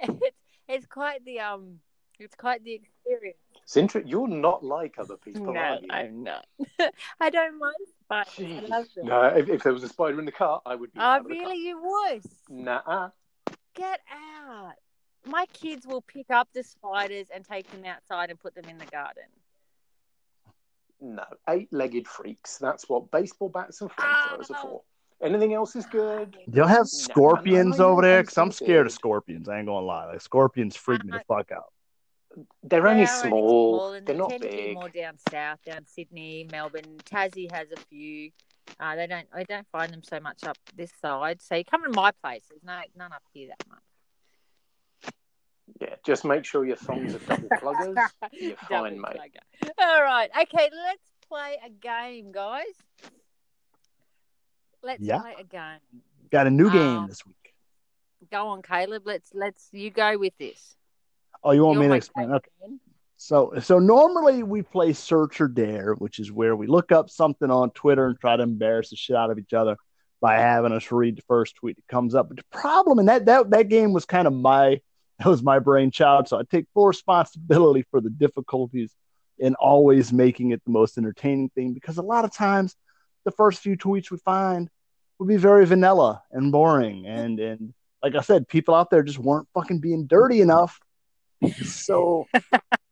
it's, 0.00 0.36
it's 0.68 0.86
quite 0.86 1.24
the 1.24 1.40
um, 1.40 1.78
it's 2.20 2.34
quite 2.34 2.62
the 2.64 2.72
experience. 2.74 3.38
It's 3.62 3.76
inter- 3.76 4.02
You're 4.04 4.28
not 4.28 4.64
like 4.64 4.94
other 4.98 5.16
people, 5.16 5.52
no, 5.52 5.60
are 5.60 5.78
you? 5.80 5.88
I'm 5.90 6.22
not. 6.24 6.46
I 7.20 7.30
don't 7.30 7.58
mind 7.58 7.74
spiders. 8.04 8.64
I 8.64 8.66
love 8.66 8.86
them. 8.94 9.06
No, 9.06 9.22
if, 9.24 9.48
if 9.48 9.62
there 9.62 9.72
was 9.72 9.82
a 9.84 9.88
spider 9.88 10.18
in 10.18 10.24
the 10.24 10.32
car, 10.32 10.60
I 10.66 10.74
would 10.74 10.92
be. 10.92 10.98
Oh, 10.98 11.02
out 11.02 11.20
of 11.22 11.28
the 11.28 11.34
car. 11.36 11.44
really? 11.44 11.66
You 11.66 11.80
would? 11.82 12.22
Nah. 12.48 13.10
Get 13.74 14.00
out. 14.12 14.72
My 15.26 15.46
kids 15.52 15.86
will 15.86 16.00
pick 16.02 16.30
up 16.30 16.48
the 16.54 16.62
spiders 16.62 17.28
and 17.32 17.44
take 17.44 17.70
them 17.70 17.84
outside 17.84 18.30
and 18.30 18.38
put 18.40 18.54
them 18.54 18.64
in 18.68 18.78
the 18.78 18.86
garden. 18.86 19.24
No, 21.00 21.24
eight-legged 21.48 22.06
freaks. 22.06 22.58
That's 22.58 22.88
what 22.88 23.10
baseball 23.10 23.48
bats 23.48 23.80
and 23.80 23.90
flamethrowers 23.90 24.50
are 24.50 24.56
Ah. 24.56 24.62
for. 24.62 24.82
Anything 25.22 25.52
else 25.52 25.76
is 25.76 25.84
good. 25.86 26.36
Y'all 26.52 26.66
have 26.66 26.88
scorpions 26.88 27.78
no, 27.78 27.86
no, 27.86 27.92
over 27.92 28.02
there? 28.02 28.22
Because 28.22 28.38
I'm 28.38 28.50
scared 28.50 28.86
of 28.86 28.92
scorpions. 28.92 29.48
I 29.50 29.58
ain't 29.58 29.66
going 29.66 29.82
to 29.82 29.86
lie. 29.86 30.06
Like, 30.06 30.20
scorpions 30.22 30.76
freak 30.76 31.04
me 31.04 31.12
the 31.12 31.22
fuck 31.28 31.52
out. 31.52 31.72
They're 32.62 32.86
only 32.86 33.04
They 33.04 33.10
are 33.10 33.26
small. 33.28 33.92
and 33.92 34.06
They're 34.06 34.14
they 34.14 34.18
not 34.18 34.30
tend 34.30 34.42
to 34.42 34.48
be 34.48 34.56
big. 34.56 34.74
more 34.74 34.88
down 34.88 35.18
south, 35.30 35.58
down 35.64 35.84
Sydney, 35.86 36.46
Melbourne. 36.50 36.98
Tassie 37.04 37.50
has 37.52 37.68
a 37.72 37.76
few. 37.88 38.30
Uh, 38.78 38.94
they 38.94 39.06
don't. 39.08 39.26
I 39.32 39.42
don't 39.44 39.66
find 39.72 39.92
them 39.92 40.02
so 40.02 40.20
much 40.20 40.44
up 40.44 40.56
this 40.76 40.92
side. 41.02 41.42
So 41.42 41.56
you 41.56 41.64
come 41.64 41.82
to 41.82 41.90
my 41.90 42.12
place. 42.22 42.44
There's 42.48 42.62
no 42.62 42.80
none 42.96 43.12
up 43.12 43.22
here 43.32 43.48
that 43.48 43.66
much. 43.68 45.12
Yeah, 45.80 45.94
just 46.04 46.24
make 46.24 46.44
sure 46.44 46.64
your 46.64 46.76
thongs 46.76 47.14
are 47.14 47.18
double 47.20 47.48
pluggers. 47.58 47.96
You're 48.32 48.56
fine, 48.56 48.68
Double 48.68 48.90
mate. 48.96 49.20
plugger. 49.62 49.70
All 49.78 50.02
right. 50.02 50.30
Okay. 50.42 50.68
Let's 50.72 51.12
play 51.28 51.56
a 51.64 51.70
game, 51.70 52.32
guys. 52.32 52.64
Let's 54.82 55.02
Yeah. 55.02 55.20
play 55.20 55.34
a 55.38 55.44
game. 55.44 55.78
Got 56.30 56.46
a 56.46 56.50
new 56.50 56.70
game 56.70 56.98
Um, 56.98 57.08
this 57.08 57.24
week. 57.26 57.54
Go 58.30 58.48
on, 58.48 58.62
Kaleb. 58.62 59.02
Let's 59.04 59.30
let's 59.34 59.68
you 59.72 59.90
go 59.90 60.16
with 60.18 60.36
this. 60.38 60.76
Oh, 61.42 61.52
you 61.52 61.64
want 61.64 61.76
You're 61.76 61.84
me 61.84 61.88
to 61.88 61.96
explain? 61.96 62.32
Okay. 62.32 62.50
So, 63.16 63.52
so 63.60 63.78
normally 63.78 64.42
we 64.42 64.62
play 64.62 64.94
search 64.94 65.40
or 65.40 65.48
dare, 65.48 65.92
which 65.94 66.18
is 66.18 66.32
where 66.32 66.56
we 66.56 66.66
look 66.66 66.90
up 66.90 67.10
something 67.10 67.50
on 67.50 67.70
Twitter 67.72 68.06
and 68.06 68.18
try 68.18 68.36
to 68.36 68.42
embarrass 68.42 68.90
the 68.90 68.96
shit 68.96 69.14
out 69.14 69.30
of 69.30 69.38
each 69.38 69.52
other 69.52 69.76
by 70.20 70.36
having 70.36 70.72
us 70.72 70.90
read 70.90 71.16
the 71.16 71.22
first 71.28 71.56
tweet 71.56 71.76
that 71.76 71.86
comes 71.86 72.14
up. 72.14 72.28
But 72.28 72.38
the 72.38 72.44
problem, 72.50 72.98
and 72.98 73.08
that 73.08 73.26
that 73.26 73.50
that 73.50 73.68
game 73.68 73.92
was 73.92 74.04
kind 74.04 74.26
of 74.26 74.32
my 74.32 74.80
that 75.18 75.26
was 75.26 75.42
my 75.42 75.58
brainchild, 75.58 76.28
so 76.28 76.38
I 76.38 76.42
take 76.50 76.66
full 76.72 76.86
responsibility 76.86 77.84
for 77.90 78.00
the 78.00 78.10
difficulties 78.10 78.94
in 79.38 79.54
always 79.54 80.12
making 80.12 80.52
it 80.52 80.62
the 80.64 80.72
most 80.72 80.98
entertaining 80.98 81.50
thing 81.50 81.72
because 81.72 81.98
a 81.98 82.02
lot 82.02 82.24
of 82.24 82.32
times 82.32 82.76
the 83.24 83.30
first 83.30 83.60
few 83.60 83.76
tweets 83.76 84.10
we 84.10 84.18
find 84.18 84.68
would 85.18 85.28
be 85.28 85.36
very 85.36 85.66
vanilla 85.66 86.22
and 86.30 86.52
boring, 86.52 87.06
and 87.06 87.38
and 87.38 87.74
like 88.02 88.14
I 88.14 88.22
said, 88.22 88.48
people 88.48 88.74
out 88.74 88.90
there 88.90 89.02
just 89.02 89.18
weren't 89.18 89.48
fucking 89.54 89.80
being 89.80 90.06
dirty 90.06 90.40
enough. 90.40 90.80
So 91.64 92.26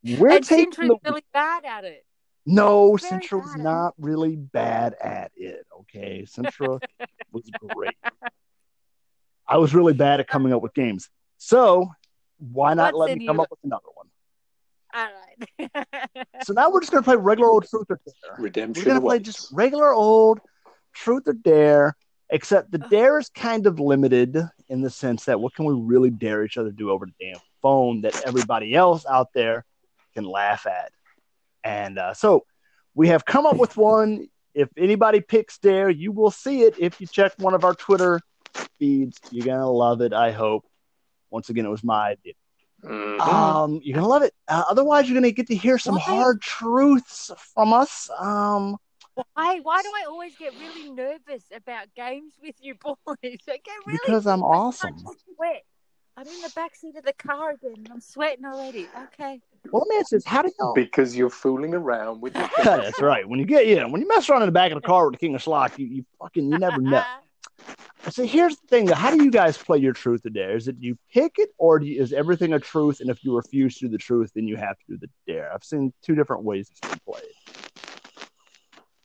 we're 0.05 0.41
taking 0.41 0.70
Dzintra's 0.73 0.89
the 0.89 0.99
really 1.05 1.25
bad 1.33 1.65
at 1.65 1.85
it. 1.85 2.05
no, 2.47 2.97
Very 2.97 3.23
Dzintra 3.23 3.43
was 3.43 3.55
it. 3.55 3.59
not 3.59 3.95
really 3.99 4.37
bad 4.37 4.95
at 5.03 5.33
it. 5.37 5.66
Okay, 5.81 6.25
Dzintra 6.27 6.81
was 7.33 7.51
great. 7.75 7.97
I 9.47 9.59
was 9.59 9.75
really 9.75 9.93
bad 9.95 10.20
at 10.20 10.29
coming 10.29 10.53
up 10.53 10.62
with 10.62 10.75
games. 10.75 11.09
So 11.37 11.89
why 12.39 12.75
not 12.75 12.95
What's 12.95 13.11
let 13.11 13.19
me 13.19 13.27
come 13.27 13.37
you? 13.37 13.43
up 13.43 13.51
with 13.51 13.61
another 13.65 13.87
one? 13.95 14.07
All 14.95 15.09
right. 15.61 15.70
So 16.45 16.53
now 16.55 16.70
we're 16.70 16.81
just 16.81 16.93
gonna 16.93 17.03
play 17.03 17.16
regular 17.16 17.51
old 17.51 17.66
truth 17.69 17.87
or 17.91 18.01
dare. 18.07 18.37
Redemption. 18.39 18.83
We're 18.85 18.89
gonna 18.89 19.01
play 19.05 19.19
just 19.19 19.49
regular 19.53 19.93
old 19.93 20.41
truth 20.95 21.25
or 21.27 21.35
dare. 21.35 21.95
Except 22.31 22.70
the 22.70 22.79
dare 22.79 23.19
is 23.19 23.29
kind 23.31 23.66
of 23.66 23.81
limited 23.81 24.39
in 24.69 24.81
the 24.83 24.91
sense 24.91 25.25
that 25.25 25.41
what 25.41 25.55
can 25.55 25.65
we 25.65 25.75
really 25.75 26.11
dare 26.11 26.45
each 26.45 26.57
other 26.57 26.70
to 26.70 26.77
do 26.77 26.91
over 26.91 27.07
the 27.07 27.12
damn 27.20 27.41
phone 27.62 28.02
that 28.02 28.26
everybody 28.26 28.74
else 28.74 29.05
out 29.06 29.32
there 29.32 29.64
can 30.14 30.24
laugh 30.24 30.66
at? 30.66 30.93
And 31.64 31.98
uh, 31.98 32.14
so 32.14 32.44
we 32.94 33.09
have 33.09 33.24
come 33.24 33.47
up 33.47 33.56
with 33.56 33.76
one. 33.76 34.28
If 34.55 34.68
anybody 34.76 35.20
picks 35.20 35.59
dare, 35.59 35.90
you 35.90 36.12
will 36.12 36.30
see 36.30 36.62
it 36.62 36.74
if 36.78 37.01
you 37.01 37.06
check 37.06 37.32
one 37.39 37.55
of 37.55 37.64
our 37.64 37.74
Twitter 37.74 38.20
feeds. 38.78 39.18
You're 39.30 39.47
gonna 39.47 39.70
love 39.70 40.01
it. 40.01 40.12
I 40.12 40.32
hope. 40.32 40.64
Once 41.30 41.48
again, 41.51 41.66
it 41.66 41.68
was 41.68 41.85
my 41.85 42.10
idea. 42.10 42.32
Mhm. 42.82 43.20
Um, 43.20 43.80
you're 43.82 43.94
gonna 43.94 44.09
love 44.09 44.22
it. 44.22 44.35
Uh, 44.47 44.64
otherwise, 44.68 45.09
you're 45.09 45.16
gonna 45.20 45.30
get 45.30 45.48
to 45.48 45.55
hear 45.55 45.78
some 45.78 45.97
Why? 45.97 46.01
hard 46.01 46.40
truths 46.40 47.30
from 47.55 47.72
us. 47.72 48.09
Um, 48.18 48.78
Why? 49.14 49.60
Why 49.60 49.82
do 49.82 49.89
I 49.89 50.05
always 50.09 50.35
get 50.36 50.55
really 50.59 50.90
nervous 50.90 51.44
about 51.55 51.89
games 51.94 52.35
with 52.43 52.55
you 52.60 52.74
boys? 52.74 52.97
I 53.09 53.16
get 53.22 53.66
really 53.86 53.98
because 54.06 54.26
I'm 54.26 54.43
awesome. 54.43 54.97
To 56.24 56.31
sweat. 56.31 56.36
I'm 56.36 56.36
in 56.36 56.43
the 56.43 56.53
back 56.55 56.74
seat 56.74 56.97
of 56.97 57.05
the 57.05 57.12
car 57.12 57.51
again. 57.53 57.74
and 57.77 57.89
I'm 57.90 58.01
sweating 58.01 58.45
already. 58.45 58.89
Okay. 58.97 59.40
Well, 59.70 59.82
let 59.82 59.89
me 59.89 59.97
ask 60.01 60.11
this: 60.11 60.24
How 60.24 60.43
do 60.43 60.53
y'all? 60.59 60.74
because 60.74 61.16
you're 61.16 61.31
fooling 61.31 61.74
around 61.74 62.20
with 62.20 62.35
your 62.35 62.49
That's 62.65 63.01
right. 63.03 63.28
When 63.28 63.39
you 63.39 63.45
get 63.45 63.66
yeah, 63.66 63.85
when 63.85 64.01
you 64.01 64.09
mess 64.09 64.28
around 64.28 64.43
in 64.43 64.49
the 64.49 64.53
back 64.53 64.73
of 64.73 64.81
the 64.81 64.86
car 64.86 65.07
with 65.07 65.15
the 65.15 65.19
King 65.19 65.35
of 65.35 65.43
Schlock, 65.43 65.78
you, 65.78 65.86
you 65.86 66.05
fucking 66.20 66.51
you 66.51 66.59
never 66.59 66.81
know. 66.81 67.03
I 68.05 68.11
So 68.11 68.24
here's 68.24 68.57
the 68.57 68.66
thing: 68.69 68.89
How 68.89 69.11
do 69.11 69.23
you 69.23 69.31
guys 69.31 69.59
play 69.59 69.78
your 69.78 69.93
truth 69.93 70.24
or 70.24 70.31
dare? 70.31 70.57
Is 70.57 70.69
it 70.69 70.77
you 70.78 70.97
pick 71.12 71.35
it, 71.39 71.51
or 71.59 71.78
do 71.78 71.86
you, 71.86 72.01
is 72.01 72.12
everything 72.12 72.55
a 72.55 72.61
truth? 72.61 73.01
And 73.01 73.11
if 73.11 73.23
you 73.23 73.35
refuse 73.35 73.77
to 73.78 73.86
do 73.86 73.93
the 73.93 73.99
truth, 73.99 74.31
then 74.35 74.47
you 74.47 74.57
have 74.57 74.78
to 74.78 74.85
do 74.89 74.99
the 74.99 75.11
dare. 75.31 75.53
I've 75.53 75.65
seen 75.65 75.93
two 76.03 76.15
different 76.15 76.45
ways 76.45 76.70
it's 76.70 76.81
been 76.81 77.01
played. 77.07 77.24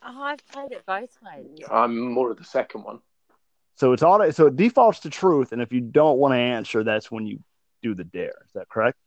Oh, 0.05 0.21
I've 0.21 0.45
played 0.47 0.71
it 0.71 0.85
both 0.85 1.17
ways. 1.21 1.59
I'm 1.71 2.11
more 2.11 2.31
of 2.31 2.37
the 2.37 2.43
second 2.43 2.83
one. 2.83 2.99
So 3.75 3.91
it's 3.93 4.03
all 4.03 4.31
so 4.31 4.47
it 4.47 4.55
defaults 4.55 4.99
to 5.01 5.09
truth, 5.09 5.51
and 5.51 5.61
if 5.61 5.71
you 5.71 5.81
don't 5.81 6.17
want 6.19 6.33
to 6.33 6.37
answer, 6.37 6.83
that's 6.83 7.09
when 7.11 7.25
you 7.25 7.39
do 7.81 7.95
the 7.95 8.03
dare. 8.03 8.35
Is 8.45 8.51
that 8.53 8.69
correct? 8.69 8.97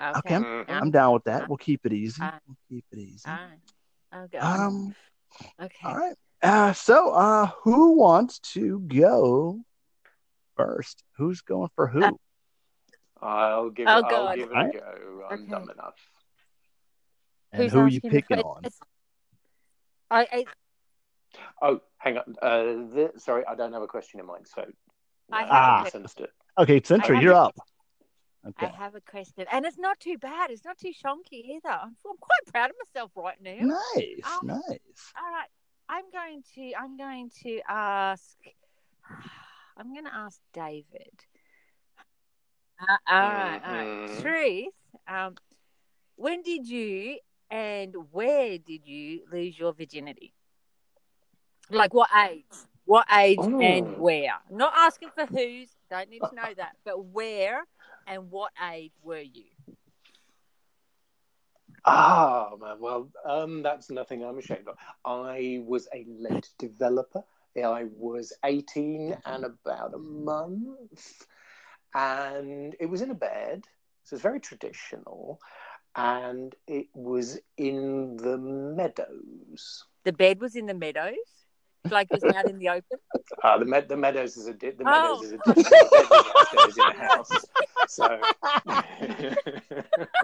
Okay. 0.00 0.18
Okay, 0.18 0.34
I'm, 0.36 0.44
Mhm. 0.44 0.64
I'm 0.68 0.90
down 0.90 1.12
with 1.12 1.24
that. 1.24 1.48
We'll 1.48 1.58
keep 1.58 1.84
it 1.84 1.92
easy. 1.92 2.22
Uh, 2.22 2.38
We'll 2.46 2.56
keep 2.68 2.84
it 2.92 2.98
easy. 2.98 3.28
All 3.28 3.36
right. 3.36 4.30
I'll. 4.40 4.60
Um. 4.66 4.94
okay. 5.60 5.86
All 5.88 5.96
right. 5.96 6.16
Uh, 6.40 6.72
so, 6.72 7.10
uh, 7.10 7.46
who 7.62 7.92
wants 7.92 8.38
to 8.38 8.78
go 8.80 9.60
first? 10.56 11.02
Who's 11.16 11.40
going 11.40 11.68
for 11.74 11.88
who? 11.88 12.04
Uh, 12.04 12.14
I'll 13.20 13.70
give 13.70 13.88
it, 13.88 13.90
Oh, 13.90 13.94
I'll 13.96 14.10
God. 14.10 14.36
give 14.36 14.50
it 14.50 14.56
Alright. 14.56 14.74
a 14.76 14.78
go. 14.78 15.26
I'm 15.28 15.42
Okay. 15.42 15.50
dumb 15.50 15.70
enough. 15.70 15.96
and 17.52 17.62
Who's 17.64 17.72
who 17.72 17.80
are 17.80 17.88
you 17.88 18.00
picking 18.00 18.38
on? 18.38 18.62
I, 20.10 20.26
I, 20.32 20.44
Oh, 21.62 21.80
hang 21.98 22.18
on. 22.18 22.34
Uh, 22.42 22.62
the, 22.94 23.12
sorry, 23.16 23.44
I 23.46 23.54
don't 23.54 23.72
have 23.72 23.82
a 23.82 23.86
question 23.86 24.20
in 24.20 24.26
mind. 24.26 24.46
So 24.46 24.64
I 25.32 25.40
have 25.40 25.48
Ah. 25.50 25.80
misunderstood. 25.84 26.30
Okay, 26.58 26.80
Dzintra, 26.80 27.20
you're 27.22 27.32
a- 27.32 27.36
up. 27.46 27.56
I 28.56 28.66
have 28.66 28.94
a 28.94 29.00
question, 29.00 29.44
and 29.52 29.66
it's 29.66 29.76
not 29.78 30.00
too 30.00 30.16
bad. 30.16 30.50
It's 30.50 30.64
not 30.64 30.78
too 30.78 30.92
shonky 30.92 31.44
either. 31.56 31.68
I'm, 31.68 31.96
I'm 32.08 32.16
quite 32.18 32.46
proud 32.52 32.70
of 32.70 32.76
myself 32.86 33.10
right 33.16 33.40
now. 33.42 33.56
Nice, 33.60 34.20
Oh. 34.24 34.40
nice. 34.42 35.12
All 35.20 35.30
right, 35.30 35.48
I'm 35.88 36.04
going 36.10 36.42
to. 36.54 36.72
I'm 36.78 36.96
going 36.96 37.30
to 37.42 37.60
ask. 37.68 38.36
I'm 39.76 39.92
going 39.92 40.06
to 40.06 40.14
ask 40.14 40.40
David. 40.54 41.12
Uh, 42.80 42.96
all 43.08 43.20
right, 43.20 43.60
all 43.64 43.72
right. 43.72 43.86
Mhm. 44.10 44.22
Truth. 44.22 44.74
Um, 45.08 45.34
when 46.16 46.42
did 46.42 46.66
you 46.66 47.18
and 47.50 47.94
where 48.12 48.58
did 48.58 48.86
you 48.86 49.22
lose 49.32 49.58
your 49.58 49.72
virginity? 49.72 50.32
Like 51.70 51.94
what 51.94 52.10
age? 52.30 52.44
What 52.84 53.06
age 53.14 53.38
and 53.40 53.86
Ooh. 53.86 53.94
where? 53.98 54.34
Not 54.50 54.72
asking 54.76 55.10
for 55.14 55.26
whose. 55.26 55.68
Don't 55.90 56.08
need 56.10 56.20
to 56.20 56.34
know 56.34 56.54
that. 56.56 56.76
But 56.84 57.04
where 57.04 57.64
and 58.06 58.30
what 58.30 58.52
age 58.72 58.92
were 59.02 59.20
you? 59.20 59.44
Ah, 61.84 62.50
man. 62.60 62.76
Well, 62.80 63.10
um, 63.24 63.62
that's 63.62 63.90
nothing 63.90 64.24
I'm 64.24 64.38
ashamed 64.38 64.68
of. 64.68 64.76
I 65.04 65.62
was 65.64 65.88
a 65.94 66.06
late 66.08 66.48
developer. 66.58 67.22
I 67.56 67.86
was 67.96 68.32
18 68.44 69.16
and 69.24 69.44
about 69.44 69.94
a 69.94 69.98
month, 69.98 71.26
and 71.94 72.76
it 72.78 72.86
was 72.86 73.02
in 73.02 73.10
a 73.10 73.14
bed. 73.14 73.64
So 74.04 74.14
it's 74.14 74.22
very 74.22 74.40
traditional, 74.40 75.40
and 75.96 76.54
it 76.66 76.86
was 76.94 77.38
in 77.56 78.16
the 78.16 78.38
meadows. 78.38 79.84
The 80.04 80.12
bed 80.12 80.40
was 80.40 80.56
in 80.56 80.66
the 80.66 80.74
meadows, 80.74 81.16
like 81.90 82.08
it 82.10 82.20
was 82.22 82.34
out 82.34 82.48
in 82.50 82.58
the 82.58 82.68
open. 82.68 82.98
Uh, 83.44 83.56
the, 83.58 83.64
med- 83.64 83.88
the 83.88 83.96
meadows 83.96 84.36
is 84.36 84.46
a 84.48 84.52
di- 84.54 84.70
the 84.70 84.82
Oh. 84.86 85.20
meadows 85.20 85.24
is 85.24 85.32
a 85.32 85.36
different 85.54 86.26
upstairs 86.40 86.76
in 86.78 86.84
the 86.88 86.94
house. 87.04 87.30
So. 87.88 88.20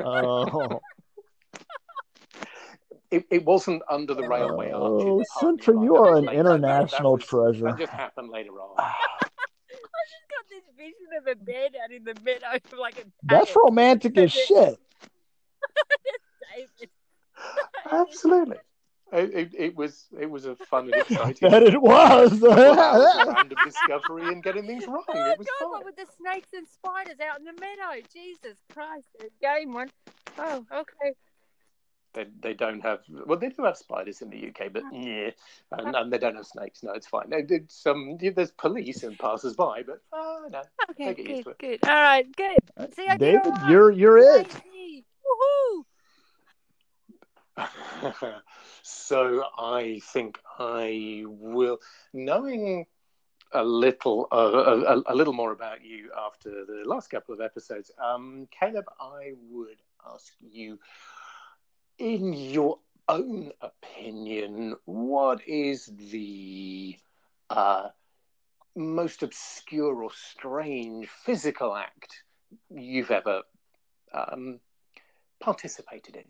Oh, 0.04 0.80
It, 3.10 3.24
it 3.30 3.44
wasn't 3.44 3.82
under 3.88 4.14
the 4.14 4.26
railway 4.26 4.72
arch. 4.72 4.82
oh 4.82 5.18
the 5.20 5.24
park 5.34 5.44
Dzintra, 5.60 5.68
nearby. 5.74 5.84
you 5.84 5.96
are 5.96 6.10
was 6.12 6.18
an 6.18 6.24
later. 6.26 6.42
That- 6.42 6.50
that 6.50 6.54
international 6.64 7.12
was- 7.12 7.24
treasure. 7.26 7.64
That 7.66 7.78
just 7.78 7.92
happened 7.92 8.30
later 8.30 8.50
on. 8.60 8.74
I 8.78 8.92
just 9.70 10.26
got 10.28 10.44
this 10.50 10.64
vision 10.76 11.06
of 11.20 11.26
a 11.28 11.36
bed 11.36 11.72
out 11.84 11.92
in 11.92 12.02
the 12.04 12.14
meadow, 12.24 12.46
like 12.80 12.98
a 12.98 13.04
That's 13.22 13.54
romantic 13.54 14.18
as 14.18 14.32
shit. 14.32 14.78
Absolutely. 17.92 18.56
It, 19.14 19.34
it, 19.34 19.54
it 19.56 19.76
was 19.76 20.06
it 20.18 20.28
was 20.28 20.44
a 20.46 20.56
fun 20.56 20.92
and 20.92 20.94
exciting 21.08 21.48
That 21.50 21.62
it 21.62 21.80
was. 21.80 22.30
couple 22.40 22.52
of 22.52 23.26
random 23.34 23.58
discovery 23.64 24.28
and 24.32 24.42
getting 24.42 24.66
things 24.66 24.86
wrong. 24.86 25.04
Oh 25.08 25.30
It 25.30 25.38
was 25.38 25.46
God! 25.46 25.64
fun. 25.64 25.70
What 25.70 25.84
with 25.84 25.96
the 25.96 26.06
snakes 26.20 26.48
and 26.52 26.66
spiders 26.66 27.20
out 27.20 27.38
in 27.38 27.44
the 27.44 27.52
meadow? 27.52 28.04
Jesus 28.12 28.56
Christ! 28.72 29.06
A 29.20 29.26
game 29.40 29.72
one. 29.72 29.90
Oh, 30.38 30.66
okay. 30.72 31.14
They, 32.14 32.26
they 32.40 32.54
don't 32.54 32.80
have 32.80 33.00
well 33.26 33.38
they 33.38 33.48
do 33.50 33.64
have 33.64 33.76
spiders 33.76 34.22
in 34.22 34.30
the 34.30 34.48
UK, 34.48 34.72
but 34.72 34.82
ah. 34.84 34.90
yeah, 34.92 35.30
and, 35.72 35.94
ah. 35.96 36.02
and 36.02 36.12
they 36.12 36.18
don't 36.18 36.36
have 36.36 36.46
snakes. 36.46 36.82
No, 36.82 36.92
it's 36.92 37.06
fine. 37.08 37.28
They 37.30 37.42
did 37.42 37.70
some. 37.70 38.18
There's 38.20 38.52
police 38.52 39.02
and 39.02 39.18
passers 39.18 39.54
by, 39.54 39.82
but 39.82 40.00
oh 40.12 40.46
no. 40.50 40.62
Okay, 40.90 41.12
They 41.12 41.14
get 41.14 41.28
used 41.28 41.44
good, 41.44 41.58
to 41.58 41.66
good. 41.78 41.88
All 41.88 41.94
right, 41.94 42.36
good. 42.36 42.58
Uh, 42.76 42.86
See, 42.94 43.06
I 43.08 43.16
David, 43.16 43.46
all 43.46 43.52
right. 43.52 43.70
you're 43.70 43.90
you're 43.90 44.18
it. 44.18 44.48
Crazy. 44.48 45.04
Woohoo! 45.24 45.84
so 48.82 49.44
I 49.58 50.00
think 50.12 50.38
I 50.58 51.22
will, 51.26 51.78
knowing 52.12 52.86
a 53.52 53.64
little, 53.64 54.28
uh, 54.32 54.96
a, 55.06 55.12
a 55.12 55.14
little 55.14 55.32
more 55.32 55.52
about 55.52 55.84
you 55.84 56.10
after 56.18 56.64
the 56.64 56.82
last 56.84 57.08
couple 57.08 57.34
of 57.34 57.40
episodes. 57.40 57.90
Um, 57.98 58.48
Kaleb, 58.50 58.84
I 59.00 59.32
would 59.50 59.78
ask 60.12 60.32
you, 60.40 60.78
in 61.98 62.32
your 62.32 62.78
own 63.08 63.52
opinion, 63.60 64.74
what 64.84 65.46
is 65.46 65.90
the 66.10 66.96
uh, 67.50 67.88
most 68.74 69.22
obscure 69.22 70.02
or 70.02 70.10
strange 70.12 71.08
physical 71.08 71.76
act 71.76 72.24
you've 72.70 73.12
ever 73.12 73.42
um, 74.12 74.58
participated 75.40 76.16
in? 76.16 76.24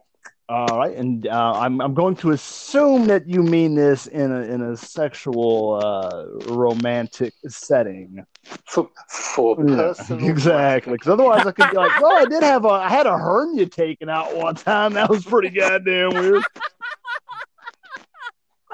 All 0.47 0.77
right, 0.79 0.95
and 0.95 1.27
uh, 1.27 1.55
I'm 1.57 1.81
I'm 1.81 1.95
going 1.95 2.17
to 2.17 2.33
assume 2.33 3.07
that 3.07 3.27
you 3.27 3.43
mean 3.43 3.75
this 3.75 4.07
in 4.07 4.31
a 4.31 4.41
in 4.43 4.61
a 4.61 4.77
sexual 4.77 5.73
uh, 5.75 6.27
romantic 6.51 7.33
setting. 7.49 8.27
For 8.67 8.91
for 9.09 9.57
Yeah, 9.59 9.75
personal 9.75 10.29
exactly. 10.29 10.93
Because 10.93 11.09
otherwise, 11.09 11.47
I 11.47 11.53
could 11.53 11.71
be 11.71 11.77
like, 11.77 11.99
"Well, 11.99 12.13
I 12.13 12.27
did 12.27 12.43
have 12.43 12.67
a 12.67 12.69
I 12.69 12.91
had 12.91 13.07
a 13.07 13.17
hernia 13.17 13.65
taken 13.67 14.11
out 14.11 14.37
one 14.37 14.55
time. 14.55 14.93
That 14.93 15.09
was 15.09 15.25
pretty 15.25 15.49
goddamn 15.49 16.11
weird." 16.11 16.43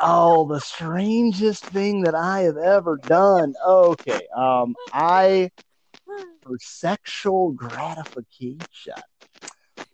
Oh, 0.03 0.49
the 0.49 0.61
strangest 0.61 1.67
thing 1.67 2.03
that 2.03 2.17
I 2.17 2.41
have 2.41 2.57
ever 2.57 2.97
done. 2.97 3.55
Okay, 3.65 4.27
um, 4.37 4.75
I 4.93 5.53
for 6.43 6.59
sexual 6.59 7.53
gratification. 7.53 8.95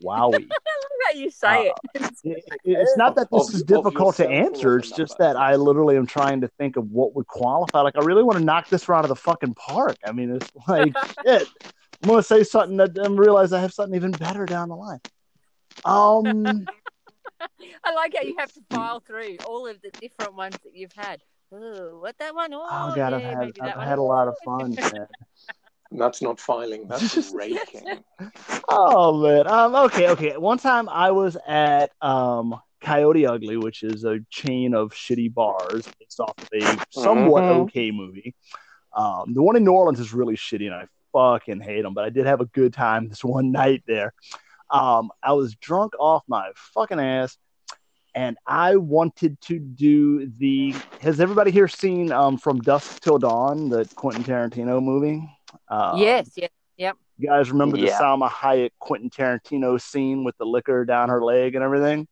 Wowie. 0.03 0.49
how 1.07 1.13
you 1.19 1.31
say 1.31 1.69
Uh, 1.69 1.73
it. 1.95 2.03
It- 2.25 2.45
it- 2.45 2.45
it's 2.65 2.97
not 2.97 3.15
that 3.17 3.29
this 3.31 3.49
Of- 3.49 3.55
is 3.55 3.63
difficult 3.63 4.17
to 4.17 4.29
answer. 4.29 4.77
It's 4.79 4.91
just 4.91 5.17
that 5.19 5.37
I 5.37 5.55
literally 5.57 5.97
am 5.97 6.07
trying 6.07 6.41
to 6.41 6.49
think 6.49 6.77
of 6.77 6.91
what 6.91 7.15
would 7.15 7.27
qualify. 7.29 7.81
Like, 7.83 7.97
I 7.97 8.01
really 8.05 8.23
want 8.25 8.39
to 8.39 8.45
knock 8.45 8.69
this 8.69 8.89
one 8.89 8.99
out 8.99 9.05
of 9.05 9.09
the 9.11 9.17
fucking 9.17 9.55
park. 9.55 9.97
I 10.05 10.13
mean, 10.13 10.31
it's 10.35 10.51
like 10.69 10.93
shit. 11.25 11.49
I'm 12.03 12.09
gonna 12.11 12.23
say 12.23 12.43
something 12.43 12.77
that 12.79 12.95
then 12.95 13.17
realize 13.17 13.53
I 13.53 13.61
have 13.61 13.73
something 13.73 13.95
even 13.95 14.11
better 14.11 14.45
down 14.47 14.69
the 14.69 14.77
line. 14.77 15.01
Um, 15.85 16.67
I 17.85 17.95
like 17.95 18.15
how 18.17 18.23
you 18.23 18.35
have 18.39 18.53
to 18.53 18.61
file 18.71 19.01
through 19.01 19.37
all 19.47 19.67
of 19.67 19.81
the 19.83 19.91
different 20.01 20.35
ones 20.35 20.57
that 20.65 20.75
you've 20.75 20.93
had. 20.93 21.23
Ooh, 21.55 21.99
what 22.01 22.19
that 22.19 22.35
one? 22.35 22.53
Oh, 22.53 22.67
oh 22.69 22.93
god, 22.97 23.13
I've 23.13 23.23
had 23.23 23.53
I've 23.61 23.77
one. 23.77 23.87
had 23.87 23.99
a 23.99 24.03
lot 24.03 24.27
of 24.29 24.35
fun. 24.45 24.77
That's 25.93 26.21
not 26.23 26.41
filing. 26.41 26.87
That's 26.89 27.31
raking. 27.35 28.05
Oh 28.69 29.21
man. 29.23 29.47
Um. 29.47 29.75
Okay. 29.75 30.09
Okay. 30.11 30.37
One 30.37 30.59
time 30.59 30.89
I 30.89 31.11
was 31.11 31.37
at 31.47 31.91
um 32.03 32.55
Coyote 32.81 33.27
Ugly, 33.27 33.57
which 33.59 33.83
is 33.83 34.05
a 34.05 34.19
chain 34.31 34.75
of 34.75 34.93
shitty 34.93 35.33
bars 35.33 35.89
based 35.99 36.21
off 36.21 36.35
of 36.39 36.49
a 36.55 36.79
somewhat 36.91 37.45
Mhm. 37.45 37.63
okay 37.63 37.91
movie. 37.91 38.35
Um, 38.95 39.35
the 39.35 39.43
one 39.43 39.57
in 39.57 39.65
New 39.65 39.73
Orleans 39.73 40.01
is 40.01 40.13
really 40.15 40.37
shitty, 40.37 40.67
and 40.67 40.75
I 40.75 40.87
fucking 41.13 41.61
hate 41.61 41.83
them. 41.83 41.95
But 41.95 42.05
I 42.05 42.11
did 42.11 42.27
have 42.27 42.41
a 42.41 42.47
good 42.47 42.73
time 42.73 43.09
this 43.09 43.25
one 43.25 43.53
night 43.53 43.83
there. 43.87 44.13
Um, 44.71 45.11
I 45.23 45.33
was 45.33 45.55
drunk 45.55 45.93
off 46.01 46.23
my 46.27 46.51
fucking 46.75 46.99
ass, 46.99 47.37
and 48.15 48.37
I 48.47 48.77
wanted 48.77 49.41
to 49.43 49.59
do 49.59 50.27
the. 50.39 50.75
Has 51.01 51.21
everybody 51.21 51.51
here 51.51 51.69
seen 51.69 52.11
um, 52.11 52.37
From 52.39 52.59
Dusk 52.61 53.01
Till 53.01 53.19
Dawn, 53.19 53.69
the 53.69 53.85
Quentin 53.95 54.25
Tarantino 54.25 54.83
movie? 54.83 55.29
Um, 55.69 55.99
yes, 55.99 56.31
yes. 56.37 56.51
You 57.19 57.29
guys 57.29 57.51
remember 57.51 57.79
the 57.79 57.87
Salma 57.87 58.29
Hayek 58.29 58.73
Quentin 58.79 59.09
Tarantino 59.09 59.81
scene 59.81 60.23
with 60.23 60.37
the 60.37 60.45
liquor 60.45 60.85
down 60.85 61.09
her 61.09 61.25
leg 61.25 61.55
and 61.55 61.65
everything? 61.65 62.07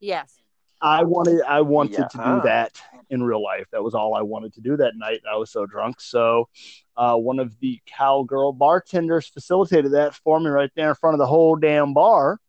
Yes. 0.00 0.34
I 0.80 1.04
wanted 1.04 1.42
I 1.42 1.60
wanted 1.60 2.08
to 2.08 2.08
Yeah. 2.14 2.36
do 2.36 2.40
that 2.44 2.80
in 3.10 3.22
real 3.22 3.42
life. 3.42 3.66
That 3.72 3.82
was 3.84 3.94
all 3.94 4.14
I 4.14 4.22
wanted 4.22 4.54
to 4.54 4.62
do 4.62 4.78
that 4.78 4.94
night. 4.96 5.20
I 5.30 5.36
was 5.36 5.50
so 5.50 5.66
drunk. 5.66 6.00
So 6.00 6.48
uh, 6.96 7.16
one 7.16 7.38
of 7.38 7.58
the 7.60 7.80
cowgirl 7.84 8.54
bartenders 8.54 9.26
facilitated 9.28 9.92
that 9.92 10.14
for 10.14 10.40
me 10.40 10.48
right 10.48 10.70
there 10.74 10.88
in 10.88 10.94
front 10.94 11.12
of 11.12 11.18
the 11.18 11.26
whole 11.26 11.56
damn 11.56 11.92
bar. 11.92 12.40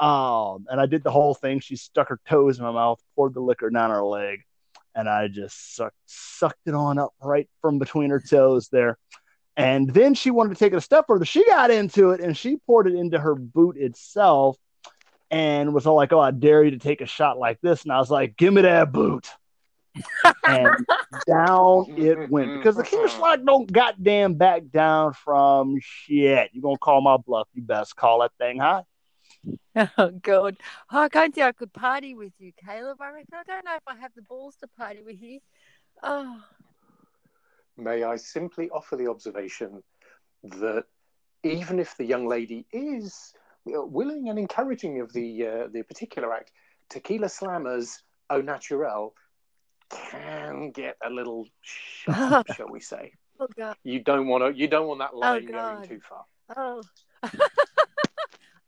Um, 0.00 0.66
and 0.68 0.80
I 0.80 0.86
did 0.86 1.04
the 1.04 1.12
whole 1.12 1.34
thing. 1.34 1.60
She 1.60 1.76
stuck 1.76 2.08
her 2.08 2.18
toes 2.28 2.58
in 2.58 2.64
my 2.64 2.72
mouth, 2.72 3.00
poured 3.14 3.34
the 3.34 3.40
liquor 3.40 3.70
down 3.70 3.90
her 3.90 4.02
leg, 4.04 4.40
and 4.96 5.08
I 5.08 5.28
just 5.28 5.76
sucked 5.76 5.94
sucked 6.06 6.66
it 6.66 6.74
on 6.74 6.98
up 6.98 7.12
right 7.22 7.48
from 7.60 7.78
between 7.78 8.10
her 8.10 8.18
toes 8.20 8.68
there. 8.72 8.98
And 9.60 9.90
then 9.90 10.14
she 10.14 10.30
wanted 10.30 10.50
to 10.50 10.58
take 10.58 10.72
it 10.72 10.76
a 10.76 10.80
step 10.80 11.06
further. 11.06 11.24
She 11.24 11.44
got 11.46 11.70
into 11.70 12.10
it 12.10 12.20
and 12.20 12.36
she 12.36 12.56
poured 12.66 12.86
it 12.86 12.94
into 12.94 13.18
her 13.18 13.34
boot 13.34 13.76
itself 13.76 14.56
and 15.30 15.74
was 15.74 15.86
all 15.86 15.96
like, 15.96 16.12
Oh, 16.12 16.20
I 16.20 16.30
dare 16.30 16.64
you 16.64 16.72
to 16.72 16.78
take 16.78 17.00
a 17.00 17.06
shot 17.06 17.38
like 17.38 17.60
this. 17.60 17.82
And 17.82 17.92
I 17.92 17.98
was 17.98 18.10
like, 18.10 18.36
Give 18.36 18.52
me 18.52 18.62
that 18.62 18.92
boot. 18.92 19.28
and 20.46 20.86
down 21.26 21.86
it 21.96 22.30
went 22.30 22.56
because 22.56 22.76
the 22.76 22.84
King 22.84 23.04
of 23.04 23.10
mm-hmm. 23.10 23.18
Slide 23.18 23.44
don't 23.44 23.70
goddamn 23.70 24.34
back 24.34 24.62
down 24.70 25.14
from 25.14 25.78
shit. 25.80 26.50
You're 26.52 26.62
gonna 26.62 26.78
call 26.78 27.00
my 27.00 27.16
bluff? 27.16 27.48
You 27.54 27.62
best 27.62 27.96
call 27.96 28.20
that 28.20 28.32
thing 28.38 28.58
high. 28.58 28.84
Oh 29.98 30.10
God, 30.22 30.56
oh, 30.92 30.98
I 30.98 31.08
can't 31.08 31.34
say 31.34 31.42
I 31.42 31.52
could 31.52 31.72
party 31.72 32.14
with 32.14 32.32
you, 32.38 32.52
Kaleb. 32.64 33.00
I 33.00 33.10
reckon 33.10 33.34
I 33.34 33.42
don't 33.44 33.64
know 33.64 33.76
if 33.76 33.82
I 33.86 33.96
have 33.96 34.12
the 34.14 34.22
balls 34.22 34.56
to 34.56 34.68
party 34.68 35.00
with 35.02 35.20
you. 35.22 35.40
Oh, 36.02 36.40
May 37.80 38.02
I 38.04 38.16
simply 38.16 38.68
offer 38.70 38.96
the 38.96 39.08
observation 39.08 39.82
that 40.42 40.84
even 41.42 41.78
if 41.78 41.96
the 41.96 42.04
young 42.04 42.28
lady 42.28 42.66
is 42.72 43.32
willing 43.64 44.28
and 44.28 44.38
encouraging 44.38 45.00
of 45.00 45.12
the 45.12 45.46
uh, 45.46 45.68
the 45.72 45.82
particular 45.82 46.32
act, 46.32 46.52
tequila 46.90 47.26
slammers 47.28 48.02
au 48.28 48.42
naturel 48.42 49.14
can 49.90 50.70
get 50.70 50.96
a 51.04 51.10
little 51.10 51.46
sharp, 51.62 52.46
shall 52.54 52.68
we 52.68 52.80
say? 52.80 53.12
oh 53.38 53.48
God, 53.56 53.76
You 53.82 54.00
don't 54.00 54.28
want 54.28 54.44
to. 54.44 54.58
You 54.58 54.68
don't 54.68 54.86
want 54.86 55.00
that 55.00 55.16
line 55.16 55.46
going 55.46 55.76
God. 55.76 55.88
too 55.88 56.00
far. 56.00 56.24
oh. 56.56 56.82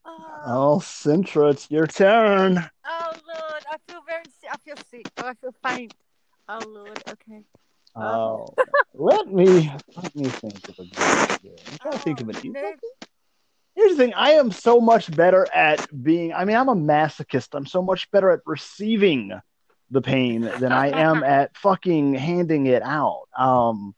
oh. 0.04 0.42
Oh, 0.44 0.78
Dzintra, 0.80 1.52
it's 1.52 1.70
your 1.70 1.86
turn. 1.86 2.68
Oh 2.86 3.12
Lord, 3.26 3.62
I 3.70 3.76
feel 3.88 4.00
very. 4.06 4.24
I 4.50 4.56
feel 4.64 4.76
sick. 4.90 5.06
Oh, 5.18 5.28
I 5.28 5.34
feel 5.34 5.54
faint. 5.66 5.94
Oh 6.48 6.60
Lord, 6.66 7.02
okay. 7.08 7.42
Oh, 7.94 8.54
let 8.94 9.26
me 9.28 9.70
let 9.96 10.14
me 10.16 10.24
think 10.24 10.68
of 10.68 10.78
a 10.78 10.84
good 10.84 11.40
here. 11.42 11.52
I'm 11.70 11.78
trying 11.78 11.92
to 11.92 11.98
think 11.98 12.20
of 12.20 12.28
Oh, 12.28 12.38
an 12.38 12.52
nerve- 12.52 12.78
Here's 13.74 13.92
the 13.92 13.96
thing: 13.96 14.14
I 14.14 14.32
am 14.32 14.50
so 14.50 14.80
much 14.80 15.14
better 15.14 15.46
at 15.54 15.86
being. 16.02 16.32
I 16.32 16.44
mean, 16.44 16.56
I'm 16.56 16.68
a 16.68 16.74
masochist. 16.76 17.48
I'm 17.54 17.66
so 17.66 17.82
much 17.82 18.10
better 18.10 18.30
at 18.30 18.40
receiving 18.46 19.32
the 19.90 20.02
pain 20.02 20.42
than 20.42 20.72
I 20.72 20.88
am 20.88 21.22
at 21.24 21.56
fucking 21.56 22.14
handing 22.14 22.66
it 22.66 22.82
out. 22.82 23.24
Um, 23.36 23.94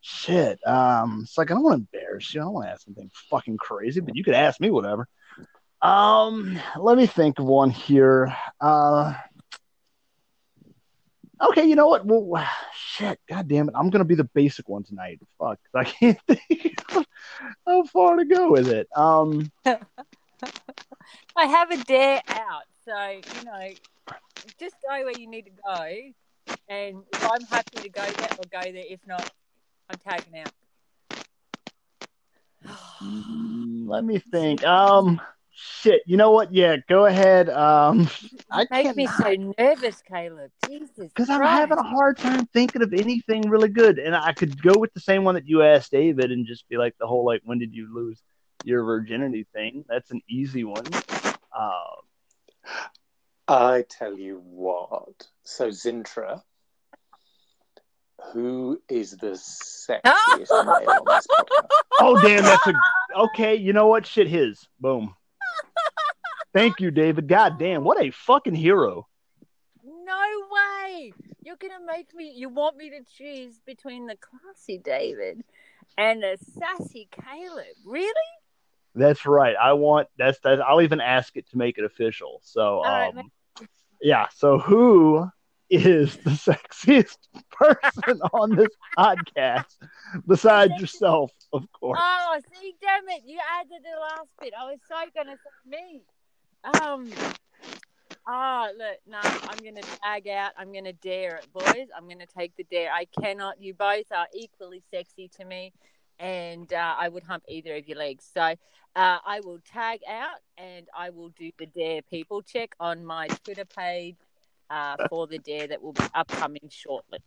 shit. 0.00 0.58
Um, 0.66 1.20
it's 1.24 1.36
like 1.38 1.50
I 1.50 1.54
don't 1.54 1.62
want 1.64 1.88
to 1.92 1.98
embarrass 1.98 2.32
you. 2.34 2.40
I 2.40 2.44
don't 2.44 2.54
want 2.54 2.66
to 2.66 2.72
ask 2.72 2.82
something 2.84 3.10
fucking 3.30 3.56
crazy, 3.56 4.00
but 4.00 4.14
you 4.16 4.22
could 4.24 4.34
ask 4.34 4.60
me 4.60 4.70
whatever. 4.70 5.08
Um, 5.82 6.58
let 6.78 6.96
me 6.96 7.06
think 7.06 7.38
of 7.38 7.44
one 7.44 7.70
here. 7.70 8.34
Uh, 8.60 9.14
okay, 11.42 11.66
you 11.66 11.76
know 11.76 11.88
what? 11.88 12.04
Well, 12.06 12.46
shit. 12.94 13.18
God 13.28 13.48
damn 13.48 13.68
it! 13.68 13.74
I'm 13.76 13.90
gonna 13.90 14.04
be 14.04 14.14
the 14.14 14.24
basic 14.24 14.68
one 14.68 14.84
tonight. 14.84 15.20
Fuck, 15.38 15.58
I 15.74 15.84
can't 15.84 16.18
think 16.26 16.76
how 17.66 17.84
far 17.84 18.16
to 18.16 18.24
go 18.24 18.50
with 18.50 18.68
it. 18.68 18.88
Um. 18.96 19.50
I 21.36 21.46
have 21.46 21.70
a 21.70 21.76
dare 21.84 22.20
out, 22.28 22.64
so 22.84 23.08
you 23.08 23.44
know, 23.44 23.68
just 24.58 24.76
go 24.88 25.04
where 25.04 25.18
you 25.18 25.28
need 25.28 25.46
to 25.46 25.50
go. 25.66 26.56
And 26.68 27.02
if 27.12 27.30
I'm 27.30 27.42
happy 27.42 27.78
to 27.82 27.88
go 27.88 28.02
there, 28.02 28.28
I'll 28.30 28.62
go 28.62 28.72
there. 28.72 28.84
If 28.88 29.00
not, 29.06 29.30
I'm 29.90 29.98
taken 29.98 30.36
out. 30.36 30.52
Mm, 33.02 33.86
Let 33.88 34.04
me 34.04 34.18
think. 34.18 34.64
Um, 34.64 35.20
shit. 35.54 36.02
You 36.06 36.16
know 36.16 36.30
what? 36.32 36.52
Yeah, 36.52 36.76
go 36.88 37.06
ahead. 37.06 37.48
Um, 37.48 38.08
I 38.50 38.66
Make 38.70 38.84
can't 38.84 38.96
me 38.96 39.06
so 39.06 39.52
nervous, 39.58 40.02
Kaleb. 40.10 40.50
Jesus, 40.68 41.08
because 41.08 41.30
I'm 41.30 41.42
having 41.42 41.78
a 41.78 41.82
hard 41.82 42.18
time 42.18 42.46
thinking 42.46 42.82
of 42.82 42.92
anything 42.92 43.48
really 43.48 43.68
good, 43.68 43.98
and 43.98 44.14
I 44.14 44.32
could 44.32 44.60
go 44.62 44.78
with 44.78 44.92
the 44.94 45.00
same 45.00 45.24
one 45.24 45.34
that 45.34 45.46
you 45.46 45.62
asked 45.62 45.92
David 45.92 46.30
and 46.32 46.46
just 46.46 46.68
be 46.68 46.76
like 46.76 46.94
the 46.98 47.06
whole 47.06 47.24
like 47.24 47.42
when 47.44 47.58
did 47.58 47.74
you 47.74 47.92
lose 47.94 48.20
your 48.64 48.82
virginity 48.84 49.46
thing. 49.52 49.84
That's 49.88 50.10
an 50.10 50.22
easy 50.28 50.64
one. 50.64 50.86
Uh, 51.52 52.00
I 53.46 53.84
tell 53.88 54.18
you 54.18 54.40
what. 54.44 55.26
So 55.44 55.68
Dzintra, 55.68 56.42
who 58.32 58.80
is 58.88 59.12
the 59.12 59.32
sexiest 59.32 60.50
male 60.50 60.90
on 60.90 61.04
this 61.06 61.26
podcast? 61.30 61.66
oh 62.00 62.20
damn, 62.22 62.42
that's 62.42 62.66
a 62.66 62.72
okay. 63.16 63.54
You 63.54 63.72
know 63.72 63.86
what? 63.88 64.06
Shit, 64.06 64.28
his 64.28 64.66
boom. 64.80 65.14
Thank 66.54 66.78
you, 66.78 66.92
David. 66.92 67.26
God 67.28 67.58
damn, 67.58 67.82
what 67.82 68.00
a 68.00 68.10
fucking 68.10 68.54
hero. 68.54 69.08
No 69.82 70.22
way! 70.50 71.12
You're 71.42 71.56
gonna 71.56 71.84
make 71.84 72.14
me. 72.14 72.32
You 72.34 72.48
want 72.48 72.76
me 72.76 72.90
to 72.90 73.00
choose 73.18 73.60
between 73.66 74.06
the 74.06 74.16
classy 74.16 74.78
David 74.78 75.42
and 75.98 76.22
the 76.22 76.38
sassy 76.58 77.08
Kaleb? 77.12 77.74
Really? 77.84 78.12
That's 78.94 79.26
right. 79.26 79.56
I 79.60 79.72
want 79.72 80.08
that's 80.16 80.38
that. 80.40 80.60
I'll 80.60 80.80
even 80.80 81.00
ask 81.00 81.36
it 81.36 81.50
to 81.50 81.58
make 81.58 81.76
it 81.76 81.84
official. 81.84 82.40
So, 82.44 82.82
right, 82.82 83.12
um, 83.16 83.30
yeah. 84.00 84.28
So, 84.36 84.58
who 84.58 85.28
is 85.68 86.16
the 86.18 86.30
sexiest 86.30 87.18
person 87.50 88.20
on 88.32 88.54
this 88.54 88.68
podcast 88.96 89.74
besides 90.26 90.80
yourself, 90.80 91.32
of 91.52 91.64
course? 91.72 91.98
Oh, 92.00 92.38
see, 92.52 92.76
damn 92.80 93.08
it! 93.08 93.22
You 93.26 93.40
added 93.58 93.82
the 93.82 94.00
last 94.00 94.28
bit. 94.40 94.52
I 94.58 94.66
was 94.66 94.78
so 94.88 94.94
gonna 95.14 95.36
say 95.36 95.68
me. 95.68 96.02
Um. 96.64 97.10
Oh, 98.26 98.68
look, 98.78 98.98
no, 99.06 99.18
I'm 99.22 99.58
gonna 99.58 99.82
tag 100.02 100.28
out. 100.28 100.52
I'm 100.56 100.72
gonna 100.72 100.94
dare 100.94 101.36
it, 101.36 101.46
boys. 101.52 101.88
I'm 101.94 102.08
gonna 102.08 102.26
take 102.26 102.56
the 102.56 102.64
dare. 102.64 102.90
I 102.90 103.06
cannot. 103.20 103.60
You 103.60 103.74
both 103.74 104.10
are 104.12 104.26
equally 104.34 104.82
sexy 104.90 105.28
to 105.36 105.44
me, 105.44 105.72
and 106.18 106.72
uh, 106.72 106.94
I 106.98 107.10
would 107.10 107.22
hump 107.24 107.44
either 107.48 107.76
of 107.76 107.86
your 107.86 107.98
legs. 107.98 108.26
So 108.32 108.40
uh, 108.40 108.54
I 108.96 109.40
will 109.44 109.58
tag 109.70 110.00
out, 110.08 110.38
and 110.56 110.86
I 110.96 111.10
will 111.10 111.30
do 111.30 111.50
the 111.58 111.66
dare. 111.66 112.00
People 112.02 112.40
check 112.40 112.74
on 112.80 113.04
my 113.04 113.28
Twitter 113.28 113.66
page 113.66 114.16
uh, 114.70 114.96
for 115.10 115.26
the 115.26 115.38
dare 115.38 115.66
that 115.66 115.82
will 115.82 115.92
be 115.92 116.04
upcoming 116.14 116.70
shortly. 116.70 117.18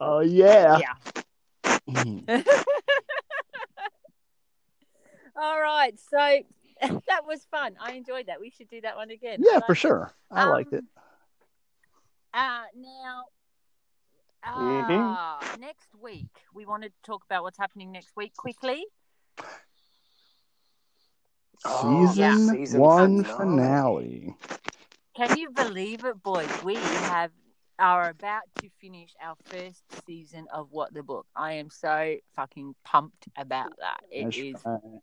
Oh 0.00 0.20
yeah. 0.20 0.78
Yeah. 0.78 0.94
All 5.36 5.60
right, 5.60 5.98
so 5.98 6.40
that 7.08 7.26
was 7.26 7.44
fun. 7.50 7.76
I 7.80 7.92
enjoyed 7.92 8.26
that. 8.26 8.40
We 8.40 8.50
should 8.50 8.68
do 8.68 8.80
that 8.82 8.96
one 8.96 9.10
again. 9.10 9.40
yeah, 9.42 9.54
I 9.54 9.66
for 9.66 9.68
liked 9.68 9.80
sure. 9.80 10.12
I 10.30 10.42
Um, 10.44 10.50
liked 10.50 10.72
it. 10.72 10.84
Uh, 12.34 12.64
now, 12.76 13.24
uh, 14.44 14.82
Mhm. 14.82 15.60
next 15.60 15.94
week, 15.94 16.30
we 16.54 16.66
wanted 16.66 16.92
to 16.94 17.02
talk 17.02 17.24
about 17.24 17.42
what's 17.42 17.58
happening 17.58 17.92
next 17.92 18.16
week 18.16 18.34
quickly. 18.36 18.84
Oh, 21.64 22.06
Season, 22.06 22.48
season 22.48 22.80
one 22.80 23.24
finale. 23.24 23.36
finale. 23.36 24.36
Can 25.14 25.36
you 25.38 25.50
believe 25.50 26.04
it, 26.04 26.22
boys? 26.22 26.50
We 26.64 26.74
have 26.76 27.30
are 27.78 28.10
about 28.10 28.42
to 28.60 28.68
finish 28.80 29.10
our 29.20 29.34
first 29.44 29.82
season 30.06 30.46
of 30.52 30.68
What 30.70 30.94
the 30.94 31.02
Book. 31.02 31.26
I 31.34 31.54
am 31.54 31.68
so 31.70 32.16
fucking 32.36 32.74
pumped 32.84 33.28
about 33.36 33.72
that. 33.78 34.00
It 34.10 34.24
That's 34.24 34.36
is 34.38 34.54
right. 34.64 35.00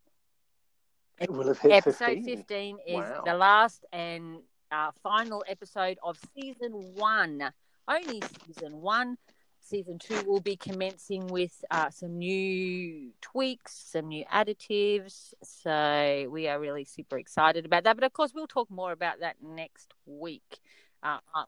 It 1.21 1.29
will 1.31 1.47
have 1.47 1.59
hit 1.59 1.71
episode 1.71 2.23
15. 2.23 2.37
15 2.37 2.77
is 2.87 2.95
Wow. 2.95 3.23
the 3.25 3.33
last 3.33 3.85
and 3.91 4.39
uh, 4.71 4.91
final 5.03 5.43
episode 5.47 5.97
of 6.03 6.17
season 6.35 6.71
one 6.95 7.51
only 7.87 8.21
season 8.45 8.81
one 8.81 9.17
season 9.61 9.97
two 9.99 10.21
will 10.25 10.39
be 10.39 10.55
commencing 10.55 11.27
with 11.27 11.63
uh, 11.71 11.89
some 11.89 12.17
new 12.17 13.11
tweaks, 13.21 13.73
some 13.91 14.07
new 14.07 14.23
additives. 14.31 15.33
So 15.43 16.27
we 16.31 16.47
are 16.47 16.59
really 16.59 16.85
super 16.85 17.17
excited 17.19 17.65
about 17.65 17.83
that. 17.83 17.95
But 17.97 18.03
of 18.05 18.13
course, 18.13 18.31
we'll 18.33 18.47
talk 18.47 18.69
more 18.71 18.91
about 18.91 19.19
that 19.19 19.35
next 19.43 19.93
week. 20.05 20.59
Uh, 21.03 21.17
uh, 21.35 21.43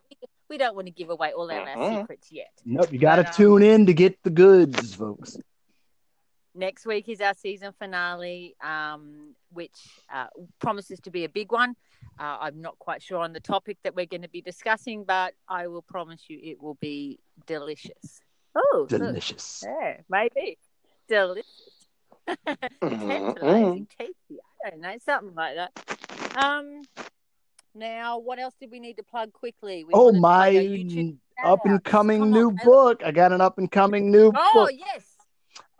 we 0.50 0.58
don't 0.58 0.76
want 0.76 0.88
to 0.88 0.92
give 0.92 1.10
away 1.10 1.32
all 1.34 1.50
of 1.50 1.58
our 1.58 2.00
secrets 2.00 2.32
yet. 2.32 2.52
Nope, 2.66 2.92
you 2.92 3.00
got 3.00 3.16
to 3.18 3.24
But, 3.24 3.30
um, 3.30 3.36
tune 3.38 3.64
in 3.64 3.86
to 3.86 3.94
get 3.94 4.22
the 4.24 4.30
goods, 4.30 4.94
folks. 4.96 5.38
Next 6.54 6.86
week 6.86 7.08
is 7.08 7.22
our 7.22 7.34
season 7.34 7.72
finale, 7.80 8.56
um, 8.62 9.34
which 9.54 9.72
uh, 10.14 10.28
promises 10.60 11.00
to 11.02 11.10
be 11.12 11.24
a 11.24 11.30
big 11.30 11.52
one. 11.52 11.76
Uh, 12.20 12.38
I'm 12.42 12.62
not 12.62 12.78
quite 12.78 13.02
sure 13.02 13.20
on 13.20 13.32
the 13.32 13.40
topic 13.40 13.78
that 13.84 13.96
we're 13.96 14.06
going 14.06 14.24
to 14.24 14.30
be 14.30 14.42
discussing, 14.42 15.06
but 15.06 15.34
I 15.48 15.68
will 15.68 15.82
promise 15.82 16.24
you 16.28 16.40
it 16.44 16.62
will 16.62 16.76
be 16.76 17.20
delicious. 17.48 18.22
Oh, 18.54 18.80
look. 18.82 18.90
Delicious. 18.90 19.64
Yeah, 19.66 19.98
maybe. 20.10 20.58
Delicious. 21.08 21.46
Tantalizing, 22.82 23.88
tasty. 23.98 24.40
I 24.66 24.70
don't 24.72 24.82
know, 24.82 24.96
something 25.04 25.34
like 25.36 25.56
that. 25.56 25.72
Um, 26.44 26.82
now, 27.74 28.20
what 28.20 28.40
else 28.40 28.54
did 28.60 28.72
we 28.72 28.80
need 28.82 28.98
to 28.98 29.04
plug 29.04 29.32
quickly? 29.32 29.86
We 29.86 29.94
Oh, 29.94 30.12
my 30.12 30.52
plug 30.52 30.56
our 30.58 30.62
YouTube 30.62 31.18
up 31.44 31.60
and 31.66 31.72
shout-outs. 31.76 31.90
coming 31.92 32.30
new 32.30 32.52
book. 32.52 33.02
I 33.06 33.12
got 33.12 33.32
an 33.32 33.40
up 33.40 33.58
and 33.58 33.72
coming 33.72 34.12
new 34.12 34.28
Oh, 34.28 34.32
book. 34.32 34.42
Oh, 34.54 34.70
yes. 34.70 35.11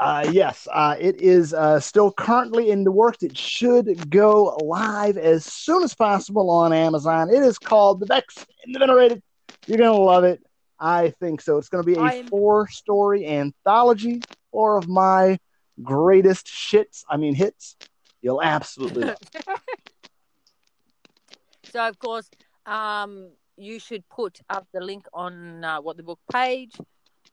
Uh, 0.02 0.28
yes, 0.32 0.68
uh, 0.74 0.96
it 1.00 1.22
is 1.22 1.54
uh, 1.54 1.80
still 1.80 2.12
currently 2.12 2.72
in 2.72 2.84
the 2.84 2.92
works. 2.92 3.22
It 3.22 3.38
should 3.38 4.10
go 4.10 4.58
live 4.64 5.16
as 5.16 5.46
soon 5.46 5.84
as 5.84 5.94
possible 5.94 6.50
on 6.50 6.74
Amazon. 6.74 7.30
It 7.30 7.44
is 7.44 7.60
called 7.60 8.00
The 8.00 8.08
Vex 8.08 8.44
and 8.66 8.74
the 8.74 8.80
Venerated. 8.80 9.22
You're 9.68 9.78
going 9.78 9.96
to 9.96 10.02
love 10.02 10.24
it. 10.24 10.44
I 10.80 11.12
think 11.20 11.40
so. 11.40 11.60
It's 11.60 11.70
going 11.70 11.86
to 11.86 11.86
be 11.86 12.00
a 12.00 12.02
I'm- 12.02 12.28
four 12.30 12.68
story 12.68 13.28
anthology, 13.28 14.24
four 14.52 14.76
of 14.76 14.88
my 14.90 15.38
greatest 15.84 16.48
shits, 16.48 17.04
I 17.08 17.18
mean, 17.18 17.36
hits. 17.36 17.76
You'll 18.24 18.42
absolutely 18.42 19.04
love 19.04 19.18
it. 19.36 19.46
So, 21.72 21.88
of 21.88 21.98
course, 22.00 22.30
um, 22.66 23.30
you 23.56 23.80
should 23.80 24.04
put 24.10 24.42
up 24.50 24.68
the 24.74 24.82
link 24.82 25.06
on 25.14 25.64
uh, 25.64 25.80
what 25.80 25.96
the 25.96 26.04
book 26.04 26.20
page. 26.30 26.76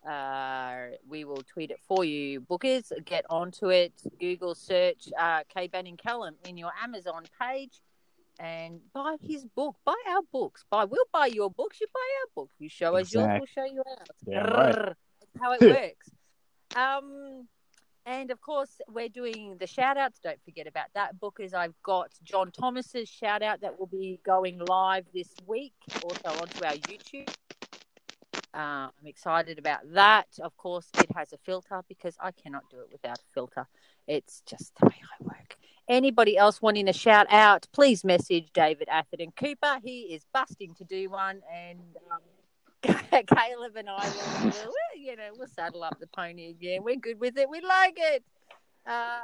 Uh, 0.07 0.97
we 1.09 1.25
will 1.25 1.43
tweet 1.43 1.71
it 1.71 1.81
for 1.87 2.05
you. 2.05 2.41
Bookers, 2.41 2.93
get 3.05 3.25
onto 3.29 3.69
it. 3.71 3.93
Google 4.21 4.55
search 4.55 5.09
uh, 5.19 5.41
K. 5.49 5.67
Banning 5.67 5.97
Callum 5.97 6.37
in 6.47 6.57
your 6.57 6.71
Amazon 6.83 7.25
page 7.41 7.81
and 8.39 8.81
buy 8.93 9.17
his 9.21 9.45
book. 9.45 9.77
Buy 9.85 9.97
our 10.09 10.23
books. 10.33 10.65
Buy. 10.71 10.85
We'll 10.85 11.05
buy 11.13 11.27
your 11.27 11.51
books. 11.51 11.81
You 11.81 11.89
buy 11.93 12.01
our 12.01 12.31
books. 12.35 12.55
You 12.59 12.69
show 12.69 12.97
us 12.97 13.13
yours. 13.13 13.29
We'll 13.39 13.47
show 13.47 13.65
you 13.65 13.83
ours. 13.87 14.09
Damn 14.25 14.45
right. 14.47 14.75
That's 14.75 15.41
how 15.41 15.53
it 15.53 15.61
works. 15.61 16.11
Um, 16.77 17.49
and 18.07 18.31
of 18.31 18.41
course, 18.41 18.81
we're 18.89 19.09
doing 19.09 19.57
the 19.59 19.67
shout 19.67 19.97
outs. 19.97 20.21
Don't 20.23 20.43
forget 20.45 20.67
about 20.67 20.87
that. 20.95 21.19
Bookers, 21.21 21.53
I've 21.53 21.75
got 21.83 22.11
John 22.23 22.51
Thomas's 22.51 23.09
shout 23.09 23.43
out 23.43 23.61
that 23.61 23.79
will 23.79 23.87
be 23.87 24.21
going 24.25 24.61
live 24.67 25.05
this 25.13 25.29
week, 25.47 25.75
also 26.03 26.41
onto 26.41 26.65
our 26.65 26.73
YouTube. 26.73 27.29
Uh, 28.59 28.89
I'm 29.01 29.07
excited 29.07 29.57
about 29.61 29.81
that. 29.93 30.27
Of 30.43 30.57
course, 30.57 30.89
it 30.99 31.07
has 31.15 31.33
a 31.33 31.39
filter 31.39 31.81
because 31.89 32.17
I 32.21 32.33
cannot 32.33 32.65
do 32.69 32.81
it 32.81 32.89
without 32.91 33.19
a 33.19 33.33
filter. 33.33 33.69
It's 34.09 34.43
just 34.47 34.73
the 34.81 34.87
way 34.87 34.97
I 35.01 35.25
work. 35.25 35.57
Anybody 35.89 36.37
else 36.37 36.61
wanting 36.61 36.89
a 36.89 36.93
shout 36.93 37.29
out, 37.31 37.69
please 37.73 38.03
message 38.03 38.49
David 38.53 38.89
Atherton 38.91 39.31
Cooper. 39.37 39.79
He 39.85 40.13
is 40.13 40.27
busting 40.35 40.75
to 40.75 40.85
do 40.85 41.09
one, 41.09 41.41
and 41.55 41.79
um, 42.11 42.19
Kaleb 42.83 43.77
and 43.77 43.89
I 43.89 44.13
will, 44.43 44.53
you 45.01 45.15
know, 45.15 45.31
we'll 45.37 45.47
saddle 45.47 45.85
up 45.85 46.01
the 46.01 46.09
pony 46.09 46.51
again. 46.51 46.83
We're 46.83 46.97
good 46.97 47.21
with 47.21 47.39
it. 47.39 47.49
We 47.49 47.61
like 47.61 47.97
it. 47.97 48.25
Uh, 48.85 49.21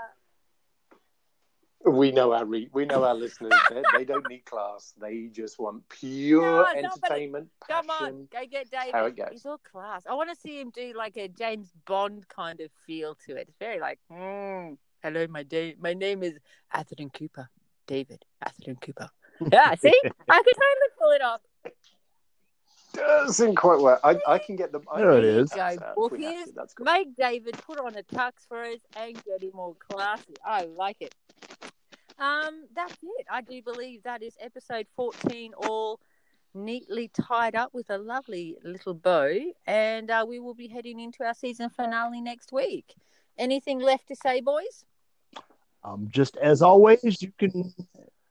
We 1.87 2.13
know 2.13 2.33
our 2.33 2.45
re- 2.47 2.71
we 2.73 2.87
know 2.87 3.05
our 3.05 3.15
listeners. 3.15 3.53
They, 3.71 3.83
they 3.97 4.05
don't 4.05 4.27
need 4.29 4.45
class. 4.47 4.95
They 4.99 5.27
just 5.33 5.59
want 5.59 5.87
pure 5.91 6.41
No, 6.43 6.67
entertainment, 6.75 7.49
come 7.69 7.87
passion. 7.89 8.07
on, 8.07 8.29
go 8.33 8.39
get 8.51 8.71
David. 8.71 8.95
how 8.95 9.05
it 9.05 9.17
goes. 9.17 9.29
He's 9.33 9.45
all 9.47 9.59
class. 9.59 10.03
I 10.09 10.15
want 10.15 10.31
to 10.31 10.37
see 10.37 10.61
him 10.61 10.71
do 10.71 10.95
like 10.97 11.17
a 11.19 11.29
James 11.29 11.71
Bond 11.87 12.27
kind 12.29 12.61
of 12.61 12.71
feel 12.87 13.17
to 13.27 13.37
it. 13.37 13.49
It's 13.49 13.59
very 13.59 13.81
like, 13.81 13.99
mm, 14.11 14.79
hello, 15.03 15.27
my 15.29 15.43
day. 15.43 15.77
My 15.79 15.93
name 15.93 16.23
is 16.23 16.39
Atherton 16.73 17.11
Cooper. 17.11 17.51
David 17.87 18.25
Atherton 18.43 18.77
Cooper. 18.77 19.11
Yeah, 19.53 19.75
see, 19.75 19.93
I 20.31 20.43
could 20.43 20.55
totally 20.55 20.91
pull 20.99 21.11
it 21.11 21.21
off. 21.23 21.41
Doesn't 22.95 23.57
quite 23.57 23.81
work. 23.81 24.01
I, 24.03 24.17
I 24.27 24.39
can 24.39 24.57
get 24.57 24.73
them. 24.73 24.83
I 24.91 24.99
There 25.01 25.11
it 25.11 25.15
can 25.15 25.23
get 25.23 25.41
is. 25.43 25.51
that 25.51 25.57
Go, 25.57 25.85
out 25.85 25.91
if 25.91 25.95
bookies. 25.97 26.53
That's 26.55 26.75
good. 26.75 26.85
Make 26.85 27.17
David 27.17 27.59
put 27.67 27.79
on 27.79 27.97
a 27.97 28.03
tux 28.03 28.33
for 28.49 28.63
us 28.63 28.79
and 28.97 29.15
get 29.25 29.43
him 29.43 29.53
all 29.55 29.77
classy. 29.89 30.35
I 30.45 30.65
like 30.65 31.01
it. 31.01 31.15
Um, 32.19 32.65
that's 32.75 32.97
it. 33.03 33.27
I 33.31 33.41
do 33.41 33.61
believe 33.63 34.05
that 34.05 34.23
is 34.23 34.37
episode 34.41 34.87
fourteen, 34.95 35.53
all 35.55 36.01
neatly 36.55 37.09
tied 37.09 37.57
up 37.57 37.75
with 37.75 37.91
a 37.91 37.99
lovely 37.99 38.57
little 38.63 38.95
bow, 38.95 39.37
and 39.67 40.11
uh, 40.11 40.25
we 40.27 40.39
will 40.39 40.55
be 40.55 40.69
heading 40.69 41.01
into 41.01 41.25
our 41.25 41.35
season 41.35 41.69
finale 41.69 42.21
next 42.21 42.53
week. 42.53 42.95
Anything 43.37 43.81
left 43.81 44.07
to 44.09 44.15
say, 44.15 44.41
boys? 44.41 44.85
Um, 45.83 46.07
just 46.11 46.37
as 46.37 46.63
always, 46.63 47.21
you 47.21 47.33
can 47.37 47.75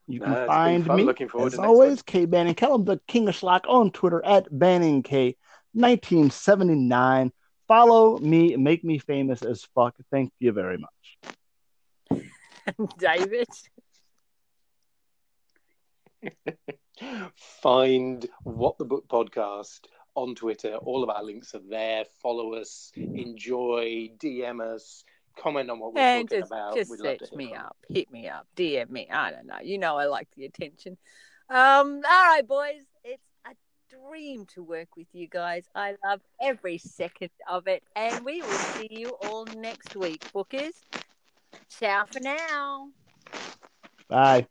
you 0.08 0.20
can 0.20 0.32
No, 0.32 0.46
find 0.46 0.88
me 0.88 1.04
Looking 1.04 1.30
forward 1.30 1.48
as 1.48 1.54
to 1.54 1.62
always, 1.62 2.02
K 2.02 2.26
Banning 2.26 2.56
Kellum, 2.56 2.86
the 2.86 3.00
King 3.08 3.28
of 3.28 3.36
Schlock 3.36 3.62
on 3.68 3.92
Twitter 3.92 4.24
at 4.26 4.48
Banning 4.52 5.04
K, 5.04 5.38
1979. 5.74 7.32
Follow 7.68 8.18
me, 8.18 8.56
make 8.56 8.84
me 8.84 9.00
famous 9.00 9.42
as 9.42 9.64
fuck. 9.76 9.96
Thank 10.12 10.32
you 10.40 10.52
very 10.52 10.78
much. 10.78 10.92
David. 12.98 13.48
Find 17.62 18.26
what 18.44 18.78
the 18.78 18.86
book 18.86 19.08
podcast 19.08 19.80
on 20.16 20.36
Twitter. 20.36 20.76
All 20.76 21.04
of 21.04 21.10
our 21.10 21.24
links 21.24 21.56
are 21.56 21.62
there. 21.68 22.06
Follow 22.22 22.54
us, 22.54 22.92
enjoy, 22.96 24.10
DM 24.18 24.62
us, 24.62 25.04
comment 25.38 25.70
on 25.70 25.80
what 25.80 25.94
we're 25.94 26.02
And 26.02 26.30
talking 26.30 26.42
just, 26.42 26.52
about. 26.52 26.76
just 26.76 26.92
We'd 26.92 27.00
search 27.00 27.32
me 27.34 27.50
from 27.50 27.58
up, 27.60 27.78
hit 27.90 28.12
me 28.12 28.28
up, 28.30 28.48
DM 28.56 28.90
me. 28.90 29.08
I 29.12 29.32
don't 29.32 29.46
know. 29.48 29.58
You 29.64 29.78
know 29.78 29.98
I 29.98 30.06
like 30.06 30.28
the 30.36 30.46
attention. 30.46 30.98
Um, 31.50 32.02
all 32.10 32.26
right, 32.26 32.48
boys. 32.48 32.84
It's 33.04 33.24
a 33.46 33.52
dream 33.90 34.46
to 34.54 34.64
work 34.64 34.96
with 34.96 35.08
you 35.14 35.28
guys. 35.28 35.66
I 35.76 35.96
love 36.06 36.22
every 36.42 36.78
second 36.78 37.30
of 37.50 37.68
it. 37.68 37.84
And 37.96 38.24
we 38.26 38.42
will 38.42 38.50
see 38.50 38.88
you 38.90 39.10
all 39.26 39.46
next 39.58 39.96
week, 39.96 40.26
bookers. 40.34 40.74
Ciao 41.70 42.06
for 42.06 42.20
now. 42.20 42.90
Bye. 44.08 44.48